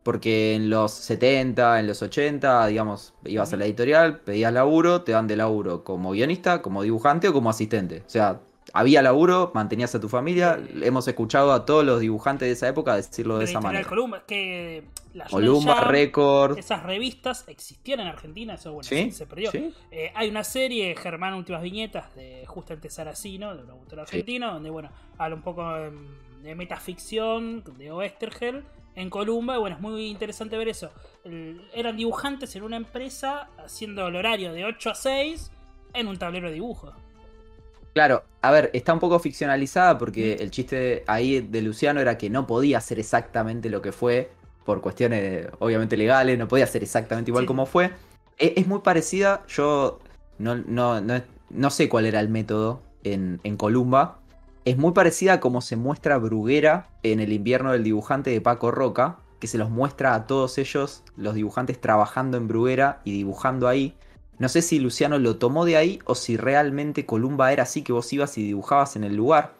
porque 0.06 0.54
en 0.54 0.70
los 0.70 0.92
70, 0.92 1.80
en 1.80 1.88
los 1.88 2.04
80, 2.04 2.68
digamos, 2.68 3.16
ibas 3.26 3.52
a 3.54 3.58
la 3.58 3.66
editorial, 3.66 4.20
pedías 4.20 4.54
laburo, 4.54 5.02
te 5.02 5.14
dan 5.14 5.26
de 5.26 5.36
laburo 5.36 5.84
como 5.84 6.12
guionista, 6.12 6.62
como 6.62 6.84
dibujante 6.84 7.28
o 7.28 7.34
como 7.34 7.50
asistente. 7.50 8.04
O 8.06 8.10
sea, 8.10 8.40
había 8.72 9.02
laburo, 9.02 9.50
mantenías 9.56 9.96
a 9.96 10.00
tu 10.00 10.08
familia. 10.08 10.60
Hemos 10.80 11.08
escuchado 11.08 11.52
a 11.54 11.66
todos 11.66 11.84
los 11.84 12.02
dibujantes 12.02 12.48
de 12.48 12.52
esa 12.52 12.68
época 12.68 12.96
decirlo 12.96 13.40
de 13.40 13.46
esa 13.46 13.60
manera. 13.60 13.84
Columba, 13.90 14.28
que 14.28 14.84
la 15.16 15.26
Columba, 15.26 15.86
Record. 15.86 16.60
Esas 16.60 16.84
revistas 16.84 17.44
existían 17.48 18.02
en 18.02 18.08
Argentina, 18.08 18.54
eso 18.54 18.74
bueno, 18.74 18.88
¿Sí? 18.88 19.10
se 19.10 19.26
perdió. 19.26 19.50
¿Sí? 19.50 19.74
Eh, 19.90 20.12
hay 20.14 20.30
una 20.30 20.44
serie, 20.44 20.96
Germán 20.96 21.34
Últimas 21.34 21.64
Viñetas, 21.64 22.14
de 22.14 22.44
justamente 22.46 22.92
Saracino, 22.92 23.58
de 23.58 23.64
un 23.64 23.72
autor 23.72 24.02
argentino, 24.02 24.54
donde 24.54 24.70
bueno, 24.70 24.92
habla 25.18 25.36
un 25.36 25.42
poco 25.42 25.76
em, 25.78 26.44
de 26.44 26.54
metaficción, 26.54 27.64
de 27.80 27.92
Oestergel, 27.92 28.64
en 28.96 29.10
Columba, 29.10 29.56
y 29.56 29.60
bueno, 29.60 29.76
es 29.76 29.82
muy 29.82 30.08
interesante 30.08 30.58
ver 30.58 30.70
eso. 30.70 30.92
El- 31.24 31.62
eran 31.74 31.98
dibujantes 31.98 32.56
en 32.56 32.64
una 32.64 32.78
empresa 32.78 33.50
haciendo 33.64 34.08
el 34.08 34.16
horario 34.16 34.54
de 34.54 34.66
8 34.66 34.92
a 34.92 34.96
6 34.96 35.52
en 35.94 36.08
un 36.08 36.18
tablero 36.18 36.48
de 36.48 36.56
dibujo. 36.56 36.94
Claro, 37.94 38.24
a 38.42 38.52
ver, 38.52 38.72
está 38.74 38.94
un 38.94 39.00
poco 39.00 39.20
ficcionalizada 39.20 39.98
porque 39.98 40.34
el 40.34 40.52
chiste 40.52 41.04
ahí 41.08 41.40
de 41.40 41.62
Luciano 41.62 42.02
era 42.02 42.18
que 42.18 42.30
no 42.30 42.46
podía 42.46 42.78
hacer 42.80 43.00
exactamente 43.00 43.70
lo 43.70 43.82
que 43.82 43.94
fue 43.94 44.32
por 44.66 44.82
cuestiones 44.82 45.48
obviamente 45.60 45.96
legales, 45.96 46.38
no 46.38 46.48
podía 46.48 46.68
ser 46.68 46.84
exactamente 46.84 47.32
igual 47.32 47.44
Sí. 47.44 47.48
como 47.48 47.66
fue. 47.66 47.92
E- 48.38 48.54
Es, 48.58 48.68
muy 48.68 48.80
parecida, 48.80 49.46
yo 49.48 50.00
no, 50.40 50.56
no, 50.56 51.00
no, 51.00 51.22
no 51.52 51.70
sé 51.70 51.88
cuál 51.88 52.06
era 52.06 52.20
el 52.20 52.28
método 52.28 52.82
en, 53.04 53.40
en 53.44 53.56
Columba. 53.56 54.20
Es 54.66 54.78
muy 54.78 54.94
parecida 54.94 55.34
a 55.34 55.40
como 55.40 55.62
se 55.62 55.76
muestra 55.76 56.18
Bruguera 56.18 56.90
en 57.04 57.20
el 57.20 57.32
invierno 57.32 57.72
del 57.72 57.84
dibujante 57.84 58.32
de 58.32 58.42
Paco 58.42 58.72
Roca, 58.72 59.20
que 59.40 59.46
se 59.46 59.60
los 59.60 59.70
muestra 59.70 60.16
a 60.16 60.26
todos 60.26 60.58
ellos, 60.58 61.04
los 61.16 61.36
dibujantes 61.36 61.80
trabajando 61.80 62.38
en 62.38 62.48
Bruguera 62.48 63.00
y 63.04 63.12
dibujando 63.12 63.68
ahí. 63.68 63.96
No 64.40 64.50
sé 64.50 64.64
si 64.64 64.80
Luciano 64.80 65.20
lo 65.20 65.38
tomó 65.38 65.66
de 65.66 65.78
ahí 65.78 66.00
o 66.06 66.16
si 66.16 66.36
realmente 66.36 67.06
Columba 67.06 67.54
era 67.54 67.62
así 67.62 67.84
que 67.84 67.94
vos 67.94 68.12
ibas 68.12 68.40
y 68.40 68.44
dibujabas 68.44 68.96
en 68.96 69.04
el 69.04 69.16
lugar. 69.16 69.54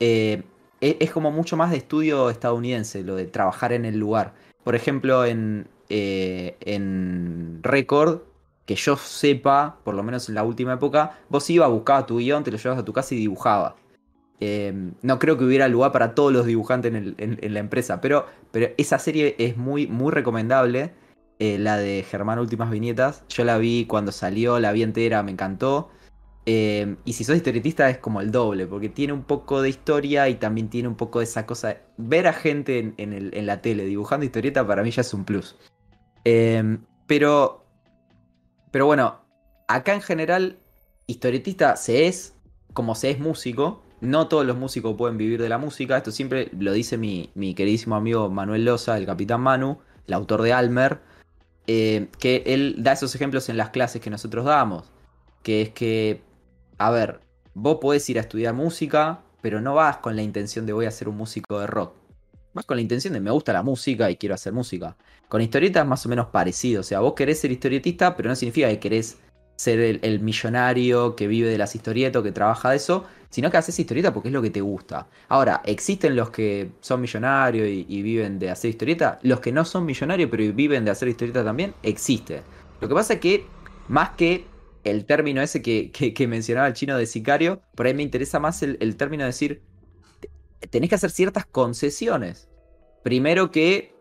Eh, 0.00 0.42
e- 0.80 0.96
es, 0.98 1.12
como 1.12 1.30
mucho 1.30 1.56
más 1.56 1.70
de 1.70 1.76
estudio 1.76 2.28
estadounidense, 2.28 3.04
lo 3.04 3.14
de 3.14 3.26
trabajar 3.26 3.72
en 3.72 3.84
el 3.84 3.96
lugar. 3.96 4.34
Por 4.64 4.74
ejemplo, 4.74 5.24
en, 5.24 5.68
eh, 5.88 6.56
en 6.60 7.60
Record, 7.62 8.22
que 8.66 8.74
yo 8.74 8.96
sepa, 8.96 9.78
por 9.84 9.94
lo 9.94 10.02
menos 10.02 10.28
en 10.28 10.34
la 10.34 10.42
última 10.42 10.72
época, 10.74 11.20
vos 11.28 11.48
ibas, 11.48 11.70
buscabas 11.70 12.06
tu 12.06 12.18
guion, 12.18 12.42
te 12.42 12.50
lo 12.50 12.56
llevabas 12.56 12.82
a 12.82 12.84
tu 12.84 12.92
casa 12.92 13.14
y 13.14 13.18
dibujabas. 13.18 13.81
Eh, 14.44 14.90
no 15.02 15.20
creo 15.20 15.38
que 15.38 15.44
hubiera 15.44 15.68
lugar 15.68 15.92
para 15.92 16.16
todos 16.16 16.32
los 16.32 16.46
dibujantes 16.46 16.92
en, 16.92 17.54
la 17.54 17.60
empresa, 17.60 18.00
pero, 18.00 18.26
esa 18.76 18.98
serie 18.98 19.36
es 19.38 19.56
muy, 19.56 19.86
muy 19.86 20.10
recomendable. 20.10 20.92
eh, 21.38 21.58
la 21.58 21.76
de 21.76 22.04
Germán 22.08 22.40
Últimas 22.40 22.68
Viñetas. 22.70 23.24
Yo 23.28 23.44
la 23.44 23.58
vi 23.58 23.86
cuando 23.86 24.10
salió, 24.10 24.58
la 24.58 24.72
vi 24.72 24.82
entera, 24.82 25.22
me 25.22 25.30
encantó. 25.30 25.90
Eh, 26.44 26.96
y 27.04 27.12
si 27.12 27.22
sos 27.22 27.36
historietista 27.36 27.88
es 27.88 27.98
como 27.98 28.20
el 28.20 28.32
doble, 28.32 28.66
porque 28.66 28.88
tiene 28.88 29.12
un 29.12 29.22
poco 29.22 29.62
de 29.62 29.68
historia 29.68 30.28
y 30.28 30.34
también 30.34 30.68
tiene 30.70 30.88
un 30.88 30.96
poco 30.96 31.20
de 31.20 31.26
esa 31.26 31.46
cosa. 31.46 31.76
Ver 31.96 32.26
a 32.26 32.32
gente 32.32 32.94
en, 32.96 33.46
la 33.46 33.62
tele 33.62 33.84
dibujando 33.84 34.26
historieta 34.26 34.66
para 34.66 34.82
mí 34.82 34.90
ya 34.90 35.02
es 35.02 35.14
un 35.14 35.24
plus. 35.24 35.56
Eh, 36.24 36.78
pero, 37.06 37.64
pero 38.72 38.86
bueno, 38.86 39.20
acá 39.68 39.94
en 39.94 40.02
general, 40.02 40.58
historietista 41.06 41.76
se 41.76 42.08
es 42.08 42.34
como 42.72 42.96
se 42.96 43.10
es 43.10 43.20
músico. 43.20 43.82
No 44.02 44.26
todos 44.26 44.44
los 44.44 44.56
músicos 44.58 44.96
pueden 44.96 45.16
vivir 45.16 45.40
de 45.40 45.48
la 45.48 45.58
música. 45.58 45.96
Esto 45.96 46.10
siempre 46.10 46.50
lo 46.58 46.72
dice 46.72 46.98
mi, 46.98 47.30
mi 47.36 47.54
queridísimo 47.54 47.94
amigo 47.94 48.28
Manuel 48.28 48.64
Loza, 48.64 48.98
el 48.98 49.06
Capitán 49.06 49.40
Manu, 49.42 49.78
el 50.08 50.14
autor 50.14 50.42
de 50.42 50.52
Almer. 50.52 51.00
eh, 51.68 52.08
que 52.18 52.42
él 52.46 52.76
da 52.78 52.92
esos 52.92 53.14
ejemplos 53.14 53.48
en 53.48 53.56
las 53.56 53.70
clases 53.70 54.02
que 54.02 54.10
nosotros 54.10 54.44
damos. 54.44 54.90
Que 55.44 55.62
es 55.62 55.70
que, 55.70 56.22
a 56.78 56.90
ver, 56.90 57.20
vos 57.54 57.78
podés 57.80 58.08
ir 58.10 58.18
a 58.18 58.22
estudiar 58.22 58.54
música, 58.54 59.22
pero 59.40 59.60
no 59.60 59.74
vas 59.74 59.98
con 59.98 60.16
la 60.16 60.22
intención 60.22 60.66
de 60.66 60.72
voy 60.72 60.86
a 60.86 60.90
ser 60.90 61.08
un 61.08 61.16
músico 61.16 61.60
de 61.60 61.68
rock. 61.68 61.94
Vas 62.54 62.66
con 62.66 62.76
la 62.76 62.82
intención 62.82 63.14
de 63.14 63.20
me 63.20 63.30
gusta 63.30 63.52
la 63.52 63.62
música 63.62 64.10
y 64.10 64.16
quiero 64.16 64.34
hacer 64.34 64.52
música. 64.52 64.96
Con 65.28 65.40
historietas 65.42 65.86
más 65.86 66.04
o 66.06 66.08
menos 66.08 66.26
parecido. 66.28 66.80
O 66.80 66.84
sea, 66.84 67.00
vos 67.00 67.14
querés 67.14 67.40
ser 67.40 67.52
historietista, 67.52 68.16
pero 68.16 68.28
no 68.28 68.36
significa 68.36 68.68
que 68.68 68.80
querés 68.80 69.18
ser 69.62 69.78
el, 70.02 70.20
millonario 70.20 71.14
que 71.14 71.28
vive 71.28 71.48
de 71.48 71.56
las 71.56 71.74
historietas 71.76 72.18
o 72.20 72.22
que 72.24 72.32
trabaja 72.32 72.70
de 72.70 72.76
eso, 72.76 73.04
sino 73.30 73.48
que 73.48 73.56
haces 73.58 73.78
historieta 73.78 74.12
porque 74.12 74.28
es 74.28 74.32
lo 74.32 74.42
que 74.42 74.50
te 74.50 74.60
gusta. 74.60 75.06
Ahora, 75.28 75.62
existen 75.64 76.16
los 76.16 76.30
que 76.30 76.72
son 76.80 77.00
millonarios 77.00 77.68
y, 77.68 78.02
viven 78.02 78.40
de 78.40 78.50
hacer 78.50 78.70
historieta, 78.70 79.20
los 79.22 79.38
que 79.38 79.52
no 79.52 79.64
son 79.64 79.86
millonarios 79.86 80.28
pero 80.30 80.52
viven 80.52 80.84
de 80.84 80.90
hacer 80.90 81.08
historieta 81.08 81.44
también, 81.44 81.74
existe. 81.84 82.42
Lo 82.80 82.88
que 82.88 82.94
pasa 82.94 83.14
es 83.14 83.20
que, 83.20 83.44
más 83.88 84.10
que 84.10 84.46
el 84.82 85.04
término 85.04 85.40
ese 85.40 85.62
que, 85.62 85.92
que- 85.92 86.26
mencionaba 86.26 86.66
el 86.66 86.74
chino 86.74 86.98
de 86.98 87.06
sicario, 87.06 87.62
por 87.76 87.86
ahí 87.86 87.94
me 87.94 88.02
interesa 88.02 88.40
más 88.40 88.62
el, 88.64 88.76
el 88.80 88.96
término 88.96 89.22
de 89.22 89.28
decir, 89.28 89.62
te- 90.18 90.66
tenés 90.68 90.88
que 90.88 90.96
hacer 90.96 91.10
ciertas 91.12 91.46
concesiones. 91.46 92.48
Primero 93.04 93.52
que 93.52 93.92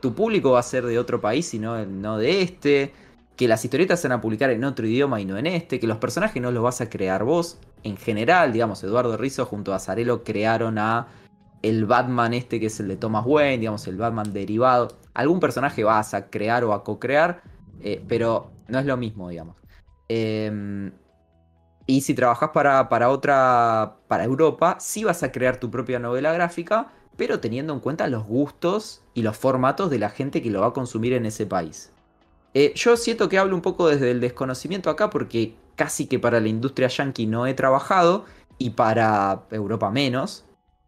tu 0.00 0.14
público 0.14 0.52
va 0.52 0.60
a 0.60 0.62
ser 0.64 0.84
de 0.86 0.98
otro 0.98 1.20
país 1.20 1.54
y 1.54 1.58
no, 1.60 1.86
no 1.86 2.18
de 2.18 2.42
este, 2.42 2.92
que 3.36 3.48
las 3.48 3.64
historietas 3.64 4.00
se 4.00 4.08
van 4.08 4.18
a 4.18 4.20
publicar 4.20 4.50
en 4.50 4.64
otro 4.64 4.86
idioma 4.86 5.20
y 5.20 5.24
no 5.24 5.36
en 5.36 5.46
este, 5.46 5.78
que 5.78 5.86
los 5.86 5.98
personajes 5.98 6.40
no 6.40 6.50
los 6.50 6.62
vas 6.62 6.80
a 6.80 6.88
crear 6.88 7.24
vos. 7.24 7.58
En 7.82 7.96
general, 7.96 8.52
digamos, 8.52 8.82
Eduardo 8.82 9.16
Rizzo 9.16 9.44
junto 9.44 9.74
a 9.74 9.78
Zarello 9.78 10.24
crearon 10.24 10.78
a 10.78 11.08
el 11.62 11.84
Batman 11.84 12.34
este 12.34 12.60
que 12.60 12.66
es 12.66 12.80
el 12.80 12.88
de 12.88 12.96
Thomas 12.96 13.24
Wayne, 13.26 13.58
digamos, 13.58 13.86
el 13.86 13.96
Batman 13.96 14.32
derivado. 14.32 14.96
Algún 15.14 15.40
personaje 15.40 15.84
vas 15.84 16.14
a 16.14 16.30
crear 16.30 16.64
o 16.64 16.72
a 16.72 16.82
co-crear, 16.82 17.42
eh, 17.80 18.02
pero 18.08 18.52
no 18.68 18.78
es 18.78 18.86
lo 18.86 18.96
mismo, 18.96 19.28
digamos. 19.28 19.56
Eh, 20.08 20.90
y 21.86 22.00
si 22.00 22.14
trabajas 22.14 22.50
para, 22.50 22.88
para 22.88 23.10
otra, 23.10 23.98
para 24.08 24.24
Europa, 24.24 24.76
sí 24.80 25.04
vas 25.04 25.22
a 25.22 25.30
crear 25.30 25.58
tu 25.58 25.70
propia 25.70 26.00
novela 26.00 26.32
gráfica, 26.32 26.88
pero 27.16 27.38
teniendo 27.38 27.72
en 27.72 27.80
cuenta 27.80 28.08
los 28.08 28.24
gustos 28.24 29.04
y 29.14 29.22
los 29.22 29.36
formatos 29.36 29.88
de 29.90 30.00
la 30.00 30.10
gente 30.10 30.42
que 30.42 30.50
lo 30.50 30.62
va 30.62 30.68
a 30.68 30.72
consumir 30.72 31.12
en 31.12 31.26
ese 31.26 31.46
país. 31.46 31.92
Eh, 32.58 32.72
yo 32.74 32.96
siento 32.96 33.28
que 33.28 33.36
hablo 33.36 33.54
un 33.54 33.60
poco 33.60 33.86
desde 33.86 34.10
el 34.10 34.18
desconocimiento 34.18 34.88
acá 34.88 35.10
porque 35.10 35.54
casi 35.74 36.06
que 36.06 36.18
para 36.18 36.40
la 36.40 36.48
industria 36.48 36.88
yankee 36.88 37.26
no 37.26 37.46
he 37.46 37.52
trabajado 37.52 38.24
y 38.56 38.70
para 38.70 39.42
Europa 39.50 39.90
menos. 39.90 40.46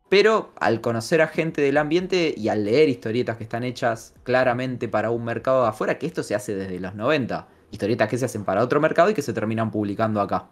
Pero 0.09 0.51
al 0.59 0.81
conocer 0.81 1.21
a 1.21 1.27
gente 1.27 1.61
del 1.61 1.77
ambiente 1.77 2.33
y 2.35 2.49
al 2.49 2.65
leer 2.65 2.89
historietas 2.89 3.37
que 3.37 3.43
están 3.43 3.65
hechas 3.65 4.15
claramente 4.23 4.89
para 4.89 5.11
un 5.11 5.27
mercado 5.27 5.63
de 5.63 5.69
afuera, 5.69 5.99
que 5.99 6.07
esto 6.07 6.23
se 6.23 6.35
hace 6.35 6.55
desde 6.55 6.81
los 6.81 6.95
90, 6.95 7.47
historietas 7.71 8.09
que 8.09 8.17
se 8.17 8.25
hacen 8.25 8.47
para 8.47 8.65
otro 8.65 8.81
mercado 8.81 9.11
y 9.11 9.15
que 9.15 9.21
se 9.21 9.35
terminan 9.35 9.71
publicando 9.71 10.23
acá. 10.23 10.49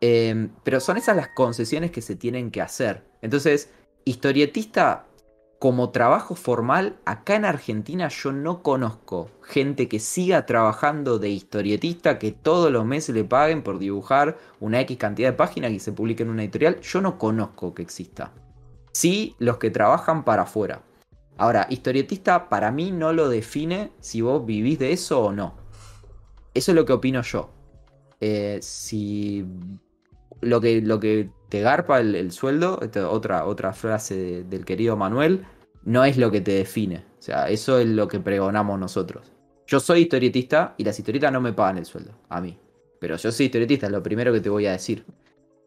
Eh, 0.00 0.48
pero 0.64 0.80
son 0.80 0.96
esas 0.96 1.16
las 1.16 1.28
concesiones 1.28 1.90
que 1.90 2.00
se 2.00 2.16
tienen 2.16 2.50
que 2.50 2.62
hacer. 2.62 3.04
Entonces, 3.20 3.68
historietista 4.06 5.04
como 5.60 5.90
trabajo 5.90 6.36
formal, 6.36 6.96
acá 7.04 7.36
en 7.36 7.44
Argentina 7.44 8.08
yo 8.08 8.32
no 8.32 8.62
conozco 8.62 9.30
gente 9.42 9.88
que 9.88 10.00
siga 10.00 10.46
trabajando 10.46 11.18
de 11.18 11.28
historietista, 11.28 12.18
que 12.18 12.32
todos 12.32 12.72
los 12.72 12.86
meses 12.86 13.14
le 13.14 13.24
paguen 13.24 13.62
por 13.62 13.78
dibujar 13.78 14.38
una 14.58 14.80
X 14.80 14.96
cantidad 14.96 15.28
de 15.28 15.36
páginas 15.36 15.72
y 15.72 15.78
se 15.78 15.92
publique 15.92 16.22
en 16.22 16.30
una 16.30 16.44
editorial. 16.44 16.80
Yo 16.80 17.02
no 17.02 17.18
conozco 17.18 17.74
que 17.74 17.82
exista. 17.82 18.32
Sí, 18.92 19.36
los 19.38 19.58
que 19.58 19.70
trabajan 19.70 20.24
para 20.24 20.44
afuera. 20.44 20.80
Ahora, 21.36 21.66
historietista 21.68 22.48
para 22.48 22.70
mí 22.70 22.90
no 22.90 23.12
lo 23.12 23.28
define 23.28 23.92
si 24.00 24.22
vos 24.22 24.46
vivís 24.46 24.78
de 24.78 24.92
eso 24.92 25.24
o 25.24 25.30
no. 25.30 25.56
Eso 26.54 26.72
es 26.72 26.74
lo 26.74 26.86
que 26.86 26.94
opino 26.94 27.20
yo. 27.20 27.50
Eh, 28.18 28.60
si 28.62 29.44
lo 30.40 30.60
que, 30.60 30.80
lo 30.82 31.00
que 31.00 31.30
te 31.48 31.60
garpa 31.60 32.00
el, 32.00 32.14
el 32.14 32.32
sueldo, 32.32 32.78
esta 32.82 33.08
otra, 33.10 33.44
otra 33.46 33.72
frase 33.72 34.16
de- 34.16 34.44
del 34.44 34.64
querido 34.64 34.96
Manuel, 34.96 35.44
no 35.84 36.04
es 36.04 36.16
lo 36.16 36.30
que 36.30 36.40
te 36.40 36.52
define. 36.52 37.04
O 37.18 37.22
sea, 37.22 37.48
eso 37.50 37.78
es 37.78 37.86
lo 37.86 38.08
que 38.08 38.20
pregonamos 38.20 38.78
nosotros. 38.78 39.32
Yo 39.66 39.80
soy 39.80 40.00
historietista 40.02 40.74
y 40.78 40.84
las 40.84 40.98
historietas 40.98 41.32
no 41.32 41.40
me 41.40 41.52
pagan 41.52 41.78
el 41.78 41.84
sueldo, 41.84 42.12
a 42.28 42.40
mí. 42.40 42.58
Pero 43.00 43.16
yo 43.16 43.30
soy 43.32 43.46
historietista, 43.46 43.86
es 43.86 43.92
lo 43.92 44.02
primero 44.02 44.32
que 44.32 44.40
te 44.40 44.50
voy 44.50 44.66
a 44.66 44.72
decir. 44.72 45.04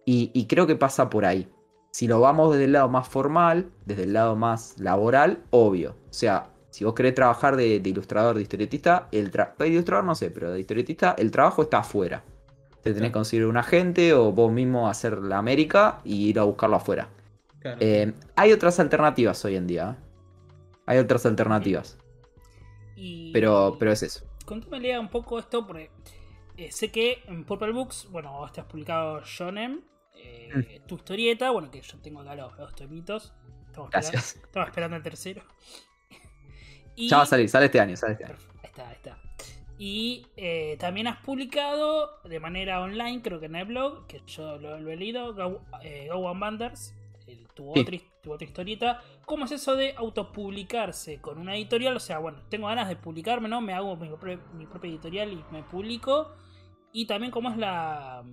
Y, 0.06 0.32
y 0.34 0.46
creo 0.48 0.68
que 0.68 0.76
pasa 0.76 1.10
por 1.10 1.26
ahí. 1.26 1.48
Si 1.92 2.08
lo 2.08 2.20
vamos 2.20 2.52
desde 2.52 2.66
el 2.66 2.74
lado 2.74 2.90
más 2.90 3.08
formal, 3.08 3.70
desde 3.86 4.04
el 4.04 4.14
lado 4.14 4.36
más 4.36 4.80
laboral, 4.80 5.44
obvio. 5.52 5.92
O 6.10 6.14
sea, 6.14 6.50
si 6.70 6.84
vos 6.84 6.94
querés 6.96 7.14
trabajar 7.16 7.56
de, 7.56 7.80
de 7.80 7.90
ilustrador, 7.90 8.36
de 8.36 8.42
historietista, 8.42 9.08
el 9.12 9.32
tra- 9.32 9.56
de 9.58 9.68
ilustrador 9.68 10.04
no 10.04 10.16
sé, 10.16 10.32
pero 10.32 10.52
de 10.52 10.60
historietista, 10.60 11.16
el 11.18 11.30
trabajo 11.32 11.62
está 11.64 11.80
afuera. 11.80 12.24
Te 12.84 12.94
tenés 12.94 13.10
que 13.10 13.14
conseguir 13.14 13.46
un 13.46 13.58
agente 13.58 14.14
o 14.14 14.32
vos 14.32 14.52
mismo 14.52 14.90
hacer 14.90 15.18
la 15.20 15.38
América 15.38 16.00
y 16.04 16.28
ir 16.28 16.40
a 16.40 16.44
buscarlo 16.44 16.76
afuera. 16.76 17.08
Claro. 17.60 17.78
Eh, 17.80 18.14
hay 18.36 18.52
otras 18.52 18.80
alternativas 18.80 19.44
hoy 19.46 19.56
en 19.56 19.68
día. 19.68 19.98
¿eh? 19.98 20.04
Hay 20.86 20.98
otras 20.98 21.26
alternativas. 21.26 21.98
Y... 22.96 23.32
Pero, 23.32 23.78
pero 23.80 23.92
es 23.92 24.04
eso. 24.04 24.26
Contame, 24.46 24.80
Lea, 24.82 25.00
un 25.00 25.10
poco 25.10 25.40
esto, 25.40 25.66
porque 25.66 25.90
eh, 26.58 26.72
sé 26.72 26.92
que 26.92 27.24
en 27.28 27.46
Purple 27.46 27.72
Books, 27.72 28.08
bueno, 28.12 28.34
vos 28.34 28.52
te 28.52 28.60
has 28.60 28.68
publicado 28.68 29.22
Shonen, 29.24 29.86
eh, 30.16 30.82
tu 30.86 30.96
historieta, 30.96 31.52
bueno, 31.52 31.72
que 31.72 31.82
yo 31.82 31.98
tengo 32.00 32.20
acá 32.20 32.36
los, 32.36 32.58
los 32.58 32.76
tomitos. 32.76 33.34
Estamos 33.68 33.88
esperando, 33.88 34.12
Gracias. 34.12 34.36
estamos 34.44 34.68
esperando 34.68 34.98
el 34.98 35.04
tercero. 35.04 35.42
Y- 36.96 37.08
Ya 37.10 37.18
va 37.18 37.24
a 37.24 37.26
salir, 37.28 37.48
sale 37.50 37.66
este 37.68 37.80
año, 37.80 37.96
sale 37.96 38.14
este 38.14 38.26
año. 38.26 38.34
Perfecto, 38.36 38.60
Ahí 38.62 38.70
está, 38.70 38.88
ahí 38.90 38.96
está. 38.96 39.18
Y 39.86 40.28
eh, 40.38 40.78
también 40.80 41.08
has 41.08 41.18
publicado 41.18 42.22
de 42.24 42.40
manera 42.40 42.80
online, 42.82 43.22
creo 43.22 43.42
que 43.42 43.48
en 43.48 43.56
el 43.58 43.66
blog, 43.66 44.08
que 44.08 44.22
yo 44.26 44.58
lo, 44.58 44.80
lo 44.80 44.90
he 44.90 44.96
leído, 44.96 45.34
Go, 45.34 45.62
eh, 45.82 46.08
Go 46.10 46.20
One 46.20 46.40
Banders, 46.40 46.96
el- 47.28 47.50
tu, 47.50 47.74
Sí. 47.74 47.82
otra, 47.82 47.98
tu 48.22 48.32
otra 48.32 48.46
historieta. 48.48 49.02
¿Cómo 49.26 49.44
es 49.44 49.52
eso 49.52 49.76
de 49.76 49.94
autopublicarse 49.98 51.20
con 51.20 51.38
una 51.38 51.58
editorial? 51.58 51.98
O 51.98 52.00
sea, 52.00 52.20
bueno, 52.20 52.38
tengo 52.50 52.68
ganas 52.68 52.88
de 52.88 52.96
publicarme, 52.96 53.50
¿no? 53.50 53.60
Me 53.60 53.74
hago 53.74 53.98
mi, 53.98 54.08
propia- 54.08 54.40
mi 54.54 54.66
propia 54.68 54.90
editorial 54.90 55.34
y 55.34 55.44
me 55.52 55.64
publico. 55.64 56.34
Y 56.94 57.06
también 57.06 57.32
cómo 57.34 57.50
es 57.50 57.58
la, 57.58 58.24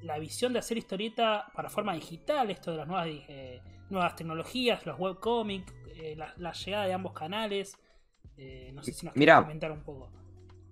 la 0.00 0.18
visión 0.18 0.54
de 0.54 0.60
hacer 0.60 0.78
historieta 0.78 1.52
para 1.54 1.68
forma 1.68 1.92
digital, 1.94 2.50
esto 2.50 2.70
de 2.70 2.78
las 2.78 2.86
nuevas, 2.88 3.08
eh, 3.28 3.60
nuevas 3.90 4.16
tecnologías, 4.16 4.86
los 4.86 4.98
webcomics, 4.98 5.70
eh, 5.96 6.14
la, 6.16 6.32
la 6.38 6.52
llegada 6.52 6.86
de 6.86 6.94
ambos 6.94 7.12
canales. 7.12 7.76
Eh, 8.38 8.70
no 8.72 8.82
sé 8.82 8.92
si 8.94 9.04
nos 9.04 9.14
quieres 9.14 9.34
comentar 9.42 9.70
un 9.70 9.82
poco. 9.82 10.10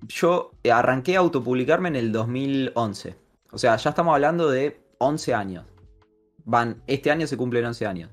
Yo 0.08 0.52
arranqué 0.70 1.16
a 1.16 1.20
autopublicarme 1.20 1.88
en 1.88 1.96
el 1.96 2.12
2011. 2.12 3.16
O 3.50 3.58
sea, 3.58 3.76
ya 3.76 3.90
estamos 3.90 4.14
hablando 4.14 4.50
de 4.50 4.80
11 4.98 5.34
años. 5.34 5.64
Van, 6.44 6.82
este 6.86 7.10
año 7.10 7.26
se 7.26 7.36
cumplen 7.36 7.64
11 7.66 7.86
años. 7.86 8.10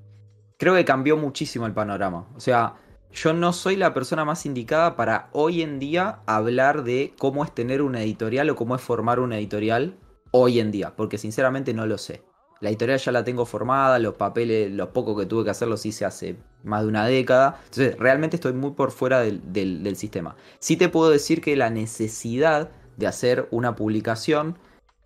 Creo 0.58 0.76
que 0.76 0.86
cambió 0.86 1.18
muchísimo 1.18 1.66
el 1.66 1.74
panorama. 1.74 2.28
O 2.36 2.40
sea, 2.40 2.76
yo 3.12 3.34
no 3.34 3.54
soy 3.54 3.76
la 3.76 3.94
persona 3.94 4.24
más 4.24 4.46
indicada 4.46 4.96
para 4.96 5.30
hoy 5.32 5.62
en 5.62 5.80
día 5.80 6.20
hablar 6.28 6.84
de 6.84 7.14
cómo 7.18 7.44
es 7.44 7.54
tener 7.56 7.82
una 7.82 8.04
editorial 8.04 8.50
o 8.50 8.56
cómo 8.56 8.76
es 8.76 8.82
formar 8.82 9.20
una 9.20 9.38
editorial 9.38 9.98
hoy 10.32 10.60
en 10.60 10.72
día, 10.72 10.96
porque 10.96 11.18
sinceramente 11.18 11.74
no 11.74 11.88
lo 11.88 11.98
sé. 11.98 12.24
La 12.62 12.70
editorial 12.70 13.00
ya 13.00 13.12
la 13.12 13.24
tengo 13.24 13.46
formada, 13.46 13.98
los 13.98 14.16
papeles, 14.16 14.72
los 14.72 14.90
pocos 14.90 15.18
que 15.18 15.26
tuve 15.26 15.46
que 15.46 15.50
hacer 15.50 15.68
los 15.68 15.86
hice 15.86 16.06
hace 16.06 16.38
más 16.64 16.82
de 16.84 16.88
una 16.90 17.06
década. 17.06 17.60
Entonces, 17.66 17.98
realmente 17.98 18.36
estoy 18.38 18.54
muy 18.54 18.72
por 18.72 18.92
fuera 18.92 19.20
del, 19.22 19.42
del- 19.54 19.96
sistema. 19.96 20.36
Sí 20.60 20.78
te 20.78 20.90
puedo 20.90 21.10
decir 21.10 21.42
que 21.42 21.56
la 21.56 21.70
necesidad 21.70 22.70
de 22.98 23.08
hacer 23.08 23.48
una 23.52 23.76
publicación 23.76 24.58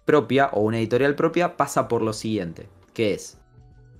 propia 0.05 0.47
o 0.53 0.61
una 0.61 0.79
editorial 0.79 1.15
propia 1.15 1.55
pasa 1.57 1.87
por 1.87 2.01
lo 2.01 2.11
siguiente, 2.13 2.67
que 2.93 3.13
es 3.13 3.37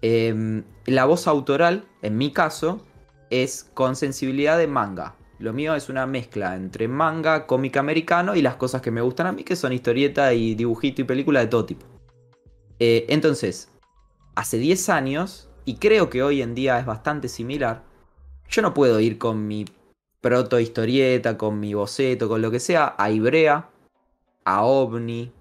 em, 0.01 0.63
la 0.85 1.05
voz 1.05 1.27
autoral, 1.27 1.85
en 2.01 2.17
mi 2.17 2.31
caso, 2.31 2.83
es 3.29 3.63
con 3.73 3.95
sensibilidad 3.95 4.57
de 4.57 4.67
manga. 4.67 5.15
Lo 5.39 5.53
mío 5.53 5.75
es 5.75 5.89
una 5.89 6.05
mezcla 6.05 6.55
entre 6.55 6.87
manga, 6.87 7.45
cómic 7.47 7.77
americano 7.77 8.35
y 8.35 8.41
las 8.41 8.55
cosas 8.55 8.81
que 8.81 8.91
me 8.91 9.01
gustan 9.01 9.27
a 9.27 9.31
mí, 9.31 9.43
que 9.43 9.55
son 9.55 9.73
historieta 9.73 10.33
y 10.33 10.55
dibujito 10.55 11.01
y 11.01 11.05
película 11.05 11.39
de 11.39 11.47
todo 11.47 11.65
tipo. 11.65 11.85
Eh, 12.79 13.05
entonces, 13.09 13.69
hace 14.35 14.57
10 14.57 14.89
años, 14.89 15.49
y 15.66 15.76
creo 15.76 16.09
que 16.09 16.24
hoy 16.24 16.41
en 16.41 16.55
día 16.55 16.80
es 16.80 16.86
bastante 16.86 17.28
similar, 17.30 17.84
yo 18.49 18.61
no 18.61 18.74
puedo 18.74 18.99
ir 18.99 19.18
con 19.18 19.47
mi 19.47 19.66
proto 20.22 20.59
historieta, 20.59 21.38
con 21.38 21.59
mi 21.59 21.74
boceto, 21.74 22.28
con 22.30 22.41
lo 22.41 22.49
que 22.51 22.59
sea, 22.59 22.95
a 22.97 23.09
Ibrea, 23.11 23.70
a 24.45 24.64
OVNI, 24.64 25.32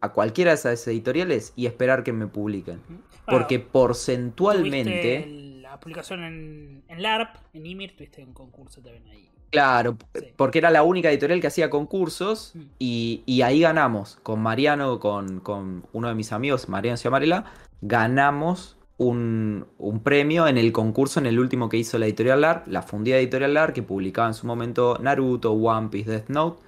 a 0.00 0.08
cualquiera 0.12 0.50
de 0.52 0.54
esas 0.56 0.86
editoriales 0.88 1.52
y 1.56 1.66
esperar 1.66 2.04
que 2.04 2.12
me 2.12 2.26
publiquen. 2.26 2.80
Bueno, 2.88 3.02
Porque 3.26 3.58
porcentualmente... 3.60 5.26
la 5.62 5.78
publicación 5.80 6.22
en, 6.24 6.82
en 6.88 7.02
LARP, 7.02 7.36
en 7.54 7.66
Ymir, 7.66 7.96
tuviste 7.96 8.24
un 8.24 8.32
concurso 8.32 8.80
también 8.80 9.06
ahí. 9.08 9.28
Claro, 9.50 9.96
Sí. 10.14 10.26
porque 10.36 10.58
era 10.58 10.70
la 10.70 10.82
única 10.84 11.10
editorial 11.10 11.40
que 11.40 11.48
hacía 11.48 11.70
concursos 11.70 12.52
Mm. 12.54 12.60
y, 12.78 13.22
y 13.26 13.42
ahí 13.42 13.60
ganamos. 13.60 14.16
Con 14.22 14.40
Mariano, 14.40 15.00
con, 15.00 15.40
con 15.40 15.84
uno 15.92 16.08
de 16.08 16.14
mis 16.14 16.32
amigos, 16.32 16.68
Mariano 16.68 16.96
Ciamarela, 16.96 17.44
ganamos 17.80 18.76
un, 19.00 20.00
premio 20.04 20.46
en 20.46 20.58
el 20.58 20.72
concurso, 20.72 21.20
en 21.20 21.26
el 21.26 21.38
último 21.38 21.70
que 21.70 21.78
hizo 21.78 21.98
la 21.98 22.04
editorial 22.04 22.42
LAR, 22.42 22.64
la 22.66 22.82
fundida 22.82 23.16
editorial 23.16 23.54
LAR, 23.54 23.72
que 23.72 23.82
publicaba 23.82 24.28
en 24.28 24.34
su 24.34 24.46
momento 24.46 24.98
Naruto, 25.00 25.52
One 25.52 25.88
Piece, 25.88 26.10
Death 26.10 26.28
Note. 26.28 26.62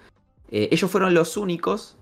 Eh, 0.51 0.69
ellos 0.73 0.91
fueron 0.91 1.13
los 1.13 1.37
únicos 1.37 1.97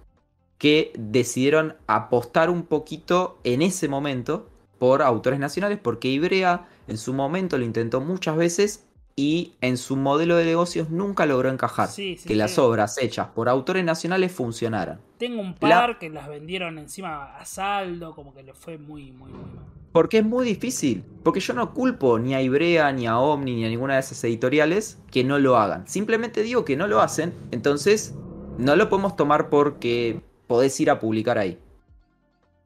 que 0.59 0.93
decidieron 0.97 1.75
apostar 1.89 2.49
un 2.49 2.63
poquito 2.65 3.39
en 3.43 3.63
ese 3.63 3.89
momento 3.89 4.49
por 4.79 5.03
autores 5.03 5.41
nacionales, 5.41 5.79
porque 5.83 6.09
Ibrea 6.09 6.69
en 6.87 6.97
su 6.97 7.13
momento 7.13 7.59
lo 7.59 7.65
intentó 7.65 8.01
muchas 8.01 8.37
veces 8.37 8.87
y 9.23 9.53
en 9.61 9.77
su 9.77 9.97
modelo 9.97 10.37
de 10.37 10.47
negocios 10.47 10.89
nunca 10.89 11.27
logró 11.27 11.51
encajar 11.51 11.89
Sí, 11.89 12.17
sí, 12.17 12.27
que 12.27 12.35
las 12.35 12.59
obras 12.59 12.97
hechas 12.97 13.29
por 13.29 13.51
autores 13.51 13.85
nacionales 13.85 14.33
funcionaran. 14.33 14.99
Tengo 15.19 15.43
un 15.43 15.55
La- 15.61 15.69
par 15.81 15.99
que 15.99 16.09
las 16.09 16.27
vendieron 16.27 16.79
encima 16.79 17.37
a 17.37 17.45
saldo, 17.45 18.15
como 18.15 18.33
que 18.33 18.43
le 18.43 18.55
fue 18.55 18.79
muy, 18.79 19.13
muy, 19.13 19.31
muy 19.31 19.41
mal. 19.41 19.65
Porque 19.93 20.19
es 20.19 20.25
muy 20.25 20.47
difícil. 20.47 21.05
Porque 21.23 21.41
yo 21.41 21.53
no 21.53 21.75
culpo 21.75 22.19
ni 22.19 22.35
a 22.35 22.41
Ibrea, 22.41 22.93
ni 22.93 23.07
a 23.07 23.19
Omni, 23.19 23.57
ni 23.57 23.67
a 23.67 23.69
ninguna 23.69 23.95
de 23.95 24.01
esas 24.01 24.25
editoriales 24.25 24.99
que 25.11 25.23
no 25.23 25.39
lo 25.39 25.59
hagan. 25.59 25.87
Simplemente 25.87 26.43
digo 26.43 26.65
que 26.65 26.77
no 26.79 26.87
lo 26.87 27.03
hacen. 27.03 27.35
Entonces, 27.51 28.15
no 28.57 28.75
lo 28.75 28.89
podemos 28.89 29.17
tomar 29.17 29.51
porque 29.51 30.23
podés 30.47 30.81
ir 30.81 30.89
a 30.89 30.99
publicar 30.99 31.37
ahí. 31.37 31.59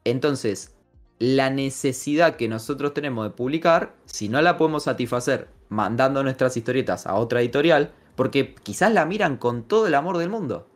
Entonces, 0.05 0.75
la 1.19 1.51
necesidad 1.51 2.37
que 2.37 2.49
nosotros 2.49 2.95
tenemos 2.95 3.25
de 3.25 3.31
publicar, 3.31 3.95
si 4.05 4.29
no 4.29 4.41
la 4.43 4.57
podemos 4.57 4.85
satisfacer 4.85 5.49
mandando 5.69 6.23
nuestras 6.23 6.57
historietas 6.57 7.07
a 7.07 7.15
otra 7.15 7.41
editorial, 7.41 7.93
porque 8.17 8.55
quizás 8.55 8.93
la 8.93 9.07
miran 9.07 9.37
con 9.37 9.65
todo 9.65 9.87
el 9.87 9.95
amor 9.95 10.19
del 10.19 10.31
mundo. 10.31 10.69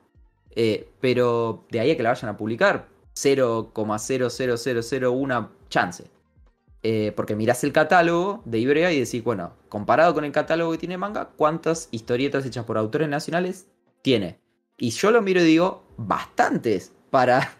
Eh, 0.54 0.88
pero 1.00 1.64
de 1.70 1.80
ahí 1.80 1.90
a 1.90 1.96
que 1.96 2.02
la 2.02 2.10
vayan 2.10 2.28
a 2.30 2.36
publicar, 2.36 2.88
0,00001 3.14 5.50
chance. 5.68 6.10
Eh, 6.82 7.12
porque 7.16 7.34
mirás 7.34 7.64
el 7.64 7.72
catálogo 7.72 8.42
de 8.44 8.58
Ibrea 8.58 8.92
y 8.92 9.00
decís, 9.00 9.24
bueno, 9.24 9.54
comparado 9.68 10.14
con 10.14 10.24
el 10.24 10.32
catálogo 10.32 10.72
que 10.72 10.78
tiene 10.78 10.96
manga, 10.96 11.30
¿cuántas 11.36 11.88
historietas 11.90 12.46
hechas 12.46 12.64
por 12.64 12.78
autores 12.78 13.08
nacionales 13.08 13.66
tiene? 14.02 14.38
Y 14.76 14.90
yo 14.90 15.10
lo 15.10 15.22
miro 15.22 15.40
y 15.40 15.44
digo, 15.44 15.82
bastantes 15.96 16.92
para, 17.10 17.56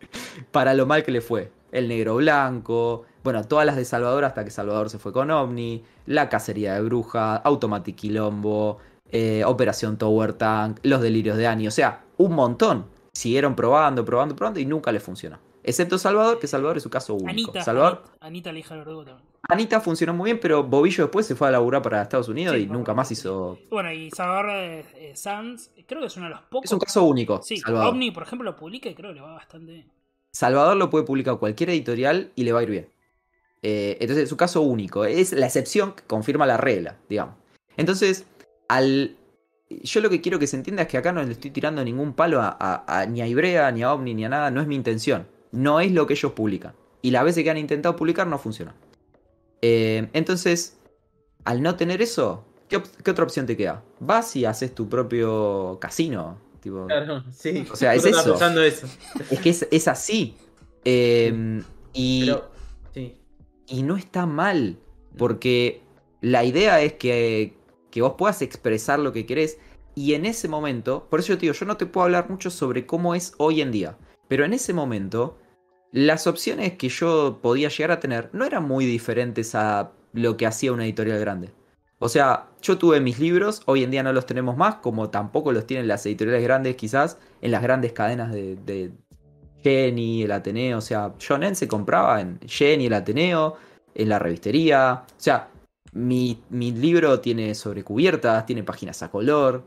para 0.52 0.74
lo 0.74 0.86
mal 0.86 1.02
que 1.02 1.12
le 1.12 1.22
fue. 1.22 1.50
El 1.72 1.88
negro 1.88 2.16
blanco, 2.16 3.06
bueno, 3.22 3.44
todas 3.44 3.66
las 3.66 3.76
de 3.76 3.84
Salvador 3.84 4.24
hasta 4.24 4.44
que 4.44 4.50
Salvador 4.50 4.90
se 4.90 4.98
fue 4.98 5.12
con 5.12 5.30
Omni, 5.30 5.82
La 6.06 6.28
cacería 6.28 6.74
de 6.74 6.82
brujas, 6.82 7.40
Automatic 7.44 7.96
Quilombo, 7.96 8.78
eh, 9.10 9.44
Operación 9.44 9.98
Tower 9.98 10.32
Tank, 10.34 10.78
Los 10.82 11.00
delirios 11.00 11.36
de 11.36 11.46
Annie, 11.46 11.68
o 11.68 11.70
sea, 11.70 12.04
un 12.16 12.34
montón. 12.34 12.86
Siguieron 13.12 13.56
probando, 13.56 14.04
probando, 14.04 14.36
probando 14.36 14.60
y 14.60 14.66
nunca 14.66 14.92
les 14.92 15.02
funcionó. 15.02 15.38
Excepto 15.62 15.98
Salvador, 15.98 16.38
que 16.38 16.46
Salvador 16.46 16.78
es 16.78 16.82
su 16.82 16.90
caso 16.90 17.14
único. 17.14 17.50
Anita, 17.50 17.62
Salvador, 17.62 18.02
Anita, 18.04 18.26
Anita, 18.26 18.52
la 18.52 18.58
hija 18.58 18.74
del 18.74 18.84
verdugo 18.84 19.04
también. 19.04 19.30
Anita 19.48 19.80
funcionó 19.80 20.14
muy 20.14 20.26
bien, 20.26 20.40
pero 20.40 20.62
Bobillo 20.62 21.04
después 21.04 21.26
se 21.26 21.34
fue 21.34 21.48
a 21.48 21.50
laburar 21.50 21.82
para 21.82 22.02
Estados 22.02 22.28
Unidos 22.28 22.56
Sí, 22.56 22.62
y 22.62 22.66
nunca 22.66 22.94
más 22.94 23.10
hizo. 23.10 23.58
Bueno, 23.68 23.92
y 23.92 24.10
Salvador 24.10 24.50
eh, 24.50 24.84
eh, 24.94 25.16
Sanz, 25.16 25.70
creo 25.86 26.00
que 26.00 26.06
es 26.06 26.16
uno 26.16 26.26
de 26.26 26.30
los 26.30 26.42
pocos. 26.42 26.66
Es 26.66 26.72
un 26.72 26.78
caso 26.78 27.02
único. 27.04 27.42
Sí, 27.42 27.56
Salvador. 27.56 27.88
Omni, 27.88 28.10
por 28.10 28.22
ejemplo, 28.22 28.50
lo 28.50 28.56
publica 28.56 28.88
y 28.88 28.94
creo 28.94 29.10
que 29.10 29.16
le 29.16 29.20
va 29.20 29.34
bastante 29.34 29.72
bien. 29.72 29.90
Salvador 30.32 30.76
lo 30.76 30.88
puede 30.88 31.04
publicar 31.04 31.38
cualquier 31.38 31.70
editorial 31.70 32.32
y 32.36 32.44
le 32.44 32.52
va 32.52 32.60
a 32.60 32.62
ir 32.62 32.70
bien. 32.70 32.88
Eh, 33.62 33.98
entonces 34.00 34.24
es 34.24 34.32
un 34.32 34.38
caso 34.38 34.62
único. 34.62 35.04
Es 35.04 35.32
la 35.32 35.46
excepción 35.46 35.92
que 35.92 36.02
confirma 36.04 36.46
la 36.46 36.56
regla, 36.56 36.96
digamos. 37.08 37.34
Entonces, 37.76 38.24
al. 38.68 39.16
Yo 39.68 40.00
lo 40.00 40.10
que 40.10 40.20
quiero 40.20 40.38
que 40.40 40.48
se 40.48 40.56
entienda 40.56 40.82
es 40.82 40.88
que 40.88 40.98
acá 40.98 41.12
no 41.12 41.22
le 41.22 41.30
estoy 41.32 41.50
tirando 41.52 41.84
ningún 41.84 42.12
palo 42.14 42.40
a, 42.40 42.56
a- 42.58 42.84
a- 43.02 43.06
ni 43.06 43.20
a 43.22 43.26
Ibrea, 43.28 43.70
ni 43.70 43.82
a 43.84 43.92
Omni, 43.94 44.14
ni 44.14 44.24
a 44.24 44.28
nada. 44.28 44.50
No 44.50 44.60
es 44.60 44.66
mi 44.66 44.74
intención. 44.74 45.28
No 45.52 45.78
es 45.80 45.92
lo 45.92 46.06
que 46.08 46.14
ellos 46.14 46.32
publican. 46.32 46.72
Y 47.02 47.12
las 47.12 47.22
veces 47.24 47.44
que 47.44 47.50
han 47.50 47.56
intentado 47.58 47.94
publicar 47.96 48.26
no 48.26 48.38
funciona. 48.38 48.74
Eh, 49.62 50.08
entonces, 50.12 50.76
al 51.44 51.62
no 51.62 51.76
tener 51.76 52.02
eso, 52.02 52.44
¿qué, 52.68 52.78
op- 52.78 52.96
qué 53.04 53.10
otra 53.12 53.24
opción 53.24 53.46
te 53.46 53.56
queda? 53.56 53.82
Vas 54.00 54.34
y 54.36 54.44
haces 54.44 54.74
tu 54.74 54.88
propio 54.88 55.78
casino. 55.80 56.38
Tipo, 56.60 56.86
Claro, 56.86 57.22
sí. 57.32 57.64
O 57.72 57.76
sea, 57.76 57.94
es 57.94 58.04
eso. 58.20 58.34
Es 59.30 59.40
que 59.40 59.50
es, 59.50 59.68
es 59.70 59.86
así. 59.88 60.36
Eh, 60.84 61.62
y, 61.92 62.26
Pero. 62.26 62.50
Y 63.70 63.82
no 63.82 63.96
está 63.96 64.26
mal. 64.26 64.78
Porque 65.16 65.82
La 66.20 66.44
idea 66.44 66.80
es 66.82 66.94
que, 66.94 67.54
que 67.90 68.02
vos 68.02 68.14
puedas 68.18 68.42
expresar 68.42 68.98
lo 68.98 69.12
que 69.12 69.24
querés 69.24 69.58
y 69.94 70.14
en 70.14 70.26
ese 70.26 70.48
momento, 70.48 71.06
por 71.10 71.20
eso 71.20 71.30
yo 71.30 71.36
te 71.36 71.42
digo, 71.42 71.54
yo 71.54 71.66
no 71.66 71.76
te 71.76 71.86
puedo 71.86 72.04
hablar 72.04 72.30
mucho 72.30 72.50
sobre 72.50 72.86
cómo 72.86 73.14
es 73.14 73.34
hoy 73.38 73.60
en 73.60 73.72
día, 73.72 73.98
pero 74.28 74.44
en 74.44 74.52
ese 74.52 74.72
momento 74.72 75.38
las 75.92 76.26
opciones 76.26 76.74
que 76.78 76.88
yo 76.88 77.40
podía 77.42 77.68
llegar 77.68 77.90
a 77.92 78.00
tener 78.00 78.30
no 78.32 78.44
eran 78.44 78.64
muy 78.66 78.86
diferentes 78.86 79.54
a 79.54 79.92
lo 80.12 80.36
que 80.36 80.46
hacía 80.46 80.72
una 80.72 80.84
editorial 80.84 81.18
grande. 81.18 81.52
O 81.98 82.08
sea, 82.08 82.48
yo 82.62 82.78
tuve 82.78 83.00
mis 83.00 83.18
libros, 83.18 83.62
hoy 83.66 83.84
en 83.84 83.90
día 83.90 84.02
no 84.02 84.12
los 84.12 84.26
tenemos 84.26 84.56
más, 84.56 84.76
como 84.76 85.10
tampoco 85.10 85.52
los 85.52 85.66
tienen 85.66 85.88
las 85.88 86.06
editoriales 86.06 86.42
grandes 86.42 86.76
quizás, 86.76 87.18
en 87.42 87.50
las 87.50 87.62
grandes 87.62 87.92
cadenas 87.92 88.32
de, 88.32 88.56
de 88.56 88.92
Jenny, 89.62 90.22
el 90.22 90.32
Ateneo, 90.32 90.78
o 90.78 90.80
sea, 90.80 91.14
Shonen 91.18 91.56
se 91.56 91.68
compraba 91.68 92.20
en 92.20 92.38
Jenny, 92.46 92.86
el 92.86 92.94
Ateneo, 92.94 93.56
en 93.94 94.08
la 94.08 94.18
revistería, 94.18 95.04
o 95.06 95.14
sea, 95.16 95.48
mi, 95.92 96.42
mi 96.50 96.72
libro 96.72 97.20
tiene 97.20 97.54
sobrecubiertas, 97.54 98.46
tiene 98.46 98.62
páginas 98.62 99.02
a 99.02 99.10
color, 99.10 99.64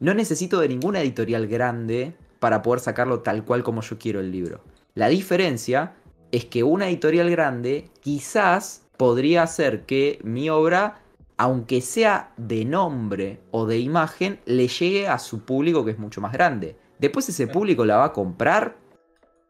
no 0.00 0.14
necesito 0.14 0.60
de 0.60 0.68
ninguna 0.68 1.00
editorial 1.00 1.46
grande 1.46 2.14
para 2.38 2.62
poder 2.62 2.80
sacarlo 2.80 3.20
tal 3.20 3.44
cual 3.44 3.62
como 3.62 3.82
yo 3.82 3.98
quiero 3.98 4.20
el 4.20 4.32
libro. 4.32 4.62
La 4.94 5.08
diferencia 5.08 5.94
es 6.32 6.46
que 6.46 6.64
una 6.64 6.88
editorial 6.88 7.30
grande 7.30 7.90
quizás 8.00 8.86
podría 8.96 9.42
hacer 9.42 9.86
que 9.86 10.18
mi 10.22 10.50
obra, 10.50 11.00
aunque 11.36 11.80
sea 11.80 12.32
de 12.36 12.64
nombre 12.64 13.40
o 13.50 13.66
de 13.66 13.78
imagen, 13.78 14.40
le 14.46 14.68
llegue 14.68 15.08
a 15.08 15.18
su 15.18 15.44
público 15.44 15.84
que 15.84 15.92
es 15.92 15.98
mucho 15.98 16.20
más 16.20 16.32
grande. 16.32 16.76
Después 16.98 17.28
ese 17.28 17.46
público 17.46 17.84
la 17.84 17.96
va 17.96 18.04
a 18.06 18.12
comprar, 18.12 18.76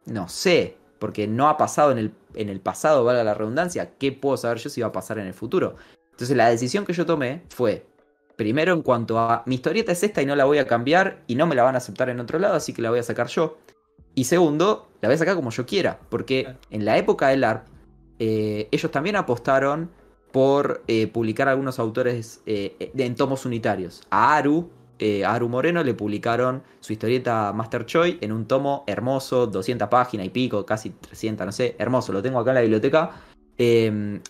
no 0.06 0.28
sé, 0.28 0.76
porque 0.98 1.26
no 1.26 1.48
ha 1.48 1.56
pasado 1.56 1.92
en 1.92 1.98
el, 1.98 2.14
en 2.34 2.48
el 2.48 2.60
pasado, 2.60 3.04
valga 3.04 3.24
la 3.24 3.34
redundancia, 3.34 3.92
¿qué 3.98 4.12
puedo 4.12 4.36
saber 4.36 4.58
yo 4.58 4.70
si 4.70 4.80
va 4.80 4.88
a 4.88 4.92
pasar 4.92 5.18
en 5.18 5.26
el 5.26 5.34
futuro? 5.34 5.76
Entonces 6.12 6.36
la 6.36 6.50
decisión 6.50 6.84
que 6.84 6.92
yo 6.92 7.06
tomé 7.06 7.42
fue, 7.48 7.86
primero 8.36 8.72
en 8.72 8.82
cuanto 8.82 9.18
a 9.18 9.42
mi 9.46 9.56
historieta 9.56 9.92
es 9.92 10.02
esta 10.02 10.22
y 10.22 10.26
no 10.26 10.36
la 10.36 10.44
voy 10.44 10.58
a 10.58 10.66
cambiar 10.66 11.22
y 11.26 11.34
no 11.34 11.46
me 11.46 11.54
la 11.54 11.62
van 11.62 11.74
a 11.74 11.78
aceptar 11.78 12.10
en 12.10 12.20
otro 12.20 12.38
lado, 12.38 12.54
así 12.54 12.72
que 12.72 12.82
la 12.82 12.90
voy 12.90 12.98
a 12.98 13.02
sacar 13.02 13.28
yo. 13.28 13.58
Y 14.14 14.24
segundo, 14.24 14.90
la 15.00 15.08
voy 15.08 15.14
a 15.14 15.18
sacar 15.18 15.36
como 15.36 15.50
yo 15.50 15.66
quiera, 15.66 16.00
porque 16.08 16.54
en 16.70 16.84
la 16.84 16.98
época 16.98 17.28
del 17.28 17.44
ARP, 17.44 17.66
eh, 18.18 18.68
ellos 18.70 18.90
también 18.90 19.16
apostaron 19.16 19.90
por 20.32 20.82
eh, 20.86 21.06
publicar 21.06 21.48
algunos 21.48 21.78
autores 21.78 22.42
eh, 22.46 22.92
en 22.96 23.14
tomos 23.14 23.46
unitarios. 23.46 24.02
A 24.10 24.36
Aru, 24.36 24.70
a 25.24 25.34
Aru 25.34 25.48
Moreno 25.48 25.82
le 25.82 25.94
publicaron 25.94 26.62
su 26.80 26.92
historieta 26.92 27.52
Master 27.52 27.86
Choi 27.86 28.18
en 28.20 28.32
un 28.32 28.46
tomo 28.46 28.84
hermoso, 28.86 29.46
200 29.46 29.88
páginas 29.88 30.26
y 30.26 30.30
pico, 30.30 30.66
casi 30.66 30.90
300, 30.90 31.46
no 31.46 31.52
sé, 31.52 31.74
hermoso, 31.78 32.12
lo 32.12 32.22
tengo 32.22 32.38
acá 32.38 32.50
en 32.50 32.54
la 32.56 32.60
biblioteca. 32.60 33.10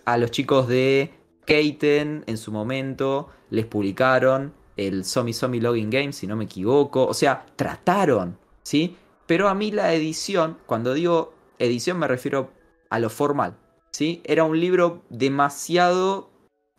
a 0.04 0.16
los 0.16 0.30
chicos 0.30 0.68
de 0.68 1.12
Keiten 1.44 2.24
en 2.26 2.36
su 2.36 2.52
momento 2.52 3.28
les 3.50 3.66
publicaron 3.66 4.52
el 4.76 5.04
Somi 5.04 5.32
Somi 5.32 5.60
Login 5.60 5.90
Game, 5.90 6.12
si 6.12 6.26
no 6.26 6.36
me 6.36 6.44
equivoco. 6.44 7.06
O 7.06 7.14
sea, 7.14 7.44
trataron, 7.56 8.38
¿sí? 8.62 8.96
Pero 9.26 9.48
a 9.48 9.54
mí 9.54 9.70
la 9.70 9.92
edición, 9.92 10.58
cuando 10.66 10.94
digo 10.94 11.34
edición 11.58 11.98
me 11.98 12.08
refiero 12.08 12.50
a 12.88 12.98
lo 12.98 13.10
formal, 13.10 13.56
¿sí? 13.90 14.22
Era 14.24 14.44
un 14.44 14.58
libro 14.58 15.02
demasiado 15.10 16.30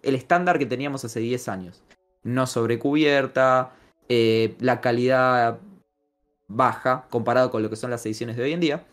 el 0.01 0.15
estándar 0.15 0.57
que 0.57 0.65
teníamos 0.65 1.05
hace 1.05 1.19
10 1.19 1.47
años. 1.47 1.83
No 2.23 2.47
sobrecubierta, 2.47 3.73
eh, 4.09 4.55
la 4.59 4.81
calidad 4.81 5.59
baja 6.47 7.05
comparado 7.09 7.49
con 7.51 7.63
lo 7.63 7.69
que 7.69 7.75
son 7.75 7.91
las 7.91 8.05
ediciones 8.05 8.37
de 8.37 8.43
hoy 8.43 8.53
en 8.53 8.59
día. 8.59 8.85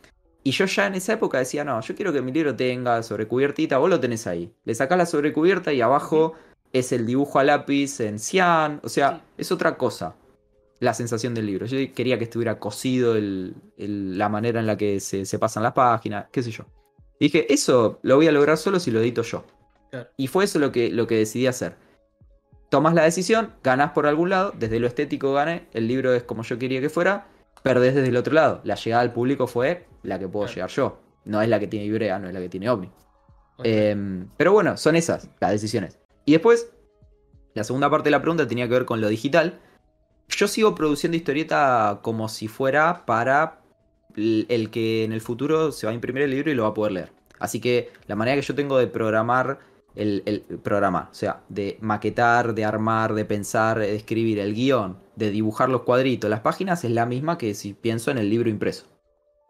Y 0.44 0.52
yo 0.52 0.64
ya 0.66 0.86
en 0.86 0.94
esa 0.94 1.14
época 1.14 1.38
decía, 1.38 1.64
no, 1.64 1.80
yo 1.80 1.94
quiero 1.94 2.12
que 2.12 2.22
mi 2.22 2.32
libro 2.32 2.54
tenga 2.54 3.02
sobrecubiertita, 3.02 3.78
vos 3.78 3.90
lo 3.90 4.00
tenés 4.00 4.26
ahí. 4.26 4.52
Le 4.64 4.74
sacás 4.74 4.96
la 4.96 5.06
sobrecubierta 5.06 5.72
y 5.72 5.80
abajo 5.80 6.34
es 6.72 6.92
el 6.92 7.06
dibujo 7.06 7.38
a 7.38 7.44
lápiz 7.44 8.00
en 8.00 8.18
cian, 8.18 8.80
o 8.82 8.88
sea, 8.88 9.22
es 9.36 9.52
otra 9.52 9.76
cosa 9.76 10.14
la 10.80 10.94
sensación 10.94 11.34
del 11.34 11.46
libro. 11.46 11.66
Yo 11.66 11.76
quería 11.92 12.18
que 12.18 12.24
estuviera 12.24 12.58
cosido 12.58 13.16
la 13.76 14.28
manera 14.28 14.60
en 14.60 14.66
la 14.66 14.76
que 14.76 15.00
se, 15.00 15.38
pasan 15.38 15.62
las 15.62 15.72
páginas, 15.72 16.26
qué 16.30 16.42
sé 16.42 16.50
yo. 16.50 16.64
dije, 17.18 17.52
eso 17.52 17.98
lo 18.02 18.16
voy 18.16 18.28
a 18.28 18.32
lograr 18.32 18.56
solo 18.56 18.78
si 18.78 18.90
lo 18.90 19.00
edito 19.00 19.22
yo. 19.22 19.44
Y 20.16 20.26
fue 20.28 20.44
eso 20.44 20.58
lo 20.58 20.70
que, 20.70 20.90
lo 20.90 21.06
que 21.06 21.16
decidí 21.16 21.46
hacer. 21.46 21.74
Tomas 22.68 22.94
la 22.94 23.04
decisión, 23.04 23.54
ganás 23.62 23.92
por 23.92 24.06
algún 24.06 24.30
lado, 24.30 24.52
desde 24.58 24.78
lo 24.78 24.86
estético 24.86 25.32
gané, 25.32 25.66
el 25.72 25.88
libro 25.88 26.12
es 26.12 26.22
como 26.22 26.42
yo 26.42 26.58
quería 26.58 26.80
que 26.80 26.90
fuera, 26.90 27.26
perdés 27.62 27.94
desde 27.94 28.08
el 28.08 28.16
otro 28.16 28.34
lado. 28.34 28.60
La 28.64 28.74
llegada 28.74 29.02
al 29.02 29.12
público 29.12 29.46
fue 29.46 29.86
la 30.02 30.18
que 30.18 30.28
puedo 30.28 30.46
llegar 30.46 30.68
yo. 30.70 31.00
No 31.24 31.40
es 31.40 31.48
la 31.48 31.58
que 31.58 31.66
tiene 31.66 31.86
Ibrea, 31.86 32.18
no 32.18 32.28
es 32.28 32.34
la 32.34 32.40
que 32.40 32.48
tiene 32.48 32.68
Omni. 32.68 32.90
Em, 33.64 34.28
pero 34.36 34.52
bueno, 34.52 34.76
son 34.76 34.96
esas 34.96 35.28
las 35.40 35.50
decisiones. 35.50 35.98
Y 36.24 36.32
después, 36.32 36.70
la 37.54 37.64
segunda 37.64 37.90
parte 37.90 38.08
de 38.08 38.12
la 38.12 38.20
pregunta 38.20 38.46
tenía 38.46 38.66
que 38.66 38.74
ver 38.74 38.84
con 38.84 39.00
lo 39.00 39.08
digital. 39.08 39.60
Yo 40.28 40.46
sigo 40.46 40.74
produciendo 40.74 41.16
historieta 41.16 42.00
como 42.02 42.28
si 42.28 42.48
fuera 42.48 43.06
para 43.06 43.60
el 44.16 44.70
que 44.70 45.04
en 45.04 45.12
el 45.12 45.20
futuro 45.20 45.72
se 45.72 45.86
va 45.86 45.92
a 45.92 45.94
imprimir 45.94 46.22
el 46.22 46.30
libro 46.30 46.50
y 46.50 46.54
lo 46.54 46.64
va 46.64 46.70
a 46.70 46.74
poder 46.74 46.92
leer. 46.92 47.12
Así 47.38 47.60
que 47.60 47.90
la 48.06 48.16
manera 48.16 48.36
que 48.36 48.46
yo 48.46 48.54
tengo 48.54 48.78
de 48.78 48.88
programar 48.88 49.60
el, 49.98 50.22
el 50.26 50.40
programa, 50.60 51.08
o 51.10 51.14
sea, 51.14 51.42
de 51.48 51.76
maquetar, 51.80 52.54
de 52.54 52.64
armar, 52.64 53.14
de 53.14 53.24
pensar, 53.24 53.78
de 53.78 53.94
escribir 53.94 54.38
el 54.38 54.54
guion, 54.54 54.98
de 55.16 55.30
dibujar 55.30 55.68
los 55.68 55.82
cuadritos, 55.82 56.30
las 56.30 56.40
páginas, 56.40 56.84
es 56.84 56.90
la 56.90 57.04
misma 57.04 57.36
que 57.36 57.54
si 57.54 57.74
pienso 57.74 58.10
en 58.10 58.18
el 58.18 58.30
libro 58.30 58.48
impreso. 58.48 58.86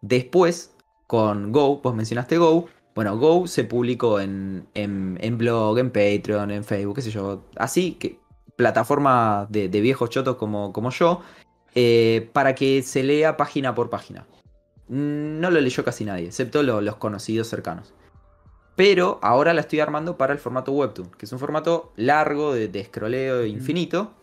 Después, 0.01 0.75
con 1.07 1.51
Go, 1.51 1.81
vos 1.81 1.95
mencionaste 1.95 2.37
Go, 2.37 2.67
bueno, 2.95 3.17
Go 3.17 3.47
se 3.47 3.63
publicó 3.63 4.19
en, 4.19 4.67
en, 4.73 5.37
blog, 5.37 5.79
en 5.79 5.91
Patreon, 5.91 6.51
en 6.51 6.63
Facebook, 6.63 6.95
qué 6.95 7.01
sé 7.01 7.11
yo. 7.11 7.45
Así 7.55 7.93
que 7.93 8.19
plataforma 8.55 9.47
de, 9.49 9.67
viejos 9.69 10.09
chotos 10.09 10.35
como, 10.35 10.73
como 10.73 10.89
yo, 10.89 11.21
eh, 11.75 12.29
para 12.33 12.55
que 12.55 12.81
se 12.81 13.03
lea 13.03 13.37
página 13.37 13.73
por 13.73 13.89
página. 13.89 14.25
No 14.89 15.49
lo 15.49 15.61
leyó 15.61 15.85
casi 15.85 16.03
nadie, 16.03 16.25
excepto 16.25 16.63
los 16.63 16.95
conocidos 16.97 17.47
cercanos. 17.47 17.93
Pero 18.79 19.19
ahora 19.21 19.53
la 19.53 19.59
estoy 19.59 19.81
armando 19.81 20.15
para 20.15 20.31
el 20.31 20.39
formato 20.39 20.71
Webtoon, 20.71 21.11
que 21.17 21.25
es 21.25 21.31
un 21.33 21.39
formato 21.39 21.91
largo, 21.97 22.53
de, 22.53 22.69
de 22.69 22.85
scrolleo 22.85 23.45
infinito. 23.45 24.13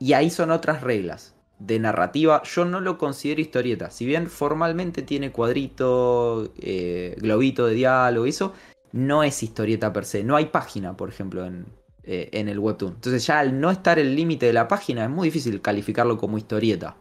Y 0.00 0.14
ahí 0.14 0.28
son 0.28 0.50
otras 0.50 0.82
reglas 0.82 1.36
de 1.60 1.78
narrativa, 1.78 2.42
yo 2.42 2.64
no 2.64 2.80
lo 2.80 2.98
considero 2.98 3.40
historieta. 3.40 3.92
Si 3.92 4.04
bien 4.04 4.28
formalmente 4.28 5.02
tiene 5.02 5.30
cuadrito, 5.30 6.52
eh, 6.58 7.14
globito 7.20 7.66
de 7.66 7.74
diálogo 7.74 8.26
y 8.26 8.30
eso, 8.30 8.54
no 8.90 9.22
es 9.22 9.40
historieta 9.44 9.92
per 9.92 10.04
se. 10.04 10.24
No 10.24 10.34
hay 10.34 10.46
página, 10.46 10.96
por 10.96 11.08
ejemplo, 11.08 11.46
en, 11.46 11.66
eh, 12.02 12.28
en 12.32 12.48
el 12.48 12.58
webtoon. 12.58 12.94
Entonces 12.94 13.24
ya 13.24 13.38
al 13.38 13.60
no 13.60 13.70
estar 13.70 14.00
el 14.00 14.16
límite 14.16 14.46
de 14.46 14.52
la 14.52 14.66
página 14.66 15.04
es 15.04 15.10
muy 15.10 15.28
difícil 15.28 15.60
calificarlo 15.60 16.18
como 16.18 16.38
historieta. 16.38 16.96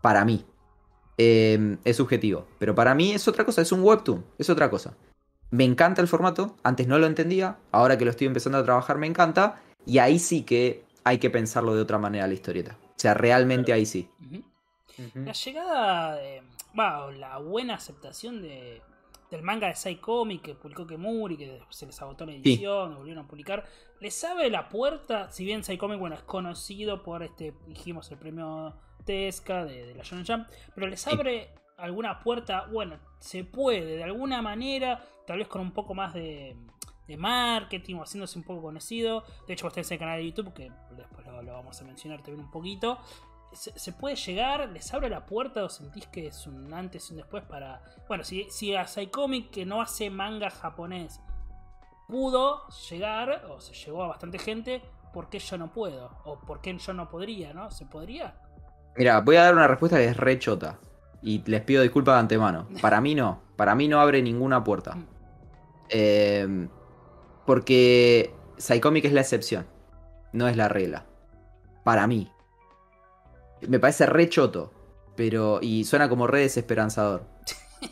Para 0.00 0.24
mí. 0.24 0.46
Em, 1.18 1.76
es 1.84 1.96
subjetivo. 1.96 2.46
Pero 2.58 2.74
para 2.74 2.94
mí 2.94 3.12
es 3.12 3.28
otra 3.28 3.44
cosa, 3.44 3.60
es 3.60 3.70
un 3.70 3.82
webtoon, 3.82 4.24
es 4.38 4.48
otra 4.48 4.70
cosa. 4.70 4.94
Me 5.50 5.64
encanta 5.64 6.02
el 6.02 6.08
formato, 6.08 6.56
antes 6.62 6.86
no 6.86 6.98
lo 6.98 7.06
entendía, 7.06 7.58
ahora 7.72 7.96
que 7.96 8.04
lo 8.04 8.10
estoy 8.10 8.26
empezando 8.26 8.58
a 8.58 8.64
trabajar 8.64 8.98
me 8.98 9.06
encanta. 9.06 9.60
Y 9.84 9.98
ahí 9.98 10.18
sí 10.18 10.42
que 10.42 10.84
hay 11.04 11.18
que 11.18 11.30
pensarlo 11.30 11.74
de 11.74 11.82
otra 11.82 11.98
manera 11.98 12.26
la 12.26 12.34
historieta. 12.34 12.76
O 12.82 12.98
sea, 12.98 13.14
realmente 13.14 13.72
ahí 13.72 13.86
sí. 13.86 14.08
La 15.14 15.32
llegada 15.32 16.16
de. 16.16 16.42
la 16.74 17.38
buena 17.38 17.74
aceptación 17.74 18.42
de, 18.42 18.82
del 19.30 19.42
manga 19.42 19.68
de 19.68 19.74
Psychomic 19.74 20.42
que 20.42 20.54
publicó 20.54 20.86
Kemuri, 20.86 21.36
que 21.36 21.60
se 21.70 21.86
les 21.86 22.00
agotó 22.02 22.26
la 22.26 22.32
edición, 22.32 22.90
lo 22.90 22.96
volvieron 22.98 23.24
a 23.24 23.28
publicar. 23.28 23.64
Les 24.00 24.24
abre 24.24 24.50
la 24.50 24.68
puerta, 24.68 25.30
si 25.30 25.44
bien 25.44 25.62
Psychomic, 25.62 25.98
bueno, 25.98 26.16
es 26.16 26.22
conocido 26.22 27.02
por 27.02 27.22
este, 27.22 27.54
dijimos, 27.66 28.10
el 28.10 28.18
premio 28.18 28.74
Tesca 29.04 29.64
de, 29.64 29.94
la 29.94 30.02
Shonen 30.02 30.26
Jump, 30.26 30.48
pero 30.74 30.86
les 30.88 31.06
abre 31.06 31.50
alguna 31.76 32.20
puerta, 32.20 32.66
bueno, 32.70 32.98
se 33.18 33.44
puede, 33.44 33.96
de 33.96 34.04
alguna 34.04 34.42
manera, 34.42 35.02
tal 35.26 35.38
vez 35.38 35.48
con 35.48 35.60
un 35.60 35.72
poco 35.72 35.94
más 35.94 36.14
de, 36.14 36.56
marketing 37.16 37.96
o 37.96 38.02
haciéndose 38.02 38.38
un 38.38 38.44
poco 38.44 38.62
conocido. 38.62 39.24
De 39.46 39.52
hecho, 39.52 39.66
ustedes 39.66 39.90
en 39.90 39.94
el 39.94 39.98
canal 40.00 40.18
de 40.18 40.26
YouTube, 40.26 40.52
que 40.52 40.72
después 40.96 41.26
lo, 41.26 41.52
vamos 41.52 41.80
a 41.80 41.84
mencionar 41.84 42.18
también 42.22 42.44
un 42.44 42.50
poquito. 42.50 42.98
Se, 43.52 43.92
puede 43.92 44.16
llegar, 44.16 44.68
les 44.70 44.92
abre 44.92 45.08
la 45.08 45.24
puerta 45.24 45.64
o 45.64 45.68
sentís 45.68 46.06
que 46.08 46.26
es 46.26 46.46
un 46.46 46.74
antes 46.74 47.08
y 47.08 47.12
un 47.12 47.18
después 47.18 47.44
para. 47.44 47.80
Bueno, 48.08 48.24
si, 48.24 48.50
si 48.50 48.74
a 48.74 48.86
Psycomic 48.86 49.50
que 49.50 49.64
no 49.64 49.80
hace 49.80 50.10
manga 50.10 50.50
japonés 50.50 51.20
pudo 52.08 52.66
llegar, 52.90 53.46
o 53.48 53.60
se 53.60 53.72
llegó 53.72 54.02
a 54.02 54.08
bastante 54.08 54.38
gente, 54.38 54.82
¿por 55.12 55.30
qué 55.30 55.38
yo 55.38 55.56
no 55.56 55.72
puedo? 55.72 56.10
¿O 56.24 56.40
por 56.40 56.60
qué 56.60 56.76
yo 56.76 56.92
no 56.92 57.08
podría, 57.08 57.54
no? 57.54 57.70
¿Se 57.70 57.86
podría? 57.86 58.34
Mira, 58.96 59.20
voy 59.20 59.36
a 59.36 59.44
dar 59.44 59.54
una 59.54 59.68
respuesta 59.68 59.98
que 59.98 60.06
es 60.06 60.16
re 60.16 60.38
chota. 60.38 60.78
Y 61.22 61.42
les 61.46 61.62
pido 61.62 61.82
disculpas 61.82 62.16
de 62.16 62.20
antemano. 62.20 62.68
Para 62.80 63.00
mí 63.00 63.14
no. 63.14 63.40
Para 63.56 63.74
mí 63.74 63.88
no 63.88 64.00
abre 64.00 64.22
ninguna 64.22 64.62
puerta. 64.62 64.94
Mm. 64.94 65.06
Eh, 65.88 66.68
porque 67.46 68.34
Psychomic 68.58 69.04
es 69.04 69.12
la 69.12 69.20
excepción, 69.20 69.66
no 70.32 70.48
es 70.48 70.56
la 70.56 70.68
regla. 70.68 71.06
Para 71.84 72.06
mí. 72.06 72.30
Me 73.66 73.78
parece 73.78 74.06
re 74.06 74.28
choto, 74.28 74.72
pero. 75.14 75.60
y 75.62 75.84
suena 75.84 76.08
como 76.08 76.26
re 76.26 76.40
desesperanzador. 76.40 77.24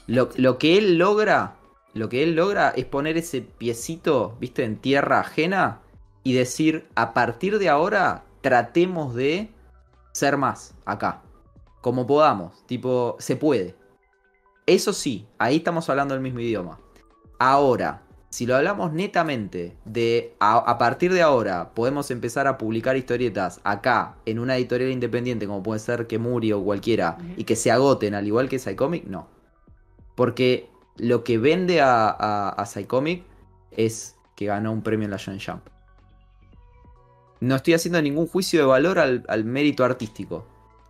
Lo, 0.06 0.28
lo, 0.36 0.58
que 0.58 0.76
él 0.76 0.98
logra, 0.98 1.56
lo 1.94 2.08
que 2.08 2.22
él 2.22 2.34
logra 2.34 2.70
es 2.70 2.84
poner 2.84 3.16
ese 3.16 3.40
piecito, 3.40 4.36
viste, 4.40 4.64
en 4.64 4.76
tierra 4.76 5.20
ajena 5.20 5.80
y 6.24 6.32
decir, 6.32 6.88
a 6.94 7.14
partir 7.14 7.58
de 7.58 7.68
ahora, 7.68 8.24
tratemos 8.40 9.14
de 9.14 9.50
ser 10.12 10.36
más 10.36 10.74
acá. 10.84 11.22
Como 11.84 12.06
podamos. 12.06 12.64
Tipo, 12.64 13.14
se 13.18 13.36
puede. 13.36 13.74
Eso 14.64 14.94
sí, 14.94 15.26
ahí 15.36 15.56
estamos 15.56 15.90
hablando 15.90 16.14
el 16.14 16.22
mismo 16.22 16.40
idioma. 16.40 16.80
Ahora, 17.38 18.04
si 18.30 18.46
lo 18.46 18.56
hablamos 18.56 18.94
netamente 18.94 19.76
de 19.84 20.34
a, 20.40 20.78
partir 20.78 21.12
de 21.12 21.20
ahora 21.20 21.74
podemos 21.74 22.10
empezar 22.10 22.46
a 22.46 22.56
publicar 22.56 22.96
historietas 22.96 23.60
acá 23.64 24.16
en 24.24 24.38
una 24.38 24.56
editorial 24.56 24.92
independiente 24.92 25.46
como 25.46 25.62
puede 25.62 25.78
ser 25.78 26.06
Kemuri 26.06 26.52
o 26.52 26.64
cualquiera 26.64 27.18
y 27.36 27.44
que 27.44 27.54
se 27.54 27.70
agoten 27.70 28.14
al 28.14 28.26
igual 28.26 28.48
que 28.48 28.58
Psycomic, 28.58 29.04
no. 29.04 29.28
Porque 30.14 30.70
lo 30.96 31.22
que 31.22 31.36
vende 31.36 31.82
a, 31.82 32.48
a, 32.48 32.64
Psycomic 32.64 33.24
es 33.72 34.16
que 34.36 34.46
ganó 34.46 34.72
un 34.72 34.80
premio 34.80 35.04
en 35.04 35.10
la 35.10 35.18
Shonen 35.18 35.38
Jump. 35.38 35.68
No 37.40 37.56
estoy 37.56 37.74
haciendo 37.74 38.00
ningún 38.00 38.26
juicio 38.26 38.60
de 38.60 38.64
valor 38.64 38.98
al, 38.98 39.22
al 39.28 39.44
mérito 39.44 39.84
artístico. 39.84 40.46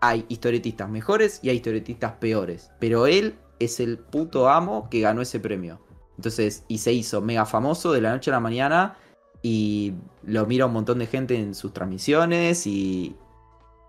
Hay 0.09 0.27
historietistas 0.29 0.89
mejores 0.89 1.41
y 1.43 1.49
hay 1.49 1.57
historietistas 1.57 2.13
peores. 2.13 2.71
Pero 2.79 3.07
él 3.07 3.37
es 3.59 3.81
el 3.81 3.99
puto 3.99 4.49
amo 4.49 4.89
que 4.91 5.01
ganó 5.01 5.23
ese 5.23 5.41
premio. 5.41 5.81
Entonces, 6.17 6.65
y 6.69 6.79
se 6.79 6.93
hizo 6.93 7.21
mega 7.21 7.47
famoso 7.47 7.93
de 7.93 8.01
la 8.01 8.13
noche 8.13 8.31
a 8.31 8.35
la 8.35 8.41
mañana 8.41 8.97
y 9.43 9.95
lo 10.23 10.47
mira 10.47 10.67
un 10.67 10.73
montón 10.73 10.99
de 10.99 11.07
gente 11.07 11.37
en 11.37 11.55
sus 11.55 11.73
transmisiones 11.73 12.67
y... 12.67 13.17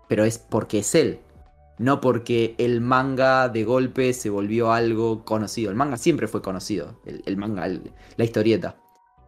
Pero 0.08 0.24
es 0.24 0.38
porque 0.38 0.78
es 0.80 0.94
él, 0.94 1.18
no 1.78 2.00
porque 2.00 2.54
el 2.58 2.80
manga 2.80 3.48
de 3.48 3.64
golpe 3.64 4.12
se 4.12 4.30
volvió 4.30 4.72
algo 4.72 5.24
conocido. 5.24 5.70
El 5.70 5.76
manga 5.76 5.96
siempre 5.96 6.28
fue 6.28 6.42
conocido, 6.42 7.00
el, 7.04 7.36
manga, 7.36 7.66
la 8.16 8.24
historieta. 8.24 8.76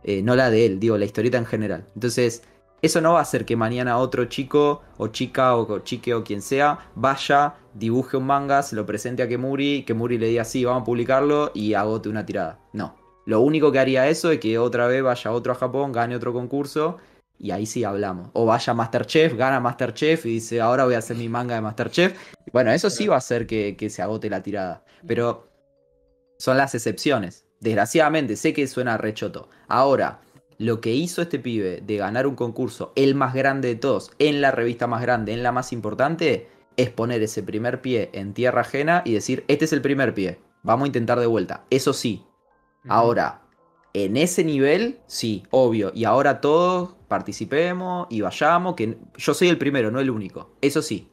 Eh, 0.05 0.23
no 0.23 0.37
la 0.37 0.51
de 0.51 0.67
él, 0.67 0.79
digo, 0.79 0.97
la 0.97 1.05
historieta 1.05 1.37
en 1.37 1.47
general. 1.47 1.87
Entonces, 1.95 2.43
eso 2.81 3.01
no 3.01 3.15
va 3.15 3.19
a 3.19 3.23
hacer 3.23 3.45
que 3.45 3.57
mañana 3.57 3.99
otro 3.99 4.27
chico 4.27 4.83
o 4.97 5.09
chica 5.09 5.57
o 5.57 5.81
chique 5.81 6.15
o 6.15 6.23
quien 6.23 6.43
sea 6.43 6.79
vaya, 6.95 7.55
dibuje 7.75 8.17
un 8.17 8.27
manga, 8.27 8.63
se 8.63 8.77
lo 8.77 8.87
presente 8.87 9.23
a 9.23 9.29
Kemuri, 9.29 9.85
Kemuri 9.85 10.19
le 10.19 10.29
diga 10.29 10.45
sí, 10.45 10.65
vamos 10.65 10.83
a 10.83 10.85
publicarlo 10.85 11.51
y 11.55 11.75
agote 11.75 12.09
una 12.09 12.25
tirada. 12.25 12.61
No. 12.73 12.97
Lo 13.27 13.41
único 13.41 13.73
que 13.73 13.79
haría 13.79 14.09
eso 14.09 14.31
es 14.31 14.39
que 14.39 14.59
otra 14.59 14.87
vez 14.87 15.03
vaya 15.03 15.33
otro 15.33 15.53
a 15.53 15.57
Japón, 15.57 15.93
gane 15.93 16.17
otro 16.17 16.33
concurso 16.33 16.99
y 17.39 17.51
ahí 17.51 17.67
sí 17.67 17.85
hablamos. 17.85 18.31
O 18.33 18.47
vaya 18.47 18.75
Masterchef, 18.75 19.35
gana 19.35 19.61
Masterchef 19.61 20.25
y 20.27 20.35
dice 20.35 20.61
ahora 20.61 20.85
voy 20.85 20.95
a 20.95 20.99
hacer 20.99 21.17
mi 21.17 21.29
manga 21.29 21.57
de 21.57 21.61
Masterchef. 21.61 22.17
Bueno, 22.53 22.71
eso 22.71 22.91
sí 22.91 23.07
va 23.07 23.17
a 23.17 23.19
hacer 23.19 23.47
que, 23.47 23.77
que 23.77 23.91
se 23.91 24.03
agote 24.03 24.31
la 24.31 24.43
tirada. 24.43 24.85
Pero 25.07 25.49
son 26.39 26.57
las 26.57 26.75
excepciones. 26.75 27.45
Desgraciadamente, 27.61 28.37
sé 28.37 28.53
que 28.53 28.67
suena 28.69 28.97
rechoto. 28.97 29.49
Ahora, 29.67 30.21
lo 30.59 30.81
que 30.81 30.93
hizo 30.93 31.23
este 31.23 31.39
pibe 31.39 31.81
de 31.81 31.97
ganar 31.97 32.27
un 32.27 32.35
concurso, 32.35 32.93
el 32.97 33.15
más 33.15 33.33
grande 33.33 33.69
de 33.69 33.77
todos, 33.77 34.11
en 34.19 34.41
la 34.41 34.51
revista 34.51 34.87
más 34.87 35.01
grande, 35.01 35.33
en 35.33 35.43
la 35.43 35.53
más 35.53 35.73
importante, 35.73 36.49
es 36.77 36.91
poner 36.91 37.23
ese 37.23 37.43
primer 37.43 37.81
pie 37.81 38.11
en 38.13 38.35
tierra 38.35 38.61
ajena 38.63 39.03
y 39.05 39.13
decir, 39.13 39.45
este 39.49 39.65
es 39.65 39.73
el 39.73 39.83
primer 39.83 40.15
pie, 40.15 40.41
vamos 40.63 40.85
a 40.85 40.89
intentar 40.89 41.19
de 41.21 41.27
vuelta. 41.27 41.65
Eso 41.71 41.93
sí. 41.93 42.25
Ahora, 42.89 43.43
en 43.93 44.17
ese 44.17 44.45
nivel, 44.45 45.01
sí, 45.07 45.45
obvio. 45.51 45.93
Y 45.95 46.05
ahora 46.05 46.41
todos 46.41 46.95
participemos 47.09 48.07
y 48.11 48.21
vayamos, 48.21 48.75
que 48.75 48.99
yo 49.17 49.35
soy 49.35 49.49
el 49.49 49.59
primero, 49.59 49.91
no 49.91 50.01
el 50.01 50.11
único. 50.11 50.57
Eso 50.61 50.83
sí. 50.83 51.09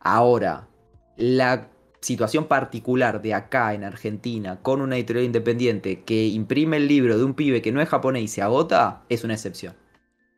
Ahora, 0.00 0.68
la 1.16 1.70
situación 2.00 2.46
particular 2.46 3.20
de 3.22 3.34
acá 3.34 3.74
en 3.74 3.84
Argentina 3.84 4.60
con 4.62 4.80
una 4.80 4.96
editorial 4.96 5.26
independiente 5.26 6.02
que 6.02 6.26
imprime 6.28 6.78
el 6.78 6.88
libro 6.88 7.18
de 7.18 7.24
un 7.24 7.34
pibe 7.34 7.62
que 7.62 7.72
no 7.72 7.80
es 7.80 7.88
japonés 7.88 8.22
y 8.22 8.28
se 8.28 8.42
agota, 8.42 9.02
es 9.08 9.24
una 9.24 9.34
excepción. 9.34 9.76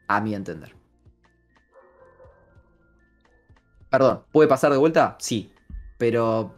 A 0.08 0.20
mi 0.20 0.34
entender. 0.34 0.74
Perdón, 3.88 4.24
¿puede 4.32 4.48
pasar 4.48 4.72
de 4.72 4.78
vuelta? 4.78 5.16
Sí. 5.20 5.52
Pero 5.98 6.54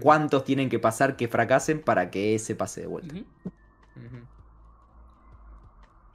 ¿cuántos 0.00 0.44
tienen 0.44 0.68
que 0.68 0.78
pasar 0.78 1.16
que 1.16 1.28
fracasen 1.28 1.80
para 1.82 2.10
que 2.10 2.34
ese 2.34 2.54
pase 2.54 2.82
de 2.82 2.86
vuelta? 2.86 3.14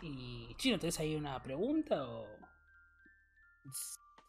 ¿Y 0.01 0.53
Chino, 0.57 0.77
tenés 0.77 0.99
ahí 0.99 1.15
una 1.15 1.41
pregunta 1.41 2.07
o.? 2.07 2.27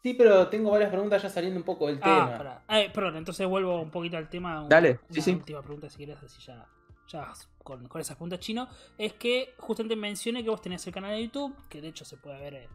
Sí, 0.03 0.13
pero 0.13 0.47
tengo 0.47 0.71
varias 0.71 0.89
preguntas 0.89 1.21
ya 1.21 1.29
saliendo 1.29 1.59
un 1.59 1.65
poco 1.65 1.87
del 1.87 1.99
ah, 2.01 2.37
tema. 2.37 2.79
Eh, 2.79 2.89
perdón, 2.93 3.17
entonces 3.17 3.47
vuelvo 3.47 3.81
un 3.81 3.91
poquito 3.91 4.17
al 4.17 4.29
tema. 4.29 4.65
Dale, 4.69 4.99
sí, 5.09 5.21
sí. 5.21 5.31
última 5.31 5.61
pregunta, 5.61 5.89
si 5.89 5.97
quieres, 5.97 6.21
así 6.23 6.41
ya, 6.41 6.65
ya 7.07 7.33
con, 7.63 7.89
esas 7.95 8.15
preguntas 8.15 8.39
chino. 8.39 8.67
Es 8.97 9.13
que 9.13 9.55
justamente 9.57 9.95
mencioné 9.95 10.43
que 10.43 10.49
vos 10.49 10.61
tenés 10.61 10.85
el 10.87 10.93
canal 10.93 11.11
de 11.11 11.23
YouTube, 11.23 11.55
que 11.67 11.81
de 11.81 11.89
hecho 11.89 12.05
se 12.05 12.17
puede 12.17 12.39
ver 12.39 12.53
eh, 12.53 12.69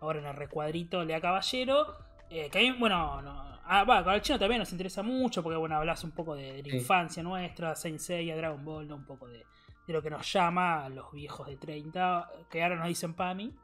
ahora 0.00 0.20
en 0.20 0.26
el 0.26 0.34
recuadrito 0.34 1.04
Lea 1.04 1.20
Caballero. 1.20 1.96
Eh, 2.28 2.50
que 2.50 2.58
a 2.58 2.62
mí, 2.62 2.76
bueno, 2.78 3.22
no, 3.22 3.58
ah, 3.64 3.84
va, 3.84 4.02
con 4.02 4.12
el 4.12 4.20
chino 4.20 4.38
también 4.38 4.58
nos 4.58 4.72
interesa 4.72 5.02
mucho, 5.02 5.42
porque 5.42 5.56
bueno, 5.56 5.76
hablas 5.76 6.02
un 6.04 6.10
poco 6.10 6.34
de, 6.34 6.62
la 6.62 6.74
infancia 6.74 7.22
nuestra, 7.22 7.76
Saint 7.76 8.00
Seiya, 8.00 8.36
Dragon 8.36 8.64
Ball, 8.64 8.88
¿no? 8.88 8.96
un 8.96 9.06
poco 9.06 9.28
de, 9.28 9.46
de 9.86 9.92
lo 9.92 10.02
que 10.02 10.10
nos 10.10 10.30
llama 10.32 10.84
a 10.84 10.88
los 10.88 11.12
viejos 11.12 11.46
de 11.46 11.56
30, 11.56 12.30
que 12.50 12.62
ahora 12.62 12.76
nos 12.76 12.88
dicen 12.88 13.14
PAMI, 13.14 13.54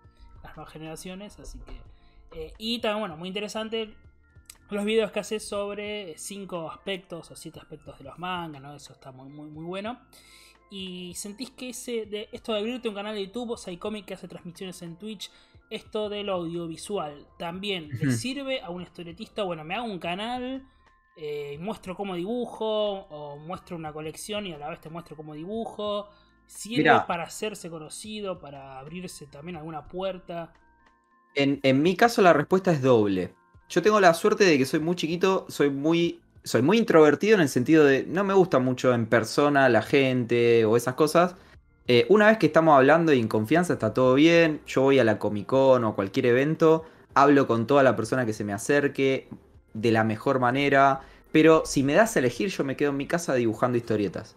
las 0.45 0.57
nuevas 0.57 0.73
generaciones, 0.73 1.39
así 1.41 1.59
que 1.59 1.92
eh, 2.35 2.53
y 2.59 2.79
también, 2.79 3.01
bueno, 3.01 3.17
muy 3.17 3.29
interesante 3.29 3.95
los 4.71 4.85
videos 4.85 5.11
que 5.11 5.21
hace 5.21 5.39
sobre 5.39 6.17
cinco 6.17 6.71
aspectos 6.71 7.31
o 7.31 7.37
siete 7.37 7.61
aspectos 7.61 7.99
de 7.99 8.05
los 8.05 8.19
mangas, 8.19 8.63
¿no? 8.63 8.75
Eso 8.75 8.93
está 8.95 9.13
muy, 9.13 9.29
muy, 9.29 9.49
muy 9.51 9.65
bueno. 9.65 10.01
Y 10.71 11.13
sentís 11.15 11.51
que 11.51 11.69
ese 11.69 12.07
de 12.07 12.29
esto 12.33 12.53
de 12.53 12.61
abrirte 12.61 12.89
un 12.89 12.95
canal 12.95 13.15
de 13.15 13.27
YouTube, 13.27 13.51
o 13.51 13.57
Psycomic 13.57 14.07
que 14.07 14.15
hace 14.15 14.29
transmisiones 14.29 14.81
en 14.81 14.97
Twitch, 14.97 15.31
esto 15.69 16.09
del 16.09 16.31
audiovisual, 16.31 17.27
también 17.39 17.91
le 18.01 18.13
sirve 18.13 18.61
a 18.61 18.71
un 18.71 18.83
historietista, 18.83 19.43
bueno, 19.43 19.65
me 19.65 19.75
hago 19.75 19.87
un 19.87 19.99
canal, 19.99 20.67
eh, 21.17 21.59
muestro 21.61 21.95
cómo 21.95 22.15
dibujo, 22.15 22.67
o 22.67 23.37
muestro 23.37 23.77
una 23.77 23.93
colección 23.93 24.47
y 24.47 24.53
a 24.53 24.59
la 24.59 24.71
vez 24.71 24.81
te 24.81 24.89
muestro 24.89 25.17
cómo 25.17 25.35
dibujo. 25.35 26.09
¿Sirve 26.47 26.91
para 27.07 27.23
hacerse 27.23 27.71
conocido, 27.71 28.39
para 28.39 28.79
abrirse 28.79 29.27
también 29.27 29.57
alguna 29.57 29.89
puerta? 29.89 30.53
En, 31.35 31.83
mi 31.83 31.97
caso 31.97 32.23
la 32.23 32.33
respuesta 32.33 32.73
es 32.73 32.83
doble. 32.83 33.35
Yo 33.69 33.83
tengo 33.83 34.01
la 34.01 34.15
suerte 34.15 34.45
de 34.45 34.59
que 34.59 34.67
soy 34.67 34.81
muy 34.81 34.97
chiquito, 34.97 35.47
soy 35.49 35.71
muy, 35.71 36.21
soy 36.45 36.63
muy 36.63 36.79
introvertido 36.79 37.37
en 37.37 37.41
el 37.41 37.49
sentido 37.49 37.85
de 37.85 38.05
no 38.07 38.23
me 38.25 38.35
gusta 38.35 38.59
mucho 38.59 38.93
en 38.93 39.07
persona 39.07 39.69
la 39.69 39.83
gente 39.83 40.65
o 40.65 40.77
esas 40.77 40.95
cosas. 40.95 41.37
Eh, 41.89 42.07
una 42.11 42.27
vez 42.27 42.39
que 42.39 42.47
estamos 42.47 42.77
hablando 42.77 43.13
y 43.13 43.19
en 43.19 43.29
confianza 43.29 43.73
está 43.73 43.95
todo 43.95 44.15
bien, 44.15 44.61
yo 44.67 44.83
voy 44.83 44.99
a 44.99 45.05
la 45.05 45.19
Comic 45.19 45.47
Con 45.47 45.85
o 45.85 45.95
cualquier 45.95 46.27
evento, 46.27 46.85
hablo 47.15 47.47
con 47.47 47.67
toda 47.67 47.83
la 47.83 47.97
persona 47.97 48.25
que 48.27 48.33
se 48.33 48.45
me 48.45 48.53
acerque 48.53 49.29
de 49.75 49.91
la 49.91 50.05
mejor 50.05 50.39
manera, 50.39 51.01
pero 51.33 51.63
si 51.65 51.83
me 51.83 51.95
das 51.95 52.15
a 52.15 52.21
elegir 52.21 52.51
yo 52.51 52.63
me 52.63 52.77
quedo 52.77 52.91
en 52.91 52.99
mi 52.99 53.07
casa 53.07 53.35
dibujando 53.35 53.79
historietas. 53.79 54.37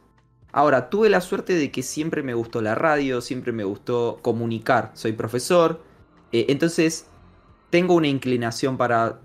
Ahora, 0.52 0.90
tuve 0.90 1.10
la 1.10 1.20
suerte 1.20 1.54
de 1.54 1.70
que 1.70 1.84
siempre 1.84 2.24
me 2.24 2.34
gustó 2.34 2.62
la 2.62 2.76
radio, 2.76 3.20
siempre 3.20 3.52
me 3.52 3.66
gustó 3.66 4.20
comunicar, 4.22 4.92
soy 4.94 5.12
profesor, 5.12 5.82
eh, 6.36 6.46
entonces, 6.50 7.08
tengo 7.70 7.94
una 7.94 8.08
inclinación 8.08 8.76
para 8.76 9.22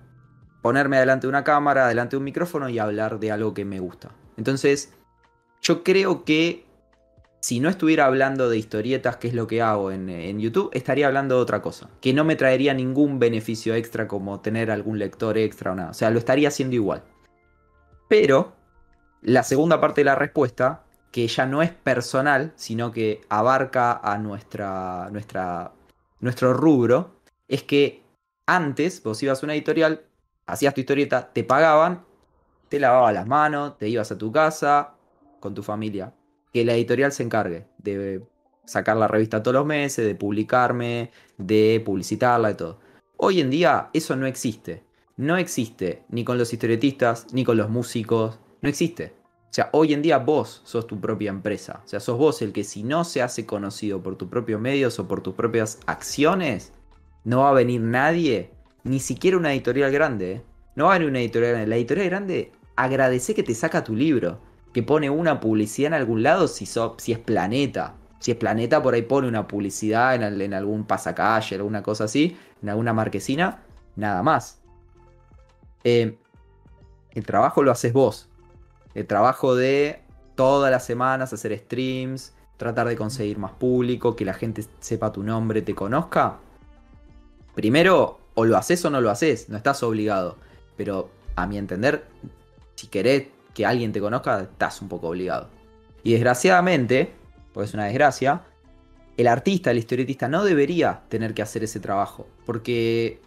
ponerme 0.63 0.99
delante 0.99 1.27
de 1.27 1.31
una 1.31 1.43
cámara, 1.43 1.89
delante 1.89 2.13
de 2.13 2.19
un 2.19 2.25
micrófono 2.25 2.69
y 2.69 2.79
hablar 2.79 3.19
de 3.19 3.33
algo 3.33 3.53
que 3.53 3.65
me 3.65 3.81
gusta. 3.81 4.11
Entonces, 4.37 4.93
yo 5.61 5.83
creo 5.83 6.25
que 6.25 6.65
si 7.41 7.59
no 7.59 7.69
estuviera 7.69 8.05
hablando 8.07 8.49
de 8.49 8.59
historietas, 8.59 9.17
que 9.17 9.27
es 9.27 9.35
lo 9.35 9.49
que 9.49 9.61
hago 9.61 9.91
en, 9.91 10.39
YouTube, 10.39 10.71
estaría 10.73 11.09
hablando 11.09 11.35
de 11.35 11.43
otra 11.43 11.63
cosa, 11.63 11.89
que 12.01 12.13
no 12.13 12.23
me 12.23 12.37
traería 12.37 12.75
ningún 12.75 13.19
beneficio 13.19 13.75
extra 13.75 14.07
como 14.07 14.41
tener 14.41 14.71
algún 14.71 15.01
lector 15.01 15.37
extra 15.37 15.73
o 15.73 15.75
nada. 15.75 15.91
O 15.91 15.95
sea, 15.95 16.11
lo 16.11 16.19
estaría 16.21 16.47
haciendo 16.47 16.77
igual. 16.77 17.03
Pero, 18.09 18.53
la 19.23 19.43
segunda 19.43 19.81
parte 19.81 20.03
de 20.03 20.05
la 20.05 20.15
respuesta, 20.15 20.85
que 21.11 21.27
ya 21.27 21.45
no 21.45 21.61
es 21.61 21.71
personal, 21.73 22.53
sino 22.55 22.93
que 22.93 23.23
abarca 23.31 23.95
a 23.95 24.17
nuestra, 24.19 25.09
nuestra 25.11 25.73
nuestro 26.21 26.53
rubro 26.53 27.21
es 27.49 27.63
que 27.63 28.03
antes 28.47 29.03
vos 29.03 29.23
ibas 29.23 29.43
a 29.43 29.47
una 29.47 29.55
editorial, 29.55 30.03
hacías 30.47 30.75
tu 30.75 30.81
historieta, 30.81 31.33
te 31.33 31.45
pagaban, 31.45 32.05
te 32.69 32.79
lavabas 32.79 33.15
las 33.15 33.27
manos, 33.27 33.79
te 33.79 33.89
ibas 33.89 34.11
a 34.13 34.19
tu 34.19 34.31
casa 34.31 34.95
con 35.41 35.55
tu 35.55 35.63
familia. 35.63 36.15
Que 36.53 36.65
la 36.65 36.75
editorial 36.75 37.13
se 37.13 37.23
encargue 37.23 37.67
de 37.79 38.23
sacar 38.65 38.97
la 38.97 39.09
revista 39.09 39.43
todos 39.43 39.55
los 39.55 39.67
meses, 39.67 40.05
de 40.05 40.15
publicarme, 40.15 41.11
de 41.39 41.83
publicitarla, 41.85 42.49
de 42.49 42.55
todo. 42.55 42.79
Hoy 43.17 43.41
en 43.41 43.51
día 43.51 43.91
eso 43.93 44.17
no 44.17 44.27
existe. 44.27 44.85
No 45.17 45.37
existe 45.37 46.05
ni 46.09 46.25
con 46.25 46.39
los 46.39 46.53
historietistas, 46.53 47.27
ni 47.33 47.45
con 47.45 47.57
los 47.57 47.69
músicos. 47.69 48.39
No 48.63 48.69
existe. 48.69 49.20
O 49.51 49.53
sea, 49.53 49.69
hoy 49.73 49.93
en 49.93 50.03
día 50.03 50.19
vos 50.19 50.63
sos 50.65 50.87
tu 50.87 51.01
propia 51.01 51.31
empresa. 51.31 51.81
O 51.85 51.89
sea, 51.89 51.99
sos 51.99 52.17
vos 52.17 52.41
el 52.41 52.53
que 52.53 52.63
si 52.63 52.85
no 52.85 53.03
se 53.05 53.21
hace 53.21 53.47
conocido 53.47 54.01
por 54.01 54.15
tus 54.17 54.29
propios 54.29 54.61
medios 54.61 54.99
o 55.01 55.09
por 55.09 55.23
tus 55.23 55.35
propias 55.35 55.81
acciones, 55.87 56.73
no 57.25 57.41
va 57.41 57.49
a 57.51 57.55
venir 57.55 57.81
nadie, 57.81 58.53
ni 58.85 59.01
siquiera 59.01 59.37
una 59.37 59.53
editorial 59.53 59.91
grande. 59.91 60.33
¿eh? 60.33 60.43
No 60.77 60.85
va 60.87 60.95
a 60.95 60.99
venir 60.99 61.11
una 61.11 61.19
editorial 61.19 61.51
grande. 61.53 61.67
La 61.69 61.77
editorial 61.77 62.09
grande 62.09 62.53
agradece 62.77 63.35
que 63.35 63.43
te 63.43 63.55
saca 63.55 63.83
tu 63.83 63.97
libro, 63.97 64.39
que 64.73 64.85
pone 64.85 65.11
una 65.11 65.41
publicidad 65.41 65.89
en 65.89 65.95
algún 65.95 66.23
lado 66.23 66.47
si, 66.47 66.65
si 66.67 67.13
es 67.13 67.19
planeta. 67.19 67.97
Si 68.21 68.31
es 68.31 68.37
Planeta, 68.37 68.83
por 68.83 68.93
ahí 68.93 69.01
pone 69.03 69.27
una 69.29 69.49
publicidad 69.49 70.15
en, 70.15 70.23
al- 70.23 70.43
en 70.43 70.53
algún 70.53 70.85
pasacalle, 70.85 71.57
alguna 71.57 71.83
cosa 71.83 72.05
así, 72.05 72.37
en 72.63 72.69
alguna 72.69 72.93
marquesina, 72.93 73.63
nada 73.97 74.23
más. 74.23 74.61
Eh, 75.85 76.19
el 77.13 77.25
trabajo 77.25 77.63
lo 77.63 77.71
haces 77.73 77.95
vos. 77.95 78.29
El 78.95 79.07
trabajo 79.07 79.55
de 79.55 80.03
todas 80.35 80.71
las 80.71 80.85
semanas 80.85 81.33
hacer 81.33 81.57
streams, 81.59 82.35
tratar 82.57 82.89
de 82.89 82.97
conseguir 82.97 83.39
más 83.39 83.53
público, 83.53 84.17
que 84.17 84.25
la 84.25 84.35
gente 84.35 84.65
sepa 84.81 85.13
tu 85.13 85.23
nombre, 85.23 85.63
te 85.63 85.75
conozca. 85.75 86.39
Primero, 87.55 88.21
o 88.35 88.45
lo 88.45 88.57
haces 88.57 88.85
o 88.85 88.91
no 88.91 89.01
lo 89.01 89.11
haces, 89.11 89.49
no 89.49 89.57
estás 89.57 89.83
obligado. 89.83 90.37
Pero 90.77 91.11
a 91.37 91.47
mi 91.47 91.59
entender, 91.59 92.07
si 92.75 92.89
querés 92.89 93.29
que 93.55 93.67
alguien 93.67 93.93
te 93.93 94.01
conozca, 94.01 94.41
estás 94.41 94.81
un 94.83 94.89
poco 94.89 95.09
obligado. 95.09 95.49
Y 96.03 96.13
desgraciadamente, 96.13 97.13
porque 97.53 97.69
es 97.69 97.75
una 97.75 97.85
desgracia, 97.85 98.43
el 99.17 99.27
artista, 99.27 99.71
el 99.71 99.79
historietista 99.79 100.29
no 100.29 100.45
debería 100.45 101.03
tener 101.09 101.35
que 101.35 101.43
hacer 101.43 101.65
ese 101.65 101.81
trabajo. 101.81 102.27
Porque 102.47 103.21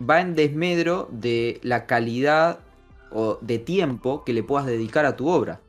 va 0.00 0.20
en 0.20 0.34
desmedro 0.34 1.08
de 1.12 1.60
la 1.62 1.86
calidad 1.86 2.60
o 3.10 3.38
de 3.40 3.58
tiempo 3.58 4.24
que 4.24 4.32
le 4.32 4.42
puedas 4.42 4.66
dedicar 4.66 5.04
a 5.06 5.16
tu 5.16 5.28
obra. 5.28 5.60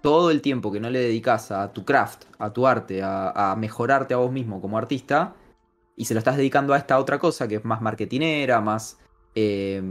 Todo 0.00 0.30
el 0.30 0.40
tiempo 0.40 0.72
que 0.72 0.80
no 0.80 0.90
le 0.90 0.98
dedicas 0.98 1.52
a 1.52 1.72
tu 1.72 1.84
craft, 1.84 2.24
a 2.38 2.52
tu 2.52 2.66
arte, 2.66 3.00
a, 3.04 3.54
mejorarte 3.58 4.14
a 4.14 4.16
vos 4.16 4.32
mismo 4.32 4.60
como 4.60 4.78
artista, 4.78 5.34
y 5.96 6.06
se 6.06 6.14
lo 6.14 6.18
estás 6.18 6.36
dedicando 6.36 6.74
a 6.74 6.78
esta 6.78 6.98
otra 6.98 7.18
cosa 7.18 7.46
que 7.46 7.56
es 7.56 7.64
más 7.64 7.80
marketinera, 7.80 8.60
más 8.60 8.98
eh, 9.34 9.82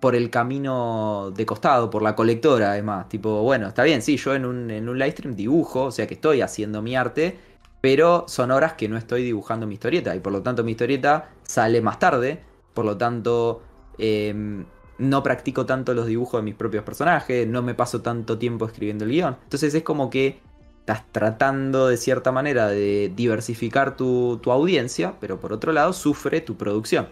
por 0.00 0.14
el 0.14 0.30
camino 0.30 1.32
de 1.34 1.44
costado, 1.44 1.90
por 1.90 2.02
la 2.02 2.14
colectora, 2.14 2.70
además. 2.70 3.08
Tipo, 3.08 3.42
bueno, 3.42 3.66
está 3.66 3.82
bien, 3.82 4.02
sí, 4.02 4.16
yo 4.16 4.34
en 4.34 4.44
un, 4.44 4.70
en 4.70 4.88
un 4.88 4.98
live 4.98 5.12
stream 5.12 5.34
dibujo, 5.34 5.84
o 5.84 5.90
sea 5.90 6.06
que 6.06 6.14
estoy 6.14 6.42
haciendo 6.42 6.80
mi 6.80 6.94
arte, 6.94 7.38
pero 7.80 8.24
son 8.28 8.52
horas 8.52 8.74
que 8.74 8.88
no 8.88 8.96
estoy 8.96 9.24
dibujando 9.24 9.66
mi 9.66 9.74
historieta, 9.74 10.14
y 10.14 10.20
por 10.20 10.32
lo 10.32 10.42
tanto 10.42 10.62
mi 10.62 10.72
historieta 10.72 11.30
sale 11.42 11.80
más 11.80 11.98
tarde, 11.98 12.40
por 12.72 12.84
lo 12.84 12.96
tanto 12.96 13.62
eh, 13.98 14.64
no 14.98 15.22
practico 15.22 15.66
tanto 15.66 15.94
los 15.94 16.06
dibujos 16.06 16.40
de 16.40 16.44
mis 16.44 16.54
propios 16.54 16.84
personajes, 16.84 17.46
no 17.46 17.62
me 17.62 17.74
paso 17.74 18.02
tanto 18.02 18.38
tiempo 18.38 18.66
escribiendo 18.66 19.04
el 19.04 19.10
guion. 19.10 19.36
Entonces 19.44 19.74
es 19.74 19.82
como 19.82 20.10
que 20.10 20.40
estás 20.80 21.04
tratando 21.10 21.88
de 21.88 21.96
cierta 21.96 22.32
manera 22.32 22.68
de 22.68 23.12
diversificar 23.14 23.96
tu, 23.96 24.38
tu 24.42 24.52
audiencia, 24.52 25.14
pero 25.20 25.40
por 25.40 25.52
otro 25.52 25.72
lado 25.72 25.92
sufre 25.92 26.40
tu 26.40 26.56
producción. 26.56 27.08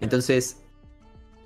Entonces, 0.00 0.58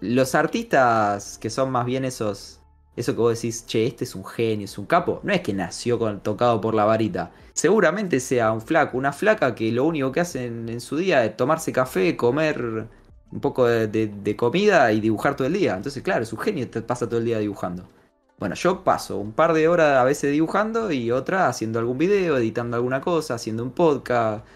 los 0.01 0.35
artistas 0.35 1.39
que 1.39 1.51
son 1.51 1.71
más 1.71 1.85
bien 1.85 2.05
esos, 2.05 2.61
eso 2.97 3.13
que 3.13 3.21
vos 3.21 3.35
decís, 3.35 3.67
che, 3.67 3.87
este 3.87 4.05
es 4.05 4.15
un 4.15 4.25
genio, 4.25 4.65
es 4.65 4.79
un 4.79 4.87
capo, 4.87 5.21
no 5.23 5.33
es 5.33 5.43
que 5.43 5.53
nació 5.53 5.99
con, 5.99 6.21
tocado 6.21 6.61
por 6.61 6.75
la 6.75 6.85
varita. 6.85 7.33
Seguramente 7.53 8.21
sea 8.21 8.53
un 8.53 8.63
flaco, 8.63 8.97
una 8.97 9.13
flaca 9.13 9.55
que 9.55 9.71
lo 9.71 9.85
único 9.85 10.11
que 10.11 10.21
hacen 10.21 10.69
en 10.69 10.81
su 10.81 10.97
día 10.97 11.25
es 11.25 11.37
tomarse 11.37 11.73
café, 11.73 12.17
comer 12.17 12.87
un 13.31 13.41
poco 13.41 13.67
de, 13.67 14.37
comida 14.37 14.93
y 14.93 15.01
dibujar 15.01 15.37
todo 15.37 15.47
el 15.47 15.55
día. 15.55 15.77
Entonces, 15.77 16.03
claro, 16.03 16.23
es 16.23 16.33
un 16.33 16.39
genio, 16.39 16.69
te 16.69 16.83
pasa 16.83 17.09
todo 17.09 17.19
el 17.21 17.27
día 17.27 17.39
dibujando. 17.39 17.89
Bueno, 18.39 18.55
yo 18.55 18.85
paso 18.85 19.19
un 19.19 19.33
par 19.33 19.53
de 19.53 19.69
horas 19.69 19.99
a 19.99 20.05
veces 20.05 20.33
dibujando 20.33 20.93
y 20.93 21.11
otra 21.11 21.49
haciendo 21.49 21.79
algún 21.79 21.99
video, 21.99 22.37
editando 22.39 22.77
alguna 22.77 23.01
cosa, 23.01 23.35
haciendo 23.35 23.65
un 23.65 23.73
podcast, 23.73 24.47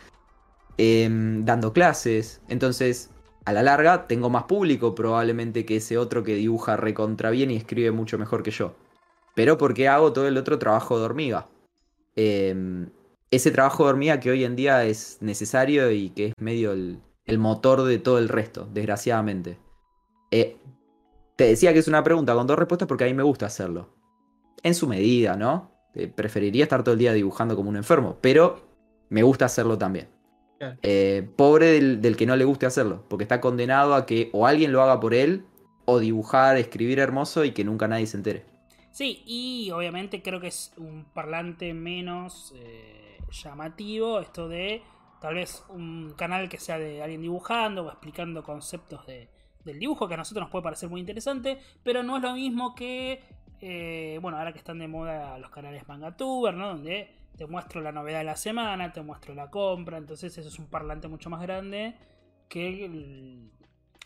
em, 0.78 1.44
dando 1.44 1.72
clases. 1.72 2.40
Entonces, 2.48 3.10
a 3.44 3.52
la 3.52 3.62
larga, 3.62 4.06
tengo 4.06 4.30
más 4.30 4.44
público 4.44 4.94
probablemente 4.94 5.66
que 5.66 5.76
ese 5.76 5.98
otro 5.98 6.22
que 6.22 6.36
dibuja 6.36 6.76
recontra 6.76 7.30
bien 7.30 7.50
y 7.50 7.56
escribe 7.56 7.90
mucho 7.90 8.18
mejor 8.18 8.42
que 8.42 8.52
yo. 8.52 8.74
Pero 9.34 9.58
porque 9.58 9.88
hago 9.88 10.12
todo 10.12 10.28
el 10.28 10.36
otro 10.38 10.58
trabajo 10.58 10.98
de 10.98 11.04
hormiga. 11.04 11.48
Em, 12.16 12.90
ese 13.30 13.50
trabajo 13.50 13.84
de 13.84 13.90
hormiga 13.90 14.20
que 14.20 14.30
hoy 14.30 14.44
en 14.44 14.56
día 14.56 14.84
es 14.84 15.18
necesario 15.20 15.90
y 15.90 16.10
que 16.10 16.28
es 16.28 16.34
medio 16.38 16.72
el, 16.72 17.00
el 17.26 17.38
motor 17.38 17.82
de 17.82 17.98
todo 17.98 18.18
el 18.18 18.28
resto, 18.28 18.68
desgraciadamente. 18.72 19.58
Eh, 20.30 20.56
te 21.36 21.44
decía 21.44 21.72
que 21.72 21.78
es 21.78 21.88
una 21.88 22.04
pregunta 22.04 22.34
con 22.34 22.46
dos 22.46 22.58
respuestas 22.58 22.88
porque 22.88 23.04
a 23.04 23.06
mí 23.06 23.14
me 23.14 23.22
gusta 23.22 23.46
hacerlo. 23.46 23.90
En 24.62 24.74
su 24.74 24.86
medida, 24.86 25.36
¿no? 25.36 25.72
Eh, 25.94 26.08
preferiría 26.08 26.64
estar 26.64 26.82
todo 26.82 26.94
el 26.94 26.98
día 26.98 27.12
dibujando 27.12 27.56
como 27.56 27.68
un 27.68 27.76
enfermo, 27.76 28.18
pero 28.20 28.62
me 29.08 29.22
gusta 29.22 29.46
hacerlo 29.46 29.78
también. 29.78 30.08
Eh, 30.82 31.28
pobre 31.34 31.72
del, 31.72 32.00
del 32.00 32.16
que 32.16 32.24
no 32.24 32.36
le 32.36 32.44
guste 32.44 32.66
hacerlo, 32.66 33.04
porque 33.08 33.24
está 33.24 33.40
condenado 33.40 33.96
a 33.96 34.06
que 34.06 34.30
o 34.32 34.46
alguien 34.46 34.70
lo 34.70 34.80
haga 34.80 35.00
por 35.00 35.12
él, 35.12 35.44
o 35.84 35.98
dibujar, 35.98 36.56
escribir 36.56 37.00
hermoso 37.00 37.44
y 37.44 37.50
que 37.50 37.64
nunca 37.64 37.88
nadie 37.88 38.06
se 38.06 38.16
entere. 38.16 38.44
Sí, 38.92 39.22
y 39.26 39.70
obviamente 39.70 40.22
creo 40.22 40.40
que 40.40 40.48
es 40.48 40.72
un 40.76 41.04
parlante 41.12 41.74
menos 41.74 42.52
eh, 42.56 43.18
llamativo 43.30 44.20
esto 44.20 44.48
de 44.48 44.82
tal 45.22 45.34
vez 45.36 45.64
un 45.70 46.14
canal 46.16 46.48
que 46.48 46.58
sea 46.58 46.78
de 46.78 47.02
alguien 47.02 47.22
dibujando 47.22 47.86
o 47.86 47.88
explicando 47.88 48.42
conceptos 48.42 49.06
de, 49.06 49.30
del 49.64 49.78
dibujo 49.78 50.08
que 50.08 50.14
a 50.14 50.16
nosotros 50.18 50.42
nos 50.44 50.50
puede 50.50 50.64
parecer 50.64 50.90
muy 50.90 51.00
interesante, 51.00 51.58
pero 51.84 52.02
no 52.02 52.16
es 52.16 52.22
lo 52.22 52.34
mismo 52.34 52.74
que, 52.74 53.22
eh, 53.60 54.18
bueno, 54.20 54.36
ahora 54.38 54.52
que 54.52 54.58
están 54.58 54.78
de 54.80 54.88
moda 54.88 55.38
los 55.38 55.50
canales 55.50 55.86
MangaTuber, 55.88 56.54
¿no? 56.54 56.68
Donde 56.68 57.08
te 57.36 57.46
muestro 57.46 57.80
la 57.80 57.92
novedad 57.92 58.18
de 58.18 58.24
la 58.24 58.36
semana, 58.36 58.92
te 58.92 59.00
muestro 59.02 59.34
la 59.34 59.48
compra, 59.50 59.96
entonces 59.96 60.36
eso 60.36 60.48
es 60.48 60.58
un 60.58 60.66
parlante 60.66 61.08
mucho 61.08 61.30
más 61.30 61.40
grande 61.40 61.94
que 62.48 62.84
el- 62.84 63.50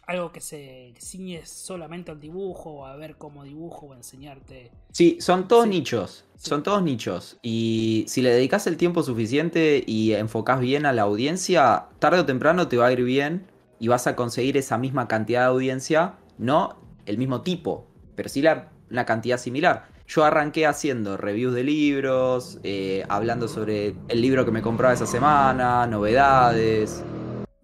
algo 0.06 0.30
que 0.32 0.40
se 0.40 0.94
ciñe 0.98 1.44
solamente 1.44 2.12
al 2.12 2.20
dibujo 2.20 2.70
o 2.70 2.86
a 2.86 2.94
ver 2.96 3.16
cómo 3.16 3.42
dibujo 3.44 3.86
o 3.86 3.94
enseñarte. 3.94 4.70
Sí, 4.92 5.18
son 5.20 5.48
todos 5.48 5.64
Sí. 5.64 5.70
nichos. 5.70 6.24
Sí. 6.36 6.48
Son 6.50 6.62
todos 6.62 6.82
nichos. 6.82 7.38
Y 7.42 8.04
si 8.08 8.22
le 8.22 8.30
dedicas 8.30 8.66
el 8.66 8.76
tiempo 8.76 9.02
suficiente 9.02 9.82
y 9.86 10.12
enfocás 10.12 10.60
bien 10.60 10.86
a 10.86 10.92
la 10.92 11.02
audiencia, 11.02 11.86
tarde 11.98 12.20
o 12.20 12.26
temprano 12.26 12.68
te 12.68 12.76
va 12.76 12.86
a 12.86 12.92
ir 12.92 13.02
bien 13.02 13.46
y 13.80 13.88
vas 13.88 14.06
a 14.06 14.14
conseguir 14.16 14.56
esa 14.56 14.78
misma 14.78 15.08
cantidad 15.08 15.40
de 15.40 15.46
audiencia, 15.46 16.14
no 16.38 16.76
el 17.04 17.18
mismo 17.18 17.42
tipo, 17.42 17.86
pero 18.14 18.28
sí 18.28 18.42
la, 18.42 18.70
una 18.90 19.04
cantidad 19.04 19.38
similar. 19.38 19.88
Yo 20.08 20.24
arranqué 20.24 20.66
haciendo 20.66 21.16
reviews 21.16 21.52
de 21.54 21.64
libros, 21.64 22.60
eh, 22.62 23.04
hablando 23.08 23.48
sobre 23.48 23.96
el 24.08 24.20
libro 24.22 24.44
que 24.44 24.52
me 24.52 24.62
compraba 24.62 24.94
esa 24.94 25.06
semana, 25.06 25.86
novedades 25.88 27.02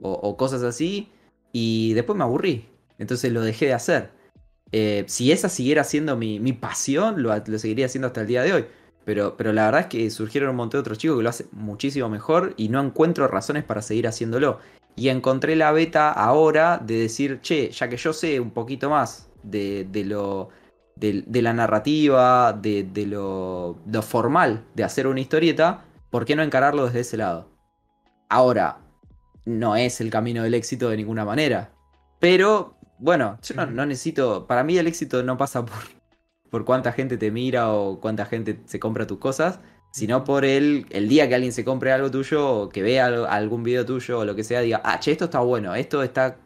o, 0.01 0.11
o 0.13 0.37
cosas 0.37 0.63
así, 0.65 1.09
y 1.53 1.93
después 1.95 2.17
me 2.17 2.25
aburrí. 2.25 2.69
Entonces 2.99 3.33
lo 3.33 3.43
dejé 3.43 3.67
de 3.67 3.75
hacer. 3.75 4.11
Eh, 4.73 5.05
si 5.07 5.33
esa 5.33 5.49
siguiera 5.49 5.85
siendo 5.85 6.17
mi, 6.17 6.41
mi 6.41 6.53
pasión, 6.53 7.23
lo, 7.23 7.37
lo 7.37 7.59
seguiría 7.59 7.87
haciendo 7.87 8.09
hasta 8.09 8.23
el 8.23 8.27
día 8.27 8.43
de 8.43 8.53
hoy. 8.53 8.67
Pero, 9.05 9.37
pero 9.37 9.53
la 9.53 9.67
verdad 9.67 9.81
es 9.83 9.87
que 9.89 10.11
surgieron 10.11 10.51
un 10.51 10.57
montón 10.57 10.79
de 10.79 10.83
otros 10.83 10.99
chicos 10.99 11.17
que 11.17 11.23
lo 11.25 11.29
hacen 11.29 11.49
muchísimo 11.53 12.09
mejor 12.09 12.55
y 12.57 12.69
no 12.69 12.81
encuentro 12.81 13.27
razones 13.29 13.65
para 13.65 13.83
seguir 13.83 14.07
haciéndolo. 14.07 14.59
Y 14.95 15.09
encontré 15.09 15.57
la 15.57 15.73
beta 15.73 16.11
ahora 16.13 16.79
de 16.79 16.99
decir, 16.99 17.41
che, 17.41 17.71
ya 17.71 17.89
que 17.89 17.97
yo 17.97 18.13
sé 18.13 18.39
un 18.41 18.51
poquito 18.51 18.91
más 18.91 19.29
de, 19.43 19.87
de 19.91 20.05
lo. 20.05 20.49
De, 20.95 21.43
la 21.43 21.53
narrativa, 21.53 22.53
de, 22.53 22.85
de 22.85 23.07
lo, 23.07 23.77
lo 23.91 24.03
formal 24.03 24.63
de 24.75 24.85
hacer 24.85 25.09
una 25.09 25.19
historieta, 25.19 25.85
¿por 26.11 26.25
qué 26.25 26.37
no 26.37 26.45
encararlo 26.45 26.85
desde 26.87 27.01
ese 27.01 27.17
lado? 27.17 27.49
Ahora, 28.29 28.82
no 29.45 29.77
es 29.77 30.01
el 30.01 30.11
camino 30.11 30.43
del 30.43 30.55
éxito 30.55 30.89
de 30.89 30.97
ninguna 30.97 31.25
manera. 31.25 31.73
Pero, 32.19 32.77
bueno, 32.99 33.39
yo 33.43 33.55
no, 33.55 33.67
no 33.67 33.87
necesito. 33.87 34.47
Para 34.47 34.65
mí 34.65 34.79
el 34.79 34.87
éxito 34.87 35.23
no 35.23 35.37
pasa 35.37 35.65
por, 35.65 35.79
por 36.51 36.65
cuánta 36.65 36.93
gente 36.93 37.17
te 37.17 37.31
mira 37.31 37.73
o 37.73 38.01
cuánta 38.01 38.27
gente 38.27 38.61
se 38.67 38.79
compra 38.79 39.07
tus 39.07 39.19
cosas, 39.19 39.59
sino 39.93 40.25
por 40.25 40.45
el, 40.45 40.87
el 40.91 41.09
día 41.09 41.29
que 41.29 41.35
alguien 41.35 41.53
se 41.53 41.65
compre 41.65 41.93
algo 41.93 42.11
tuyo 42.11 42.49
o 42.49 42.69
que 42.69 42.83
vea 42.83 43.07
algo- 43.07 43.27
algún 43.27 43.63
video 43.63 43.85
tuyo 43.85 44.21
o 44.21 44.25
lo 44.25 44.35
que 44.35 44.45
sea, 44.45 44.61
diga, 44.61 44.81
ah, 44.85 44.99
che, 45.01 45.13
esto 45.13 45.27
está 45.27 45.41
bueno, 45.41 45.75
esto 45.75 46.03
está 46.03 46.37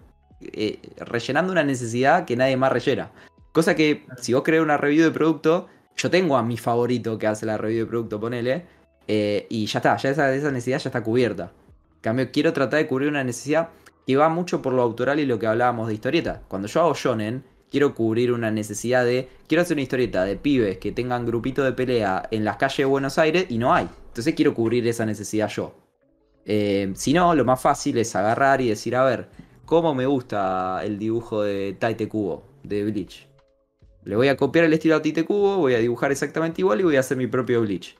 eh, 0.41 0.81
rellenando 0.99 1.53
una 1.53 1.63
necesidad 1.63 2.25
que 2.25 2.37
nadie 2.37 2.57
más 2.57 2.73
rellena. 2.73 3.13
Cosa 3.53 3.75
que 3.75 4.05
si 4.21 4.33
vos 4.35 4.43
creas 4.43 4.65
una 4.65 4.77
review 4.77 5.05
de 5.05 5.11
producto, 5.13 5.69
yo 5.97 6.11
tengo 6.11 6.37
a 6.37 6.43
mi 6.43 6.57
favorito 6.57 7.19
que 7.19 7.27
hace 7.27 7.47
la 7.47 7.57
review 7.57 7.85
de 7.85 7.87
producto, 7.87 8.19
ponele, 8.19 8.67
eh, 9.07 9.47
y 9.49 9.67
ya 9.67 9.79
está, 9.79 9.97
ya 9.97 10.11
esa, 10.11 10.35
esa 10.35 10.51
necesidad 10.51 10.79
ya 10.79 10.89
está 10.89 11.03
cubierta. 11.03 11.53
Cambio, 12.07 12.31
quiero 12.31 12.53
tratar 12.53 12.79
de 12.79 12.87
cubrir 12.87 13.09
una 13.09 13.25
necesidad 13.25 13.71
que 14.07 14.17
va 14.17 14.29
mucho 14.29 14.63
por 14.63 14.73
lo 14.73 14.83
autoral 14.83 15.19
y 15.19 15.27
lo 15.27 15.41
que 15.41 15.49
hablábamos 15.49 15.89
de 15.89 15.95
historieta. 15.95 16.41
Cuando 16.47 16.69
yo 16.69 16.81
hago 16.81 16.95
shonen, 16.95 17.43
quiero 17.69 17.97
cubrir 17.97 18.31
una 18.31 18.53
necesidad 18.53 19.05
de. 19.05 19.29
Quiero 19.49 19.63
hacer 19.63 19.75
una 19.75 19.83
historieta 19.83 20.25
de 20.25 20.37
pibes 20.37 20.79
que 20.79 20.93
tengan 20.93 21.27
grupito 21.27 21.65
de 21.65 21.73
pelea 21.73 22.29
en 22.31 22.45
las 22.45 22.59
calles 22.59 22.77
de 22.77 22.85
Buenos 22.85 23.19
Aires 23.19 23.47
y 23.49 23.59
no 23.59 23.75
hay. 23.75 23.89
Entonces 24.07 24.37
quiero 24.37 24.55
cubrir 24.55 24.87
esa 24.87 25.05
necesidad 25.05 25.49
yo. 25.49 25.75
Eh, 26.45 26.93
si 26.95 27.13
no, 27.13 27.35
lo 27.35 27.45
más 27.45 27.61
fácil 27.61 27.99
es 27.99 28.15
agarrar 28.15 28.61
y 28.61 28.69
decir, 28.69 28.95
a 28.95 29.03
ver, 29.03 29.29
¿cómo 29.65 29.93
me 29.93 30.07
gusta 30.07 30.83
el 30.85 31.01
dibujo 31.01 31.43
de 31.43 31.77
Taite 31.77 32.09
Kubo, 32.09 32.45
de 32.63 32.85
Bleach? 32.85 33.27
Le 34.05 34.15
voy 34.15 34.29
a 34.29 34.37
copiar 34.37 34.67
el 34.67 34.73
estilo 34.75 34.95
a 34.95 35.03
Taite 35.03 35.25
Kubo, 35.25 35.57
voy 35.57 35.75
a 35.75 35.79
dibujar 35.79 36.13
exactamente 36.13 36.61
igual 36.61 36.79
y 36.79 36.85
voy 36.85 36.95
a 36.99 37.01
hacer 37.01 37.17
mi 37.17 37.27
propio 37.27 37.63
Bleach. 37.63 37.97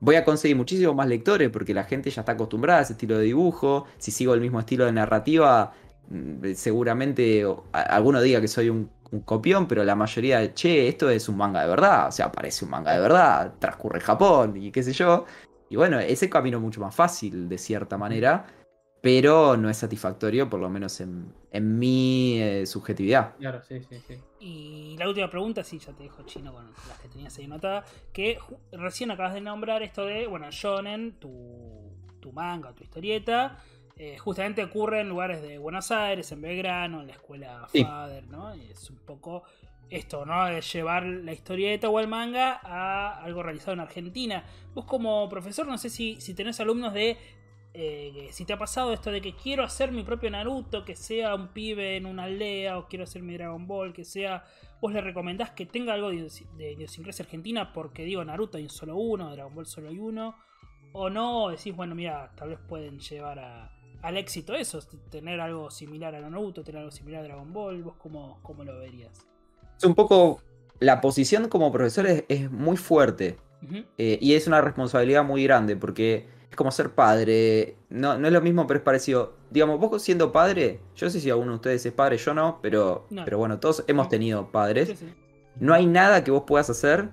Voy 0.00 0.16
a 0.16 0.24
conseguir 0.24 0.56
muchísimos 0.56 0.94
más 0.94 1.06
lectores 1.08 1.50
porque 1.50 1.74
la 1.74 1.84
gente 1.84 2.10
ya 2.10 2.22
está 2.22 2.32
acostumbrada 2.32 2.80
a 2.80 2.82
ese 2.82 2.94
estilo 2.94 3.18
de 3.18 3.24
dibujo. 3.24 3.86
Si 3.98 4.10
sigo 4.10 4.32
el 4.34 4.40
mismo 4.40 4.58
estilo 4.58 4.86
de 4.86 4.92
narrativa, 4.92 5.72
mm, 6.08 6.52
seguramente 6.54 7.44
o- 7.44 7.64
a- 7.72 7.82
alguno 7.82 8.20
diga 8.22 8.40
que 8.40 8.48
soy 8.48 8.70
un, 8.70 8.90
copión, 9.24 9.66
pero 9.66 9.82
la 9.82 9.96
mayoría 9.96 10.54
che, 10.54 10.86
esto 10.86 11.10
es 11.10 11.28
un 11.28 11.36
manga 11.36 11.62
de 11.62 11.68
verdad. 11.68 12.06
O 12.08 12.12
sea, 12.12 12.30
parece 12.30 12.64
un 12.64 12.70
manga 12.70 12.92
de 12.92 13.00
verdad, 13.00 13.54
transcurre 13.58 14.00
Japón 14.00 14.56
y 14.56 14.70
qué 14.70 14.84
sé 14.84 14.92
yo. 14.92 15.24
Y 15.68 15.74
bueno, 15.76 15.98
ese 15.98 16.30
camino 16.30 16.60
mucho 16.60 16.80
más 16.80 16.94
fácil 16.94 17.48
de 17.48 17.58
cierta 17.58 17.98
manera, 17.98 18.46
pero 19.00 19.56
no 19.56 19.70
es 19.70 19.78
satisfactorio, 19.78 20.50
por 20.50 20.60
lo 20.60 20.68
menos 20.68 21.00
en, 21.00 21.32
en 21.52 21.78
mi 21.78 22.38
eh, 22.40 22.66
subjetividad. 22.66 23.34
Claro, 23.36 23.62
sí, 23.62 23.80
sí, 23.88 23.98
sí. 24.06 24.18
Y 24.40 24.96
la 24.98 25.08
última 25.08 25.30
pregunta, 25.30 25.64
sí, 25.64 25.78
ya 25.78 25.92
te 25.92 26.02
dejo 26.02 26.22
chino 26.24 26.52
con 26.52 26.70
las 26.88 26.98
que 27.00 27.08
tenías 27.08 27.36
ahí 27.38 27.44
anotadas, 27.46 27.90
que 28.12 28.38
recién 28.72 29.10
acabas 29.10 29.34
de 29.34 29.40
nombrar 29.40 29.82
esto 29.82 30.04
de, 30.04 30.26
bueno, 30.26 30.50
Shonen, 30.50 31.12
tu, 31.18 31.92
tu 32.20 32.32
manga, 32.32 32.72
tu 32.74 32.84
historieta, 32.84 33.58
eh, 33.96 34.16
justamente 34.18 34.62
ocurre 34.64 35.00
en 35.00 35.08
lugares 35.08 35.42
de 35.42 35.58
Buenos 35.58 35.90
Aires, 35.90 36.30
en 36.32 36.40
Belgrano, 36.42 37.00
en 37.00 37.06
la 37.08 37.12
escuela 37.12 37.66
Sí. 37.72 37.84
Fader, 37.84 38.26
¿no? 38.28 38.54
Y 38.54 38.70
es 38.70 38.88
un 38.90 38.96
poco 38.96 39.44
esto, 39.90 40.24
¿no? 40.24 40.46
De 40.46 40.60
llevar 40.60 41.04
la 41.04 41.32
historieta 41.32 41.88
o 41.88 42.00
el 42.00 42.08
manga 42.08 42.60
a 42.62 43.22
algo 43.22 43.42
realizado 43.42 43.72
en 43.72 43.80
Argentina. 43.80 44.44
Vos 44.74 44.84
como 44.84 45.28
profesor, 45.28 45.66
no 45.66 45.76
sé 45.78 45.90
si, 45.90 46.20
si 46.20 46.34
tenés 46.34 46.60
alumnos 46.60 46.94
de... 46.94 47.18
eh, 47.74 48.28
si 48.32 48.44
te 48.44 48.52
ha 48.52 48.58
pasado 48.58 48.92
esto 48.92 49.10
de 49.10 49.20
que 49.20 49.34
quiero 49.36 49.62
hacer 49.62 49.92
mi 49.92 50.02
propio 50.02 50.30
Naruto, 50.30 50.84
que 50.84 50.96
sea 50.96 51.34
un 51.34 51.48
pibe 51.48 51.96
en 51.96 52.06
una 52.06 52.24
aldea, 52.24 52.78
o 52.78 52.88
quiero 52.88 53.04
hacer 53.04 53.22
mi 53.22 53.34
Dragon 53.34 53.66
Ball, 53.66 53.92
que 53.92 54.04
sea 54.04 54.44
vos 54.80 54.92
le 54.92 55.00
recomendás 55.00 55.50
que 55.50 55.66
tenga 55.66 55.92
algo 55.94 56.08
de, 56.08 56.16
idios- 56.16 56.56
de 56.56 56.72
idiosincrasia 56.72 57.24
argentina 57.24 57.72
porque 57.72 58.04
digo 58.04 58.24
Naruto 58.24 58.56
hay 58.58 58.68
solo 58.68 58.96
uno, 58.96 59.30
Dragon 59.30 59.54
Ball 59.54 59.66
solo 59.66 59.88
hay 59.88 59.98
uno, 59.98 60.36
o 60.92 61.10
no, 61.10 61.44
o 61.44 61.50
decís, 61.50 61.76
bueno, 61.76 61.94
mira, 61.94 62.32
tal 62.36 62.48
vez 62.50 62.58
pueden 62.68 62.98
llevar 62.98 63.38
a- 63.38 63.70
al 64.02 64.16
éxito 64.16 64.54
eso, 64.54 64.80
tener 65.10 65.38
algo 65.40 65.70
similar 65.70 66.14
a 66.14 66.20
Naruto, 66.20 66.64
tener 66.64 66.78
algo 66.78 66.90
similar 66.90 67.20
a 67.20 67.24
Dragon 67.24 67.52
Ball, 67.52 67.82
vos 67.82 67.94
cómo, 67.98 68.40
cómo 68.42 68.64
lo 68.64 68.78
verías. 68.78 69.26
Es 69.76 69.84
un 69.84 69.94
poco. 69.94 70.40
La 70.78 71.02
posición 71.02 71.48
como 71.50 71.70
profesor 71.70 72.06
es, 72.06 72.24
es 72.28 72.50
muy 72.50 72.78
fuerte. 72.78 73.36
Eh, 73.98 74.18
y 74.22 74.32
es 74.32 74.46
una 74.46 74.62
responsabilidad 74.62 75.22
muy 75.24 75.44
grande. 75.44 75.76
Porque 75.76 76.26
como 76.60 76.70
ser 76.72 76.90
padre. 76.90 77.78
No, 77.88 78.18
no 78.18 78.26
es 78.26 78.32
lo 78.34 78.42
mismo, 78.42 78.66
pero 78.66 78.76
es 78.76 78.84
parecido. 78.84 79.32
Digamos, 79.50 79.80
vos 79.80 80.02
siendo 80.02 80.30
padre. 80.30 80.78
Yo 80.94 81.06
no 81.06 81.10
sé 81.10 81.18
si 81.18 81.30
alguno 81.30 81.52
de 81.52 81.56
ustedes 81.56 81.86
es 81.86 81.92
padre, 81.94 82.18
yo 82.18 82.34
no. 82.34 82.58
Pero, 82.60 83.06
No. 83.08 83.24
pero 83.24 83.38
bueno, 83.38 83.58
todos 83.58 83.82
hemos 83.86 84.10
tenido 84.10 84.52
padres. 84.52 84.90
Sí, 84.90 84.96
sí. 84.96 85.14
No 85.58 85.72
hay 85.72 85.86
nada 85.86 86.22
que 86.22 86.30
vos 86.30 86.42
puedas 86.46 86.68
hacer 86.68 87.08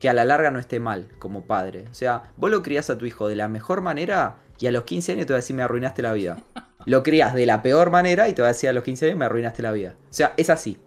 que 0.00 0.08
a 0.08 0.12
la 0.14 0.24
larga 0.24 0.50
no 0.50 0.58
esté 0.58 0.80
mal 0.80 1.10
como 1.20 1.46
padre. 1.46 1.84
O 1.88 1.94
sea, 1.94 2.32
vos 2.36 2.50
lo 2.50 2.60
criás 2.64 2.90
a 2.90 2.98
tu 2.98 3.06
hijo 3.06 3.28
de 3.28 3.36
la 3.36 3.46
mejor 3.46 3.82
manera 3.82 4.38
y 4.58 4.66
a 4.66 4.72
los 4.72 4.82
15 4.82 5.12
años 5.12 5.26
te 5.26 5.32
va 5.32 5.36
a 5.36 5.42
decir 5.42 5.54
me 5.54 5.62
arruinaste 5.62 6.02
la 6.02 6.12
vida. 6.12 6.42
Lo 6.86 7.04
crías 7.04 7.34
de 7.34 7.46
la 7.46 7.62
peor 7.62 7.90
manera 7.92 8.28
y 8.28 8.32
te 8.32 8.42
va 8.42 8.48
a 8.48 8.52
decir 8.52 8.68
a 8.68 8.72
los 8.72 8.82
15 8.82 9.06
años 9.06 9.18
me 9.18 9.26
arruinaste 9.26 9.62
la 9.62 9.70
vida. 9.70 9.94
O 10.10 10.12
sea, 10.12 10.34
es 10.36 10.50
así. 10.50 10.78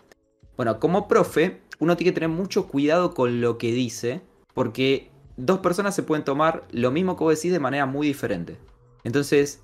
Bueno, 0.57 0.80
como 0.82 1.07
profe, 1.07 1.62
uno 1.80 1.95
tiene 1.95 2.12
que 2.12 2.16
tener 2.16 2.30
mucho 2.36 2.68
cuidado 2.68 3.14
con 3.14 3.39
lo 3.39 3.57
que 3.57 3.72
dice 3.72 4.22
porque 4.53 5.12
dos 5.38 5.60
personas 5.60 5.96
se 5.96 6.04
pueden 6.04 6.24
tomar 6.26 6.64
lo 6.72 6.92
mismo 6.92 7.16
que 7.18 7.24
vos 7.24 7.36
decís 7.36 7.52
de 7.52 7.60
manera 7.60 7.86
muy 7.86 8.08
diferente. 8.08 8.58
Entonces, 9.04 9.64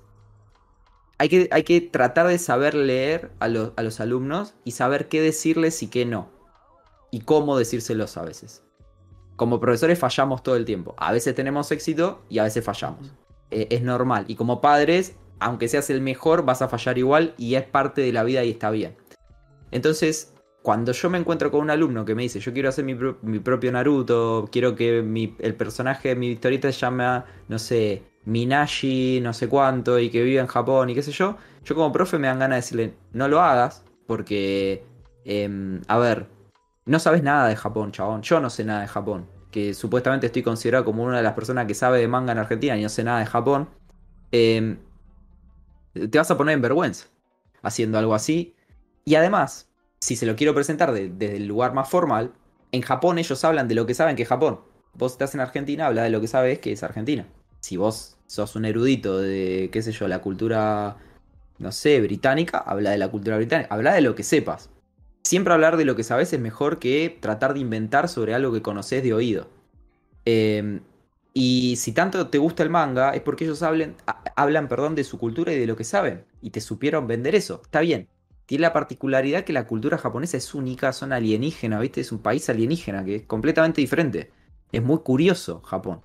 hay 1.18 1.28
que, 1.28 1.48
hay 1.52 1.64
que 1.64 1.80
tratar 1.80 2.26
de 2.28 2.38
saber 2.38 2.74
leer 2.74 3.30
a, 3.40 3.48
los- 3.48 3.72
a 3.76 3.82
los 3.82 4.00
alumnos 4.00 4.54
y 4.64 4.72
saber 4.72 5.08
qué 5.08 5.20
decirles 5.20 5.82
y 5.82 5.88
qué 5.88 6.04
no 6.06 6.30
y 7.10 7.20
cómo 7.20 7.56
decírselos 7.58 8.16
a 8.16 8.22
veces. 8.22 8.62
Como 9.36 9.60
profesores 9.60 9.98
fallamos 9.98 10.42
todo 10.42 10.56
el 10.56 10.64
tiempo. 10.64 10.94
A 10.98 11.12
veces 11.12 11.34
tenemos 11.34 11.70
éxito 11.72 12.22
y 12.28 12.38
a 12.38 12.44
veces 12.44 12.64
fallamos. 12.64 13.12
Eh, 13.50 13.68
es 13.70 13.82
normal. 13.82 14.24
Y 14.28 14.34
como 14.36 14.60
padres, 14.60 15.14
aunque 15.40 15.68
seas 15.68 15.90
el 15.90 16.00
mejor, 16.00 16.44
vas 16.44 16.60
a 16.62 16.68
fallar 16.68 16.98
igual 16.98 17.34
y 17.38 17.54
es 17.54 17.64
parte 17.64 18.00
de 18.00 18.12
la 18.12 18.24
vida 18.24 18.44
y 18.44 18.50
está 18.50 18.70
bien. 18.70 18.96
Entonces, 19.70 20.32
cuando 20.62 20.92
yo 20.92 21.10
me 21.10 21.18
encuentro 21.18 21.50
con 21.50 21.60
un 21.62 21.70
alumno 21.70 22.04
que 22.04 22.14
me 22.14 22.22
dice, 22.22 22.40
yo 22.40 22.52
quiero 22.52 22.68
hacer 22.68 22.84
mi, 22.84 22.94
pro- 22.94 23.18
mi 23.22 23.38
propio 23.38 23.72
Naruto, 23.72 24.48
quiero 24.52 24.74
que 24.74 25.02
mi- 25.02 25.34
el 25.38 25.54
personaje 25.54 26.10
de 26.10 26.16
mi 26.16 26.28
historieta 26.32 26.70
se 26.72 26.78
llame, 26.80 27.22
no 27.48 27.58
sé, 27.58 28.02
Minashi, 28.24 29.20
no 29.22 29.32
sé 29.32 29.48
cuánto, 29.48 29.98
y 29.98 30.10
que 30.10 30.22
vive 30.22 30.40
en 30.40 30.46
Japón 30.46 30.90
y 30.90 30.94
qué 30.94 31.02
sé 31.02 31.12
yo, 31.12 31.36
yo 31.64 31.74
como 31.74 31.92
profe 31.92 32.18
me 32.18 32.26
dan 32.28 32.38
ganas 32.40 32.56
de 32.56 32.60
decirle, 32.62 32.94
no 33.12 33.28
lo 33.28 33.40
hagas, 33.40 33.84
porque, 34.06 34.84
em, 35.24 35.80
a 35.88 35.98
ver, 35.98 36.26
no 36.86 36.98
sabes 36.98 37.22
nada 37.22 37.48
de 37.48 37.56
Japón, 37.56 37.92
chabón. 37.92 38.22
Yo 38.22 38.40
no 38.40 38.50
sé 38.50 38.64
nada 38.64 38.80
de 38.82 38.88
Japón. 38.88 39.26
Que 39.50 39.74
supuestamente 39.74 40.26
estoy 40.26 40.42
considerado 40.42 40.84
como 40.84 41.02
una 41.04 41.18
de 41.18 41.22
las 41.22 41.34
personas 41.34 41.66
que 41.66 41.74
sabe 41.74 41.98
de 42.00 42.08
manga 42.08 42.32
en 42.32 42.38
Argentina 42.38 42.76
y 42.76 42.82
no 42.82 42.88
sé 42.88 43.04
nada 43.04 43.20
de 43.20 43.26
Japón. 43.26 43.68
Em, 44.32 44.78
te 45.92 46.18
vas 46.18 46.30
a 46.30 46.36
poner 46.36 46.54
en 46.54 46.62
vergüenza 46.62 47.06
haciendo 47.62 47.98
algo 47.98 48.14
así. 48.14 48.54
Y 49.04 49.14
además, 49.14 49.67
si 50.00 50.16
se 50.16 50.26
lo 50.26 50.36
quiero 50.36 50.54
presentar 50.54 50.92
de- 50.92 51.08
desde 51.08 51.36
el 51.36 51.46
lugar 51.46 51.74
más 51.74 51.88
formal, 51.88 52.32
en 52.72 52.82
Japón 52.82 53.18
ellos 53.18 53.44
hablan 53.44 53.68
de 53.68 53.74
lo 53.74 53.86
que 53.86 53.94
saben 53.94 54.16
que 54.16 54.22
es 54.22 54.28
Japón. 54.28 54.60
Vos 54.94 55.12
estás 55.12 55.34
en 55.34 55.40
Argentina, 55.40 55.86
habla 55.86 56.02
de 56.02 56.10
lo 56.10 56.20
que 56.20 56.28
sabes 56.28 56.58
que 56.58 56.72
es 56.72 56.82
Argentina. 56.82 57.26
Si 57.60 57.76
vos 57.76 58.16
sos 58.26 58.56
un 58.56 58.64
erudito 58.64 59.18
de, 59.18 59.70
qué 59.72 59.82
sé 59.82 59.92
yo, 59.92 60.08
la 60.08 60.20
cultura, 60.20 60.96
no 61.58 61.72
sé, 61.72 62.00
británica, 62.00 62.58
habla 62.58 62.90
de 62.90 62.98
la 62.98 63.08
cultura 63.10 63.36
británica, 63.36 63.72
habla 63.74 63.94
de 63.94 64.00
lo 64.02 64.14
que 64.14 64.22
sepas. 64.22 64.70
Siempre 65.24 65.52
hablar 65.54 65.76
de 65.76 65.84
lo 65.84 65.96
que 65.96 66.04
sabes 66.04 66.32
es 66.32 66.40
mejor 66.40 66.78
que 66.78 67.16
tratar 67.20 67.54
de 67.54 67.60
inventar 67.60 68.08
sobre 68.08 68.34
algo 68.34 68.52
que 68.52 68.62
conoces 68.62 69.02
de 69.02 69.12
oído. 69.14 69.48
Eh, 70.24 70.80
y 71.34 71.76
si 71.76 71.92
tanto 71.92 72.28
te 72.28 72.38
gusta 72.38 72.62
el 72.62 72.70
manga, 72.70 73.10
es 73.14 73.20
porque 73.22 73.44
ellos 73.44 73.62
hablen, 73.62 73.94
ha- 74.06 74.22
hablan 74.36 74.68
perdón, 74.68 74.94
de 74.94 75.04
su 75.04 75.18
cultura 75.18 75.52
y 75.52 75.58
de 75.58 75.66
lo 75.66 75.76
que 75.76 75.84
saben. 75.84 76.24
Y 76.42 76.50
te 76.50 76.60
supieron 76.60 77.06
vender 77.06 77.34
eso. 77.34 77.60
Está 77.64 77.80
bien. 77.80 78.08
Tiene 78.48 78.62
la 78.62 78.72
particularidad 78.72 79.44
que 79.44 79.52
la 79.52 79.66
cultura 79.66 79.98
japonesa 79.98 80.38
es 80.38 80.54
única, 80.54 80.94
son 80.94 81.12
alienígenas, 81.12 81.82
¿viste? 81.82 82.00
Es 82.00 82.12
un 82.12 82.20
país 82.20 82.48
alienígena 82.48 83.04
que 83.04 83.16
es 83.16 83.22
completamente 83.24 83.82
diferente. 83.82 84.30
Es 84.72 84.82
muy 84.82 85.00
curioso 85.00 85.60
Japón 85.60 86.00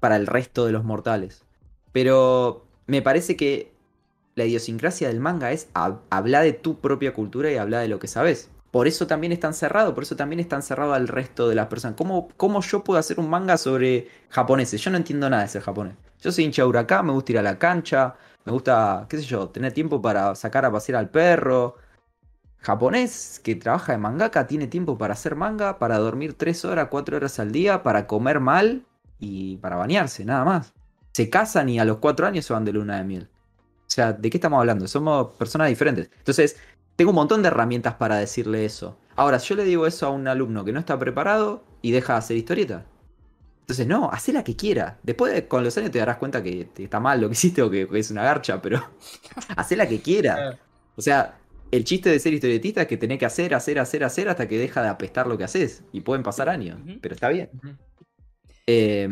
para 0.00 0.16
el 0.16 0.26
resto 0.26 0.64
de 0.64 0.72
los 0.72 0.84
mortales. 0.84 1.44
Pero 1.92 2.64
me 2.86 3.02
parece 3.02 3.36
que 3.36 3.74
la 4.36 4.46
idiosincrasia 4.46 5.08
del 5.08 5.20
manga 5.20 5.52
es 5.52 5.68
hab- 5.74 6.00
hablar 6.08 6.44
de 6.44 6.54
tu 6.54 6.78
propia 6.78 7.12
cultura 7.12 7.52
y 7.52 7.58
hablar 7.58 7.82
de 7.82 7.88
lo 7.88 7.98
que 7.98 8.08
sabes. 8.08 8.48
Por 8.70 8.88
eso 8.88 9.06
también 9.06 9.32
es 9.32 9.40
tan 9.40 9.52
por 9.94 10.02
eso 10.02 10.16
también 10.16 10.40
es 10.40 10.48
tan 10.48 10.62
al 10.94 11.08
resto 11.08 11.46
de 11.46 11.56
las 11.56 11.66
personas. 11.66 11.98
¿Cómo, 11.98 12.28
cómo 12.38 12.62
yo 12.62 12.82
puedo 12.84 12.98
hacer 12.98 13.20
un 13.20 13.28
manga 13.28 13.58
sobre 13.58 14.08
japoneses? 14.30 14.80
Yo 14.80 14.90
no 14.90 14.96
entiendo 14.96 15.28
nada 15.28 15.42
de 15.42 15.50
ser 15.50 15.60
japonés. 15.60 15.96
Yo 16.22 16.32
soy 16.32 16.44
hincha 16.44 16.62
de 16.62 16.68
huracán, 16.68 17.04
me 17.04 17.12
gusta 17.12 17.32
ir 17.32 17.38
a 17.38 17.42
la 17.42 17.58
cancha, 17.58 18.14
me 18.46 18.52
gusta, 18.52 19.06
qué 19.08 19.18
sé 19.18 19.24
yo, 19.24 19.48
tener 19.48 19.72
tiempo 19.72 20.00
para 20.00 20.34
sacar 20.36 20.64
a 20.64 20.70
pasear 20.70 20.96
al 20.96 21.10
perro. 21.10 21.76
Japonés 22.58 23.40
que 23.42 23.56
trabaja 23.56 23.92
de 23.92 23.98
mangaka 23.98 24.46
tiene 24.46 24.68
tiempo 24.68 24.96
para 24.96 25.14
hacer 25.14 25.34
manga, 25.34 25.78
para 25.78 25.98
dormir 25.98 26.34
3 26.34 26.64
horas, 26.64 26.88
4 26.88 27.16
horas 27.16 27.38
al 27.40 27.50
día, 27.50 27.82
para 27.82 28.06
comer 28.06 28.40
mal 28.40 28.86
y 29.18 29.56
para 29.58 29.76
bañarse, 29.76 30.24
nada 30.24 30.44
más. 30.44 30.72
Se 31.12 31.28
casan 31.28 31.68
y 31.68 31.80
a 31.80 31.84
los 31.84 31.98
4 31.98 32.26
años 32.26 32.44
se 32.44 32.52
van 32.52 32.64
de 32.64 32.72
luna 32.72 32.98
de 32.98 33.04
miel. 33.04 33.28
O 33.80 33.90
sea, 33.90 34.12
¿de 34.12 34.30
qué 34.30 34.36
estamos 34.36 34.60
hablando? 34.60 34.86
Somos 34.86 35.32
personas 35.34 35.68
diferentes. 35.68 36.10
Entonces, 36.18 36.56
tengo 36.94 37.10
un 37.10 37.16
montón 37.16 37.42
de 37.42 37.48
herramientas 37.48 37.94
para 37.94 38.16
decirle 38.16 38.64
eso. 38.64 38.96
Ahora, 39.16 39.38
yo 39.38 39.56
le 39.56 39.64
digo 39.64 39.86
eso 39.86 40.06
a 40.06 40.10
un 40.10 40.28
alumno 40.28 40.64
que 40.64 40.72
no 40.72 40.78
está 40.78 40.98
preparado 40.98 41.64
y 41.82 41.90
deja 41.90 42.12
de 42.12 42.18
hacer 42.20 42.36
historieta. 42.36 42.84
Entonces, 43.66 43.86
no, 43.88 44.08
haz 44.12 44.28
la 44.28 44.44
que 44.44 44.54
quiera. 44.54 44.98
Después, 45.02 45.32
de- 45.34 45.48
con 45.48 45.64
los 45.64 45.76
años, 45.76 45.90
te 45.90 45.98
darás 45.98 46.18
cuenta 46.18 46.40
que 46.40 46.68
está 46.78 47.00
mal 47.00 47.20
lo 47.20 47.28
que 47.28 47.32
hiciste 47.34 47.62
o 47.62 47.68
que, 47.70 47.88
que 47.88 47.98
es 47.98 48.10
una 48.12 48.22
garcha, 48.22 48.62
pero 48.62 48.80
haz 49.56 49.70
la 49.72 49.88
que 49.88 50.00
quiera. 50.00 50.58
O 50.94 51.02
sea, 51.02 51.36
el 51.72 51.82
chiste 51.82 52.08
de 52.10 52.20
ser 52.20 52.32
historietista 52.32 52.82
es 52.82 52.86
que 52.86 52.96
tenés 52.96 53.18
que 53.18 53.26
hacer, 53.26 53.54
hacer, 53.54 53.80
hacer, 53.80 54.04
hacer 54.04 54.28
hasta 54.28 54.46
que 54.46 54.56
deja 54.56 54.82
de 54.82 54.88
apestar 54.88 55.26
lo 55.26 55.36
que 55.36 55.42
haces. 55.44 55.82
Y 55.92 56.00
pueden 56.02 56.22
pasar 56.22 56.48
años, 56.48 56.78
pero 57.00 57.14
está 57.16 57.28
bien. 57.28 57.50
Eh, 58.68 59.08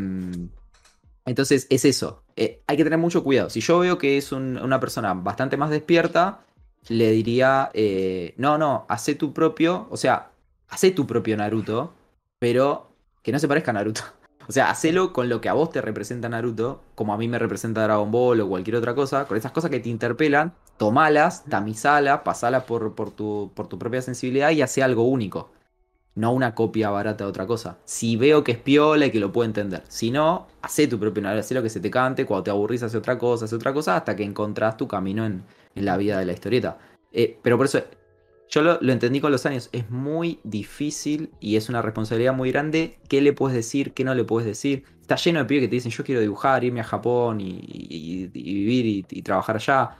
entonces 1.26 1.66
es 1.70 1.84
eso. 1.84 2.22
Eh, 2.36 2.62
hay 2.66 2.76
que 2.76 2.84
tener 2.84 2.98
mucho 2.98 3.24
cuidado. 3.24 3.50
Si 3.50 3.60
yo 3.60 3.78
veo 3.80 3.98
que 3.98 4.16
es 4.18 4.30
un- 4.32 4.58
una 4.58 4.78
persona 4.80 5.14
bastante 5.14 5.56
más 5.56 5.70
despierta, 5.70 6.40
le 6.88 7.10
diría, 7.12 7.70
eh, 7.74 8.34
no, 8.36 8.56
no, 8.58 8.84
hacé 8.88 9.14
tu 9.14 9.32
propio, 9.32 9.86
o 9.90 9.96
sea, 9.96 10.30
hacé 10.68 10.90
tu 10.90 11.06
propio 11.06 11.36
Naruto, 11.36 11.94
pero 12.38 12.90
que 13.22 13.32
no 13.32 13.38
se 13.38 13.48
parezca 13.48 13.70
a 13.72 13.74
Naruto. 13.74 14.02
O 14.48 14.52
sea, 14.52 14.70
hacelo 14.70 15.12
con 15.12 15.28
lo 15.28 15.40
que 15.40 15.48
a 15.48 15.54
vos 15.54 15.70
te 15.70 15.80
representa 15.80 16.28
Naruto, 16.28 16.82
como 16.94 17.14
a 17.14 17.18
mí 17.18 17.28
me 17.28 17.38
representa 17.38 17.82
Dragon 17.82 18.10
Ball 18.10 18.40
o 18.40 18.48
cualquier 18.48 18.76
otra 18.76 18.94
cosa, 18.94 19.26
con 19.26 19.36
esas 19.36 19.52
cosas 19.52 19.70
que 19.70 19.80
te 19.80 19.88
interpelan, 19.88 20.52
tomalas, 20.76 21.44
tamizalas, 21.44 22.20
pasalas 22.20 22.64
por, 22.64 22.94
por, 22.94 23.10
tu, 23.10 23.50
por 23.54 23.68
tu 23.68 23.78
propia 23.78 24.02
sensibilidad 24.02 24.50
y 24.50 24.62
hace 24.62 24.82
algo 24.82 25.04
único. 25.04 25.50
No 26.14 26.32
una 26.32 26.54
copia 26.54 26.90
barata 26.90 27.24
de 27.24 27.30
otra 27.30 27.46
cosa. 27.46 27.78
Si 27.84 28.16
veo 28.16 28.44
que 28.44 28.52
es 28.52 28.58
piola 28.58 29.06
y 29.06 29.10
que 29.10 29.18
lo 29.18 29.32
puedo 29.32 29.46
entender. 29.46 29.82
Si 29.88 30.10
no, 30.10 30.46
hacé 30.62 30.86
tu 30.86 30.98
propio 30.98 31.22
Naruto, 31.22 31.40
hacé 31.40 31.54
lo 31.54 31.62
que 31.62 31.70
se 31.70 31.80
te 31.80 31.90
cante, 31.90 32.26
cuando 32.26 32.44
te 32.44 32.50
aburrís 32.50 32.82
hace 32.82 32.98
otra 32.98 33.18
cosa, 33.18 33.46
hace 33.46 33.56
otra 33.56 33.72
cosa, 33.72 33.96
hasta 33.96 34.14
que 34.14 34.24
encontrás 34.24 34.76
tu 34.76 34.86
camino 34.86 35.26
en, 35.26 35.42
en 35.74 35.84
la 35.84 35.96
vida 35.96 36.18
de 36.18 36.26
la 36.26 36.32
historieta. 36.32 36.78
Eh, 37.12 37.38
pero 37.42 37.56
por 37.56 37.66
eso, 37.66 37.80
yo 38.54 38.62
lo, 38.62 38.78
lo 38.80 38.92
entendí 38.92 39.20
con 39.20 39.32
los 39.32 39.46
años, 39.46 39.68
es 39.72 39.90
muy 39.90 40.38
difícil 40.44 41.32
y 41.40 41.56
es 41.56 41.68
una 41.68 41.82
responsabilidad 41.82 42.32
muy 42.32 42.52
grande 42.52 43.00
qué 43.08 43.20
le 43.20 43.32
puedes 43.32 43.56
decir, 43.56 43.92
qué 43.94 44.04
no 44.04 44.14
le 44.14 44.22
puedes 44.22 44.46
decir. 44.46 44.84
Está 45.00 45.16
lleno 45.16 45.40
de 45.40 45.44
pibes 45.46 45.62
que 45.62 45.68
te 45.68 45.74
dicen, 45.74 45.90
yo 45.90 46.04
quiero 46.04 46.20
dibujar, 46.20 46.62
irme 46.62 46.80
a 46.80 46.84
Japón 46.84 47.40
y, 47.40 48.28
vivir 48.28 49.04
y, 49.10 49.22
trabajar 49.22 49.56
allá. 49.56 49.98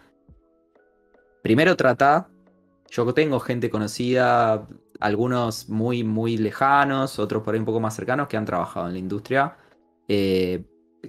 Primero 1.43 1.75
trata, 1.75 2.29
yo 2.91 3.13
tengo 3.13 3.41
gente 3.41 3.71
conocida, 3.71 4.69
algunos 5.01 5.69
muy, 5.69 6.05
muy 6.05 6.37
lejanos, 6.37 7.19
otros 7.19 7.43
por 7.43 7.55
ahí 7.55 7.59
un 7.59 7.67
poco 7.67 7.81
más 7.81 7.97
cercanos 7.97 8.29
que 8.29 8.37
han 8.37 8.45
trabajado 8.45 8.87
en 8.87 8.93
la 8.93 8.99
industria. 9.01 9.57
Eh, 10.07 10.63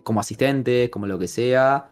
como 0.04 0.20
asistente, 0.20 0.90
como 0.90 1.06
lo 1.06 1.20
que 1.20 1.28
sea, 1.28 1.92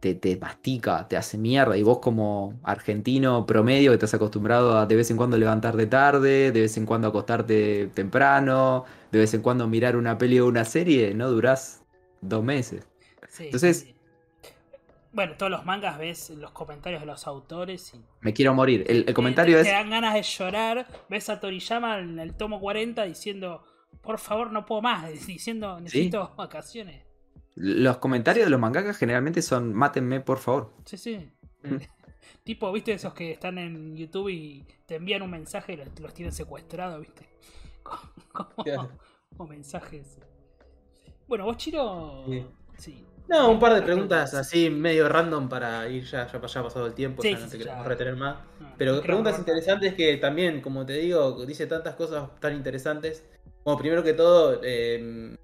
te, 0.00 0.14
te 0.14 0.36
mastica, 0.36 1.06
te 1.08 1.16
hace 1.16 1.38
mierda. 1.38 1.76
Y 1.76 1.82
vos 1.82 1.98
como 1.98 2.54
argentino 2.62 3.46
promedio 3.46 3.90
que 3.90 3.94
estás 3.94 4.14
acostumbrado 4.14 4.76
a 4.78 4.86
de 4.86 4.96
vez 4.96 5.10
en 5.10 5.16
cuando 5.16 5.36
levantarte 5.38 5.86
tarde, 5.86 6.52
de 6.52 6.60
vez 6.60 6.76
en 6.76 6.86
cuando 6.86 7.08
acostarte 7.08 7.88
temprano, 7.94 8.84
de 9.10 9.18
vez 9.20 9.34
en 9.34 9.42
cuando 9.42 9.66
mirar 9.68 9.96
una 9.96 10.16
peli 10.18 10.38
o 10.40 10.46
una 10.46 10.64
serie, 10.64 11.14
no 11.14 11.30
durás 11.30 11.82
dos 12.20 12.42
meses. 12.44 12.86
Sí, 13.28 13.44
Entonces- 13.46 13.80
sí. 13.80 13.92
Bueno, 15.12 15.32
todos 15.38 15.50
los 15.50 15.64
mangas 15.64 15.96
ves 15.98 16.28
los 16.30 16.50
comentarios 16.50 17.00
de 17.00 17.06
los 17.06 17.26
autores 17.26 17.94
y 17.94 18.00
Me 18.20 18.34
quiero 18.34 18.52
morir. 18.52 18.84
El, 18.86 18.98
el 18.98 19.04
te- 19.06 19.14
comentario 19.14 19.56
te, 19.56 19.62
es... 19.62 19.66
te 19.68 19.72
dan 19.72 19.88
ganas 19.88 20.12
de 20.12 20.22
llorar. 20.22 20.86
Ves 21.08 21.30
a 21.30 21.40
Toriyama 21.40 22.00
en 22.00 22.18
el 22.18 22.34
tomo 22.34 22.60
40 22.60 23.02
diciendo, 23.04 23.64
por 24.02 24.18
favor, 24.18 24.52
no 24.52 24.66
puedo 24.66 24.82
más, 24.82 25.08
diciendo, 25.26 25.80
necesito 25.80 26.34
vacaciones. 26.36 27.05
Los 27.56 27.96
comentarios 27.98 28.46
de 28.46 28.50
los 28.50 28.60
mangakas 28.60 28.96
generalmente 28.98 29.42
son 29.42 29.72
mátenme, 29.74 30.20
por 30.20 30.38
favor. 30.38 30.72
Sí, 30.84 30.96
sí. 30.96 31.30
Mm. 31.62 31.76
Tipo, 32.44 32.70
viste 32.70 32.92
esos 32.92 33.12
que 33.12 33.32
están 33.32 33.58
en 33.58 33.96
YouTube 33.96 34.28
y 34.28 34.64
te 34.86 34.96
envían 34.96 35.22
un 35.22 35.30
mensaje 35.30 35.72
y 35.72 35.76
los, 35.76 35.88
los 35.98 36.14
tienen 36.14 36.32
secuestrados, 36.32 37.00
viste. 37.00 37.28
Como, 38.32 38.64
Claro. 38.64 38.90
como 39.36 39.48
mensajes. 39.50 40.18
Bueno, 41.26 41.44
vos, 41.44 41.56
Chiro. 41.56 42.24
Sí. 42.28 42.46
Sí. 42.78 43.04
No, 43.28 43.50
un 43.50 43.58
par 43.58 43.74
de 43.74 43.82
preguntas 43.82 44.34
así 44.34 44.70
medio 44.70 45.08
random 45.08 45.48
para 45.48 45.88
ir 45.88 46.04
ya, 46.04 46.26
ya, 46.30 46.40
ya 46.40 46.60
ha 46.60 46.62
pasado 46.62 46.86
el 46.86 46.94
tiempo, 46.94 47.22
Sí, 47.22 47.32
ya 47.32 47.38
no 47.40 47.46
te 47.48 47.58
ya. 47.58 47.64
queremos 47.64 47.86
retener 47.86 48.16
más. 48.16 48.36
No, 48.60 48.74
Pero 48.78 48.94
no 48.94 49.00
preguntas 49.02 49.38
interesantes 49.38 49.94
que 49.94 50.16
también, 50.18 50.60
como 50.60 50.86
te 50.86 50.92
digo, 50.94 51.44
dice 51.46 51.66
tantas 51.66 51.94
cosas 51.96 52.28
tan 52.38 52.54
interesantes. 52.54 53.24
Bueno, 53.64 53.78
primero 53.80 54.02
que 54.04 54.12
todo, 54.12 54.60
eh, 54.62 55.36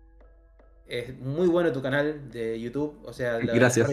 es 1.00 1.18
muy 1.18 1.48
bueno 1.48 1.72
tu 1.72 1.80
canal 1.82 2.30
de 2.30 2.60
YouTube. 2.60 3.00
O 3.04 3.12
sea, 3.12 3.38
la, 3.40 3.52
Gracias. 3.54 3.88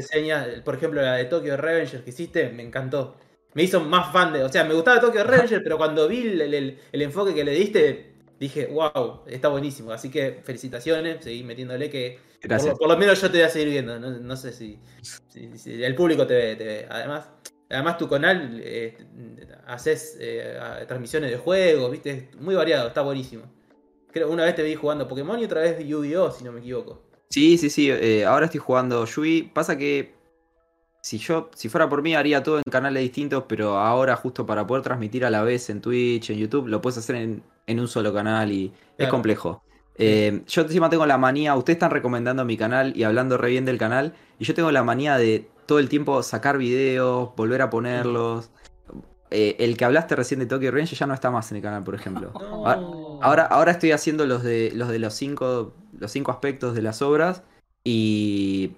por 0.64 0.76
ejemplo, 0.76 1.02
la 1.02 1.16
de 1.16 1.26
Tokyo 1.26 1.56
Revengers 1.58 2.04
que 2.04 2.10
hiciste, 2.10 2.50
me 2.50 2.64
encantó. 2.64 3.16
Me 3.54 3.64
hizo 3.64 3.80
más 3.82 4.12
fan 4.14 4.32
de. 4.34 4.44
O 4.44 4.50
sea, 4.50 4.64
me 4.64 4.74
gustaba 4.74 5.00
Tokyo 5.00 5.24
Revengers, 5.24 5.62
pero 5.64 5.78
cuando 5.78 6.08
vi 6.08 6.28
el, 6.28 6.42
el- 6.54 6.78
el 6.92 7.02
enfoque 7.02 7.34
que 7.34 7.44
le 7.44 7.52
diste, 7.52 8.14
dije, 8.40 8.68
wow, 8.68 9.22
está 9.28 9.48
buenísimo. 9.50 9.92
Así 9.92 10.10
que 10.12 10.40
felicitaciones, 10.44 11.24
seguí 11.24 11.44
metiéndole 11.44 11.90
que 11.90 12.20
Gracias. 12.42 12.78
por 12.78 12.88
lo 12.88 12.96
menos 12.98 13.20
yo 13.22 13.30
te 13.32 13.38
voy 13.40 13.46
a 13.48 13.50
seguir 13.50 13.70
viendo. 13.70 14.00
No, 14.00 14.10
no 14.12 14.36
sé 14.38 14.54
si, 14.54 14.80
si- 15.30 15.58
si 15.58 15.84
el 15.84 15.96
público 15.96 16.28
te 16.28 16.34
ve, 16.36 16.56
te 16.56 16.64
ve. 16.64 16.86
Además, 16.90 17.30
además 17.70 17.98
tu 17.98 18.08
canal 18.08 18.62
eh, 18.64 18.98
haces 19.68 20.18
eh, 20.20 20.58
transmisiones 20.88 21.32
de 21.32 21.38
juegos, 21.38 21.92
viste, 21.92 22.30
es 22.32 22.36
muy 22.40 22.56
variado, 22.56 22.88
está 22.88 23.02
buenísimo. 23.02 23.44
Creo 24.12 24.32
una 24.32 24.46
vez 24.46 24.56
te 24.56 24.64
vi 24.64 24.76
jugando 24.76 25.08
Pokémon 25.08 25.40
y 25.40 25.46
otra 25.46 25.62
vez 25.62 25.86
Yu-Gi-Oh, 25.86 26.32
si 26.32 26.44
no 26.44 26.52
me 26.52 26.60
equivoco. 26.60 27.02
Sí, 27.30 27.58
sí, 27.58 27.70
sí. 27.70 27.90
eh, 27.92 28.26
ahora 28.26 28.46
estoy 28.46 28.60
jugando 28.60 29.06
Yui. 29.06 29.44
Pasa 29.54 29.78
que 29.78 30.16
si 31.02 31.18
yo, 31.20 31.50
si 31.56 31.70
fuera 31.70 31.88
por 31.88 32.02
mí, 32.02 32.16
haría 32.16 32.42
todo 32.42 32.58
en 32.58 32.64
canales 32.70 33.04
distintos, 33.04 33.44
pero 33.48 33.78
ahora 33.78 34.16
justo 34.16 34.46
para 34.46 34.66
poder 34.66 34.84
transmitir 34.84 35.24
a 35.26 35.30
la 35.30 35.44
vez 35.44 35.70
en 35.70 35.80
Twitch, 35.80 36.32
en 36.32 36.38
YouTube, 36.38 36.68
lo 36.68 36.82
puedes 36.82 36.98
hacer 36.98 37.18
en, 37.18 37.44
en 37.68 37.80
un 37.80 37.88
solo 37.88 38.14
canal 38.14 38.52
y 38.52 38.74
es 38.98 39.08
complejo. 39.10 39.64
Eh, 40.02 40.44
yo 40.48 40.62
encima 40.62 40.90
tengo 40.90 41.06
la 41.06 41.18
manía, 41.18 41.56
ustedes 41.56 41.76
están 41.76 41.92
recomendando 41.92 42.46
mi 42.46 42.58
canal 42.58 42.94
y 42.96 43.04
hablando 43.04 43.38
re 43.38 43.50
bien 43.50 43.66
del 43.66 43.78
canal, 43.78 44.14
y 44.40 44.46
yo 44.46 44.54
tengo 44.54 44.72
la 44.72 44.82
manía 44.82 45.18
de 45.18 45.50
todo 45.66 45.78
el 45.80 45.90
tiempo 45.90 46.24
sacar 46.24 46.58
videos, 46.58 47.36
volver 47.36 47.62
a 47.62 47.70
ponerlos. 47.70 48.50
Eh, 49.30 49.58
el 49.60 49.78
que 49.78 49.86
hablaste 49.86 50.16
recién 50.16 50.40
de 50.40 50.48
Tokyo 50.48 50.72
Revengers 50.72 50.98
ya 50.98 51.06
no 51.06 51.14
está 51.14 51.30
más 51.30 51.52
en 51.52 51.58
el 51.58 51.64
canal, 51.64 51.84
por 51.84 51.96
ejemplo. 51.96 52.32
No. 52.34 52.66
Ahora, 52.66 52.82
ahora 53.22 53.72
estoy 53.72 53.92
haciendo 53.92 54.26
los 54.26 54.44
de 54.44 54.72
los 54.74 54.90
de 54.90 55.00
los 55.00 55.14
cinco, 55.14 55.74
los 55.98 56.12
cinco 56.12 56.32
aspectos 56.32 56.76
de 56.76 56.82
las 56.82 57.02
obras 57.02 57.44
y, 57.84 58.74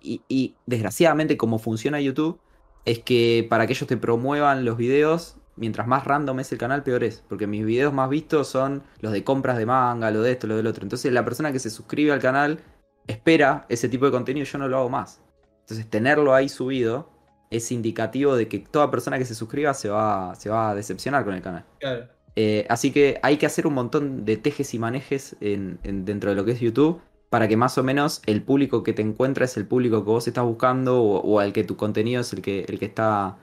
y, 0.00 0.22
y 0.28 0.54
desgraciadamente 0.66 1.36
como 1.36 1.58
funciona 1.58 2.00
YouTube 2.00 2.40
es 2.84 3.00
que 3.00 3.46
para 3.48 3.66
que 3.66 3.74
ellos 3.74 3.86
te 3.86 3.96
promuevan 3.96 4.64
los 4.64 4.76
videos, 4.76 5.36
mientras 5.56 5.86
más 5.86 6.04
random 6.04 6.40
es 6.40 6.52
el 6.52 6.58
canal, 6.58 6.82
peor 6.82 7.04
es. 7.04 7.22
Porque 7.28 7.46
mis 7.46 7.64
videos 7.64 7.92
más 7.92 8.08
vistos 8.08 8.48
son 8.48 8.82
los 9.00 9.12
de 9.12 9.24
compras 9.24 9.58
de 9.58 9.66
manga, 9.66 10.10
lo 10.10 10.22
de 10.22 10.32
esto, 10.32 10.46
lo 10.46 10.56
del 10.56 10.66
otro. 10.66 10.84
Entonces 10.84 11.12
la 11.12 11.24
persona 11.24 11.52
que 11.52 11.58
se 11.58 11.70
suscribe 11.70 12.12
al 12.12 12.20
canal 12.20 12.60
espera 13.06 13.66
ese 13.68 13.88
tipo 13.88 14.06
de 14.06 14.10
contenido 14.10 14.44
y 14.44 14.48
yo 14.48 14.58
no 14.58 14.68
lo 14.68 14.78
hago 14.78 14.88
más. 14.88 15.20
Entonces 15.60 15.88
tenerlo 15.88 16.34
ahí 16.34 16.48
subido 16.48 17.10
es 17.50 17.70
indicativo 17.72 18.36
de 18.36 18.48
que 18.48 18.58
toda 18.58 18.90
persona 18.90 19.18
que 19.18 19.24
se 19.24 19.34
suscriba 19.34 19.74
se 19.74 19.88
va, 19.88 20.34
se 20.34 20.48
va 20.48 20.70
a 20.70 20.74
decepcionar 20.74 21.24
con 21.24 21.34
el 21.34 21.42
canal. 21.42 21.64
Claro. 21.80 22.08
Eh, 22.40 22.66
así 22.68 22.92
que 22.92 23.18
hay 23.22 23.36
que 23.36 23.46
hacer 23.46 23.66
un 23.66 23.74
montón 23.74 24.24
de 24.24 24.36
tejes 24.36 24.72
y 24.74 24.78
manejes 24.78 25.36
en, 25.40 25.80
en- 25.82 26.04
dentro 26.04 26.30
de 26.30 26.36
lo 26.36 26.44
que 26.44 26.52
es 26.52 26.60
YouTube 26.60 27.00
para 27.30 27.48
que 27.48 27.56
más 27.56 27.76
o 27.78 27.82
menos 27.84 28.22
el 28.26 28.42
público 28.42 28.82
que 28.84 28.92
te 28.92 29.02
encuentra 29.02 29.44
es 29.44 29.56
el 29.56 29.66
público 29.66 30.04
que 30.04 30.10
vos 30.10 30.26
estás 30.28 30.44
buscando 30.44 31.02
o, 31.02 31.40
al 31.40 31.52
que 31.52 31.64
tu 31.64 31.76
contenido 31.76 32.20
es 32.22 32.32
el 32.32 32.40
que, 32.42 32.60
el 32.68 32.78
que 32.78 32.86
está 32.86 33.36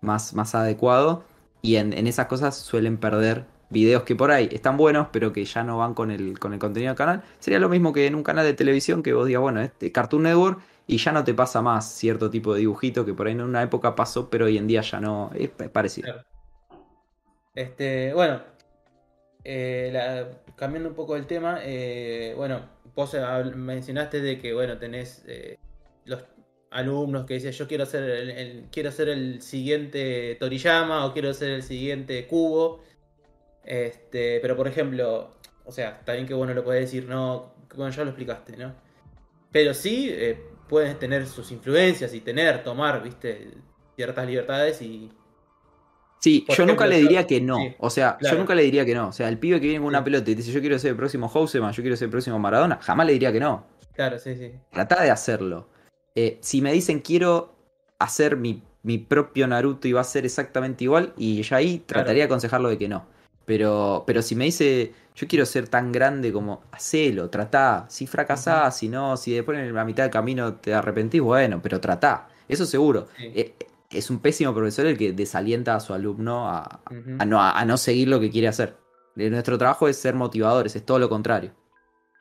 más, 0.00 0.34
más 0.34 0.54
adecuado. 0.54 1.24
Y 1.62 1.76
en, 1.76 1.92
esas 2.06 2.26
cosas 2.26 2.56
suelen 2.56 2.96
perder 2.98 3.44
videos 3.70 4.02
que 4.02 4.16
por 4.16 4.30
ahí 4.30 4.48
están 4.52 4.76
buenos, 4.76 5.08
pero 5.12 5.32
que 5.32 5.44
ya 5.44 5.62
no 5.62 5.78
van 5.78 5.94
con 5.94 6.10
el, 6.10 6.38
con 6.38 6.52
el 6.52 6.58
contenido 6.58 6.90
del 6.90 6.96
canal. 6.98 7.22
Sería 7.38 7.58
lo 7.60 7.68
mismo 7.68 7.92
que 7.92 8.06
en 8.06 8.14
un 8.14 8.22
canal 8.22 8.44
de 8.44 8.54
televisión 8.54 9.02
que 9.02 9.12
vos 9.12 9.26
digas, 9.26 9.42
bueno, 9.42 9.60
este 9.60 9.92
Cartoon 9.92 10.24
Network 10.24 10.60
y 10.86 10.98
ya 10.98 11.12
no 11.12 11.22
te 11.24 11.34
pasa 11.34 11.62
más 11.62 11.90
cierto 11.92 12.30
tipo 12.30 12.54
de 12.54 12.60
dibujito 12.60 13.04
que 13.04 13.14
por 13.14 13.26
ahí 13.26 13.32
en 13.34 13.42
una 13.42 13.62
época 13.62 13.94
pasó, 13.94 14.28
pero 14.30 14.46
hoy 14.46 14.58
en 14.58 14.66
día 14.66 14.80
ya 14.82 15.00
no. 15.00 15.30
Es 15.34 15.50
parecido. 15.72 16.08
Este, 17.54 18.12
bueno, 18.14 18.42
eh, 19.42 20.26
cambiando 20.56 20.88
un 20.90 20.94
poco 20.94 21.16
el 21.16 21.26
tema, 21.26 21.60
eh, 21.62 22.34
bueno, 22.36 22.60
vos 22.94 23.16
mencionaste 23.54 24.20
de 24.20 24.38
que, 24.38 24.52
bueno, 24.54 24.78
tenés 24.78 25.24
eh, 25.26 25.58
los 26.04 26.24
alumnos 26.70 27.26
que 27.26 27.34
dicen, 27.34 27.52
yo 27.52 27.66
quiero 27.66 27.86
ser 27.86 28.04
el, 28.04 28.68
quiero 28.70 28.92
ser 28.92 29.08
el 29.08 29.42
siguiente 29.42 30.36
Toriyama 30.38 31.04
o 31.06 31.12
quiero 31.12 31.34
ser 31.34 31.50
el 31.50 31.62
siguiente 31.62 32.26
Kubo. 32.26 32.82
Este, 33.64 34.40
pero 34.40 34.56
por 34.56 34.68
ejemplo, 34.68 35.34
o 35.64 35.72
sea, 35.72 35.98
está 36.00 36.24
que 36.26 36.34
bueno 36.34 36.54
lo 36.54 36.64
puedes 36.64 36.82
decir, 36.82 37.06
no, 37.08 37.54
bueno, 37.74 37.90
ya 37.90 38.04
lo 38.04 38.10
explicaste, 38.10 38.56
¿no? 38.56 38.74
Pero 39.52 39.74
sí 39.74 40.14
puedes 40.68 40.98
tener 40.98 41.26
sus 41.26 41.50
influencias 41.50 42.14
y 42.14 42.20
tener, 42.20 42.62
tomar, 42.62 43.02
viste, 43.02 43.52
ciertas 43.96 44.26
libertades 44.26 44.80
y 44.82 45.10
Sí, 46.20 46.46
yo 46.56 46.66
nunca 46.66 46.86
le 46.86 46.98
diría 46.98 47.26
que 47.26 47.40
no. 47.40 47.56
sí, 47.56 47.74
O 47.78 47.90
sea, 47.90 48.16
claro. 48.18 48.36
yo 48.36 48.40
nunca 48.40 48.54
le 48.54 48.62
diría 48.62 48.84
que 48.84 48.94
no. 48.94 49.08
O 49.08 49.12
sea, 49.12 49.28
el 49.28 49.38
pibe 49.38 49.58
que 49.60 49.66
viene 49.66 49.80
con 49.80 49.88
una 49.88 50.04
pelota 50.04 50.30
y 50.30 50.34
te 50.34 50.42
dice 50.42 50.52
yo 50.52 50.60
quiero 50.60 50.78
ser 50.78 50.90
el 50.90 50.96
próximo 50.96 51.28
Houseman, 51.28 51.72
yo 51.72 51.82
quiero 51.82 51.96
ser 51.96 52.06
el 52.06 52.10
próximo 52.10 52.38
Maradona, 52.38 52.78
jamás 52.82 53.06
le 53.06 53.14
diría 53.14 53.32
que 53.32 53.40
no. 53.40 53.64
claro, 53.94 54.18
sí, 54.18 54.36
sí. 54.36 54.52
Trata 54.70 55.02
de 55.02 55.10
hacerlo. 55.10 55.68
Eh, 56.14 56.38
si 56.40 56.60
me 56.60 56.72
dicen 56.72 57.00
quiero 57.00 57.54
hacer 57.98 58.36
mi, 58.36 58.62
mi 58.82 58.98
propio 58.98 59.46
Naruto 59.46 59.88
y 59.88 59.92
va 59.92 60.02
a 60.02 60.04
ser 60.04 60.24
exactamente 60.26 60.84
igual, 60.84 61.12
y 61.16 61.42
ya 61.42 61.56
ahí 61.56 61.78
trataría 61.86 62.22
de 62.22 62.26
aconsejarlo 62.26 62.68
de 62.68 62.78
que 62.78 62.88
no. 62.88 63.04
Pero, 63.46 64.04
pero 64.06 64.22
si 64.22 64.36
me 64.36 64.44
dice 64.44 64.92
yo 65.14 65.26
quiero 65.26 65.44
ser 65.44 65.68
tan 65.68 65.90
grande 65.92 66.32
como 66.32 66.62
hacelo, 66.72 67.28
tratá. 67.30 67.86
Si 67.88 68.06
fracasás, 68.06 68.76
si 68.76 68.88
no, 68.88 69.16
si 69.16 69.32
después 69.32 69.58
en 69.58 69.74
la 69.74 69.84
mitad 69.84 70.04
del 70.04 70.12
camino 70.12 70.54
te 70.54 70.72
arrepentís, 70.72 71.20
bueno, 71.20 71.60
pero 71.62 71.80
tratá. 71.80 72.28
Eso 72.48 72.64
seguro. 72.64 73.08
Sí. 73.16 73.32
Eh, 73.34 73.54
es 73.90 74.10
un 74.10 74.20
pésimo 74.20 74.54
profesor 74.54 74.86
el 74.86 74.96
que 74.96 75.12
desalienta 75.12 75.74
a 75.74 75.80
su 75.80 75.92
alumno 75.92 76.48
a, 76.48 76.82
no, 77.26 77.42
a 77.42 77.64
no 77.64 77.76
seguir 77.76 78.08
lo 78.08 78.20
que 78.20 78.30
quiere 78.30 78.48
hacer. 78.48 78.76
Eh, 79.16 79.30
Nuestro 79.30 79.58
trabajo 79.58 79.88
es 79.88 79.96
ser 79.96 80.14
motivadores, 80.14 80.76
es 80.76 80.84
todo 80.86 80.98
lo 80.98 81.08
contrario. 81.08 81.52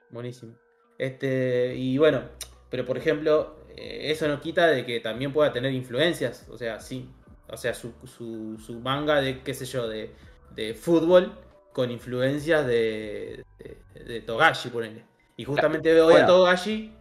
Buenísimo. 0.09 0.53
Este, 0.97 1.75
y 1.75 1.97
bueno, 1.97 2.23
pero 2.69 2.85
por 2.85 2.97
ejemplo, 2.97 3.55
eh, 3.75 4.11
eso 4.11 4.27
no 4.27 4.41
quita 4.41 4.67
de 4.67 4.85
que 4.85 4.99
también 4.99 5.31
pueda 5.31 5.53
tener 5.53 5.71
influencias. 5.73 6.47
O 6.49 6.57
sea, 6.57 6.79
sí. 6.79 7.09
O 7.51 7.57
sea, 7.57 7.73
su, 7.73 7.93
su, 8.05 8.59
su 8.59 8.79
manga 8.79 9.21
de, 9.21 9.41
qué 9.41 9.53
sé 9.53 9.65
yo, 9.65 9.87
de, 9.87 10.13
de 10.55 10.73
fútbol 10.73 11.33
con 11.73 11.89
influencias 11.89 12.65
de, 12.67 13.43
de, 13.57 14.03
de 14.03 14.21
Togashi, 14.21 14.69
ponele. 14.69 15.03
Y 15.37 15.45
justamente 15.45 15.93
veo 15.93 16.09
a. 16.09 16.25
Togashi 16.25 16.91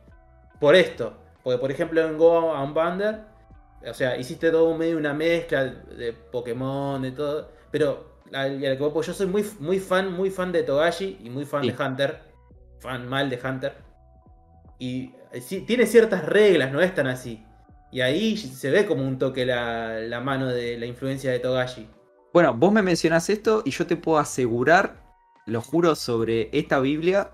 por 0.60 0.74
esto. 0.74 1.16
Porque, 1.42 1.58
por 1.58 1.70
ejemplo, 1.70 2.00
en 2.00 2.16
Go 2.16 2.52
Unbander, 2.62 3.20
o 3.86 3.94
sea, 3.94 4.16
hiciste 4.16 4.50
todo 4.50 4.76
medio 4.76 4.96
una 4.96 5.14
mezcla 5.14 5.64
de 5.64 6.12
Pokémon, 6.12 7.00
de 7.02 7.12
todo. 7.12 7.50
Pero 7.70 8.18
que 8.30 8.76
voy, 8.78 8.90
pues 8.90 9.06
yo 9.06 9.14
soy 9.14 9.26
muy, 9.26 9.44
muy 9.60 9.78
fan, 9.78 10.12
muy 10.12 10.30
fan 10.30 10.52
de 10.52 10.62
Togashi 10.62 11.18
y 11.22 11.30
muy 11.30 11.44
fan 11.44 11.62
Sí. 11.62 11.70
de 11.72 11.82
Hunter. 11.82 12.20
Fan 12.80 13.08
mal 13.08 13.30
de 13.30 13.40
Hunter. 13.42 13.74
Y 14.78 15.12
eh, 15.32 15.40
sí, 15.40 15.62
tiene 15.62 15.86
ciertas 15.86 16.24
reglas, 16.24 16.72
no 16.72 16.80
es 16.80 16.94
tan 16.94 17.06
así. 17.06 17.44
Y 17.90 18.00
ahí 18.02 18.36
se 18.36 18.70
ve 18.70 18.86
como 18.86 19.02
un 19.02 19.18
toque 19.18 19.46
la, 19.46 20.00
la 20.00 20.20
mano 20.20 20.48
de 20.48 20.78
la 20.78 20.86
influencia 20.86 21.32
de 21.32 21.38
Togashi. 21.38 21.88
Bueno, 22.32 22.54
vos 22.54 22.72
me 22.72 22.82
mencionás 22.82 23.30
esto 23.30 23.62
y 23.64 23.70
yo 23.70 23.86
te 23.86 23.96
puedo 23.96 24.18
asegurar, 24.18 25.02
lo 25.46 25.62
juro, 25.62 25.94
sobre 25.94 26.50
esta 26.52 26.78
Biblia, 26.80 27.30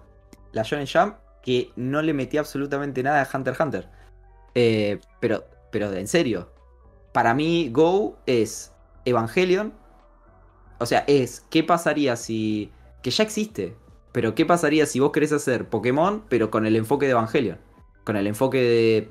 la 0.53 0.63
Shonen 0.63 0.87
Jump, 0.87 1.17
que 1.43 1.73
no 1.77 2.01
le 2.01 2.15
metí 2.15 2.39
absolutamente 2.39 3.03
nada 3.03 3.23
a 3.23 3.37
Hunter 3.37 3.53
x 3.53 3.61
Hunter. 3.61 3.89
Eh, 4.55 5.01
pero, 5.21 5.45
pero 5.75 5.93
en 5.93 6.07
serio, 6.07 6.53
para 7.13 7.35
mí 7.35 7.69
Go 7.73 8.17
es 8.27 8.73
Evangelion. 9.05 9.73
O 10.79 10.87
sea, 10.87 11.05
es 11.09 11.41
qué 11.51 11.65
pasaría 11.65 12.15
si... 12.17 12.71
que 13.03 13.11
ya 13.11 13.25
existe. 13.25 13.75
Pero 14.13 14.37
qué 14.37 14.47
pasaría 14.47 14.87
si 14.87 15.01
vos 15.01 15.11
querés 15.11 15.33
hacer 15.33 15.69
Pokémon, 15.69 16.23
pero 16.29 16.49
con 16.51 16.65
el 16.65 16.77
enfoque 16.77 17.07
de 17.07 17.13
Evangelion. 17.13 17.59
con 18.05 18.17
el 18.17 18.29
enfoque 18.29 18.59
de, 18.61 19.11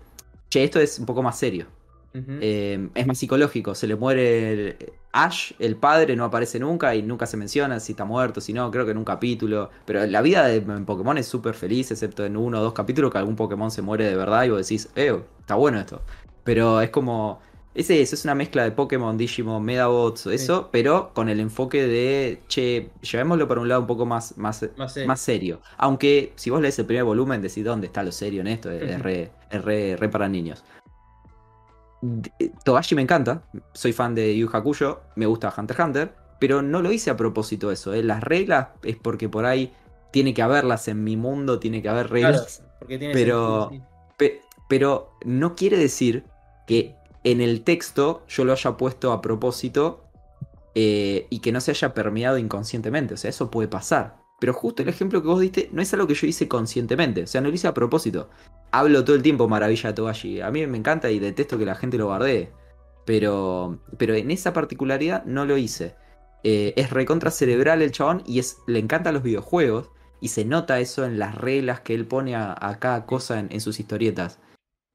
che, 0.49 0.63
esto 0.63 0.79
es 0.79 0.99
un 0.99 1.05
poco 1.05 1.21
más 1.21 1.37
serio. 1.37 1.67
Eh, 2.15 2.89
es 2.93 3.07
más 3.07 3.17
psicológico. 3.17 3.75
Se 3.75 3.87
le 3.87 3.95
muere 3.95 4.53
el- 4.53 4.93
Ash, 5.15 5.53
el 5.59 5.75
padre, 5.75 6.15
no 6.15 6.25
aparece 6.25 6.59
nunca 6.59 6.95
y 6.95 7.03
nunca 7.03 7.27
se 7.27 7.37
menciona 7.37 7.79
si 7.79 7.91
está 7.93 8.03
muerto, 8.05 8.41
si 8.41 8.51
no, 8.53 8.71
creo 8.71 8.85
que 8.85 8.91
en 8.91 8.97
un 8.97 9.05
capítulo. 9.05 9.69
Pero 9.85 10.05
la 10.07 10.21
vida 10.23 10.47
de 10.47 10.55
en 10.57 10.85
Pokémon 10.85 11.17
es 11.19 11.27
súper 11.27 11.53
feliz, 11.53 11.91
excepto 11.91 12.25
en 12.25 12.35
uno 12.37 12.59
o 12.59 12.63
dos 12.63 12.73
capítulos 12.73 13.11
que 13.11 13.19
algún 13.19 13.35
Pokémon 13.35 13.69
se 13.71 13.81
muere 13.83 14.05
de 14.05 14.15
verdad 14.15 14.43
y 14.45 14.49
vos 14.49 14.59
decís, 14.67 14.89
eh, 14.95 15.19
está 15.39 15.55
bueno 15.55 15.79
esto. 15.79 16.01
Pero 16.43 16.81
es 16.81 16.89
como. 16.89 17.39
Es 17.75 17.89
eso, 17.89 18.13
es 18.13 18.23
una 18.23 18.35
mezcla 18.35 18.63
de 18.63 18.69
Pokémon, 18.71 19.17
Digimon, 19.17 19.63
Medabots, 19.63 20.27
eso, 20.27 20.69
pero 20.71 21.09
con 21.15 21.27
el 21.27 21.39
enfoque 21.39 21.87
de, 21.87 22.43
che, 22.47 22.91
llevémoslo 23.01 23.47
para 23.47 23.61
un 23.61 23.67
lado 23.67 23.81
un 23.81 23.87
poco 23.87 24.05
más, 24.05 24.37
más, 24.37 24.63
Más 24.77 24.93
serio. 24.93 25.07
más 25.07 25.19
serio. 25.19 25.59
Aunque 25.77 26.33
si 26.35 26.51
vos 26.51 26.61
lees 26.61 26.77
el 26.77 26.85
primer 26.85 27.03
volumen, 27.03 27.41
decís 27.41 27.65
dónde 27.65 27.87
está 27.87 28.03
lo 28.03 28.11
serio 28.11 28.41
en 28.41 28.47
esto, 28.47 28.69
es, 28.69 29.01
re, 29.01 29.31
es 29.49 29.65
re- 29.65 29.95
re 29.97 30.07
para 30.09 30.29
niños. 30.29 30.63
D- 32.01 32.31
Togashi 32.63 32.93
me 32.93 33.01
encanta, 33.01 33.41
soy 33.73 33.91
fan 33.93 34.13
de 34.13 34.37
Yu 34.37 34.49
Hakusho, 34.53 35.01
me 35.15 35.25
gusta 35.25 35.51
Hunter 35.57 35.75
x 35.75 35.85
Hunter, 35.85 36.13
pero 36.39 36.61
no 36.61 36.79
lo 36.81 36.91
hice 36.91 37.09
a 37.09 37.17
propósito 37.17 37.71
eso, 37.71 37.93
¿eh? 37.95 38.03
las 38.03 38.21
reglas 38.21 38.67
es 38.83 38.97
porque 38.97 39.29
por 39.29 39.45
ahí 39.45 39.73
tiene 40.11 40.35
que 40.35 40.41
haberlas 40.43 40.87
en 40.89 41.03
mi 41.03 41.17
mundo, 41.17 41.57
tiene 41.57 41.81
que 41.81 41.89
haber 41.89 42.07
Claro, 42.07 42.33
reglas, 42.33 42.63
porque 42.77 42.99
tiene 42.99 43.13
pero- 43.15 43.61
sentido, 43.69 43.85
sí. 43.87 43.93
Pe- 44.17 44.41
pero 44.67 45.11
no 45.25 45.55
quiere 45.55 45.77
decir 45.77 46.23
que 46.65 46.95
en 47.23 47.41
el 47.41 47.63
texto 47.63 48.23
yo 48.27 48.45
lo 48.45 48.51
haya 48.51 48.77
puesto 48.77 49.11
a 49.11 49.21
propósito 49.21 50.03
eh, 50.75 51.27
y 51.29 51.39
que 51.39 51.51
no 51.51 51.61
se 51.61 51.71
haya 51.71 51.93
permeado 51.93 52.37
inconscientemente. 52.37 53.13
O 53.13 53.17
sea, 53.17 53.29
eso 53.29 53.51
puede 53.51 53.67
pasar. 53.67 54.17
Pero 54.39 54.53
justo 54.53 54.81
el 54.81 54.89
ejemplo 54.89 55.21
que 55.21 55.27
vos 55.27 55.39
diste 55.39 55.69
no 55.71 55.81
es 55.81 55.93
algo 55.93 56.07
que 56.07 56.15
yo 56.15 56.27
hice 56.27 56.47
conscientemente. 56.47 57.23
O 57.23 57.27
sea, 57.27 57.41
no 57.41 57.49
lo 57.49 57.55
hice 57.55 57.67
a 57.67 57.73
propósito. 57.73 58.29
Hablo 58.71 59.03
todo 59.03 59.15
el 59.15 59.21
tiempo 59.21 59.47
maravilla 59.47 59.89
de 59.89 59.95
Togashi. 59.95 60.41
A 60.41 60.51
mí 60.51 60.65
me 60.67 60.77
encanta 60.77 61.09
y 61.11 61.19
detesto 61.19 61.57
que 61.57 61.65
la 61.65 61.75
gente 61.75 61.97
lo 61.97 62.07
bardee. 62.07 62.51
Pero, 63.05 63.79
pero 63.97 64.15
en 64.15 64.31
esa 64.31 64.53
particularidad 64.53 65.23
no 65.25 65.45
lo 65.45 65.57
hice. 65.57 65.95
Eh, 66.43 66.73
es 66.75 66.89
recontra 66.89 67.31
cerebral 67.31 67.81
el 67.81 67.91
chabón 67.91 68.21
y 68.25 68.39
es, 68.39 68.57
le 68.67 68.79
encantan 68.79 69.13
los 69.13 69.23
videojuegos. 69.23 69.91
Y 70.19 70.29
se 70.29 70.45
nota 70.45 70.79
eso 70.79 71.05
en 71.05 71.19
las 71.19 71.35
reglas 71.35 71.81
que 71.81 71.93
él 71.93 72.05
pone 72.05 72.35
a, 72.35 72.77
cada 72.79 73.05
cosa 73.05 73.39
en, 73.39 73.49
en 73.51 73.61
sus 73.61 73.79
historietas. 73.79 74.39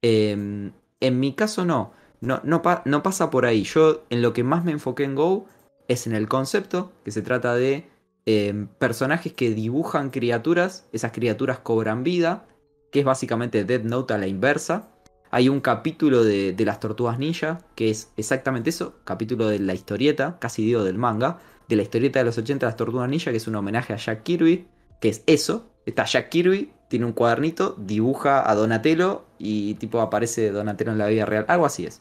Eh, 0.03 0.71
en 1.01 1.21
mi 1.21 1.35
caso 1.35 1.65
no. 1.65 1.93
No, 2.21 2.41
no, 2.43 2.63
pa- 2.63 2.83
no 2.85 3.03
pasa 3.03 3.31
por 3.31 3.47
ahí. 3.47 3.63
Yo 3.65 4.05
en 4.11 4.23
lo 4.23 4.33
que 4.33 4.43
más 4.45 4.65
me 4.65 4.73
enfoqué 4.73 5.05
en 5.05 5.15
Go 5.15 5.47
es 5.87 6.07
en 6.07 6.15
el 6.15 6.29
concepto, 6.29 6.93
que 7.05 7.11
se 7.13 7.23
trata 7.23 7.55
de 7.55 7.89
eh, 8.27 8.67
personajes 8.79 9.33
que 9.33 9.51
dibujan 9.55 10.11
criaturas, 10.11 10.87
esas 10.93 11.13
criaturas 11.13 11.61
cobran 11.61 12.03
vida, 12.03 12.47
que 12.91 13.01
es 13.01 13.05
básicamente 13.05 13.65
Dead 13.65 13.83
Note 13.83 14.15
a 14.15 14.19
la 14.19 14.27
inversa. 14.27 14.89
Hay 15.31 15.49
un 15.49 15.61
capítulo 15.61 16.25
de, 16.25 16.53
de 16.55 16.65
las 16.65 16.81
tortugas 16.81 17.19
ninja, 17.19 17.61
que 17.75 17.91
es 17.91 18.11
exactamente 18.17 18.71
eso, 18.71 18.95
capítulo 19.05 19.47
de 19.47 19.59
la 19.61 19.75
historieta, 19.75 20.39
casi 20.41 20.65
digo 20.65 20.83
del 20.85 20.99
manga, 20.99 21.39
de 21.69 21.77
la 21.77 21.83
historieta 21.83 22.19
de 22.19 22.25
los 22.25 22.39
80 22.39 22.67
de 22.67 22.71
las 22.71 22.77
tortugas 22.77 23.09
ninja, 23.09 23.31
que 23.31 23.37
es 23.37 23.47
un 23.47 23.55
homenaje 23.55 23.93
a 23.93 23.97
Jack 23.97 24.23
Kirby, 24.25 24.67
que 25.01 25.11
es 25.11 25.23
eso, 25.27 25.71
está 25.87 26.05
Jack 26.05 26.31
Kirby, 26.31 26.73
tiene 26.89 27.05
un 27.07 27.13
cuadernito, 27.13 27.75
dibuja 27.79 28.49
a 28.51 28.55
Donatello 28.55 29.25
y 29.39 29.75
tipo 29.75 30.01
aparece 30.01 30.51
Donatello 30.51 30.93
en 30.93 30.99
la 30.99 31.07
vida 31.07 31.27
real, 31.27 31.45
algo 31.49 31.67
así 31.67 31.87
es. 31.87 32.01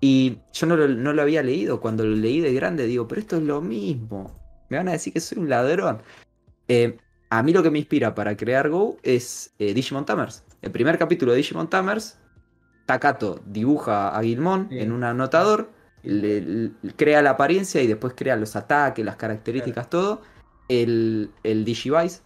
Y 0.00 0.38
yo 0.52 0.66
no 0.66 0.76
lo, 0.76 0.88
no 0.88 1.12
lo 1.12 1.22
había 1.22 1.42
leído, 1.42 1.80
cuando 1.80 2.04
lo 2.04 2.14
leí 2.14 2.40
de 2.40 2.52
grande 2.52 2.86
digo, 2.86 3.06
pero 3.08 3.20
esto 3.20 3.36
es 3.36 3.42
lo 3.42 3.60
mismo, 3.62 4.38
me 4.68 4.76
van 4.76 4.88
a 4.88 4.92
decir 4.92 5.12
que 5.12 5.20
soy 5.20 5.38
un 5.38 5.48
ladrón. 5.48 5.98
Eh, 6.68 6.98
a 7.30 7.42
mí 7.42 7.52
lo 7.52 7.62
que 7.62 7.70
me 7.70 7.78
inspira 7.78 8.14
para 8.14 8.36
crear 8.36 8.68
Go 8.68 8.96
es 9.02 9.52
eh, 9.58 9.72
Digimon 9.74 10.04
Tamers. 10.04 10.44
El 10.62 10.70
primer 10.72 10.98
capítulo 10.98 11.32
de 11.32 11.38
Digimon 11.38 11.68
Tamers, 11.70 12.18
Takato 12.86 13.40
dibuja 13.46 14.08
a 14.16 14.22
Gilmon 14.22 14.68
Sí. 14.68 14.78
en 14.80 14.92
un 14.92 15.04
anotador, 15.04 15.70
le- 16.02 16.40
le- 16.42 16.70
crea 16.96 17.22
la 17.22 17.30
apariencia 17.30 17.80
y 17.82 17.86
después 17.86 18.12
crea 18.14 18.36
los 18.36 18.56
ataques, 18.56 19.04
las 19.04 19.16
características, 19.16 19.88
todo. 19.88 20.20
El, 20.68 21.30
el 21.44 21.64
Digivice, 21.64 22.20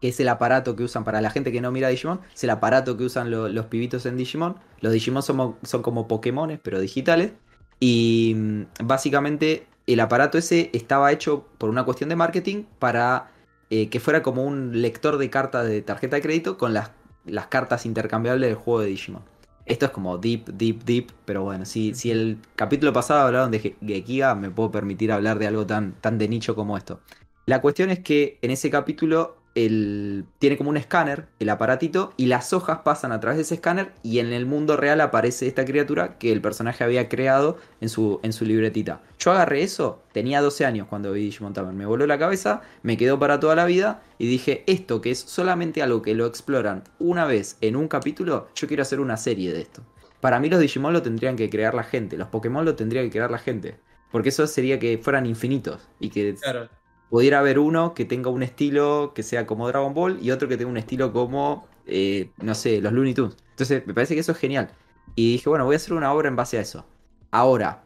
que 0.00 0.08
es 0.08 0.20
el 0.20 0.28
aparato 0.28 0.76
que 0.76 0.84
usan 0.84 1.04
para 1.04 1.20
la 1.20 1.30
gente 1.30 1.52
que 1.52 1.60
no 1.60 1.70
mira 1.72 1.88
Digimon, 1.88 2.20
es 2.34 2.44
el 2.44 2.50
aparato 2.50 2.96
que 2.96 3.04
usan 3.04 3.30
lo- 3.30 3.48
los 3.48 3.66
pibitos 3.66 4.06
en 4.06 4.16
Digimon. 4.16 4.56
Los 4.80 4.92
Digimon 4.92 5.22
somos- 5.22 5.56
son 5.62 5.82
como 5.82 6.08
Pokémones, 6.08 6.60
pero 6.62 6.80
digitales. 6.80 7.32
Y 7.80 8.34
mm, 8.36 8.62
básicamente 8.84 9.66
el 9.86 10.00
aparato 10.00 10.38
ese 10.38 10.70
estaba 10.72 11.12
hecho 11.12 11.46
por 11.58 11.70
una 11.70 11.84
cuestión 11.84 12.08
de 12.10 12.16
marketing 12.16 12.64
para 12.78 13.30
eh, 13.70 13.88
que 13.90 14.00
fuera 14.00 14.22
como 14.22 14.44
un 14.44 14.80
lector 14.82 15.18
de 15.18 15.30
cartas 15.30 15.66
de 15.66 15.82
tarjeta 15.82 16.16
de 16.16 16.22
crédito 16.22 16.56
con 16.58 16.72
las, 16.74 16.90
las 17.24 17.46
cartas 17.48 17.86
intercambiables 17.86 18.48
del 18.48 18.56
juego 18.56 18.80
de 18.80 18.86
Digimon. 18.88 19.22
Esto 19.66 19.84
es 19.86 19.92
como 19.92 20.16
deep, 20.16 20.46
deep, 20.54 20.82
deep, 20.84 21.10
pero 21.26 21.42
bueno, 21.44 21.66
si, 21.66 21.94
si 21.94 22.10
el 22.10 22.38
capítulo 22.56 22.92
pasado 22.94 23.26
hablaron 23.26 23.50
de 23.50 23.58
Ge- 23.60 23.76
Gekiga, 23.86 24.34
me 24.34 24.50
puedo 24.50 24.70
permitir 24.70 25.12
hablar 25.12 25.38
de 25.38 25.46
algo 25.46 25.66
tan, 25.66 25.92
tan 26.00 26.16
de 26.16 26.28
nicho 26.28 26.54
como 26.54 26.76
esto. 26.78 27.00
La 27.46 27.60
cuestión 27.60 27.90
es 27.90 28.00
que 28.00 28.38
en 28.42 28.50
ese 28.50 28.70
capítulo 28.70 29.37
el, 29.66 30.24
tiene 30.38 30.56
como 30.56 30.70
un 30.70 30.76
escáner, 30.76 31.26
el 31.38 31.48
aparatito, 31.48 32.12
y 32.16 32.26
las 32.26 32.52
hojas 32.52 32.80
pasan 32.84 33.12
a 33.12 33.20
través 33.20 33.36
de 33.36 33.42
ese 33.42 33.54
escáner 33.54 33.92
y 34.02 34.18
en 34.18 34.32
el 34.32 34.46
mundo 34.46 34.76
real 34.76 35.00
aparece 35.00 35.46
esta 35.46 35.64
criatura 35.64 36.18
que 36.18 36.32
el 36.32 36.40
personaje 36.40 36.84
había 36.84 37.08
creado 37.08 37.58
en 37.80 37.88
su, 37.88 38.20
en 38.22 38.32
su 38.32 38.44
libretita. 38.44 39.00
Yo 39.18 39.32
agarré 39.32 39.62
eso, 39.62 40.02
tenía 40.12 40.40
12 40.40 40.64
años 40.64 40.86
cuando 40.88 41.12
vi 41.12 41.24
Digimon 41.24 41.52
Tamers, 41.52 41.76
me 41.76 41.86
voló 41.86 42.06
la 42.06 42.18
cabeza, 42.18 42.62
me 42.82 42.96
quedó 42.96 43.18
para 43.18 43.40
toda 43.40 43.56
la 43.56 43.64
vida 43.64 44.02
y 44.18 44.26
dije, 44.28 44.64
esto 44.66 45.00
que 45.00 45.10
es 45.10 45.18
solamente 45.18 45.82
algo 45.82 46.02
que 46.02 46.14
lo 46.14 46.26
exploran 46.26 46.84
una 46.98 47.24
vez 47.24 47.56
en 47.60 47.76
un 47.76 47.88
capítulo, 47.88 48.48
yo 48.54 48.68
quiero 48.68 48.82
hacer 48.82 49.00
una 49.00 49.16
serie 49.16 49.52
de 49.52 49.60
esto. 49.60 49.82
Para 50.20 50.40
mí 50.40 50.48
los 50.48 50.60
Digimon 50.60 50.92
lo 50.92 51.02
tendrían 51.02 51.36
que 51.36 51.50
crear 51.50 51.74
la 51.74 51.84
gente, 51.84 52.16
los 52.16 52.28
Pokémon 52.28 52.64
lo 52.64 52.74
tendría 52.74 53.02
que 53.02 53.10
crear 53.10 53.30
la 53.30 53.38
gente. 53.38 53.78
Porque 54.10 54.30
eso 54.30 54.46
sería 54.46 54.78
que 54.78 54.98
fueran 54.98 55.26
infinitos 55.26 55.86
y 56.00 56.10
que 56.10 56.34
Claro. 56.34 56.68
Pudiera 57.10 57.38
haber 57.38 57.58
uno 57.58 57.94
que 57.94 58.04
tenga 58.04 58.30
un 58.30 58.42
estilo 58.42 59.12
que 59.14 59.22
sea 59.22 59.46
como 59.46 59.68
Dragon 59.68 59.94
Ball 59.94 60.18
y 60.22 60.30
otro 60.30 60.48
que 60.48 60.56
tenga 60.56 60.70
un 60.70 60.76
estilo 60.76 61.12
como, 61.12 61.66
eh, 61.86 62.30
no 62.38 62.54
sé, 62.54 62.80
los 62.80 62.92
Looney 62.92 63.14
Tunes. 63.14 63.36
Entonces, 63.50 63.86
me 63.86 63.94
parece 63.94 64.14
que 64.14 64.20
eso 64.20 64.32
es 64.32 64.38
genial. 64.38 64.70
Y 65.14 65.32
dije, 65.32 65.48
bueno, 65.48 65.64
voy 65.64 65.74
a 65.74 65.76
hacer 65.76 65.94
una 65.94 66.12
obra 66.12 66.28
en 66.28 66.36
base 66.36 66.58
a 66.58 66.60
eso. 66.60 66.84
Ahora, 67.30 67.82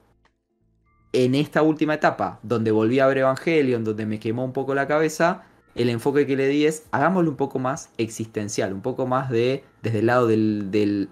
en 1.13 1.35
esta 1.35 1.63
última 1.63 1.95
etapa, 1.95 2.41
donde 2.43 2.71
volví 2.71 2.99
a 2.99 3.07
ver 3.07 3.19
Evangelion, 3.19 3.85
donde 3.85 4.07
me 4.07 4.19
quemó 4.19 4.45
un 4.45 4.53
poco 4.53 4.75
la 4.75 4.89
cabeza, 4.89 5.45
el 5.75 5.89
enfoque 5.89 6.27
que 6.27 6.37
le 6.37 6.49
di 6.49 6.67
es, 6.67 6.85
hagámoslo 6.91 7.31
un 7.31 7.37
poco 7.37 7.59
más 7.59 7.91
existencial, 7.99 8.73
un 8.73 8.83
poco 8.83 9.07
más 9.07 9.31
de, 9.31 9.65
desde 9.83 10.01
el 10.01 10.07
lado 10.07 10.27
del, 10.27 11.09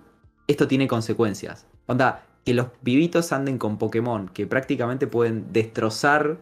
esto 0.47 0.69
tiene 0.69 0.89
consecuencias. 0.89 1.67
Onda, 1.87 2.27
que 2.45 2.55
los 2.55 2.69
vivitos 2.83 3.33
anden 3.33 3.59
con 3.59 3.79
Pokémon, 3.79 4.29
que 4.29 4.47
prácticamente 4.47 5.07
pueden 5.07 5.53
destrozar 5.53 6.39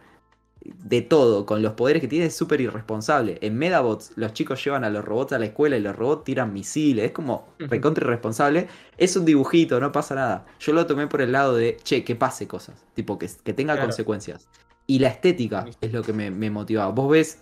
de 0.60 1.02
todo, 1.02 1.47
con 1.47 1.62
los 1.62 1.72
poderes 1.74 2.01
que 2.02 2.09
tiene, 2.09 2.26
es 2.26 2.36
súper 2.36 2.60
irresponsable. 2.60 3.39
En 3.43 3.56
Medabots, 3.56 4.12
los 4.16 4.32
chicos 4.32 4.62
llevan 4.64 4.85
a 4.85 4.90
los 4.90 5.05
robots 5.05 5.32
a 5.32 5.39
la 5.39 5.47
escuela 5.47 5.76
y 5.76 5.80
los 5.80 5.97
robots 5.97 6.24
tiran 6.24 6.52
misiles. 6.52 7.06
Es 7.06 7.12
como 7.12 7.48
recontra 7.59 8.05
irresponsable. 8.05 8.68
Es 8.97 9.16
un 9.16 9.24
dibujito, 9.24 9.80
no 9.80 9.93
pasa 9.93 10.14
nada. 10.14 10.47
Yo 10.60 10.72
lo 10.72 10.86
tomé 10.86 11.06
por 11.06 11.20
el 11.22 11.32
lado 11.32 11.55
de, 11.55 11.76
che, 11.85 12.05
que 12.05 12.16
pase 12.16 12.47
cosas. 12.47 12.85
Tipo, 12.94 13.18
que, 13.18 13.30
que 13.44 13.52
tenga 13.55 13.74
Claro. 13.74 13.86
consecuencias. 13.89 14.48
Y 14.86 14.98
la 14.98 15.09
estética 15.09 15.66
es 15.80 15.93
lo 15.93 16.02
que 16.02 16.12
me, 16.12 16.30
me 16.30 16.51
motivaba. 16.51 16.90
Vos 16.93 17.10
ves 17.10 17.39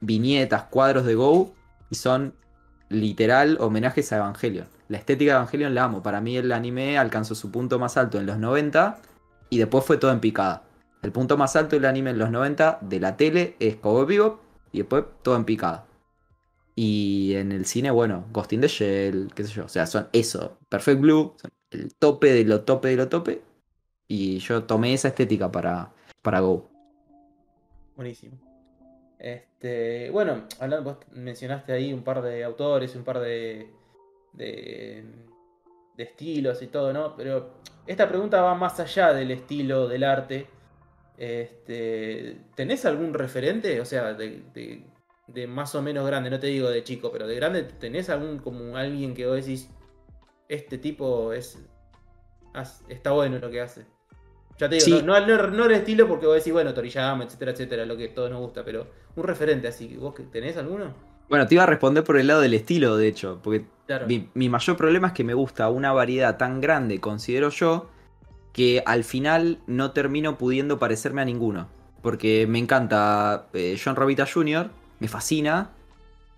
viñetas, 0.00 0.64
cuadros 0.64 1.04
de 1.04 1.14
Go 1.14 1.54
y 1.90 1.94
son 1.96 2.34
literal 2.88 3.56
homenajes 3.60 4.12
a 4.12 4.16
Evangelion. 4.18 4.66
La 4.88 4.98
estética 4.98 5.32
de 5.32 5.36
Evangelion 5.38 5.74
la 5.74 5.84
amo. 5.84 6.02
Para 6.02 6.20
mí 6.20 6.36
el 6.36 6.52
anime 6.52 6.98
alcanzó 6.98 7.34
su 7.34 7.50
punto 7.50 7.78
más 7.78 7.96
alto 7.96 8.18
en 8.18 8.26
los 8.26 8.38
90 8.38 9.00
y 9.50 9.58
después 9.58 9.84
fue 9.84 9.96
todo 9.96 10.12
en 10.12 10.20
picada. 10.20 10.62
El 11.02 11.12
punto 11.12 11.36
más 11.36 11.54
alto 11.56 11.76
del 11.76 11.84
anime 11.84 12.10
en 12.10 12.18
los 12.18 12.30
90 12.30 12.80
de 12.82 13.00
la 13.00 13.16
tele 13.16 13.56
es 13.60 13.76
Cowboy 13.76 14.06
Bebop 14.06 14.40
y 14.72 14.78
después 14.78 15.04
todo 15.22 15.36
en 15.36 15.44
picada. 15.44 15.86
Y 16.74 17.34
en 17.34 17.52
el 17.52 17.66
cine, 17.66 17.90
bueno, 17.90 18.26
Ghost 18.32 18.52
in 18.52 18.60
the 18.60 18.68
Shell, 18.68 19.32
qué 19.34 19.44
sé 19.44 19.52
yo. 19.52 19.64
O 19.64 19.68
sea, 19.68 19.86
son 19.86 20.08
eso, 20.12 20.58
Perfect 20.68 21.00
Blue, 21.00 21.34
son 21.36 21.50
el 21.70 21.94
tope 21.94 22.32
de 22.32 22.44
lo 22.44 22.62
tope 22.62 22.88
de 22.88 22.96
lo 22.96 23.08
tope. 23.08 23.42
Y 24.06 24.38
yo 24.38 24.64
tomé 24.64 24.94
esa 24.94 25.08
estética 25.08 25.50
para, 25.50 25.92
para 26.22 26.40
Go. 26.40 26.68
Buenísimo. 27.96 28.38
Este, 29.18 30.10
bueno, 30.10 30.44
hablando, 30.60 30.92
vos 30.92 30.98
mencionaste 31.12 31.72
ahí 31.72 31.92
un 31.92 32.02
par 32.02 32.22
de 32.22 32.44
autores, 32.44 32.94
un 32.94 33.02
par 33.02 33.18
de, 33.18 33.72
de, 34.32 35.04
de 35.96 36.02
estilos 36.02 36.62
y 36.62 36.68
todo, 36.68 36.92
¿no? 36.92 37.16
Pero 37.16 37.54
esta 37.86 38.08
pregunta 38.08 38.40
va 38.40 38.54
más 38.54 38.78
allá 38.78 39.12
del 39.12 39.32
estilo, 39.32 39.88
del 39.88 40.04
arte. 40.04 40.46
Este, 41.18 42.38
¿Tenés 42.54 42.84
algún 42.86 43.12
referente? 43.12 43.80
O 43.80 43.84
sea, 43.84 44.14
de, 44.14 44.42
de- 44.54 44.84
de 45.26 45.46
más 45.46 45.74
o 45.74 45.82
menos 45.82 46.06
grande, 46.06 46.30
no 46.30 46.38
te 46.40 46.46
digo 46.46 46.70
de 46.70 46.82
chico, 46.84 47.10
pero 47.12 47.26
de 47.26 47.34
grande, 47.34 47.62
¿tenés 47.64 48.08
algún 48.08 48.38
como 48.38 48.76
alguien 48.78 49.12
que 49.14 49.26
vos 49.26 49.36
decís, 49.36 49.68
este 50.48 50.78
tipo 50.78 51.34
es 51.34 51.58
está 52.88 53.10
bueno 53.10 53.38
lo 53.38 53.50
que 53.50 53.60
hace? 53.60 53.84
Ya 54.58 54.68
te 54.68 54.76
digo, 54.76 54.86
Sí. 54.86 55.02
no, 55.04 55.20
no, 55.26 55.46
no- 55.48 55.64
el 55.66 55.72
estilo 55.72 56.08
porque 56.08 56.26
vos 56.26 56.36
decís, 56.36 56.52
bueno, 56.52 56.72
Toriyama, 56.72 57.24
etcétera, 57.24 57.50
etcétera, 57.52 57.84
lo 57.84 57.96
que 57.96 58.08
todos 58.08 58.30
nos 58.30 58.40
gusta, 58.40 58.64
pero 58.64 58.86
un 59.16 59.24
referente 59.24 59.68
así, 59.68 59.96
¿vos 59.96 60.14
tenés 60.32 60.56
alguno? 60.56 60.94
Bueno, 61.28 61.46
te 61.46 61.54
iba 61.56 61.64
a 61.64 61.66
responder 61.66 62.04
por 62.04 62.16
el 62.16 62.26
lado 62.26 62.40
del 62.40 62.54
estilo, 62.54 62.96
de 62.96 63.06
hecho, 63.08 63.40
porque 63.42 63.66
Claro. 63.86 64.06
mi, 64.06 64.30
mi 64.34 64.48
mayor 64.48 64.76
problema 64.78 65.08
es 65.08 65.12
que 65.12 65.24
me 65.24 65.34
gusta 65.34 65.68
una 65.68 65.92
variedad 65.92 66.38
tan 66.38 66.60
grande, 66.60 67.00
considero 67.00 67.50
yo, 67.50 67.90
que 68.58 68.82
al 68.86 69.04
final 69.04 69.60
no 69.68 69.92
termino 69.92 70.36
pudiendo 70.36 70.80
parecerme 70.80 71.22
a 71.22 71.24
ninguno. 71.24 71.68
Porque 72.02 72.44
me 72.48 72.58
encanta 72.58 73.46
eh, 73.52 73.78
John 73.82 73.94
Robita 73.94 74.26
Jr., 74.26 74.68
me 74.98 75.06
fascina, 75.06 75.70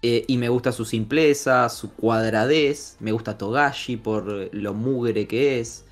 eh, 0.02 0.24
y 0.26 0.36
me 0.36 0.50
gusta 0.50 0.70
su 0.70 0.84
simpleza, 0.84 1.66
su 1.70 1.94
cuadradez, 1.94 2.98
me 3.00 3.12
gusta 3.12 3.38
Togashi 3.38 3.96
por 3.96 4.50
lo 4.54 4.74
mugre 4.74 5.26
que 5.26 5.60
es. 5.60 5.86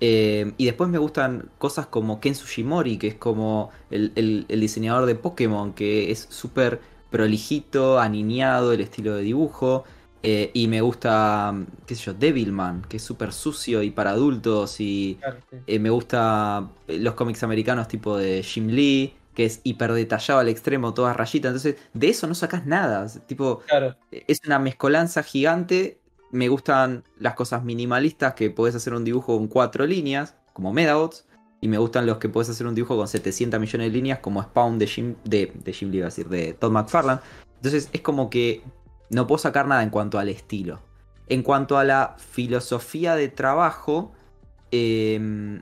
Eh, 0.00 0.52
y 0.56 0.64
después 0.64 0.90
me 0.90 0.98
gustan 0.98 1.48
cosas 1.58 1.86
como 1.86 2.18
Ken 2.18 2.34
Sugimori, 2.34 2.98
que 2.98 3.06
es 3.08 3.14
como 3.14 3.70
el, 3.92 4.10
el- 4.16 4.46
el 4.48 4.60
diseñador 4.60 5.06
de 5.06 5.14
Pokémon, 5.14 5.74
que 5.74 6.10
es 6.10 6.26
súper 6.28 6.80
prolijito, 7.10 8.00
aniñado, 8.00 8.72
el 8.72 8.80
estilo 8.80 9.14
de 9.14 9.22
dibujo. 9.22 9.84
Eh, 10.22 10.50
y 10.52 10.66
me 10.66 10.80
gusta, 10.80 11.54
qué 11.86 11.94
sé 11.94 12.04
yo, 12.06 12.14
Devilman, 12.14 12.82
que 12.88 12.96
es 12.96 13.02
súper 13.04 13.32
sucio 13.32 13.82
y 13.82 13.90
para 13.90 14.10
adultos. 14.10 14.80
Y 14.80 15.16
Claro, 15.20 15.38
sí. 15.50 15.56
eh, 15.66 15.78
me 15.78 15.90
gusta 15.90 16.68
los 16.88 17.14
cómics 17.14 17.42
americanos 17.42 17.86
tipo 17.88 18.16
de 18.16 18.42
Jim 18.42 18.66
Lee, 18.68 19.14
que 19.34 19.44
es 19.44 19.60
hiper 19.62 19.92
detallado 19.92 20.40
al 20.40 20.48
extremo, 20.48 20.92
todas 20.94 21.16
rayitas. 21.16 21.50
Entonces, 21.50 21.76
de 21.94 22.08
eso 22.08 22.26
no 22.26 22.34
sacas 22.34 22.66
nada. 22.66 23.06
Es 23.06 23.20
Tipo, 23.26 23.60
Claro. 23.68 23.96
es 24.10 24.40
una 24.44 24.58
mezcolanza 24.58 25.22
gigante. 25.22 26.00
Me 26.32 26.48
gustan 26.48 27.04
las 27.18 27.34
cosas 27.34 27.62
minimalistas 27.64 28.34
que 28.34 28.50
podés 28.50 28.74
hacer 28.74 28.94
un 28.94 29.04
dibujo 29.04 29.36
con 29.38 29.46
cuatro 29.46 29.86
líneas, 29.86 30.34
como 30.52 30.72
Medabots. 30.72 31.24
Y 31.60 31.68
me 31.68 31.78
gustan 31.78 32.06
los 32.06 32.18
que 32.18 32.28
podés 32.28 32.50
hacer 32.50 32.66
un 32.66 32.74
dibujo 32.74 32.96
con 32.96 33.08
700 33.08 33.58
millones 33.58 33.88
de 33.88 33.92
líneas, 33.92 34.18
como 34.20 34.42
Spawn 34.42 34.78
de 34.78 34.86
Jim, 34.86 35.14
de, 35.24 35.52
de 35.54 35.72
Jim 35.72 35.90
Lee, 35.90 35.98
iba 35.98 36.06
a 36.06 36.10
decir, 36.10 36.28
de 36.28 36.52
Todd 36.54 36.70
McFarlane. 36.70 37.20
Entonces 37.56 37.88
es 37.92 38.00
como 38.02 38.30
que 38.30 38.62
no 39.10 39.26
puedo 39.26 39.38
sacar 39.38 39.66
nada 39.66 39.82
en 39.82 39.90
cuanto 39.90 40.18
al 40.18 40.28
estilo. 40.28 40.80
En 41.28 41.42
cuanto 41.42 41.78
a 41.78 41.84
la 41.84 42.16
filosofía 42.18 43.14
de 43.14 43.28
trabajo, 43.28 44.12
eh, 44.70 45.60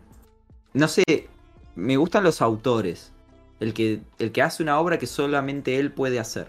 no 0.72 0.88
sé, 0.88 1.28
me 1.74 1.96
gustan 1.96 2.24
los 2.24 2.42
autores. 2.42 3.12
El 3.58 3.72
que, 3.72 4.02
el 4.18 4.32
que 4.32 4.42
hace 4.42 4.62
una 4.62 4.78
obra 4.78 4.98
que 4.98 5.06
solamente 5.06 5.78
él 5.78 5.90
puede 5.92 6.20
hacer. 6.20 6.48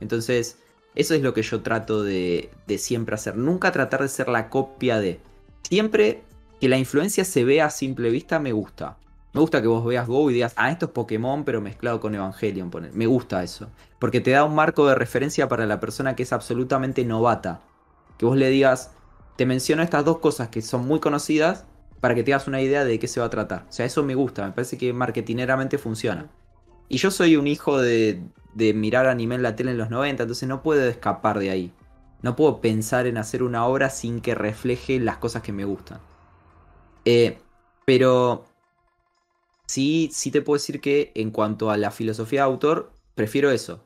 Entonces, 0.00 0.58
eso 0.94 1.14
es 1.14 1.22
lo 1.22 1.34
que 1.34 1.42
yo 1.42 1.60
trato 1.60 2.02
de, 2.02 2.50
de 2.66 2.78
siempre 2.78 3.14
hacer. 3.14 3.36
Nunca 3.36 3.70
tratar 3.72 4.02
de 4.02 4.08
ser 4.08 4.28
la 4.28 4.48
copia 4.48 4.98
de. 4.98 5.20
Siempre 5.68 6.22
que 6.60 6.68
la 6.68 6.78
influencia 6.78 7.24
se 7.24 7.44
vea 7.44 7.66
a 7.66 7.70
simple 7.70 8.10
vista, 8.10 8.38
me 8.38 8.52
gusta. 8.52 8.96
Me 9.32 9.40
gusta 9.40 9.60
que 9.60 9.68
vos 9.68 9.84
veas 9.84 10.06
Go 10.06 10.30
y 10.30 10.34
digas, 10.34 10.54
ah, 10.56 10.70
esto 10.70 10.86
es 10.86 10.92
Pokémon, 10.92 11.44
pero 11.44 11.60
mezclado 11.60 12.00
con 12.00 12.14
Evangelion. 12.14 12.70
poner. 12.70 12.92
Me 12.94 13.06
gusta 13.06 13.42
eso. 13.42 13.68
Porque 13.98 14.20
te 14.20 14.30
da 14.30 14.44
un 14.44 14.54
marco 14.54 14.86
de 14.86 14.94
referencia 14.94 15.48
para 15.48 15.66
la 15.66 15.80
persona 15.80 16.16
que 16.16 16.22
es 16.22 16.32
absolutamente 16.32 17.04
novata. 17.04 17.60
Que 18.16 18.26
vos 18.26 18.36
le 18.36 18.48
digas, 18.48 18.92
te 19.36 19.46
menciono 19.46 19.82
estas 19.82 20.04
dos 20.04 20.18
cosas 20.18 20.48
que 20.48 20.62
son 20.62 20.86
muy 20.86 21.00
conocidas 21.00 21.66
para 22.00 22.14
que 22.14 22.22
te 22.22 22.32
hagas 22.32 22.48
una 22.48 22.60
idea 22.62 22.84
de 22.84 22.98
qué 22.98 23.06
se 23.08 23.20
va 23.20 23.26
a 23.26 23.30
tratar. 23.30 23.66
O 23.68 23.72
sea, 23.72 23.86
eso 23.86 24.02
me 24.02 24.14
gusta, 24.14 24.46
me 24.46 24.52
parece 24.52 24.78
que 24.78 24.92
marketineramente 24.92 25.78
funciona. 25.78 26.30
Y 26.88 26.98
yo 26.98 27.10
soy 27.10 27.36
un 27.36 27.46
hijo 27.46 27.80
de, 27.80 28.22
de 28.54 28.74
mirar 28.74 29.06
anime 29.06 29.34
en 29.34 29.42
la 29.42 29.56
tele 29.56 29.72
en 29.72 29.78
los 29.78 29.90
90, 29.90 30.22
entonces 30.22 30.48
no 30.48 30.62
puedo 30.62 30.84
escapar 30.88 31.38
de 31.38 31.50
ahí. 31.50 31.72
No 32.22 32.34
puedo 32.34 32.60
pensar 32.60 33.06
en 33.06 33.18
hacer 33.18 33.42
una 33.42 33.66
obra 33.66 33.90
sin 33.90 34.20
que 34.20 34.34
refleje 34.34 34.98
las 34.98 35.18
cosas 35.18 35.42
que 35.42 35.52
me 35.52 35.64
gustan. 35.64 36.00
Eh, 37.04 37.38
pero 37.84 38.47
sí, 39.68 40.10
sí 40.12 40.32
te 40.32 40.42
puedo 40.42 40.56
decir 40.56 40.80
que 40.80 41.12
en 41.14 41.30
cuanto 41.30 41.70
a 41.70 41.76
la 41.76 41.92
filosofía 41.92 42.40
de 42.40 42.46
autor, 42.46 42.92
prefiero 43.14 43.52
eso. 43.52 43.84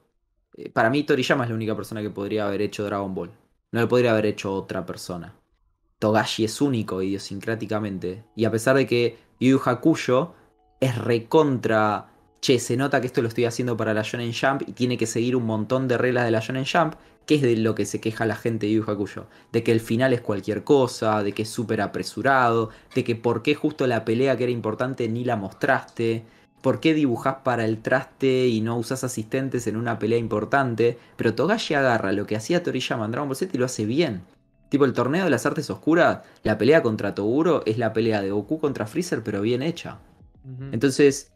Eh, 0.57 0.71
para 0.71 0.89
mí 0.89 1.03
Toriyama 1.03 1.45
es 1.45 1.51
la 1.51 1.57
única 1.57 1.77
persona 1.77 2.01
que 2.01 2.11
podría 2.11 2.47
haber 2.47 2.63
hecho 2.63 2.85
Dragon 2.85 3.15
Ball. 3.15 3.31
No 3.73 3.81
lo 3.81 3.89
podría 3.89 4.13
haber 4.13 4.27
hecho 4.27 4.55
otra 4.55 4.87
persona. 4.87 5.35
Togashi 5.99 6.45
es 6.45 6.61
único 6.61 7.03
idiosincráticamente. 7.03 8.25
Y 8.35 8.45
a 8.45 8.51
pesar 8.51 8.77
de 8.77 8.87
que 8.87 9.19
Yu 9.41 9.61
Hakusho 9.65 10.35
es 10.81 10.97
recontra. 10.97 12.12
Che, 12.43 12.59
se 12.59 12.77
nota 12.77 13.01
que 13.01 13.07
esto 13.07 13.23
lo 13.23 13.29
estoy 13.29 13.45
haciendo 13.45 13.77
para 13.77 13.95
la 13.95 14.03
Shonen 14.03 14.33
Jump 14.33 14.63
y 14.67 14.73
tiene 14.73 14.99
que 14.99 15.07
seguir 15.07 15.37
un 15.37 15.47
montón 15.47 15.87
de 15.87 15.97
reglas 15.97 16.25
de 16.25 16.33
la 16.33 16.41
Shonen 16.41 16.65
Jump. 16.67 16.95
que 17.25 17.37
es 17.37 17.43
de 17.43 17.57
lo 17.57 17.77
que 17.77 17.87
se 17.87 18.01
queja 18.01 18.27
la 18.27 18.35
gente 18.35 18.67
de 18.67 18.73
Yu 18.73 18.83
Hakusho? 18.85 19.29
De 19.53 19.63
que 19.63 19.71
el 19.71 19.79
final 19.79 20.13
es 20.13 20.23
cualquier 20.23 20.65
cosa, 20.65 21.23
de 21.23 21.31
que 21.31 21.43
es 21.43 21.49
súper 21.49 21.81
apresurado, 21.81 22.71
de 22.97 23.05
que 23.05 23.15
por 23.15 23.43
qué 23.43 23.55
justo 23.55 23.87
la 23.87 24.05
pelea 24.05 24.37
que 24.37 24.43
era 24.43 24.53
importante 24.53 25.09
ni 25.09 25.25
la 25.25 25.37
mostraste. 25.37 26.25
¿Por 26.63 26.81
qué 26.81 26.95
dibujás 26.95 27.37
para 27.45 27.65
el 27.65 27.81
traste 27.81 28.49
y 28.49 28.61
no 28.61 28.77
usás 28.77 29.05
asistentes 29.05 29.69
en 29.69 29.77
una 29.77 30.01
pelea 30.01 30.19
importante? 30.19 30.99
Pero 31.17 31.37
Togashi 31.37 31.75
agarra 31.75 32.11
lo 32.11 32.27
que 32.27 32.35
hacía 32.35 32.65
Toriyama 32.65 33.05
en 33.05 33.13
Dragon 33.13 33.29
Ball 33.29 33.37
Z 33.37 33.53
y 33.55 33.59
lo 33.59 33.67
hace 33.67 33.87
bien. 33.87 34.23
Tipo, 34.69 34.85
el 34.85 34.95
torneo 34.95 35.23
de 35.23 35.31
las 35.31 35.47
artes 35.47 35.71
oscuras, 35.71 36.23
la 36.43 36.59
pelea 36.59 36.83
contra 36.83 37.15
Toguro 37.15 37.63
es 37.67 37.79
la 37.79 37.93
pelea 37.93 38.21
de 38.21 38.33
Goku 38.33 38.59
contra 38.59 38.89
Freezer, 38.89 39.23
pero 39.23 39.43
bien 39.43 39.63
hecha. 39.63 40.01
Entonces, 40.73 41.31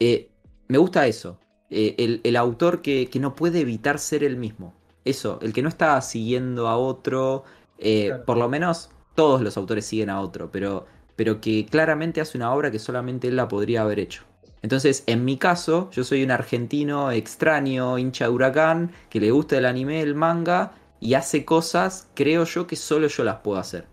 eh, 0.00 0.30
me 0.68 0.78
gusta 0.78 1.06
eso. 1.06 1.38
Eh, 1.70 1.94
el, 1.98 2.20
el 2.24 2.36
autor 2.36 2.82
que, 2.82 3.08
que 3.10 3.18
no 3.20 3.34
puede 3.34 3.60
evitar 3.60 3.98
ser 3.98 4.24
el 4.24 4.36
mismo. 4.36 4.74
Eso, 5.04 5.38
el 5.42 5.52
que 5.52 5.62
no 5.62 5.68
está 5.68 6.00
siguiendo 6.00 6.68
a 6.68 6.76
otro. 6.76 7.44
eh, 7.78 8.06
Claro. 8.08 8.24
Por 8.24 8.36
lo 8.36 8.48
menos 8.48 8.90
todos 9.14 9.40
los 9.42 9.56
autores 9.56 9.86
siguen 9.86 10.10
a 10.10 10.20
otro, 10.20 10.50
pero, 10.50 10.86
pero 11.16 11.40
que 11.40 11.66
claramente 11.66 12.20
hace 12.20 12.38
una 12.38 12.52
obra 12.52 12.70
que 12.70 12.78
solamente 12.78 13.28
él 13.28 13.36
la 13.36 13.48
podría 13.48 13.82
haber 13.82 13.98
hecho. 14.00 14.24
Entonces, 14.62 15.04
en 15.06 15.24
mi 15.24 15.36
caso, 15.36 15.90
yo 15.92 16.04
soy 16.04 16.22
un 16.24 16.30
argentino 16.30 17.10
extraño, 17.12 17.98
hincha 17.98 18.24
de 18.26 18.30
huracán, 18.30 18.92
que 19.10 19.20
le 19.20 19.30
gusta 19.30 19.58
el 19.58 19.66
anime, 19.66 20.00
el 20.00 20.14
manga, 20.14 20.72
y 21.00 21.14
hace 21.14 21.44
cosas, 21.44 22.08
creo 22.14 22.44
yo, 22.44 22.66
que 22.66 22.76
solo 22.76 23.06
yo 23.08 23.24
las 23.24 23.36
puedo 23.36 23.58
hacer. 23.58 23.86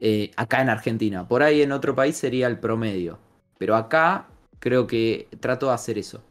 Eh, 0.00 0.30
acá 0.36 0.62
en 0.62 0.68
Argentina. 0.70 1.26
Por 1.28 1.42
ahí 1.42 1.62
en 1.62 1.72
otro 1.72 1.94
país 1.94 2.16
sería 2.16 2.46
el 2.46 2.58
promedio. 2.60 3.18
Pero 3.58 3.76
acá 3.76 4.28
creo 4.58 4.86
que 4.86 5.28
trato 5.40 5.66
de 5.66 5.72
hacer 5.72 5.98
eso. 5.98 6.22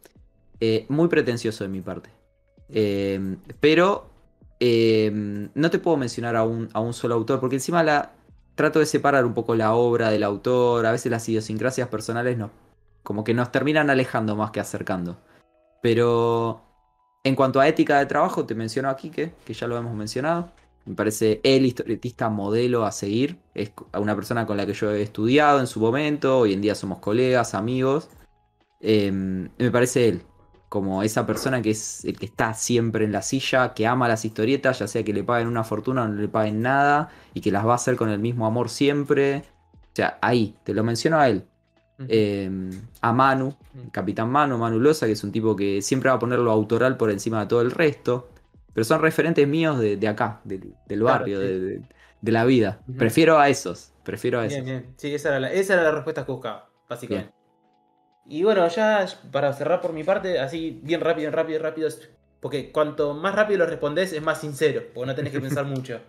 Eh, 0.59 0.85
muy 0.89 1.07
pretencioso 1.07 1.63
de 1.63 1.69
mi 1.69 1.81
parte. 1.81 2.09
Eh, 2.69 3.37
pero 3.59 4.09
eh, 4.59 5.11
no 5.13 5.69
te 5.69 5.79
puedo 5.79 5.97
mencionar 5.97 6.35
a 6.35 6.43
un, 6.43 6.69
a 6.73 6.79
un 6.79 6.93
solo 6.93 7.15
autor, 7.15 7.39
porque 7.39 7.55
encima 7.55 7.83
la, 7.83 8.11
trato 8.55 8.79
de 8.79 8.85
separar 8.85 9.25
un 9.25 9.33
poco 9.33 9.55
la 9.55 9.73
obra 9.73 10.09
del 10.09 10.23
autor. 10.23 10.85
A 10.85 10.91
veces 10.91 11.11
las 11.11 11.27
idiosincrasias 11.29 11.87
personales 11.89 12.37
no, 12.37 12.49
como 13.03 13.23
que 13.23 13.33
nos 13.33 13.51
terminan 13.51 13.89
alejando 13.89 14.35
más 14.35 14.51
que 14.51 14.59
acercando. 14.59 15.17
Pero 15.81 16.61
en 17.23 17.35
cuanto 17.35 17.59
a 17.59 17.67
ética 17.67 17.99
de 17.99 18.07
trabajo, 18.07 18.45
te 18.45 18.55
menciono 18.55 18.89
aquí 18.89 19.09
que, 19.09 19.33
que 19.45 19.53
ya 19.53 19.67
lo 19.67 19.77
hemos 19.77 19.93
mencionado. 19.93 20.49
Me 20.85 20.95
parece 20.95 21.41
el 21.43 21.65
historietista 21.65 22.29
modelo 22.29 22.85
a 22.85 22.91
seguir. 22.91 23.37
Es 23.53 23.71
una 23.93 24.15
persona 24.15 24.45
con 24.45 24.57
la 24.57 24.65
que 24.65 24.73
yo 24.73 24.91
he 24.91 25.01
estudiado 25.01 25.59
en 25.59 25.67
su 25.67 25.79
momento. 25.79 26.39
Hoy 26.39 26.53
en 26.53 26.61
día 26.61 26.75
somos 26.75 26.99
colegas, 26.99 27.53
amigos. 27.53 28.09
Eh, 28.79 29.11
me 29.11 29.71
parece 29.71 30.07
él. 30.09 30.21
Como 30.69 31.01
esa 31.01 31.25
persona 31.25 31.61
que 31.61 31.69
es 31.71 32.03
el 32.03 32.17
que 32.19 32.25
está 32.25 32.53
siempre 32.53 33.05
en 33.05 33.13
la 33.13 33.21
silla, 33.21 33.73
que 33.73 33.87
ama 33.87 34.09
las 34.09 34.25
historietas, 34.25 34.79
ya 34.79 34.87
sea 34.87 35.03
que 35.03 35.13
le 35.13 35.23
paguen 35.23 35.47
una 35.47 35.63
fortuna 35.63 36.03
o 36.03 36.07
no 36.09 36.19
le 36.21 36.27
paguen 36.27 36.61
nada, 36.61 37.09
y 37.33 37.39
que 37.39 37.51
las 37.51 37.65
va 37.65 37.71
a 37.71 37.75
hacer 37.75 37.95
con 37.95 38.09
el 38.09 38.19
mismo 38.19 38.45
amor 38.45 38.69
siempre. 38.69 39.43
O 39.73 39.95
sea, 39.95 40.17
ahí, 40.21 40.55
te 40.65 40.73
lo 40.73 40.83
menciono 40.83 41.19
a 41.19 41.29
él. 41.29 41.45
Eh, 42.07 42.49
a 43.01 43.13
Manu, 43.13 43.55
Mm. 43.73 43.87
Capitán 43.91 44.29
Manu, 44.29 44.57
Manu 44.57 44.79
Loza, 44.79 45.05
que 45.07 45.13
es 45.13 45.23
un 45.23 45.31
tipo 45.31 45.55
que 45.55 45.81
siempre 45.81 46.09
va 46.09 46.17
a 46.17 46.19
poner 46.19 46.39
lo 46.39 46.51
autoral 46.51 46.97
por 46.97 47.09
encima 47.11 47.39
de 47.41 47.47
todo 47.47 47.61
el 47.61 47.71
resto. 47.71 48.29
Pero 48.73 48.83
son 48.85 49.01
referentes 49.01 49.47
míos 49.47 49.79
de, 49.79 49.97
de 49.97 50.07
acá, 50.07 50.41
del, 50.43 50.73
Claro, 50.87 51.03
barrio, 51.05 51.39
sí. 51.39 51.45
de, 51.47 51.59
de- 52.21 52.31
la 52.31 52.45
vida. 52.45 52.79
Prefiero 52.97 53.39
a 53.39 53.49
esos. 53.49 53.93
Prefiero 54.03 54.39
a 54.39 54.45
esos. 54.45 54.63
Bien, 54.63 54.81
bien. 54.83 54.93
Sí, 54.97 55.15
esa 55.15 55.29
era, 55.29 55.39
la, 55.39 55.51
esa 55.51 55.73
era 55.75 55.83
la 55.83 55.91
respuesta 55.91 56.25
que 56.25 56.31
buscaba, 56.31 56.69
básicamente. 56.89 57.31
Y 58.29 58.43
bueno, 58.43 58.67
ya 58.67 59.05
para 59.31 59.53
cerrar 59.53 59.79
por 59.81 59.93
mi 59.93 60.03
parte, 60.03 60.39
así 60.39 60.79
bien 60.83 61.01
rápido, 61.01 61.23
bien 61.29 61.33
rápido, 61.33 61.59
rápido. 61.59 61.89
Porque 62.39 62.71
cuanto 62.71 63.13
más 63.13 63.33
rápido 63.33 63.59
lo 63.59 63.65
respondes, 63.65 64.13
es 64.13 64.21
más 64.21 64.39
sincero, 64.41 64.83
porque 64.93 65.07
no 65.07 65.15
tenés 65.15 65.31
que 65.31 65.39
pensar 65.39 65.65
mucho. 65.65 65.99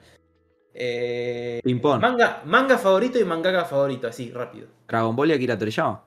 Eh, 0.74 1.60
Ping-pong. 1.64 2.00
manga, 2.00 2.42
manga 2.44 2.78
favorito 2.78 3.18
y 3.18 3.24
mangaka 3.24 3.64
favorito, 3.64 4.06
así, 4.08 4.30
rápido. 4.30 4.68
Dragon 4.86 5.14
Ball 5.16 5.30
y 5.30 5.32
Akira 5.34 5.58
Toriyama. 5.58 6.04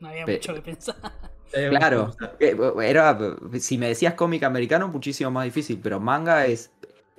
No 0.00 0.08
había 0.08 0.24
Pe- 0.24 0.34
mucho 0.34 0.54
que 0.54 0.62
pensar. 0.62 0.96
Claro. 1.50 2.14
Eh, 2.40 2.54
Era, 2.82 3.18
si 3.58 3.78
me 3.78 3.88
decías 3.88 4.12
cómic 4.12 4.42
americano, 4.42 4.86
muchísimo 4.88 5.30
más 5.30 5.44
difícil. 5.46 5.80
Pero 5.82 5.98
manga 5.98 6.44
es. 6.44 6.70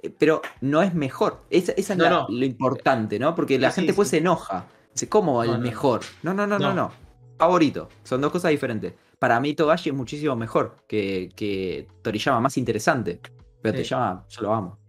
eh, 0.04 0.12
Pero 0.16 0.44
no 0.62 0.84
es 0.84 0.94
mejor. 0.94 1.40
Esa, 1.50 1.72
esa 1.72 1.94
es 1.94 1.98
No, 1.98 2.04
la- 2.04 2.10
no. 2.12 2.28
lo 2.30 2.46
importante, 2.46 3.18
¿no? 3.18 3.34
Porque 3.34 3.58
la 3.58 3.72
Sí, 3.72 3.78
gente 3.78 3.94
sí, 3.94 3.96
pues 3.96 4.08
sí. 4.10 4.12
se 4.12 4.18
enoja. 4.20 4.68
Dice, 4.94 5.08
¿cómo 5.10 5.44
el 5.44 5.52
No, 5.52 5.58
no. 5.58 5.64
mejor? 5.64 6.02
No, 6.24 6.34
no, 6.34 6.46
no, 6.48 6.60
no, 6.60 6.74
No. 6.74 6.92
Favorito. 7.38 7.88
Son 8.04 8.20
dos 8.20 8.32
cosas 8.32 8.52
diferentes. 8.52 8.94
Para 9.18 9.40
mí, 9.40 9.54
Togashi 9.54 9.90
es 9.90 9.96
muchísimo 9.96 10.36
mejor 10.36 10.76
que, 10.88 11.30
que 11.36 11.88
Toriyama, 12.02 12.40
más 12.42 12.58
interesante. 12.58 13.20
Pero 13.62 13.78
Sí. 13.78 13.84
Toriyama, 13.84 14.26
yo 14.30 14.42
lo 14.42 14.54
amo. 14.54 14.80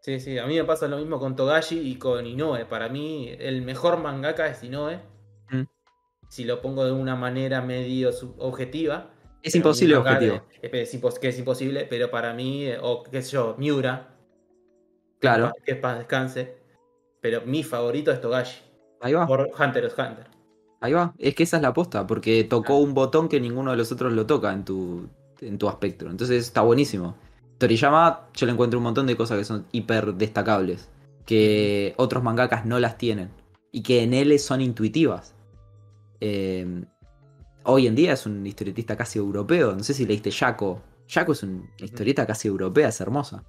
Sí, 0.00 0.20
sí, 0.20 0.38
a 0.38 0.46
mí 0.46 0.56
me 0.56 0.64
pasa 0.64 0.86
lo 0.88 0.96
mismo 0.96 1.18
con 1.18 1.34
Togashi 1.36 1.78
y 1.78 1.96
con 1.96 2.24
Inoue. 2.26 2.64
Para 2.66 2.88
mí, 2.88 3.28
el 3.38 3.62
mejor 3.62 3.98
mangaka 4.00 4.46
es 4.46 4.62
Inoue. 4.62 5.00
Mm. 5.50 5.62
Si 6.28 6.44
lo 6.44 6.62
pongo 6.62 6.84
de 6.84 6.92
una 6.92 7.16
manera 7.16 7.60
medio 7.62 8.10
objetiva. 8.38 9.10
Es 9.42 9.54
imposible 9.54 9.96
objetivo. 9.96 10.42
es 10.62 11.18
que 11.20 11.28
es 11.28 11.38
imposible, 11.38 11.86
pero 11.88 12.10
para 12.10 12.32
mí, 12.34 12.66
eh, 12.66 12.78
o 12.80 13.02
qué 13.02 13.22
sé 13.22 13.32
yo, 13.32 13.54
Miura, 13.58 14.14
Claro, 15.20 15.52
que 15.64 15.74
paz 15.76 15.98
descanse. 15.98 16.58
Pero 17.20 17.42
mi 17.44 17.62
favorito 17.62 18.10
es 18.12 18.20
Togashi, 18.20 18.60
ahí 19.00 19.12
va. 19.12 19.26
por 19.26 19.50
Hunter 19.58 19.84
x 19.84 19.94
Hunter. 19.98 20.26
Ahí 20.80 20.92
va. 20.92 21.14
Es 21.18 21.34
que 21.34 21.42
esa 21.42 21.56
es 21.56 21.62
la 21.62 21.68
aposta, 21.68 22.06
porque 22.06 22.44
tocó 22.44 22.78
un 22.78 22.94
botón 22.94 23.28
que 23.28 23.40
ninguno 23.40 23.72
de 23.72 23.76
los 23.76 23.90
otros 23.90 24.12
lo 24.12 24.26
toca 24.26 24.52
en 24.52 24.64
tu, 24.64 25.08
en 25.40 25.58
tu 25.58 25.68
espectro. 25.68 26.10
Entonces 26.10 26.44
está 26.44 26.62
buenísimo. 26.62 27.16
Toriyama, 27.58 28.28
yo 28.34 28.46
le 28.46 28.52
encuentro 28.52 28.78
un 28.78 28.84
montón 28.84 29.06
de 29.06 29.16
cosas 29.16 29.38
que 29.38 29.44
son 29.44 29.66
hiper 29.72 30.14
destacables. 30.14 30.88
Que 31.26 31.94
otros 31.96 32.22
mangakas 32.22 32.64
no 32.64 32.78
las 32.78 32.96
tienen. 32.96 33.30
Y 33.72 33.82
que 33.82 34.02
en 34.02 34.14
él 34.14 34.38
son 34.38 34.60
intuitivas. 34.60 35.34
Eh, 36.20 36.84
hoy 37.64 37.86
en 37.86 37.94
día 37.94 38.12
es 38.12 38.24
un 38.26 38.46
historietista 38.46 38.96
casi 38.96 39.18
europeo. 39.18 39.72
No 39.74 39.82
sé 39.82 39.94
si 39.94 40.06
leíste 40.06 40.30
Jaco. 40.30 40.80
Jaco 41.08 41.32
es 41.32 41.42
una 41.42 41.64
historieta 41.78 42.26
casi 42.26 42.48
europea, 42.48 42.88
es 42.88 43.00
hermosa. 43.00 43.42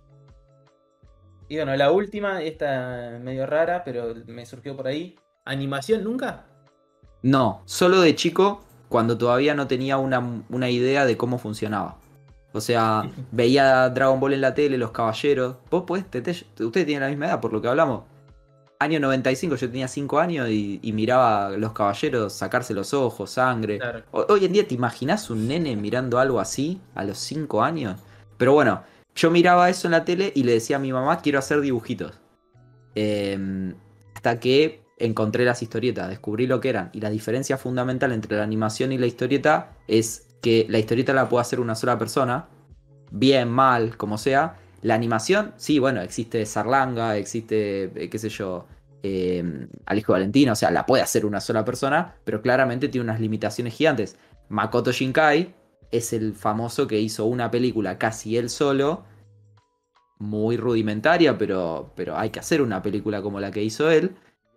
Y 1.47 1.55
bueno, 1.55 1.75
la 1.75 1.91
última, 1.91 2.41
esta 2.43 3.19
medio 3.21 3.45
rara, 3.45 3.83
pero 3.83 4.13
me 4.27 4.45
surgió 4.45 4.75
por 4.75 4.87
ahí. 4.87 5.15
¿Animación 5.45 6.03
nunca? 6.03 6.45
No, 7.21 7.61
solo 7.65 8.01
de 8.01 8.15
chico, 8.15 8.63
cuando 8.87 9.17
todavía 9.17 9.53
no 9.53 9.67
tenía 9.67 9.97
una, 9.97 10.43
una 10.49 10.69
idea 10.69 11.05
de 11.05 11.17
cómo 11.17 11.37
funcionaba. 11.37 11.97
O 12.53 12.61
sea, 12.61 13.09
veía 13.31 13.89
Dragon 13.89 14.19
Ball 14.19 14.33
en 14.33 14.41
la 14.41 14.53
tele, 14.53 14.77
los 14.77 14.91
caballeros. 14.91 15.57
Vos 15.69 15.83
podés, 15.83 16.09
Tete, 16.09 16.31
ustedes 16.31 16.85
tienen 16.85 17.01
la 17.01 17.09
misma 17.09 17.27
edad 17.27 17.41
por 17.41 17.53
lo 17.53 17.61
que 17.61 17.67
hablamos. 17.67 18.03
Año 18.81 18.99
95, 19.01 19.55
yo 19.57 19.67
tenía 19.67 19.89
5 19.89 20.19
años 20.19 20.49
y, 20.49 20.79
y 20.81 20.93
miraba 20.93 21.47
a 21.47 21.49
los 21.51 21.73
caballeros 21.73 22.31
sacarse 22.31 22.73
los 22.73 22.93
ojos, 22.93 23.31
sangre. 23.31 23.77
Claro. 23.77 24.03
Hoy 24.11 24.45
en 24.45 24.53
día, 24.53 24.65
¿te 24.65 24.73
imaginas 24.73 25.29
un 25.29 25.49
nene 25.49 25.75
mirando 25.75 26.17
algo 26.17 26.39
así 26.39 26.79
a 26.95 27.03
los 27.03 27.17
5 27.17 27.61
años? 27.61 27.99
Pero 28.37 28.53
bueno, 28.53 28.81
yo 29.15 29.31
miraba 29.31 29.69
eso 29.69 29.89
en 29.89 29.91
la 29.91 30.05
tele 30.05 30.31
y 30.33 30.43
le 30.43 30.53
decía 30.53 30.77
a 30.77 30.79
mi 30.79 30.93
mamá, 30.93 31.19
quiero 31.19 31.39
hacer 31.39 31.59
dibujitos. 31.59 32.13
Eh, 32.95 33.73
hasta 34.15 34.39
que 34.39 34.81
encontré 34.99 35.45
las 35.45 35.63
historietas, 35.63 36.09
descubrí 36.09 36.45
lo 36.45 36.59
que 36.59 36.69
eran. 36.69 36.89
Y 36.93 37.01
la 37.01 37.09
diferencia 37.09 37.57
fundamental 37.57 38.11
entre 38.11 38.37
la 38.37 38.43
animación 38.43 38.91
y 38.91 38.97
la 38.97 39.07
historieta 39.07 39.71
es 39.87 40.27
que 40.41 40.65
la 40.69 40.79
historieta 40.79 41.13
la 41.13 41.29
puede 41.29 41.41
hacer 41.41 41.59
una 41.59 41.75
sola 41.75 41.97
persona, 41.97 42.47
bien, 43.11 43.49
mal, 43.49 43.97
como 43.97 44.17
sea. 44.17 44.57
La 44.81 44.95
animación, 44.95 45.53
sí, 45.57 45.79
bueno, 45.79 46.01
existe 46.01 46.45
Sarlanga, 46.45 47.17
existe, 47.17 47.91
eh, 47.95 48.09
qué 48.09 48.19
sé 48.19 48.29
yo, 48.29 48.67
eh, 49.03 49.67
Alejo 49.85 50.13
Valentina, 50.13 50.53
o 50.53 50.55
sea, 50.55 50.71
la 50.71 50.85
puede 50.85 51.03
hacer 51.03 51.25
una 51.25 51.41
sola 51.41 51.65
persona, 51.65 52.15
pero 52.23 52.41
claramente 52.41 52.87
tiene 52.89 53.03
unas 53.05 53.19
limitaciones 53.19 53.73
gigantes. 53.73 54.17
Makoto 54.49 54.91
Shinkai 54.91 55.53
es 55.91 56.13
el 56.13 56.33
famoso 56.33 56.87
que 56.87 56.99
hizo 56.99 57.25
una 57.25 57.51
película 57.51 57.97
casi 57.97 58.37
él 58.37 58.49
solo, 58.49 59.03
muy 60.19 60.57
rudimentaria, 60.57 61.37
pero, 61.37 61.93
pero 61.95 62.17
hay 62.17 62.29
que 62.29 62.39
hacer 62.39 62.61
una 62.61 62.81
película 62.81 63.21
como 63.21 63.39
la 63.39 63.51
que 63.51 63.63
hizo 63.63 63.89
él, 63.89 64.15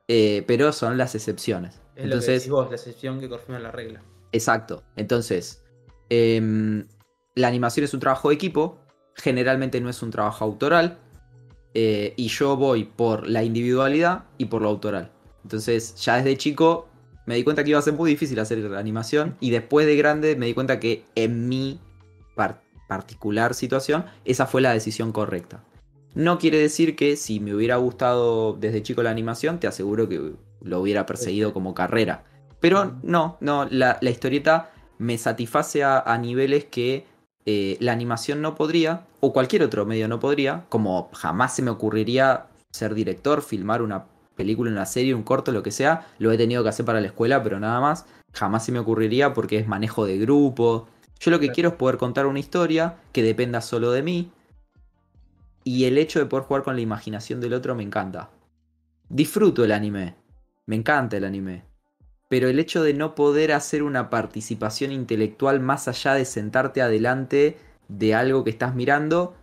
eh, 0.09 0.45
pero 0.47 0.73
son 0.73 0.97
las 0.99 1.15
excepciones. 1.15 1.75
Es 1.75 1.81
lo 1.81 1.95
que 1.95 2.03
Entonces, 2.05 2.35
decís 2.41 2.51
vos, 2.51 2.69
la 2.71 2.77
excepción 2.77 3.21
que 3.21 3.29
confirma 3.29 3.59
la 3.59 3.71
regla. 3.71 4.03
Exacto. 4.33 4.83
Entonces, 4.97 5.63
em, 6.09 6.87
la 7.35 7.49
animación 7.49 7.85
es 7.85 7.95
un 7.95 8.01
trabajo 8.01 8.29
de 8.31 8.35
equipo, 8.35 8.79
generalmente 9.15 9.81
no 9.81 9.89
es 9.91 10.03
un 10.03 10.11
trabajo 10.11 10.45
autoral, 10.45 10.99
eh, 11.75 12.15
y 12.17 12.29
yo 12.29 12.57
voy 12.57 12.85
por 12.85 13.29
la 13.29 13.43
individualidad 13.45 14.25
y 14.39 14.47
por 14.47 14.63
lo 14.63 14.69
autoral. 14.69 15.11
Entonces, 15.43 15.95
ya 15.97 16.17
desde 16.17 16.37
chico 16.37 16.89
me 17.27 17.37
di 17.37 17.45
cuenta 17.45 17.63
que 17.63 17.71
iba 17.71 17.79
a 17.79 17.83
ser 17.83 17.95
muy 17.95 18.11
difícil 18.11 18.39
hacer 18.41 18.75
animación, 18.75 19.37
y 19.41 19.51
después 19.51 19.87
de 19.87 19.97
grande 19.97 20.35
me 20.37 20.47
di 20.47 20.55
cuenta 20.55 20.81
que 20.81 21.05
en 21.15 21.49
mi 21.49 21.81
par- 22.35 22.63
particular 22.89 23.55
situación, 23.55 24.05
esa 24.25 24.47
fue 24.47 24.61
la 24.61 24.73
decisión 24.73 25.13
correcta. 25.13 25.65
No 26.15 26.39
quiere 26.39 26.59
decir 26.59 26.97
que 26.97 27.17
si 27.17 27.41
me 27.41 27.55
hubiera 27.55 27.77
gustado 27.77 28.53
desde 28.55 28.83
chico 28.83 29.03
la 29.03 29.11
animación, 29.11 29.61
te 29.61 29.67
aseguro 29.67 30.09
que 30.09 30.33
lo 30.61 30.81
hubiera 30.81 31.07
perseguido 31.07 31.53
como 31.53 31.75
carrera. 31.75 32.25
Pero 32.61 32.97
no, 33.03 33.39
no, 33.41 33.67
la, 33.71 33.99
la 34.01 34.11
historieta 34.11 34.71
me 34.99 35.19
satisface 35.19 35.83
a, 35.83 35.99
a 36.01 36.19
niveles 36.19 36.65
que 36.67 37.07
eh, 37.45 37.77
la 37.81 37.93
animación 37.93 38.41
no 38.41 38.55
podría, 38.55 39.07
o 39.21 39.33
cualquier 39.33 39.63
otro 39.63 39.85
medio 39.85 40.07
no 40.07 40.21
podría, 40.21 40.65
como 40.69 41.11
jamás 41.13 41.57
se 41.57 41.63
me 41.63 41.71
ocurriría 41.71 42.47
ser 42.71 42.95
director, 42.95 43.43
filmar 43.43 43.83
una 43.83 44.07
película, 44.37 44.71
una 44.71 44.87
serie, 44.87 45.15
un 45.15 45.25
corto, 45.25 45.51
lo 45.51 45.63
que 45.63 45.73
sea, 45.73 46.07
lo 46.19 46.31
he 46.31 46.39
tenido 46.39 46.63
que 46.63 46.69
hacer 46.69 46.87
para 46.87 47.01
la 47.01 47.09
escuela, 47.09 47.43
pero 47.43 47.59
nada 47.59 47.81
más, 47.81 48.07
jamás 48.33 48.65
se 48.65 48.73
me 48.73 48.79
ocurriría 48.79 49.35
porque 49.35 49.59
es 49.59 49.67
manejo 49.67 50.07
de 50.07 50.19
grupo. 50.19 50.89
Yo 51.19 51.31
lo 51.31 51.41
que 51.41 51.51
quiero 51.51 51.71
es 51.71 51.75
poder 51.75 51.99
contar 51.99 52.27
una 52.27 52.39
historia 52.39 52.97
que 53.13 53.23
dependa 53.23 53.61
solo 53.61 53.91
de 53.91 54.03
mí, 54.03 54.31
y 55.65 55.85
el 55.85 55.99
hecho 55.99 56.19
de 56.19 56.27
poder 56.27 56.45
jugar 56.47 56.63
con 56.63 56.77
la 56.77 56.83
imaginación 56.83 57.41
del 57.41 57.55
otro 57.55 57.75
me 57.75 57.83
encanta. 57.83 58.31
Disfruto 59.09 59.65
el 59.65 59.73
anime, 59.73 60.17
me 60.67 60.77
encanta 60.77 61.17
el 61.17 61.25
anime, 61.25 61.65
pero 62.29 62.49
el 62.49 62.59
hecho 62.59 62.83
de 62.83 62.95
no 62.95 63.15
poder 63.15 63.53
hacer 63.53 63.83
una 63.83 64.11
participación 64.11 64.93
intelectual 64.93 65.61
más 65.61 65.89
allá 65.89 66.15
de 66.15 66.25
sentarte 66.25 66.81
adelante 66.83 67.59
de 67.89 68.15
algo 68.15 68.45
que 68.45 68.51
estás 68.51 68.75
mirando 68.75 69.35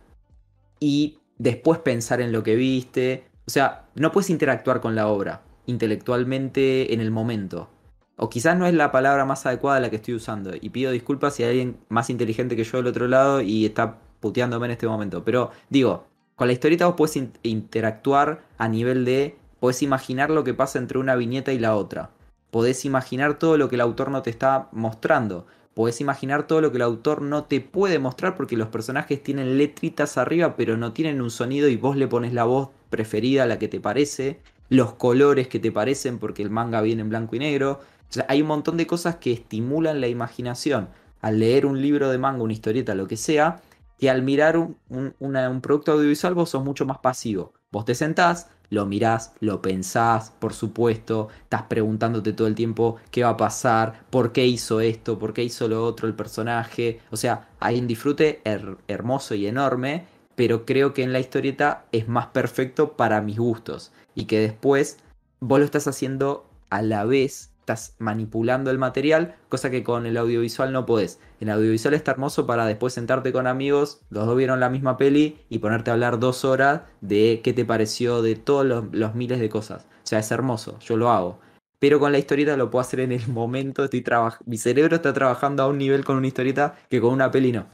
y 0.80 1.18
después 1.38 1.78
pensar 1.78 2.20
en 2.20 2.32
lo 2.32 2.42
que 2.42 2.56
viste, 2.56 3.24
o 3.46 3.50
sea, 3.50 3.88
no 3.94 4.12
puedes 4.12 4.30
interactuar 4.30 4.80
con 4.80 4.94
la 4.94 5.08
obra 5.08 5.42
intelectualmente 5.66 6.92
en 6.92 7.00
el 7.00 7.10
momento. 7.10 7.70
O 8.16 8.28
quizás 8.28 8.58
no 8.58 8.66
es 8.66 8.74
la 8.74 8.92
palabra 8.92 9.24
más 9.24 9.46
adecuada 9.46 9.80
la 9.80 9.88
que 9.88 9.96
estoy 9.96 10.14
usando. 10.14 10.52
Y 10.60 10.68
pido 10.70 10.90
disculpas 10.90 11.34
si 11.34 11.42
hay 11.42 11.50
alguien 11.50 11.78
más 11.88 12.10
inteligente 12.10 12.56
que 12.56 12.64
yo 12.64 12.78
del 12.78 12.88
otro 12.88 13.08
lado 13.08 13.40
y 13.40 13.64
está 13.64 13.98
puteándome 14.20 14.66
en 14.66 14.72
este 14.72 14.86
momento. 14.86 15.24
Pero 15.24 15.50
digo, 15.70 16.04
con 16.40 16.46
la 16.46 16.54
historieta 16.54 16.86
vos 16.86 17.16
in- 17.16 17.34
interactuar 17.42 18.40
a 18.56 18.66
nivel 18.66 19.04
de... 19.04 19.36
Podés 19.58 19.82
imaginar 19.82 20.30
lo 20.30 20.42
que 20.42 20.54
pasa 20.54 20.78
entre 20.78 20.96
una 20.96 21.14
viñeta 21.14 21.52
y 21.52 21.58
la 21.58 21.76
otra. 21.76 22.12
Podés 22.50 22.86
imaginar 22.86 23.38
todo 23.38 23.58
lo 23.58 23.68
que 23.68 23.74
el 23.74 23.82
autor 23.82 24.10
no 24.10 24.22
te 24.22 24.30
está 24.30 24.70
mostrando. 24.72 25.46
Podés 25.74 26.00
imaginar 26.00 26.46
todo 26.46 26.62
lo 26.62 26.70
que 26.70 26.78
el 26.78 26.82
autor 26.82 27.20
no 27.20 27.44
te 27.44 27.60
puede 27.60 27.98
mostrar 27.98 28.36
porque 28.36 28.56
los 28.56 28.68
personajes 28.68 29.22
tienen 29.22 29.58
letritas 29.58 30.16
arriba 30.16 30.56
pero 30.56 30.78
no 30.78 30.94
tienen 30.94 31.20
un 31.20 31.30
sonido 31.30 31.68
y 31.68 31.76
vos 31.76 31.94
le 31.98 32.08
pones 32.08 32.32
la 32.32 32.44
voz 32.44 32.70
preferida, 32.88 33.44
la 33.44 33.58
que 33.58 33.68
te 33.68 33.78
parece, 33.78 34.40
los 34.70 34.94
colores 34.94 35.46
que 35.46 35.58
te 35.58 35.70
parecen 35.70 36.18
porque 36.18 36.42
el 36.42 36.48
manga 36.48 36.80
viene 36.80 37.02
en 37.02 37.10
blanco 37.10 37.36
y 37.36 37.40
negro. 37.40 37.80
O 38.08 38.12
sea, 38.14 38.24
hay 38.30 38.40
un 38.40 38.48
montón 38.48 38.78
de 38.78 38.86
cosas 38.86 39.16
que 39.16 39.30
estimulan 39.30 40.00
la 40.00 40.08
imaginación 40.08 40.88
al 41.20 41.38
leer 41.38 41.66
un 41.66 41.82
libro 41.82 42.10
de 42.10 42.16
manga, 42.16 42.42
una 42.42 42.54
historieta, 42.54 42.94
lo 42.94 43.06
que 43.06 43.18
sea, 43.18 43.60
que 44.00 44.10
al 44.10 44.22
mirar 44.22 44.56
un, 44.56 44.76
un- 44.88 45.60
producto 45.60 45.92
audiovisual 45.92 46.34
vos 46.34 46.50
sos 46.50 46.64
mucho 46.64 46.86
más 46.86 46.98
pasivo. 46.98 47.52
Vos 47.70 47.84
te 47.84 47.94
sentás, 47.94 48.48
lo 48.70 48.86
mirás, 48.86 49.32
lo 49.40 49.60
pensás, 49.62 50.30
por 50.38 50.54
supuesto, 50.54 51.28
estás 51.42 51.62
preguntándote 51.64 52.32
todo 52.32 52.48
el 52.48 52.54
tiempo 52.54 52.96
qué 53.10 53.22
va 53.24 53.30
a 53.30 53.36
pasar, 53.36 54.04
por 54.10 54.32
qué 54.32 54.46
hizo 54.46 54.80
esto, 54.80 55.18
por 55.18 55.32
qué 55.34 55.44
hizo 55.44 55.68
lo 55.68 55.84
otro 55.84 56.08
el 56.08 56.14
personaje. 56.14 57.00
O 57.10 57.16
sea, 57.16 57.48
hay 57.60 57.78
un 57.78 57.86
disfrute 57.86 58.40
her- 58.44 58.78
hermoso 58.88 59.34
y 59.34 59.46
enorme, 59.46 60.06
pero 60.34 60.64
creo 60.64 60.94
que 60.94 61.02
en 61.02 61.12
la 61.12 61.20
historieta 61.20 61.84
es 61.92 62.08
más 62.08 62.28
perfecto 62.28 62.96
para 62.96 63.20
mis 63.20 63.38
gustos. 63.38 63.92
Y 64.14 64.24
que 64.24 64.40
después 64.40 64.98
vos 65.40 65.58
lo 65.58 65.64
estás 65.64 65.86
haciendo 65.88 66.46
a 66.70 66.82
la 66.82 67.04
vez, 67.04 67.49
estás 67.70 67.94
manipulando 67.98 68.70
el 68.70 68.78
material, 68.78 69.36
cosa 69.48 69.70
que 69.70 69.84
con 69.84 70.06
el 70.06 70.16
audiovisual 70.16 70.72
no 70.72 70.86
podés. 70.86 71.20
El 71.38 71.50
audiovisual 71.50 71.94
está 71.94 72.10
hermoso 72.10 72.46
para 72.46 72.66
después 72.66 72.92
sentarte 72.92 73.32
con 73.32 73.46
amigos, 73.46 74.00
los 74.10 74.26
dos 74.26 74.36
vieron 74.36 74.60
la 74.60 74.70
misma 74.70 74.96
peli 74.96 75.38
y 75.48 75.58
ponerte 75.58 75.90
a 75.90 75.94
hablar 75.94 76.18
dos 76.18 76.44
horas 76.44 76.82
de 77.00 77.40
qué 77.44 77.52
te 77.52 77.64
pareció, 77.64 78.22
de 78.22 78.34
todos 78.34 78.66
los, 78.66 78.84
los 78.92 79.14
miles 79.14 79.38
de 79.40 79.48
cosas. 79.48 79.86
O 80.02 80.06
sea, 80.06 80.18
es 80.18 80.30
hermoso, 80.30 80.78
yo 80.80 80.96
lo 80.96 81.10
hago. 81.10 81.38
Pero 81.78 81.98
con 82.00 82.12
la 82.12 82.18
historieta 82.18 82.56
lo 82.56 82.70
puedo 82.70 82.80
hacer 82.80 83.00
en 83.00 83.12
el 83.12 83.26
momento, 83.28 83.84
estoy 83.84 84.04
mi 84.46 84.58
cerebro 84.58 84.96
está 84.96 85.12
trabajando 85.12 85.62
a 85.62 85.68
un 85.68 85.78
nivel 85.78 86.04
con 86.04 86.16
una 86.16 86.26
historieta 86.26 86.78
que 86.88 87.00
con 87.00 87.12
una 87.12 87.30
peli 87.30 87.52
no. 87.52 87.66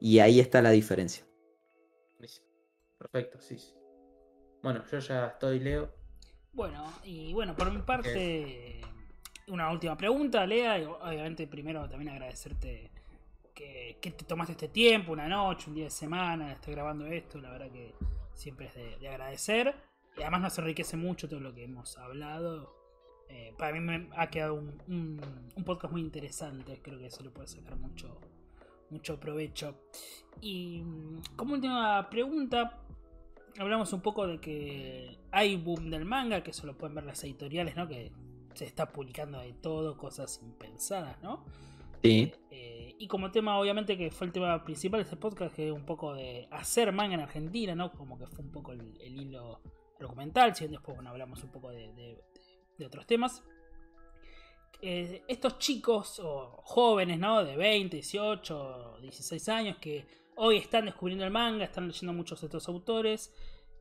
Y 0.00 0.18
ahí 0.18 0.40
está 0.40 0.62
la 0.62 0.70
diferencia. 0.70 1.24
Perfecto, 2.98 3.38
sí. 3.40 3.58
sí. 3.58 3.74
Bueno, 4.62 4.82
yo 4.90 4.98
ya 4.98 5.26
estoy, 5.26 5.60
Leo. 5.60 5.92
Bueno, 6.54 6.84
y 7.04 7.32
bueno, 7.32 7.54
por 7.56 7.70
mi 7.72 7.82
parte, 7.82 8.80
una 9.48 9.70
última 9.70 9.96
pregunta, 9.96 10.46
Lea. 10.46 10.78
y 10.78 10.84
obviamente, 10.84 11.46
primero 11.46 11.88
también 11.88 12.10
agradecerte 12.12 12.90
que, 13.54 13.98
que 14.00 14.10
te 14.12 14.24
tomaste 14.24 14.52
este 14.52 14.68
tiempo, 14.68 15.12
una 15.12 15.28
noche, 15.28 15.68
un 15.68 15.76
día 15.76 15.84
de 15.84 15.90
semana, 15.90 16.52
estoy 16.52 16.74
grabando 16.74 17.06
esto. 17.06 17.38
La 17.40 17.50
verdad 17.50 17.70
que 17.70 17.94
siempre 18.34 18.66
es 18.66 18.74
de, 18.74 18.96
de 18.98 19.08
agradecer. 19.08 19.74
Y 20.16 20.22
además 20.22 20.42
nos 20.42 20.58
enriquece 20.58 20.96
mucho 20.96 21.28
todo 21.28 21.40
lo 21.40 21.54
que 21.54 21.64
hemos 21.64 21.96
hablado. 21.98 22.72
Eh, 23.28 23.52
para 23.58 23.72
mí 23.72 23.80
me 23.80 24.08
ha 24.16 24.28
quedado 24.30 24.54
un, 24.54 24.80
un- 24.86 25.20
un 25.56 25.64
podcast 25.64 25.92
muy 25.92 26.00
interesante. 26.02 26.80
Creo 26.82 26.98
que 26.98 27.06
eso 27.06 27.22
le 27.22 27.30
puede 27.30 27.48
sacar 27.48 27.76
mucho, 27.76 28.20
mucho 28.90 29.18
provecho. 29.18 29.76
Y 30.40 30.82
mm, 30.82 31.22
como 31.36 31.54
última 31.54 32.08
pregunta, 32.10 32.80
hablamos 33.58 33.92
un 33.92 34.00
poco 34.02 34.26
de 34.26 34.38
que 34.40 35.18
hay 35.32 35.56
boom 35.56 35.90
del 35.90 36.04
manga, 36.04 36.42
que 36.42 36.50
eso 36.52 36.66
lo 36.66 36.76
pueden 36.78 36.94
ver 36.94 37.04
las 37.04 37.22
editoriales, 37.24 37.74
¿no? 37.76 37.88
Que 37.88 38.12
se 38.54 38.64
está 38.64 38.92
publicando 38.92 39.38
de 39.40 39.52
todo, 39.54 39.96
cosas 39.96 40.40
impensadas, 40.42 41.20
¿no? 41.22 41.44
Sí. 42.02 42.32
Eh, 42.50 42.94
y 42.98 43.08
como 43.08 43.30
tema, 43.30 43.58
obviamente, 43.58 43.96
que 43.96 44.10
fue 44.10 44.26
el 44.26 44.32
tema 44.32 44.62
principal 44.64 44.98
de 44.98 45.04
este 45.04 45.16
podcast, 45.16 45.54
que 45.54 45.66
es 45.68 45.72
un 45.72 45.84
poco 45.86 46.14
de 46.14 46.46
hacer 46.50 46.92
manga 46.92 47.14
en 47.14 47.20
Argentina, 47.20 47.74
¿no? 47.74 47.90
Como 47.92 48.18
que 48.18 48.26
fue 48.26 48.44
un 48.44 48.50
poco 48.52 48.72
el, 48.72 48.96
el 49.00 49.20
hilo 49.20 49.60
documental, 49.98 50.54
si 50.54 50.66
después 50.66 50.96
bueno, 50.96 51.10
hablamos 51.10 51.42
un 51.42 51.50
poco 51.50 51.70
de, 51.70 51.92
de- 51.94 52.22
de 52.78 52.86
otros 52.86 53.06
temas. 53.06 53.42
Eh, 54.82 55.22
estos 55.28 55.58
chicos 55.58 56.20
o 56.22 56.60
jóvenes, 56.64 57.18
¿no? 57.18 57.42
De 57.44 57.56
20, 57.56 57.96
18, 57.96 58.98
16 59.00 59.48
años 59.48 59.76
que 59.80 60.06
hoy 60.36 60.58
están 60.58 60.84
descubriendo 60.86 61.24
el 61.24 61.30
manga, 61.30 61.64
están 61.64 61.86
leyendo 61.86 62.12
muchos 62.12 62.40
de 62.40 62.48
estos 62.48 62.68
autores, 62.68 63.32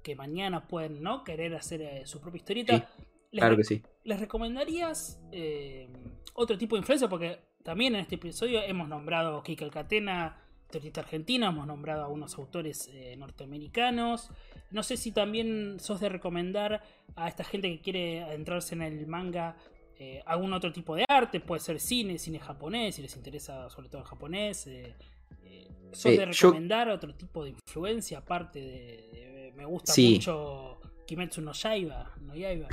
que 0.02 0.16
mañana 0.16 0.66
pueden, 0.68 1.02
¿no? 1.02 1.24
Querer 1.24 1.56
hacer 1.56 1.82
eh, 1.82 2.06
su 2.06 2.22
propia 2.22 2.38
historieta. 2.38 2.78
Sí, 2.96 3.04
Les 3.34 3.42
Claro 3.42 3.58
que 3.58 3.64
sí. 3.64 3.82
¿Les 4.06 4.20
recomendarías 4.20 5.20
eh, 5.32 5.90
otro 6.36 6.58
tipo 6.58 6.76
de 6.76 6.80
influencia? 6.82 7.10
Porque 7.10 7.40
también 7.64 7.96
en 7.96 8.02
este 8.02 8.16
episodio 8.16 8.62
hemos 8.62 8.88
nombrado 8.88 9.38
a 9.38 9.44
Kike 9.44 9.66
Alcatena, 9.66 10.40
historieta 10.66 11.02
argentina, 11.02 11.48
hemos 11.50 11.66
nombrado 11.68 12.04
a 12.04 12.08
unos 12.08 12.36
autores 12.38 12.90
eh, 12.94 13.16
norteamericanos. 13.18 14.30
No 14.72 14.84
sé 14.84 14.98
si 14.98 15.12
también 15.12 15.80
sos 15.80 16.00
de 16.00 16.10
recomendar 16.10 16.84
a 17.16 17.28
esta 17.28 17.44
gente 17.44 17.70
que 17.70 17.82
quiere 17.82 18.24
adentrarse 18.24 18.76
en 18.76 18.82
el 18.84 19.06
manga 19.08 19.56
eh, 19.98 20.22
algún 20.26 20.54
otro 20.54 20.72
tipo 20.72 20.96
de 20.96 21.06
arte, 21.08 21.40
puede 21.40 21.60
ser 21.62 21.80
cine, 21.80 22.18
cine 22.20 22.40
japonés, 22.40 22.96
si 22.96 23.02
les 23.02 23.16
interesa 23.16 23.70
sobre 23.70 23.90
todo 23.90 24.02
el 24.02 24.08
japonés. 24.08 24.68
¿Sos 25.92 26.12
de 26.12 26.18
yo- 26.32 26.48
recomendar 26.48 26.90
otro 26.90 27.14
tipo 27.16 27.44
de 27.44 27.52
influencia 27.52 28.18
aparte 28.20 28.60
de, 28.60 29.10
de- 29.12 29.54
me 29.56 29.66
gusta 29.66 29.92
Sí. 29.94 30.14
mucho 30.16 30.80
Kimetsu 31.06 31.42
no 31.42 31.52
Yaiba, 31.54 32.12
no 32.22 32.36
Yaiba? 32.36 32.68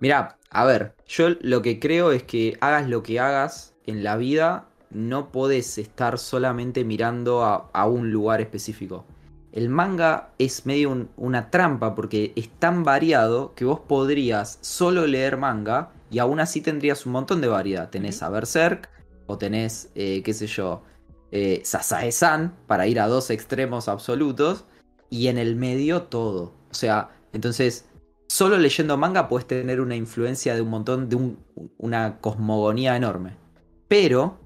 Mira, 0.00 0.38
a 0.50 0.64
ver, 0.64 0.94
yo 1.06 1.30
lo 1.40 1.62
que 1.62 1.78
creo 1.80 2.12
es 2.12 2.22
que 2.22 2.56
hagas 2.60 2.88
lo 2.88 3.02
que 3.02 3.20
hagas 3.20 3.74
en 3.86 4.02
la 4.04 4.16
vida, 4.16 4.68
no 4.90 5.30
podés 5.32 5.78
estar 5.78 6.18
solamente 6.18 6.84
mirando 6.84 7.44
a, 7.44 7.70
a 7.72 7.86
un 7.86 8.10
lugar 8.10 8.40
específico. 8.40 9.04
El 9.52 9.68
manga 9.68 10.30
es 10.38 10.66
medio 10.66 10.90
un- 10.90 11.10
una 11.16 11.50
trampa 11.50 11.94
porque 11.94 12.32
es 12.36 12.48
tan 12.58 12.84
variado 12.84 13.54
que 13.54 13.64
vos 13.64 13.80
podrías 13.80 14.58
solo 14.60 15.06
leer 15.06 15.36
manga 15.36 15.90
y 16.10 16.18
aún 16.18 16.40
así 16.40 16.60
tendrías 16.60 17.06
un 17.06 17.12
montón 17.12 17.40
de 17.40 17.48
variedad. 17.48 17.90
Tenés 17.90 18.22
a 18.22 18.28
Berserk 18.30 18.88
o 19.26 19.38
tenés, 19.38 19.90
eh, 19.94 20.22
qué 20.22 20.34
sé 20.34 20.46
yo, 20.46 20.82
eh, 21.32 21.60
Sasae-san 21.64 22.54
para 22.66 22.86
ir 22.86 23.00
a 23.00 23.08
dos 23.08 23.30
extremos 23.30 23.88
absolutos 23.88 24.64
y 25.10 25.28
en 25.28 25.38
el 25.38 25.56
medio 25.56 26.02
todo. 26.04 26.52
O 26.70 26.74
sea, 26.74 27.10
entonces 27.32 27.87
solo 28.28 28.58
leyendo 28.58 28.96
manga 28.96 29.28
puedes 29.28 29.46
tener 29.46 29.80
una 29.80 29.96
influencia 29.96 30.54
de 30.54 30.60
un 30.62 30.70
montón, 30.70 31.08
de 31.08 31.16
un- 31.16 31.38
una 31.78 32.18
cosmogonía 32.20 32.96
enorme. 32.96 33.36
Pero, 33.88 34.38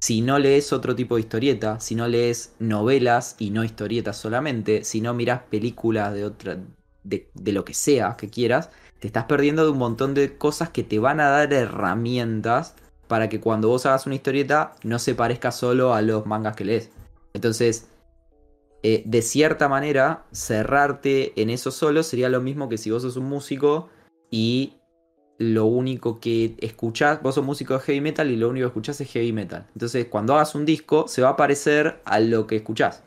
si 0.00 0.20
no 0.20 0.38
lees 0.38 0.72
otro 0.72 0.94
tipo 0.96 1.14
de 1.14 1.22
historieta, 1.22 1.80
si 1.80 1.94
no 1.94 2.08
lees 2.08 2.52
novelas 2.58 3.36
y 3.38 3.50
no 3.50 3.64
historietas 3.64 4.16
solamente, 4.16 4.84
si 4.84 5.00
no 5.00 5.14
miras 5.14 5.42
películas 5.50 6.12
de 6.14 6.24
otra, 6.24 6.58
de, 7.04 7.30
de 7.34 7.52
lo 7.52 7.64
que 7.64 7.74
sea 7.74 8.16
que 8.16 8.28
quieras, 8.28 8.70
te 9.00 9.06
estás 9.06 9.24
perdiendo 9.24 9.64
de 9.64 9.70
un 9.70 9.78
montón 9.78 10.14
de 10.14 10.36
cosas 10.36 10.70
que 10.70 10.82
te 10.84 10.98
van 10.98 11.20
a 11.20 11.28
dar 11.30 11.52
herramientas 11.52 12.74
para 13.08 13.28
que 13.28 13.40
cuando 13.40 13.68
vos 13.68 13.86
hagas 13.86 14.06
una 14.06 14.14
historieta 14.14 14.74
no 14.84 14.98
se 14.98 15.14
parezca 15.14 15.50
solo 15.52 15.94
a 15.94 16.02
los 16.02 16.26
mangas 16.26 16.56
que 16.56 16.64
lees. 16.64 16.90
Entonces, 17.34 17.88
eh, 18.82 19.02
de 19.06 19.22
cierta 19.22 19.68
manera, 19.68 20.24
cerrarte 20.32 21.40
en 21.40 21.50
eso 21.50 21.70
solo 21.70 22.02
sería 22.02 22.28
lo 22.28 22.40
mismo 22.40 22.68
que 22.68 22.78
si 22.78 22.90
vos 22.90 23.02
sos 23.02 23.16
un 23.16 23.26
músico 23.26 23.90
y 24.30 24.74
lo 25.38 25.66
único 25.66 26.20
que 26.20 26.56
escuchás, 26.60 27.22
vos 27.22 27.36
sos 27.36 27.44
músico 27.44 27.74
de 27.74 27.80
heavy 27.80 28.00
metal 28.00 28.30
y 28.30 28.36
lo 28.36 28.48
único 28.48 28.64
que 28.64 28.68
escuchás 28.68 29.00
es 29.00 29.10
heavy 29.10 29.32
metal. 29.32 29.66
Entonces, 29.74 30.06
cuando 30.06 30.34
hagas 30.34 30.54
un 30.54 30.64
disco, 30.64 31.06
se 31.08 31.22
va 31.22 31.30
a 31.30 31.36
parecer 31.36 32.00
a 32.04 32.20
lo 32.20 32.46
que 32.46 32.56
escuchás, 32.56 33.02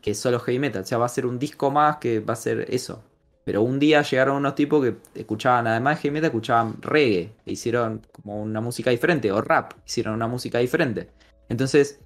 que 0.00 0.12
es 0.12 0.18
solo 0.18 0.38
heavy 0.40 0.58
metal. 0.58 0.82
O 0.82 0.86
sea, 0.86 0.98
va 0.98 1.06
a 1.06 1.08
ser 1.08 1.26
un 1.26 1.38
disco 1.38 1.70
más 1.70 1.96
que 1.98 2.20
va 2.20 2.34
a 2.34 2.36
ser 2.36 2.66
eso. 2.70 3.02
Pero 3.44 3.62
un 3.62 3.78
día 3.78 4.02
llegaron 4.02 4.36
unos 4.36 4.54
tipos 4.54 4.84
que 4.84 4.96
escuchaban, 5.18 5.66
además 5.66 5.96
de 5.96 6.02
heavy 6.02 6.14
metal, 6.14 6.30
escuchaban 6.30 6.80
reggae. 6.80 7.32
E 7.44 7.52
hicieron 7.52 8.02
como 8.12 8.40
una 8.40 8.60
música 8.60 8.90
diferente, 8.90 9.32
o 9.32 9.40
rap, 9.40 9.72
hicieron 9.86 10.14
una 10.14 10.28
música 10.28 10.58
diferente. 10.58 11.10
Entonces, 11.48 12.00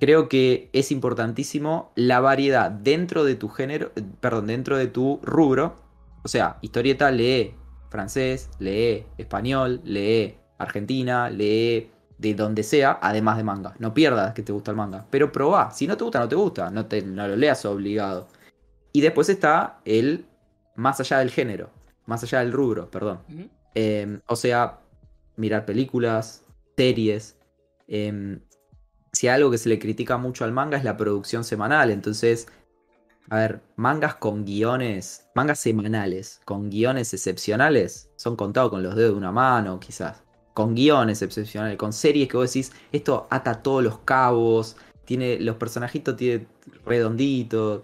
creo 0.00 0.28
que 0.28 0.70
es 0.72 0.90
importantísimo 0.90 1.92
la 1.94 2.20
variedad 2.20 2.70
dentro 2.70 3.22
de 3.22 3.34
tu 3.36 3.48
género, 3.48 3.92
perdón, 4.20 4.46
dentro 4.48 4.76
de 4.76 4.86
tu 4.88 5.20
rubro. 5.22 5.76
O 6.24 6.28
sea, 6.28 6.58
historieta 6.62 7.10
lee 7.10 7.54
francés, 7.90 8.50
lee 8.58 9.04
español, 9.18 9.80
lee 9.84 10.36
argentina, 10.58 11.28
lee 11.30 11.90
de 12.18 12.34
donde 12.34 12.62
sea, 12.62 12.98
además 13.00 13.36
de 13.36 13.44
manga. 13.44 13.74
No 13.78 13.94
pierdas 13.94 14.34
que 14.34 14.42
te 14.42 14.52
gusta 14.52 14.70
el 14.70 14.76
manga, 14.76 15.06
pero 15.10 15.30
probá. 15.30 15.70
Si 15.70 15.86
no 15.86 15.96
te 15.96 16.04
gusta, 16.04 16.18
no 16.18 16.28
te 16.28 16.36
gusta, 16.36 16.70
no, 16.70 16.86
te, 16.86 17.02
no 17.02 17.28
lo 17.28 17.36
leas 17.36 17.64
obligado. 17.64 18.28
Y 18.92 19.02
después 19.02 19.28
está 19.28 19.80
el 19.84 20.26
más 20.76 20.98
allá 21.00 21.18
del 21.18 21.30
género, 21.30 21.70
más 22.06 22.22
allá 22.22 22.40
del 22.40 22.52
rubro, 22.52 22.90
perdón. 22.90 23.20
Eh, 23.74 24.20
o 24.26 24.36
sea, 24.36 24.80
mirar 25.36 25.64
películas, 25.64 26.42
series. 26.76 27.36
eh, 27.86 28.40
si 29.20 29.28
algo 29.28 29.50
que 29.50 29.58
se 29.58 29.68
le 29.68 29.78
critica 29.78 30.16
mucho 30.16 30.46
al 30.46 30.52
manga 30.52 30.78
es 30.78 30.84
la 30.84 30.96
producción 30.96 31.44
semanal. 31.44 31.90
Entonces, 31.90 32.46
a 33.28 33.36
ver, 33.36 33.60
mangas 33.76 34.14
con 34.14 34.46
guiones, 34.46 35.26
mangas 35.34 35.58
semanales, 35.60 36.40
con 36.46 36.70
guiones 36.70 37.12
excepcionales, 37.12 38.10
son 38.16 38.34
contados 38.34 38.70
con 38.70 38.82
los 38.82 38.96
dedos 38.96 39.10
de 39.10 39.18
una 39.18 39.30
mano, 39.30 39.78
quizás. 39.78 40.22
Con 40.54 40.74
guiones 40.74 41.20
excepcionales, 41.20 41.76
con 41.76 41.92
series 41.92 42.28
que 42.30 42.38
vos 42.38 42.50
decís, 42.50 42.72
esto 42.92 43.26
ata 43.28 43.60
todos 43.62 43.84
los 43.84 43.98
cabos, 43.98 44.78
tiene, 45.04 45.38
los 45.38 45.56
personajitos 45.56 46.16
tiene 46.16 46.46
redonditos. 46.86 47.82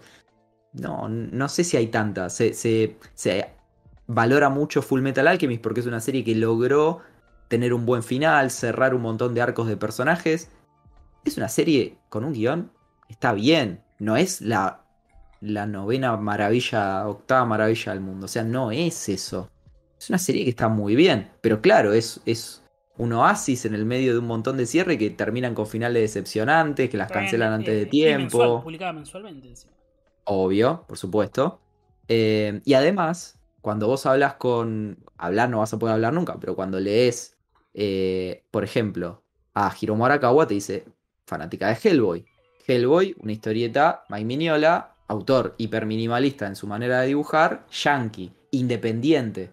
No, 0.73 1.07
no 1.07 1.49
sé 1.49 1.63
si 1.63 1.77
hay 1.77 1.87
tantas. 1.89 2.33
Se, 2.33 2.55
se, 2.55 2.97
se 3.13 3.47
valora 4.07 4.49
mucho 4.49 4.81
Full 4.81 5.01
Metal 5.01 5.27
Alchemist 5.27 5.61
porque 5.61 5.81
es 5.81 5.85
una 5.85 5.99
serie 5.99 6.23
que 6.23 6.33
logró 6.33 7.01
tener 7.47 7.75
un 7.75 7.85
buen 7.85 8.01
final, 8.01 8.49
cerrar 8.49 8.95
un 8.95 9.03
montón 9.03 9.35
de 9.35 9.41
arcos 9.41 9.67
de 9.67 9.77
personajes. 9.77 10.49
Es 11.23 11.37
una 11.37 11.49
serie 11.49 11.97
con 12.09 12.23
un 12.23 12.33
guion, 12.33 12.71
está 13.09 13.33
bien. 13.33 13.81
No 13.99 14.15
es 14.17 14.41
la, 14.41 14.85
la 15.41 15.65
novena 15.65 16.15
maravilla, 16.17 17.07
octava 17.07 17.45
maravilla 17.45 17.91
del 17.93 18.01
mundo. 18.01 18.25
O 18.25 18.29
sea, 18.29 18.43
no 18.43 18.71
es 18.71 19.09
eso. 19.09 19.49
Es 19.99 20.09
una 20.09 20.19
serie 20.19 20.43
que 20.43 20.51
está 20.51 20.69
muy 20.69 20.95
bien. 20.95 21.31
Pero 21.41 21.61
claro, 21.61 21.93
es, 21.93 22.21
es 22.25 22.63
un 22.97 23.13
oasis 23.13 23.65
en 23.65 23.73
el 23.73 23.85
medio 23.85 24.13
de 24.13 24.19
un 24.19 24.27
montón 24.27 24.57
de 24.57 24.65
cierre 24.65 24.97
que 24.97 25.09
terminan 25.09 25.53
con 25.53 25.67
finales 25.67 26.01
decepcionantes, 26.01 26.89
que 26.89 26.97
las 26.97 27.11
cancelan 27.11 27.53
antes 27.53 27.73
eh, 27.73 27.77
de 27.77 27.81
y 27.83 27.89
tiempo. 27.89 28.39
mensual, 28.39 28.63
publicada 28.63 28.93
mensualmente 28.93 29.47
encima. 29.47 29.73
Obvio, 30.25 30.83
por 30.87 30.97
supuesto. 30.97 31.59
Eh, 32.07 32.61
y 32.65 32.73
además, 32.73 33.39
cuando 33.61 33.87
vos 33.87 34.05
hablas 34.05 34.35
con. 34.35 34.97
Hablar 35.17 35.49
no 35.49 35.59
vas 35.59 35.73
a 35.73 35.79
poder 35.79 35.95
hablar 35.95 36.13
nunca, 36.13 36.37
pero 36.39 36.55
cuando 36.55 36.79
lees, 36.79 37.37
eh, 37.73 38.43
por 38.51 38.63
ejemplo, 38.63 39.23
a 39.53 39.73
Hiromu 39.79 40.05
Arakawa 40.05 40.47
te 40.47 40.53
dice, 40.53 40.85
fanática 41.27 41.67
de 41.67 41.77
Hellboy. 41.83 42.25
Hellboy, 42.65 43.15
una 43.19 43.33
historieta, 43.33 44.03
Mike 44.09 44.25
Mignola, 44.25 44.95
autor 45.07 45.53
hiperminimalista 45.57 46.47
en 46.47 46.55
su 46.55 46.65
manera 46.67 47.01
de 47.01 47.07
dibujar, 47.07 47.65
yankee, 47.71 48.33
independiente. 48.51 49.51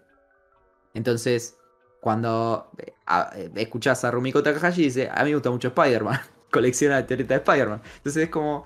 Entonces, 0.94 1.56
cuando 2.00 2.70
eh, 2.78 2.92
a- 3.06 3.30
eh, 3.36 3.50
escuchás 3.56 4.04
a 4.04 4.10
Rumiko 4.10 4.42
Takahashi, 4.42 4.82
dice, 4.84 5.08
a 5.12 5.22
mí 5.24 5.30
me 5.30 5.34
gusta 5.36 5.50
mucho 5.50 5.68
Spider-Man, 5.68 6.20
colecciona 6.50 7.00
historietas 7.00 7.44
de 7.44 7.52
Spider-Man. 7.52 7.82
Entonces 7.98 8.22
es 8.24 8.30
como, 8.30 8.64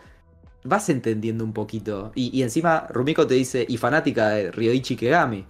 vas 0.65 0.89
entendiendo 0.89 1.45
un 1.45 1.53
poquito. 1.53 2.13
Y, 2.15 2.37
y 2.39 2.43
encima 2.43 2.87
Rumiko 2.91 3.27
te 3.27 3.35
dice, 3.35 3.65
y 3.69 3.77
fanática 3.77 4.31
de 4.31 4.51
Ryoichi 4.53 4.97
Kegami, 4.97 5.45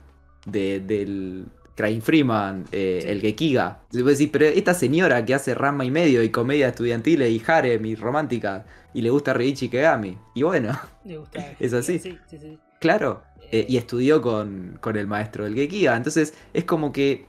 de, 0.47 0.81
del 0.81 1.47
Crying 1.79 2.03
Freeman, 2.03 2.65
eh, 2.73 2.99
Sí. 3.03 3.09
el 3.09 3.21
Gekiga. 3.21 3.79
Y 3.93 4.03
vos 4.03 4.19
decís, 4.19 4.31
pero 4.33 4.47
esta 4.47 4.75
señora 4.75 5.25
que 5.25 5.33
hace 5.35 5.55
rama 5.55 5.85
y 5.85 5.91
medio 5.93 6.23
y 6.25 6.31
comedia 6.31 6.69
estudiantiles 6.69 7.31
y 7.31 7.41
harem 7.47 7.87
y 7.87 7.95
romántica, 7.95 8.67
y 8.93 9.01
le 9.03 9.11
gusta 9.11 9.33
Ryoichi 9.33 9.69
Kegami. 9.69 10.19
Y 10.35 10.43
bueno, 10.43 10.77
Me 11.05 11.17
gusta. 11.19 11.53
Es 11.61 11.73
así. 11.73 11.99
Sí, 12.01 12.19
sí, 12.29 12.39
sí. 12.39 12.59
claro. 12.81 13.23
eh, 13.53 13.65
y 13.69 13.77
estudió 13.79 14.21
con, 14.21 14.77
con 14.81 14.97
el 14.97 15.07
maestro 15.07 15.45
del 15.45 15.55
Gekiga. 15.55 15.97
Entonces 15.97 16.35
es 16.53 16.65
como 16.65 16.91
que 16.93 17.27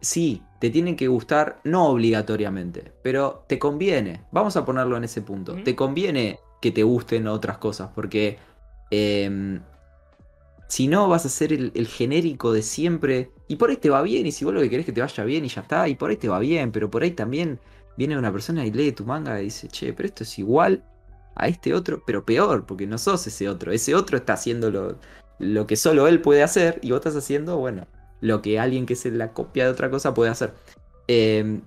sí, 0.00 0.42
te 0.60 0.70
tienen 0.70 0.96
que 0.96 1.06
gustar, 1.08 1.60
no 1.64 1.86
obligatoriamente, 1.88 2.92
pero 3.02 3.44
te 3.48 3.58
conviene. 3.58 4.22
Vamos 4.32 4.56
a 4.56 4.64
ponerlo 4.64 4.96
en 4.96 5.04
ese 5.04 5.20
punto. 5.22 5.54
Te 5.62 5.76
conviene 5.76 6.38
que 6.62 6.70
te 6.72 6.82
gusten 6.82 7.26
otras 7.28 7.58
cosas, 7.58 7.90
porque 7.94 8.38
em, 8.90 9.60
si 10.70 10.86
no 10.88 11.08
vas 11.08 11.26
a 11.26 11.28
ser 11.28 11.52
el, 11.52 11.72
el 11.74 11.88
genérico 11.88 12.52
de 12.52 12.62
siempre. 12.62 13.32
Y 13.48 13.56
por 13.56 13.70
ahí 13.70 13.76
te 13.76 13.90
va 13.90 14.02
bien, 14.02 14.26
y 14.26 14.32
si 14.32 14.44
vos 14.44 14.54
lo 14.54 14.60
que 14.60 14.70
querés 14.70 14.86
que 14.86 14.92
te 14.92 15.00
vaya 15.00 15.24
bien 15.24 15.44
y 15.44 15.48
ya 15.48 15.62
está, 15.62 15.88
y 15.88 15.96
por 15.96 16.10
ahí 16.10 16.16
te 16.16 16.28
va 16.28 16.38
bien, 16.38 16.70
pero 16.72 16.90
por 16.90 17.02
ahí 17.02 17.10
también 17.10 17.58
viene 17.96 18.16
una 18.16 18.32
persona 18.32 18.64
y 18.64 18.70
lee 18.70 18.92
tu 18.92 19.04
manga 19.04 19.40
y 19.40 19.46
dice, 19.46 19.68
che, 19.68 19.92
pero 19.92 20.06
esto 20.08 20.22
es 20.22 20.38
igual 20.38 20.84
a 21.34 21.48
este 21.48 21.74
otro, 21.74 22.02
pero 22.06 22.24
peor, 22.24 22.66
porque 22.66 22.86
no 22.86 22.98
sos 22.98 23.26
ese 23.26 23.48
otro. 23.48 23.72
Ese 23.72 23.94
otro 23.96 24.16
está 24.16 24.34
haciendo 24.34 24.70
lo, 24.70 24.98
lo 25.40 25.66
que 25.66 25.76
solo 25.76 26.06
él 26.06 26.20
puede 26.22 26.42
hacer 26.44 26.78
y 26.82 26.90
vos 26.92 26.98
estás 27.00 27.16
haciendo, 27.16 27.56
bueno, 27.58 27.86
lo 28.20 28.40
que 28.42 28.60
alguien 28.60 28.86
que 28.86 28.94
es 28.94 29.04
la 29.06 29.32
copia 29.32 29.64
de 29.64 29.70
otra 29.72 29.90
cosa 29.90 30.14
puede 30.14 30.30
hacer. 30.30 30.54
Eh, 31.08 31.60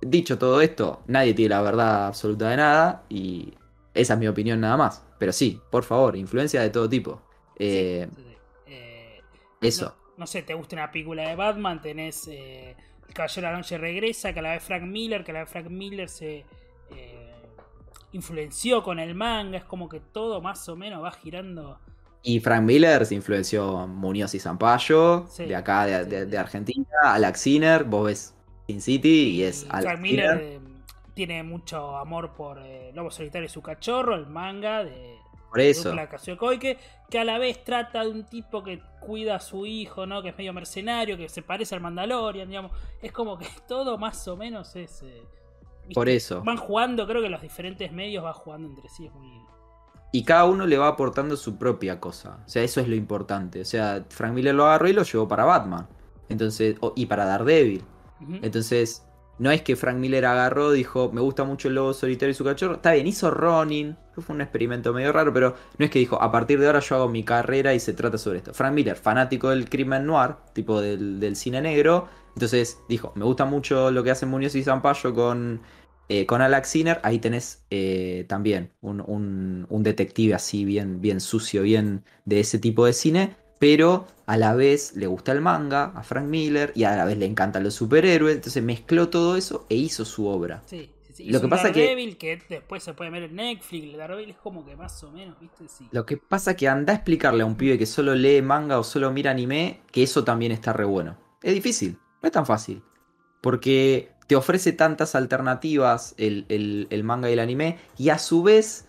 dicho 0.00 0.38
todo 0.38 0.60
esto, 0.62 1.02
nadie 1.06 1.34
tiene 1.34 1.50
la 1.50 1.62
verdad 1.62 2.06
absoluta 2.06 2.48
de 2.50 2.56
nada 2.56 3.04
y 3.10 3.52
esa 3.94 4.14
es 4.14 4.20
mi 4.20 4.28
opinión 4.28 4.60
nada 4.60 4.76
más. 4.78 5.02
Pero 5.18 5.32
sí, 5.32 5.60
por 5.70 5.84
favor, 5.84 6.16
influencia 6.16 6.62
de 6.62 6.70
todo 6.70 6.88
tipo. 6.88 7.20
Eh, 7.58 8.08
Sí, 8.08 8.14
sí, 8.16 8.22
sí. 8.22 8.24
Eh, 8.24 8.29
eso. 9.60 9.94
No, 9.96 10.12
no 10.18 10.26
sé, 10.26 10.42
te 10.42 10.54
gusta 10.54 10.76
una 10.76 10.90
película 10.90 11.28
de 11.28 11.34
Batman, 11.36 11.80
tenés 11.80 12.26
eh, 12.28 12.76
El 13.08 13.14
Caballero 13.14 13.46
de 13.46 13.52
la 13.52 13.58
Noche 13.58 13.78
regresa, 13.78 14.32
que 14.32 14.42
la 14.42 14.52
ve 14.52 14.60
Frank 14.60 14.82
Miller, 14.82 15.24
que 15.24 15.32
la 15.32 15.40
ve 15.40 15.46
Frank 15.46 15.68
Miller 15.68 16.08
se 16.08 16.44
eh, 16.90 17.34
influenció 18.12 18.82
con 18.82 18.98
el 18.98 19.14
manga, 19.14 19.58
es 19.58 19.64
como 19.64 19.88
que 19.88 20.00
todo 20.00 20.40
más 20.40 20.68
o 20.68 20.76
menos 20.76 21.02
va 21.02 21.12
girando. 21.12 21.78
Y 22.22 22.40
Frank 22.40 22.62
Miller 22.64 23.06
se 23.06 23.14
influenció 23.14 23.84
en 23.84 23.90
Muñoz 23.96 24.34
y 24.34 24.40
Zampayo, 24.40 25.26
Sí, 25.28 25.46
de 25.46 25.56
acá, 25.56 25.86
de, 25.86 26.26
sí, 26.26 26.26
de- 26.26 26.38
Argentina, 26.38 26.86
Alex 27.04 27.40
Sinner, 27.40 27.84
vos 27.84 28.06
ves 28.06 28.34
Sin 28.66 28.80
City 28.82 29.30
y 29.36 29.42
es 29.42 29.64
Y 29.64 29.68
Alex 29.70 29.84
Frank 29.84 30.00
Miller 30.00 30.38
Sinner. 30.38 30.42
eh, 30.42 30.60
tiene 31.14 31.42
mucho 31.42 31.96
amor 31.96 32.34
por 32.34 32.58
eh, 32.62 32.92
Lobo 32.94 33.10
Solitario 33.10 33.46
y 33.46 33.48
su 33.50 33.62
cachorro, 33.62 34.14
el 34.16 34.26
manga 34.26 34.84
de 34.84 35.16
Por 35.50 35.60
eso. 35.60 35.94
Koike, 36.38 36.78
que 37.10 37.18
a 37.18 37.24
la 37.24 37.38
vez 37.38 37.64
trata 37.64 38.02
de 38.04 38.10
un 38.10 38.24
tipo 38.24 38.62
que 38.62 38.80
cuida 39.00 39.34
a 39.36 39.40
su 39.40 39.66
hijo, 39.66 40.06
¿no? 40.06 40.22
Que 40.22 40.28
es 40.30 40.38
medio 40.38 40.52
mercenario, 40.52 41.16
que 41.16 41.28
se 41.28 41.42
parece 41.42 41.74
al 41.74 41.80
Mandalorian, 41.80 42.48
digamos. 42.48 42.72
Es 43.02 43.12
como 43.12 43.36
que 43.36 43.46
todo 43.68 43.98
más 43.98 44.26
o 44.28 44.36
menos 44.36 44.74
es. 44.76 45.02
eh. 45.02 45.22
Por 45.92 46.08
eso. 46.08 46.42
Van 46.44 46.56
jugando, 46.56 47.06
creo 47.06 47.20
que 47.20 47.28
los 47.28 47.42
diferentes 47.42 47.90
medios 47.90 48.22
van 48.22 48.32
jugando 48.34 48.68
entre 48.68 48.88
sí. 48.88 49.06
Es 49.06 49.12
muy. 49.12 49.28
Y 50.12 50.24
cada 50.24 50.44
uno 50.44 50.66
le 50.66 50.76
va 50.78 50.88
aportando 50.88 51.36
su 51.36 51.56
propia 51.56 52.00
cosa. 52.00 52.42
O 52.46 52.48
sea, 52.48 52.62
eso 52.62 52.80
es 52.80 52.88
lo 52.88 52.94
importante. 52.94 53.60
O 53.60 53.64
sea, 53.64 54.04
Frank 54.08 54.32
Miller 54.32 54.54
lo 54.54 54.66
agarró 54.66 54.88
y 54.88 54.92
lo 54.92 55.02
llevó 55.02 55.26
para 55.28 55.44
Batman. 55.44 55.88
Entonces, 56.28 56.76
y 56.96 57.06
para 57.06 57.24
Daredevil. 57.24 57.84
Entonces, 58.42 59.04
no 59.40 59.50
es 59.50 59.62
que 59.62 59.74
Frank 59.76 59.96
Miller 59.98 60.24
agarró, 60.26 60.70
dijo, 60.72 61.10
me 61.12 61.20
gusta 61.20 61.44
mucho 61.44 61.68
el 61.68 61.74
lobo 61.74 61.92
solitario 61.94 62.30
y 62.32 62.34
su 62.34 62.44
cachorro. 62.44 62.74
Está 62.74 62.92
bien, 62.92 63.06
hizo 63.06 63.30
Ronin. 63.30 63.96
Fue 64.14 64.34
un 64.34 64.42
experimento 64.42 64.92
medio 64.92 65.12
raro, 65.12 65.32
pero 65.32 65.56
no 65.78 65.84
es 65.84 65.90
que 65.90 65.98
dijo, 65.98 66.20
a 66.22 66.30
partir 66.30 66.60
de 66.60 66.66
ahora 66.66 66.80
yo 66.80 66.96
hago 66.96 67.08
mi 67.08 67.24
carrera 67.24 67.72
y 67.74 67.80
se 67.80 67.94
trata 67.94 68.18
sobre 68.18 68.38
esto. 68.38 68.52
Frank 68.54 68.74
Miller, 68.74 68.96
fanático 68.96 69.48
del 69.50 69.68
crimen 69.70 70.04
noir, 70.06 70.36
tipo 70.52 70.80
del, 70.80 71.18
del 71.20 71.36
cine 71.36 71.60
negro. 71.62 72.08
Entonces 72.34 72.78
dijo, 72.88 73.12
me 73.16 73.24
gusta 73.24 73.46
mucho 73.46 73.90
lo 73.90 74.04
que 74.04 74.10
hacen 74.10 74.28
Muñoz 74.28 74.54
y 74.54 74.62
Zampayo 74.62 75.14
con, 75.14 75.62
eh, 76.08 76.26
con 76.26 76.42
Alex 76.42 76.68
Sinner. 76.68 77.00
Ahí 77.02 77.18
tenés 77.18 77.64
eh, 77.70 78.24
también 78.28 78.72
un, 78.80 79.00
un- 79.06 79.66
un 79.68 79.82
detective 79.82 80.34
así, 80.34 80.64
bien, 80.64 81.00
bien 81.00 81.20
sucio, 81.20 81.62
bien 81.62 82.04
de 82.24 82.40
ese 82.40 82.58
tipo 82.58 82.84
de 82.86 82.92
cine. 82.92 83.36
Pero 83.60 84.06
a 84.26 84.36
la 84.36 84.54
vez 84.54 84.96
le 84.96 85.06
gusta 85.06 85.30
el 85.32 85.40
manga 85.42 85.92
a 85.94 86.02
Frank 86.02 86.24
Miller 86.26 86.72
y 86.74 86.82
a 86.84 86.96
la 86.96 87.04
vez 87.04 87.16
le 87.18 87.26
encantan 87.26 87.62
los 87.62 87.74
superhéroes. 87.74 88.34
Entonces 88.34 88.62
mezcló 88.62 89.08
todo 89.10 89.36
eso 89.36 89.66
e 89.68 89.74
hizo 89.76 90.04
su 90.04 90.26
obra. 90.26 90.62
Sí, 90.66 90.90
sí, 91.06 91.12
sí. 91.12 91.24
Lo 91.30 91.40
que 91.42 91.48
pasa 91.48 91.70
que- 91.70 91.80
Daredevil 91.82 92.16
que 92.16 92.42
después 92.48 92.82
se 92.82 92.94
puede 92.94 93.10
ver 93.10 93.24
en 93.24 93.36
Netflix. 93.36 93.96
Daredevil 93.98 94.30
es 94.30 94.36
como 94.38 94.64
que 94.64 94.74
más 94.76 95.04
o 95.04 95.10
menos, 95.12 95.38
¿viste? 95.38 95.68
Sí. 95.68 95.86
Lo 95.92 96.06
que 96.06 96.16
pasa 96.16 96.56
que 96.56 96.68
anda 96.68 96.94
a 96.94 96.96
explicarle 96.96 97.42
a 97.42 97.46
un 97.46 97.54
pibe 97.56 97.76
que 97.78 97.84
solo 97.86 98.14
lee 98.14 98.40
manga 98.40 98.78
o 98.78 98.82
solo 98.82 99.12
mira 99.12 99.30
anime 99.30 99.82
que 99.92 100.02
eso 100.02 100.24
también 100.24 100.52
está 100.52 100.72
re 100.72 100.86
bueno. 100.86 101.18
Es 101.42 101.52
difícil, 101.52 101.98
no 102.22 102.26
es 102.26 102.32
tan 102.32 102.46
fácil. 102.46 102.82
Porque 103.42 104.12
te 104.26 104.36
ofrece 104.36 104.72
tantas 104.72 105.14
alternativas 105.14 106.14
el, 106.16 106.46
el- 106.48 106.86
el 106.88 107.04
manga 107.04 107.28
y 107.28 107.34
el 107.34 107.40
anime 107.40 107.78
y 107.98 108.08
a 108.08 108.18
su 108.18 108.42
vez 108.42 108.88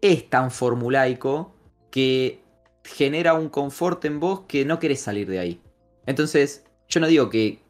es 0.00 0.28
tan 0.28 0.50
formulaico 0.50 1.54
que 1.92 2.42
genera 2.84 3.34
un 3.34 3.48
confort 3.48 4.04
en 4.04 4.20
vos 4.20 4.42
que 4.48 4.64
no 4.64 4.78
querés 4.78 5.00
salir 5.00 5.28
de 5.28 5.38
ahí. 5.38 5.62
Entonces, 6.06 6.64
yo 6.88 7.00
no 7.00 7.06
digo 7.06 7.30
que, 7.30 7.62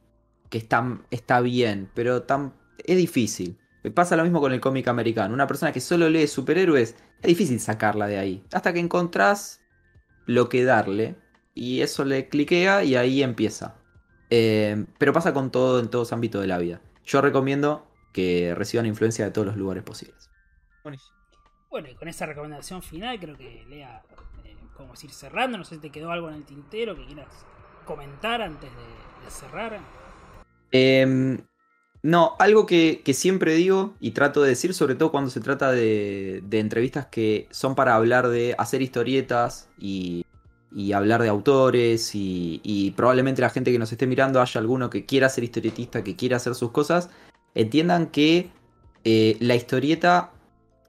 que 0.48 0.58
está, 0.58 1.00
está 1.10 1.40
bien, 1.40 1.90
pero 1.94 2.22
tan, 2.22 2.54
es 2.84 2.96
difícil. 2.96 3.58
Pasa 3.94 4.16
lo 4.16 4.24
mismo 4.24 4.40
con 4.40 4.52
el 4.52 4.60
cómic 4.60 4.88
americano. 4.88 5.32
Una 5.32 5.46
persona 5.46 5.72
que 5.72 5.80
solo 5.80 6.08
lee 6.08 6.26
superhéroes, 6.26 6.96
es 7.22 7.26
difícil 7.26 7.60
sacarla 7.60 8.06
de 8.06 8.18
ahí. 8.18 8.44
Hasta 8.52 8.72
que 8.72 8.80
encontrás 8.80 9.60
lo 10.26 10.48
que 10.48 10.64
darle. 10.64 11.16
Y 11.54 11.80
eso 11.80 12.04
le 12.04 12.28
cliquea 12.28 12.84
y 12.84 12.96
ahí 12.96 13.22
empieza. 13.22 13.76
Eh, 14.28 14.84
pero 14.98 15.12
pasa 15.12 15.32
con 15.34 15.50
todo 15.50 15.80
en 15.80 15.88
todos 15.88 16.12
ámbitos 16.12 16.40
de 16.40 16.46
la 16.46 16.58
vida. 16.58 16.80
Yo 17.04 17.20
recomiendo 17.20 17.86
que 18.12 18.54
reciban 18.54 18.86
influencia 18.86 19.24
de 19.24 19.30
todos 19.30 19.46
los 19.46 19.56
lugares 19.56 19.82
posibles. 19.82 20.30
Bueno, 21.70 21.88
y 21.88 21.94
con 21.94 22.08
esa 22.08 22.26
recomendación 22.26 22.82
final, 22.82 23.18
creo 23.20 23.36
que 23.36 23.64
Lea, 23.68 24.02
eh, 24.44 24.56
podemos 24.76 25.02
ir 25.05 25.10
cerrando. 25.10 25.59
No 25.59 25.64
sé 25.64 25.78
te 25.78 25.90
quedó 25.90 26.10
algo 26.10 26.28
en 26.28 26.36
el 26.36 26.44
tintero 26.44 26.94
que 26.94 27.06
quieras 27.06 27.28
comentar 27.84 28.42
antes 28.42 28.70
de, 28.70 29.30
cerrar. 29.30 29.78
Eh, 30.72 31.38
no, 32.02 32.34
algo 32.38 32.66
que, 32.66 33.02
que 33.05 33.14
siempre 33.14 33.55
digo 33.55 33.94
y 34.01 34.12
trato 34.12 34.42
de 34.42 34.48
decir, 34.48 34.74
sobre 34.74 34.94
todo 34.94 35.10
cuando 35.10 35.30
se 35.30 35.40
trata 35.40 35.70
de, 35.70 36.42
de 36.44 36.59
entrevistas 36.59 37.06
que 37.06 37.47
son 37.51 37.74
para 37.74 37.94
hablar 37.94 38.28
de 38.28 38.55
hacer 38.59 38.80
historietas 38.80 39.68
y, 39.78 40.24
y 40.72 40.92
hablar 40.92 41.22
de 41.22 41.28
autores 41.28 42.12
y, 42.14 42.92
probablemente 42.97 43.42
la 43.42 43.51
gente 43.51 43.72
que 43.72 43.78
nos 43.78 43.92
esté 43.92 44.06
mirando 44.06 44.40
haya 44.40 44.60
alguno 44.60 44.90
que 44.90 45.05
quiera 45.05 45.28
ser 45.28 45.44
historietista, 45.44 46.05
que 46.05 46.16
quiera 46.16 46.36
hacer 46.36 46.55
sus 46.55 46.70
cosas, 46.70 47.10
entiendan 47.55 48.06
que 48.06 48.51
eh, 49.05 49.36
la 49.40 49.55
historieta 49.55 50.32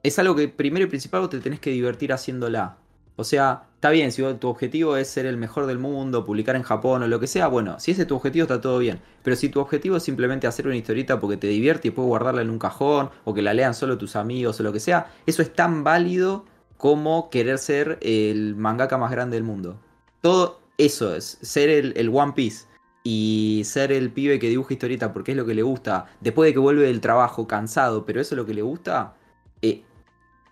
es 0.02 0.18
algo 0.18 0.34
que 0.36 0.48
primero 0.48 0.84
y 0.86 0.88
principal 0.88 1.28
te 1.28 1.40
tenés 1.40 1.60
que 1.60 1.70
divertir 1.70 2.12
haciéndola. 2.12 2.76
O 3.16 3.24
sea, 3.24 3.64
está 3.82 3.90
bien, 3.90 4.12
si 4.12 4.22
tu 4.34 4.46
objetivo 4.46 4.96
es 4.96 5.08
ser 5.08 5.26
el 5.26 5.36
mejor 5.36 5.66
del 5.66 5.80
mundo, 5.80 6.24
publicar 6.24 6.54
en 6.54 6.62
Japón 6.62 7.02
o 7.02 7.08
lo 7.08 7.18
que 7.18 7.26
sea, 7.26 7.48
bueno, 7.48 7.80
si 7.80 7.90
ese 7.90 8.02
es 8.02 8.06
tu 8.06 8.14
objetivo 8.14 8.44
está 8.44 8.60
todo 8.60 8.78
bien. 8.78 9.00
Pero 9.24 9.34
si 9.34 9.48
tu 9.48 9.58
objetivo 9.58 9.96
es 9.96 10.04
simplemente 10.04 10.46
hacer 10.46 10.68
una 10.68 10.76
historieta 10.76 11.18
porque 11.18 11.36
te 11.36 11.48
divierte 11.48 11.88
y 11.88 11.90
puedes 11.90 12.06
guardarla 12.06 12.42
en 12.42 12.50
un 12.50 12.60
cajón 12.60 13.10
o 13.24 13.34
que 13.34 13.42
la 13.42 13.52
lean 13.52 13.74
solo 13.74 13.98
tus 13.98 14.14
amigos 14.14 14.60
o 14.60 14.62
lo 14.62 14.72
que 14.72 14.78
sea, 14.78 15.10
eso 15.26 15.42
es 15.42 15.52
tan 15.52 15.82
válido 15.82 16.44
como 16.76 17.28
querer 17.28 17.58
ser 17.58 17.98
el 18.02 18.54
mangaka 18.54 18.98
más 18.98 19.10
grande 19.10 19.34
del 19.34 19.42
mundo. 19.42 19.80
Todo 20.20 20.60
eso 20.78 21.16
es, 21.16 21.38
ser 21.42 21.68
el, 21.68 21.92
el 21.96 22.08
One 22.08 22.34
Piece 22.36 22.66
y 23.02 23.62
ser 23.64 23.90
el 23.90 24.12
pibe 24.12 24.38
que 24.38 24.48
dibuja 24.48 24.74
historieta 24.74 25.12
porque 25.12 25.32
es 25.32 25.36
lo 25.36 25.44
que 25.44 25.54
le 25.54 25.62
gusta, 25.62 26.06
después 26.20 26.48
de 26.48 26.52
que 26.52 26.60
vuelve 26.60 26.84
del 26.84 27.00
trabajo 27.00 27.48
cansado, 27.48 28.06
pero 28.06 28.20
eso 28.20 28.36
es 28.36 28.36
lo 28.36 28.46
que 28.46 28.54
le 28.54 28.62
gusta, 28.62 29.16
eh, 29.60 29.82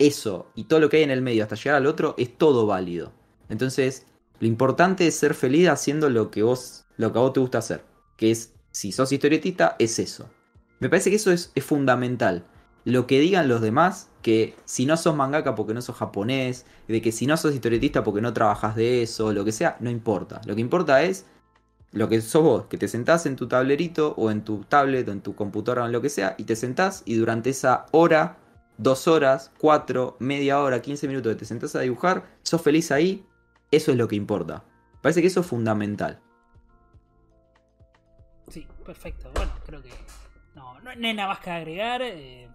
eso 0.00 0.50
y 0.56 0.64
todo 0.64 0.80
lo 0.80 0.88
que 0.88 0.96
hay 0.96 1.04
en 1.04 1.12
el 1.12 1.22
medio 1.22 1.44
hasta 1.44 1.54
llegar 1.54 1.76
al 1.76 1.86
otro 1.86 2.16
es 2.18 2.36
todo 2.36 2.66
válido. 2.66 3.19
Entonces, 3.50 4.06
lo 4.38 4.46
importante 4.46 5.06
es 5.06 5.14
ser 5.16 5.34
feliz 5.34 5.68
haciendo 5.68 6.08
lo 6.08 6.30
que 6.30 6.42
vos, 6.42 6.86
lo 6.96 7.12
que 7.12 7.18
a 7.18 7.22
vos 7.22 7.32
te 7.34 7.40
gusta 7.40 7.58
hacer. 7.58 7.84
Que 8.16 8.30
es, 8.30 8.54
si 8.70 8.92
sos 8.92 9.12
historietista, 9.12 9.76
es 9.78 9.98
eso. 9.98 10.30
Me 10.78 10.88
parece 10.88 11.10
que 11.10 11.16
eso 11.16 11.30
es, 11.30 11.52
es 11.54 11.64
fundamental. 11.64 12.46
Lo 12.84 13.06
que 13.06 13.20
digan 13.20 13.48
los 13.48 13.60
demás, 13.60 14.08
que 14.22 14.54
si 14.64 14.86
no 14.86 14.96
sos 14.96 15.14
mangaka 15.14 15.54
porque 15.54 15.74
no 15.74 15.82
sos 15.82 15.96
japonés, 15.96 16.64
de 16.88 17.02
que 17.02 17.12
si 17.12 17.26
no 17.26 17.36
sos 17.36 17.54
historietista 17.54 18.02
porque 18.02 18.22
no 18.22 18.32
trabajas 18.32 18.76
de 18.76 19.02
eso, 19.02 19.32
lo 19.32 19.44
que 19.44 19.52
sea, 19.52 19.76
no 19.80 19.90
importa. 19.90 20.40
Lo 20.46 20.54
que 20.54 20.62
importa 20.62 21.02
es 21.02 21.26
lo 21.92 22.08
que 22.08 22.20
sos 22.20 22.42
vos, 22.42 22.66
que 22.66 22.78
te 22.78 22.88
sentás 22.88 23.26
en 23.26 23.36
tu 23.36 23.48
tablerito 23.48 24.14
o 24.16 24.30
en 24.30 24.42
tu 24.44 24.64
tablet 24.64 25.08
o 25.08 25.12
en 25.12 25.20
tu 25.20 25.34
computadora 25.34 25.82
o 25.82 25.86
en 25.86 25.92
lo 25.92 26.00
que 26.00 26.08
sea, 26.08 26.34
y 26.38 26.44
te 26.44 26.56
sentás 26.56 27.02
y 27.04 27.16
durante 27.16 27.50
esa 27.50 27.86
hora, 27.90 28.38
dos 28.78 29.08
horas, 29.08 29.50
cuatro, 29.58 30.16
media 30.20 30.60
hora, 30.60 30.80
15 30.80 31.08
minutos 31.08 31.32
que 31.32 31.40
te 31.40 31.44
sentás 31.44 31.74
a 31.76 31.80
dibujar, 31.80 32.24
sos 32.42 32.62
feliz 32.62 32.90
ahí, 32.92 33.26
eso 33.70 33.92
es 33.92 33.96
lo 33.96 34.08
que 34.08 34.16
importa. 34.16 34.64
Parece 35.00 35.20
que 35.20 35.28
eso 35.28 35.40
es 35.40 35.46
fundamental. 35.46 36.20
Sí, 38.48 38.66
perfecto. 38.84 39.30
Bueno, 39.34 39.52
creo 39.64 39.82
que 39.82 39.90
no, 40.54 40.80
no, 40.80 40.94
no 40.94 41.06
hay 41.06 41.14
nada 41.14 41.28
más 41.28 41.40
que 41.40 41.50
agregar. 41.50 42.02
eh, 42.02 42.48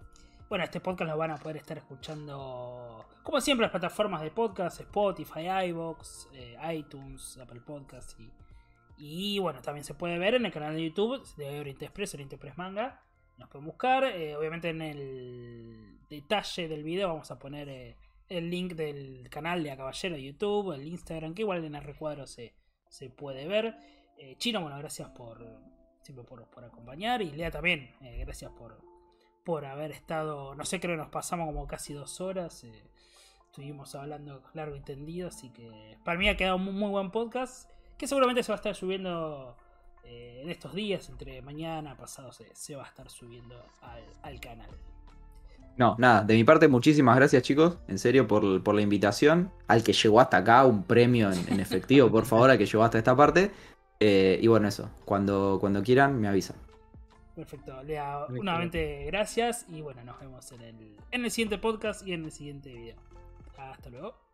bueno, 0.48 0.62
este 0.64 0.78
podcast 0.80 1.10
lo 1.10 1.16
van 1.18 1.32
a 1.32 1.36
poder 1.38 1.56
estar 1.56 1.76
escuchando, 1.76 3.04
como 3.24 3.40
siempre, 3.40 3.62
las 3.62 3.72
plataformas 3.72 4.22
de 4.22 4.30
podcast, 4.30 4.80
Spotify, 4.80 5.48
iVoox, 5.70 6.28
eh, 6.34 6.56
iTunes, 6.72 7.36
Apple 7.38 7.62
Podcasts 7.62 8.16
y, 8.20 8.30
y 8.96 9.38
bueno, 9.40 9.60
también 9.60 9.82
se 9.84 9.94
puede 9.94 10.18
ver 10.18 10.34
en 10.34 10.46
el 10.46 10.52
canal 10.52 10.74
de 10.74 10.84
YouTube 10.84 11.20
de 11.36 11.58
Oriente 11.58 11.86
Express, 11.86 12.14
Oriente 12.14 12.36
Express 12.36 12.56
Manga. 12.58 13.02
Nos 13.38 13.48
pueden 13.48 13.66
buscar. 13.66 14.04
eh, 14.04 14.36
obviamente 14.36 14.68
en 14.70 14.82
el 14.82 15.98
detalle 16.08 16.68
del 16.68 16.84
video 16.84 17.08
vamos 17.08 17.30
a 17.32 17.38
poner 17.40 17.96
el 18.28 18.50
link 18.50 18.72
del 18.74 19.28
canal 19.30 19.62
de 19.62 19.70
A 19.70 19.76
Caballero 19.76 20.16
de 20.16 20.22
YouTube, 20.22 20.72
el 20.72 20.86
Instagram, 20.86 21.34
que 21.34 21.42
igual 21.42 21.64
en 21.64 21.74
el 21.74 21.82
recuadro 21.82 22.26
se, 22.26 22.54
se 22.88 23.10
puede 23.10 23.46
ver. 23.46 23.76
Eh, 24.18 24.36
Chino, 24.38 24.60
bueno, 24.60 24.78
gracias 24.78 25.08
por 25.10 25.46
siempre 26.02 26.24
por, 26.24 26.48
por 26.48 26.64
acompañar. 26.64 27.22
Y 27.22 27.30
Lea 27.32 27.50
también, 27.50 27.94
eh, 28.00 28.18
gracias 28.24 28.50
por, 28.52 28.80
por 29.44 29.64
haber 29.64 29.92
estado. 29.92 30.54
No 30.54 30.64
sé, 30.64 30.80
creo 30.80 30.94
que 30.94 31.02
nos 31.02 31.10
pasamos 31.10 31.46
como 31.46 31.66
casi 31.66 31.92
dos 31.92 32.20
horas. 32.20 32.64
eh, 32.64 32.90
estuvimos 33.46 33.94
hablando 33.94 34.42
largo 34.54 34.76
y 34.76 34.80
tendido. 34.80 35.28
Así 35.28 35.50
que 35.50 35.98
para 36.04 36.18
mí 36.18 36.28
ha 36.28 36.36
quedado 36.36 36.56
un 36.56 36.64
muy, 36.64 36.74
muy 36.74 36.90
buen 36.90 37.10
podcast. 37.10 37.70
Que 37.96 38.06
seguramente 38.06 38.42
se 38.42 38.52
va 38.52 38.56
a 38.56 38.60
estar 38.60 38.74
subiendo 38.74 39.56
en 40.04 40.50
estos 40.50 40.74
días. 40.74 41.08
Entre 41.08 41.40
mañana, 41.42 41.96
pasado, 41.96 42.30
se, 42.32 42.54
se 42.54 42.76
va 42.76 42.84
a 42.84 42.88
estar 42.88 43.08
subiendo 43.08 43.64
al, 43.80 44.04
al 44.22 44.38
canal. 44.40 44.70
No, 45.76 45.94
nada, 45.98 46.24
de 46.24 46.34
mi 46.34 46.44
parte 46.44 46.68
muchísimas 46.68 47.16
gracias 47.16 47.42
chicos, 47.42 47.78
en 47.86 47.98
serio 47.98 48.26
por, 48.26 48.62
por 48.62 48.74
la 48.74 48.82
invitación. 48.82 49.50
Al 49.68 49.82
que 49.82 49.92
llegó 49.92 50.20
hasta 50.20 50.38
acá, 50.38 50.64
un 50.64 50.84
premio 50.84 51.30
en, 51.30 51.52
en 51.52 51.60
efectivo, 51.60 52.10
por 52.10 52.24
favor, 52.24 52.50
al 52.50 52.58
que 52.58 52.66
llegó 52.66 52.82
hasta 52.82 52.98
esta 52.98 53.14
parte. 53.14 53.50
Eh, 54.00 54.38
y 54.42 54.46
bueno, 54.46 54.68
eso, 54.68 54.90
cuando, 55.04 55.58
cuando 55.60 55.82
quieran 55.82 56.20
me 56.20 56.28
avisan. 56.28 56.56
Perfecto, 57.34 57.82
Lea, 57.82 58.26
nuevamente 58.30 59.04
gracias 59.06 59.66
y 59.68 59.82
bueno, 59.82 60.02
nos 60.04 60.18
vemos 60.18 60.50
en 60.52 60.62
el, 60.62 60.96
en 61.10 61.24
el 61.24 61.30
siguiente 61.30 61.58
podcast 61.58 62.06
y 62.06 62.14
en 62.14 62.24
el 62.24 62.32
siguiente 62.32 62.72
video. 62.72 62.96
Hasta 63.58 63.90
luego. 63.90 64.25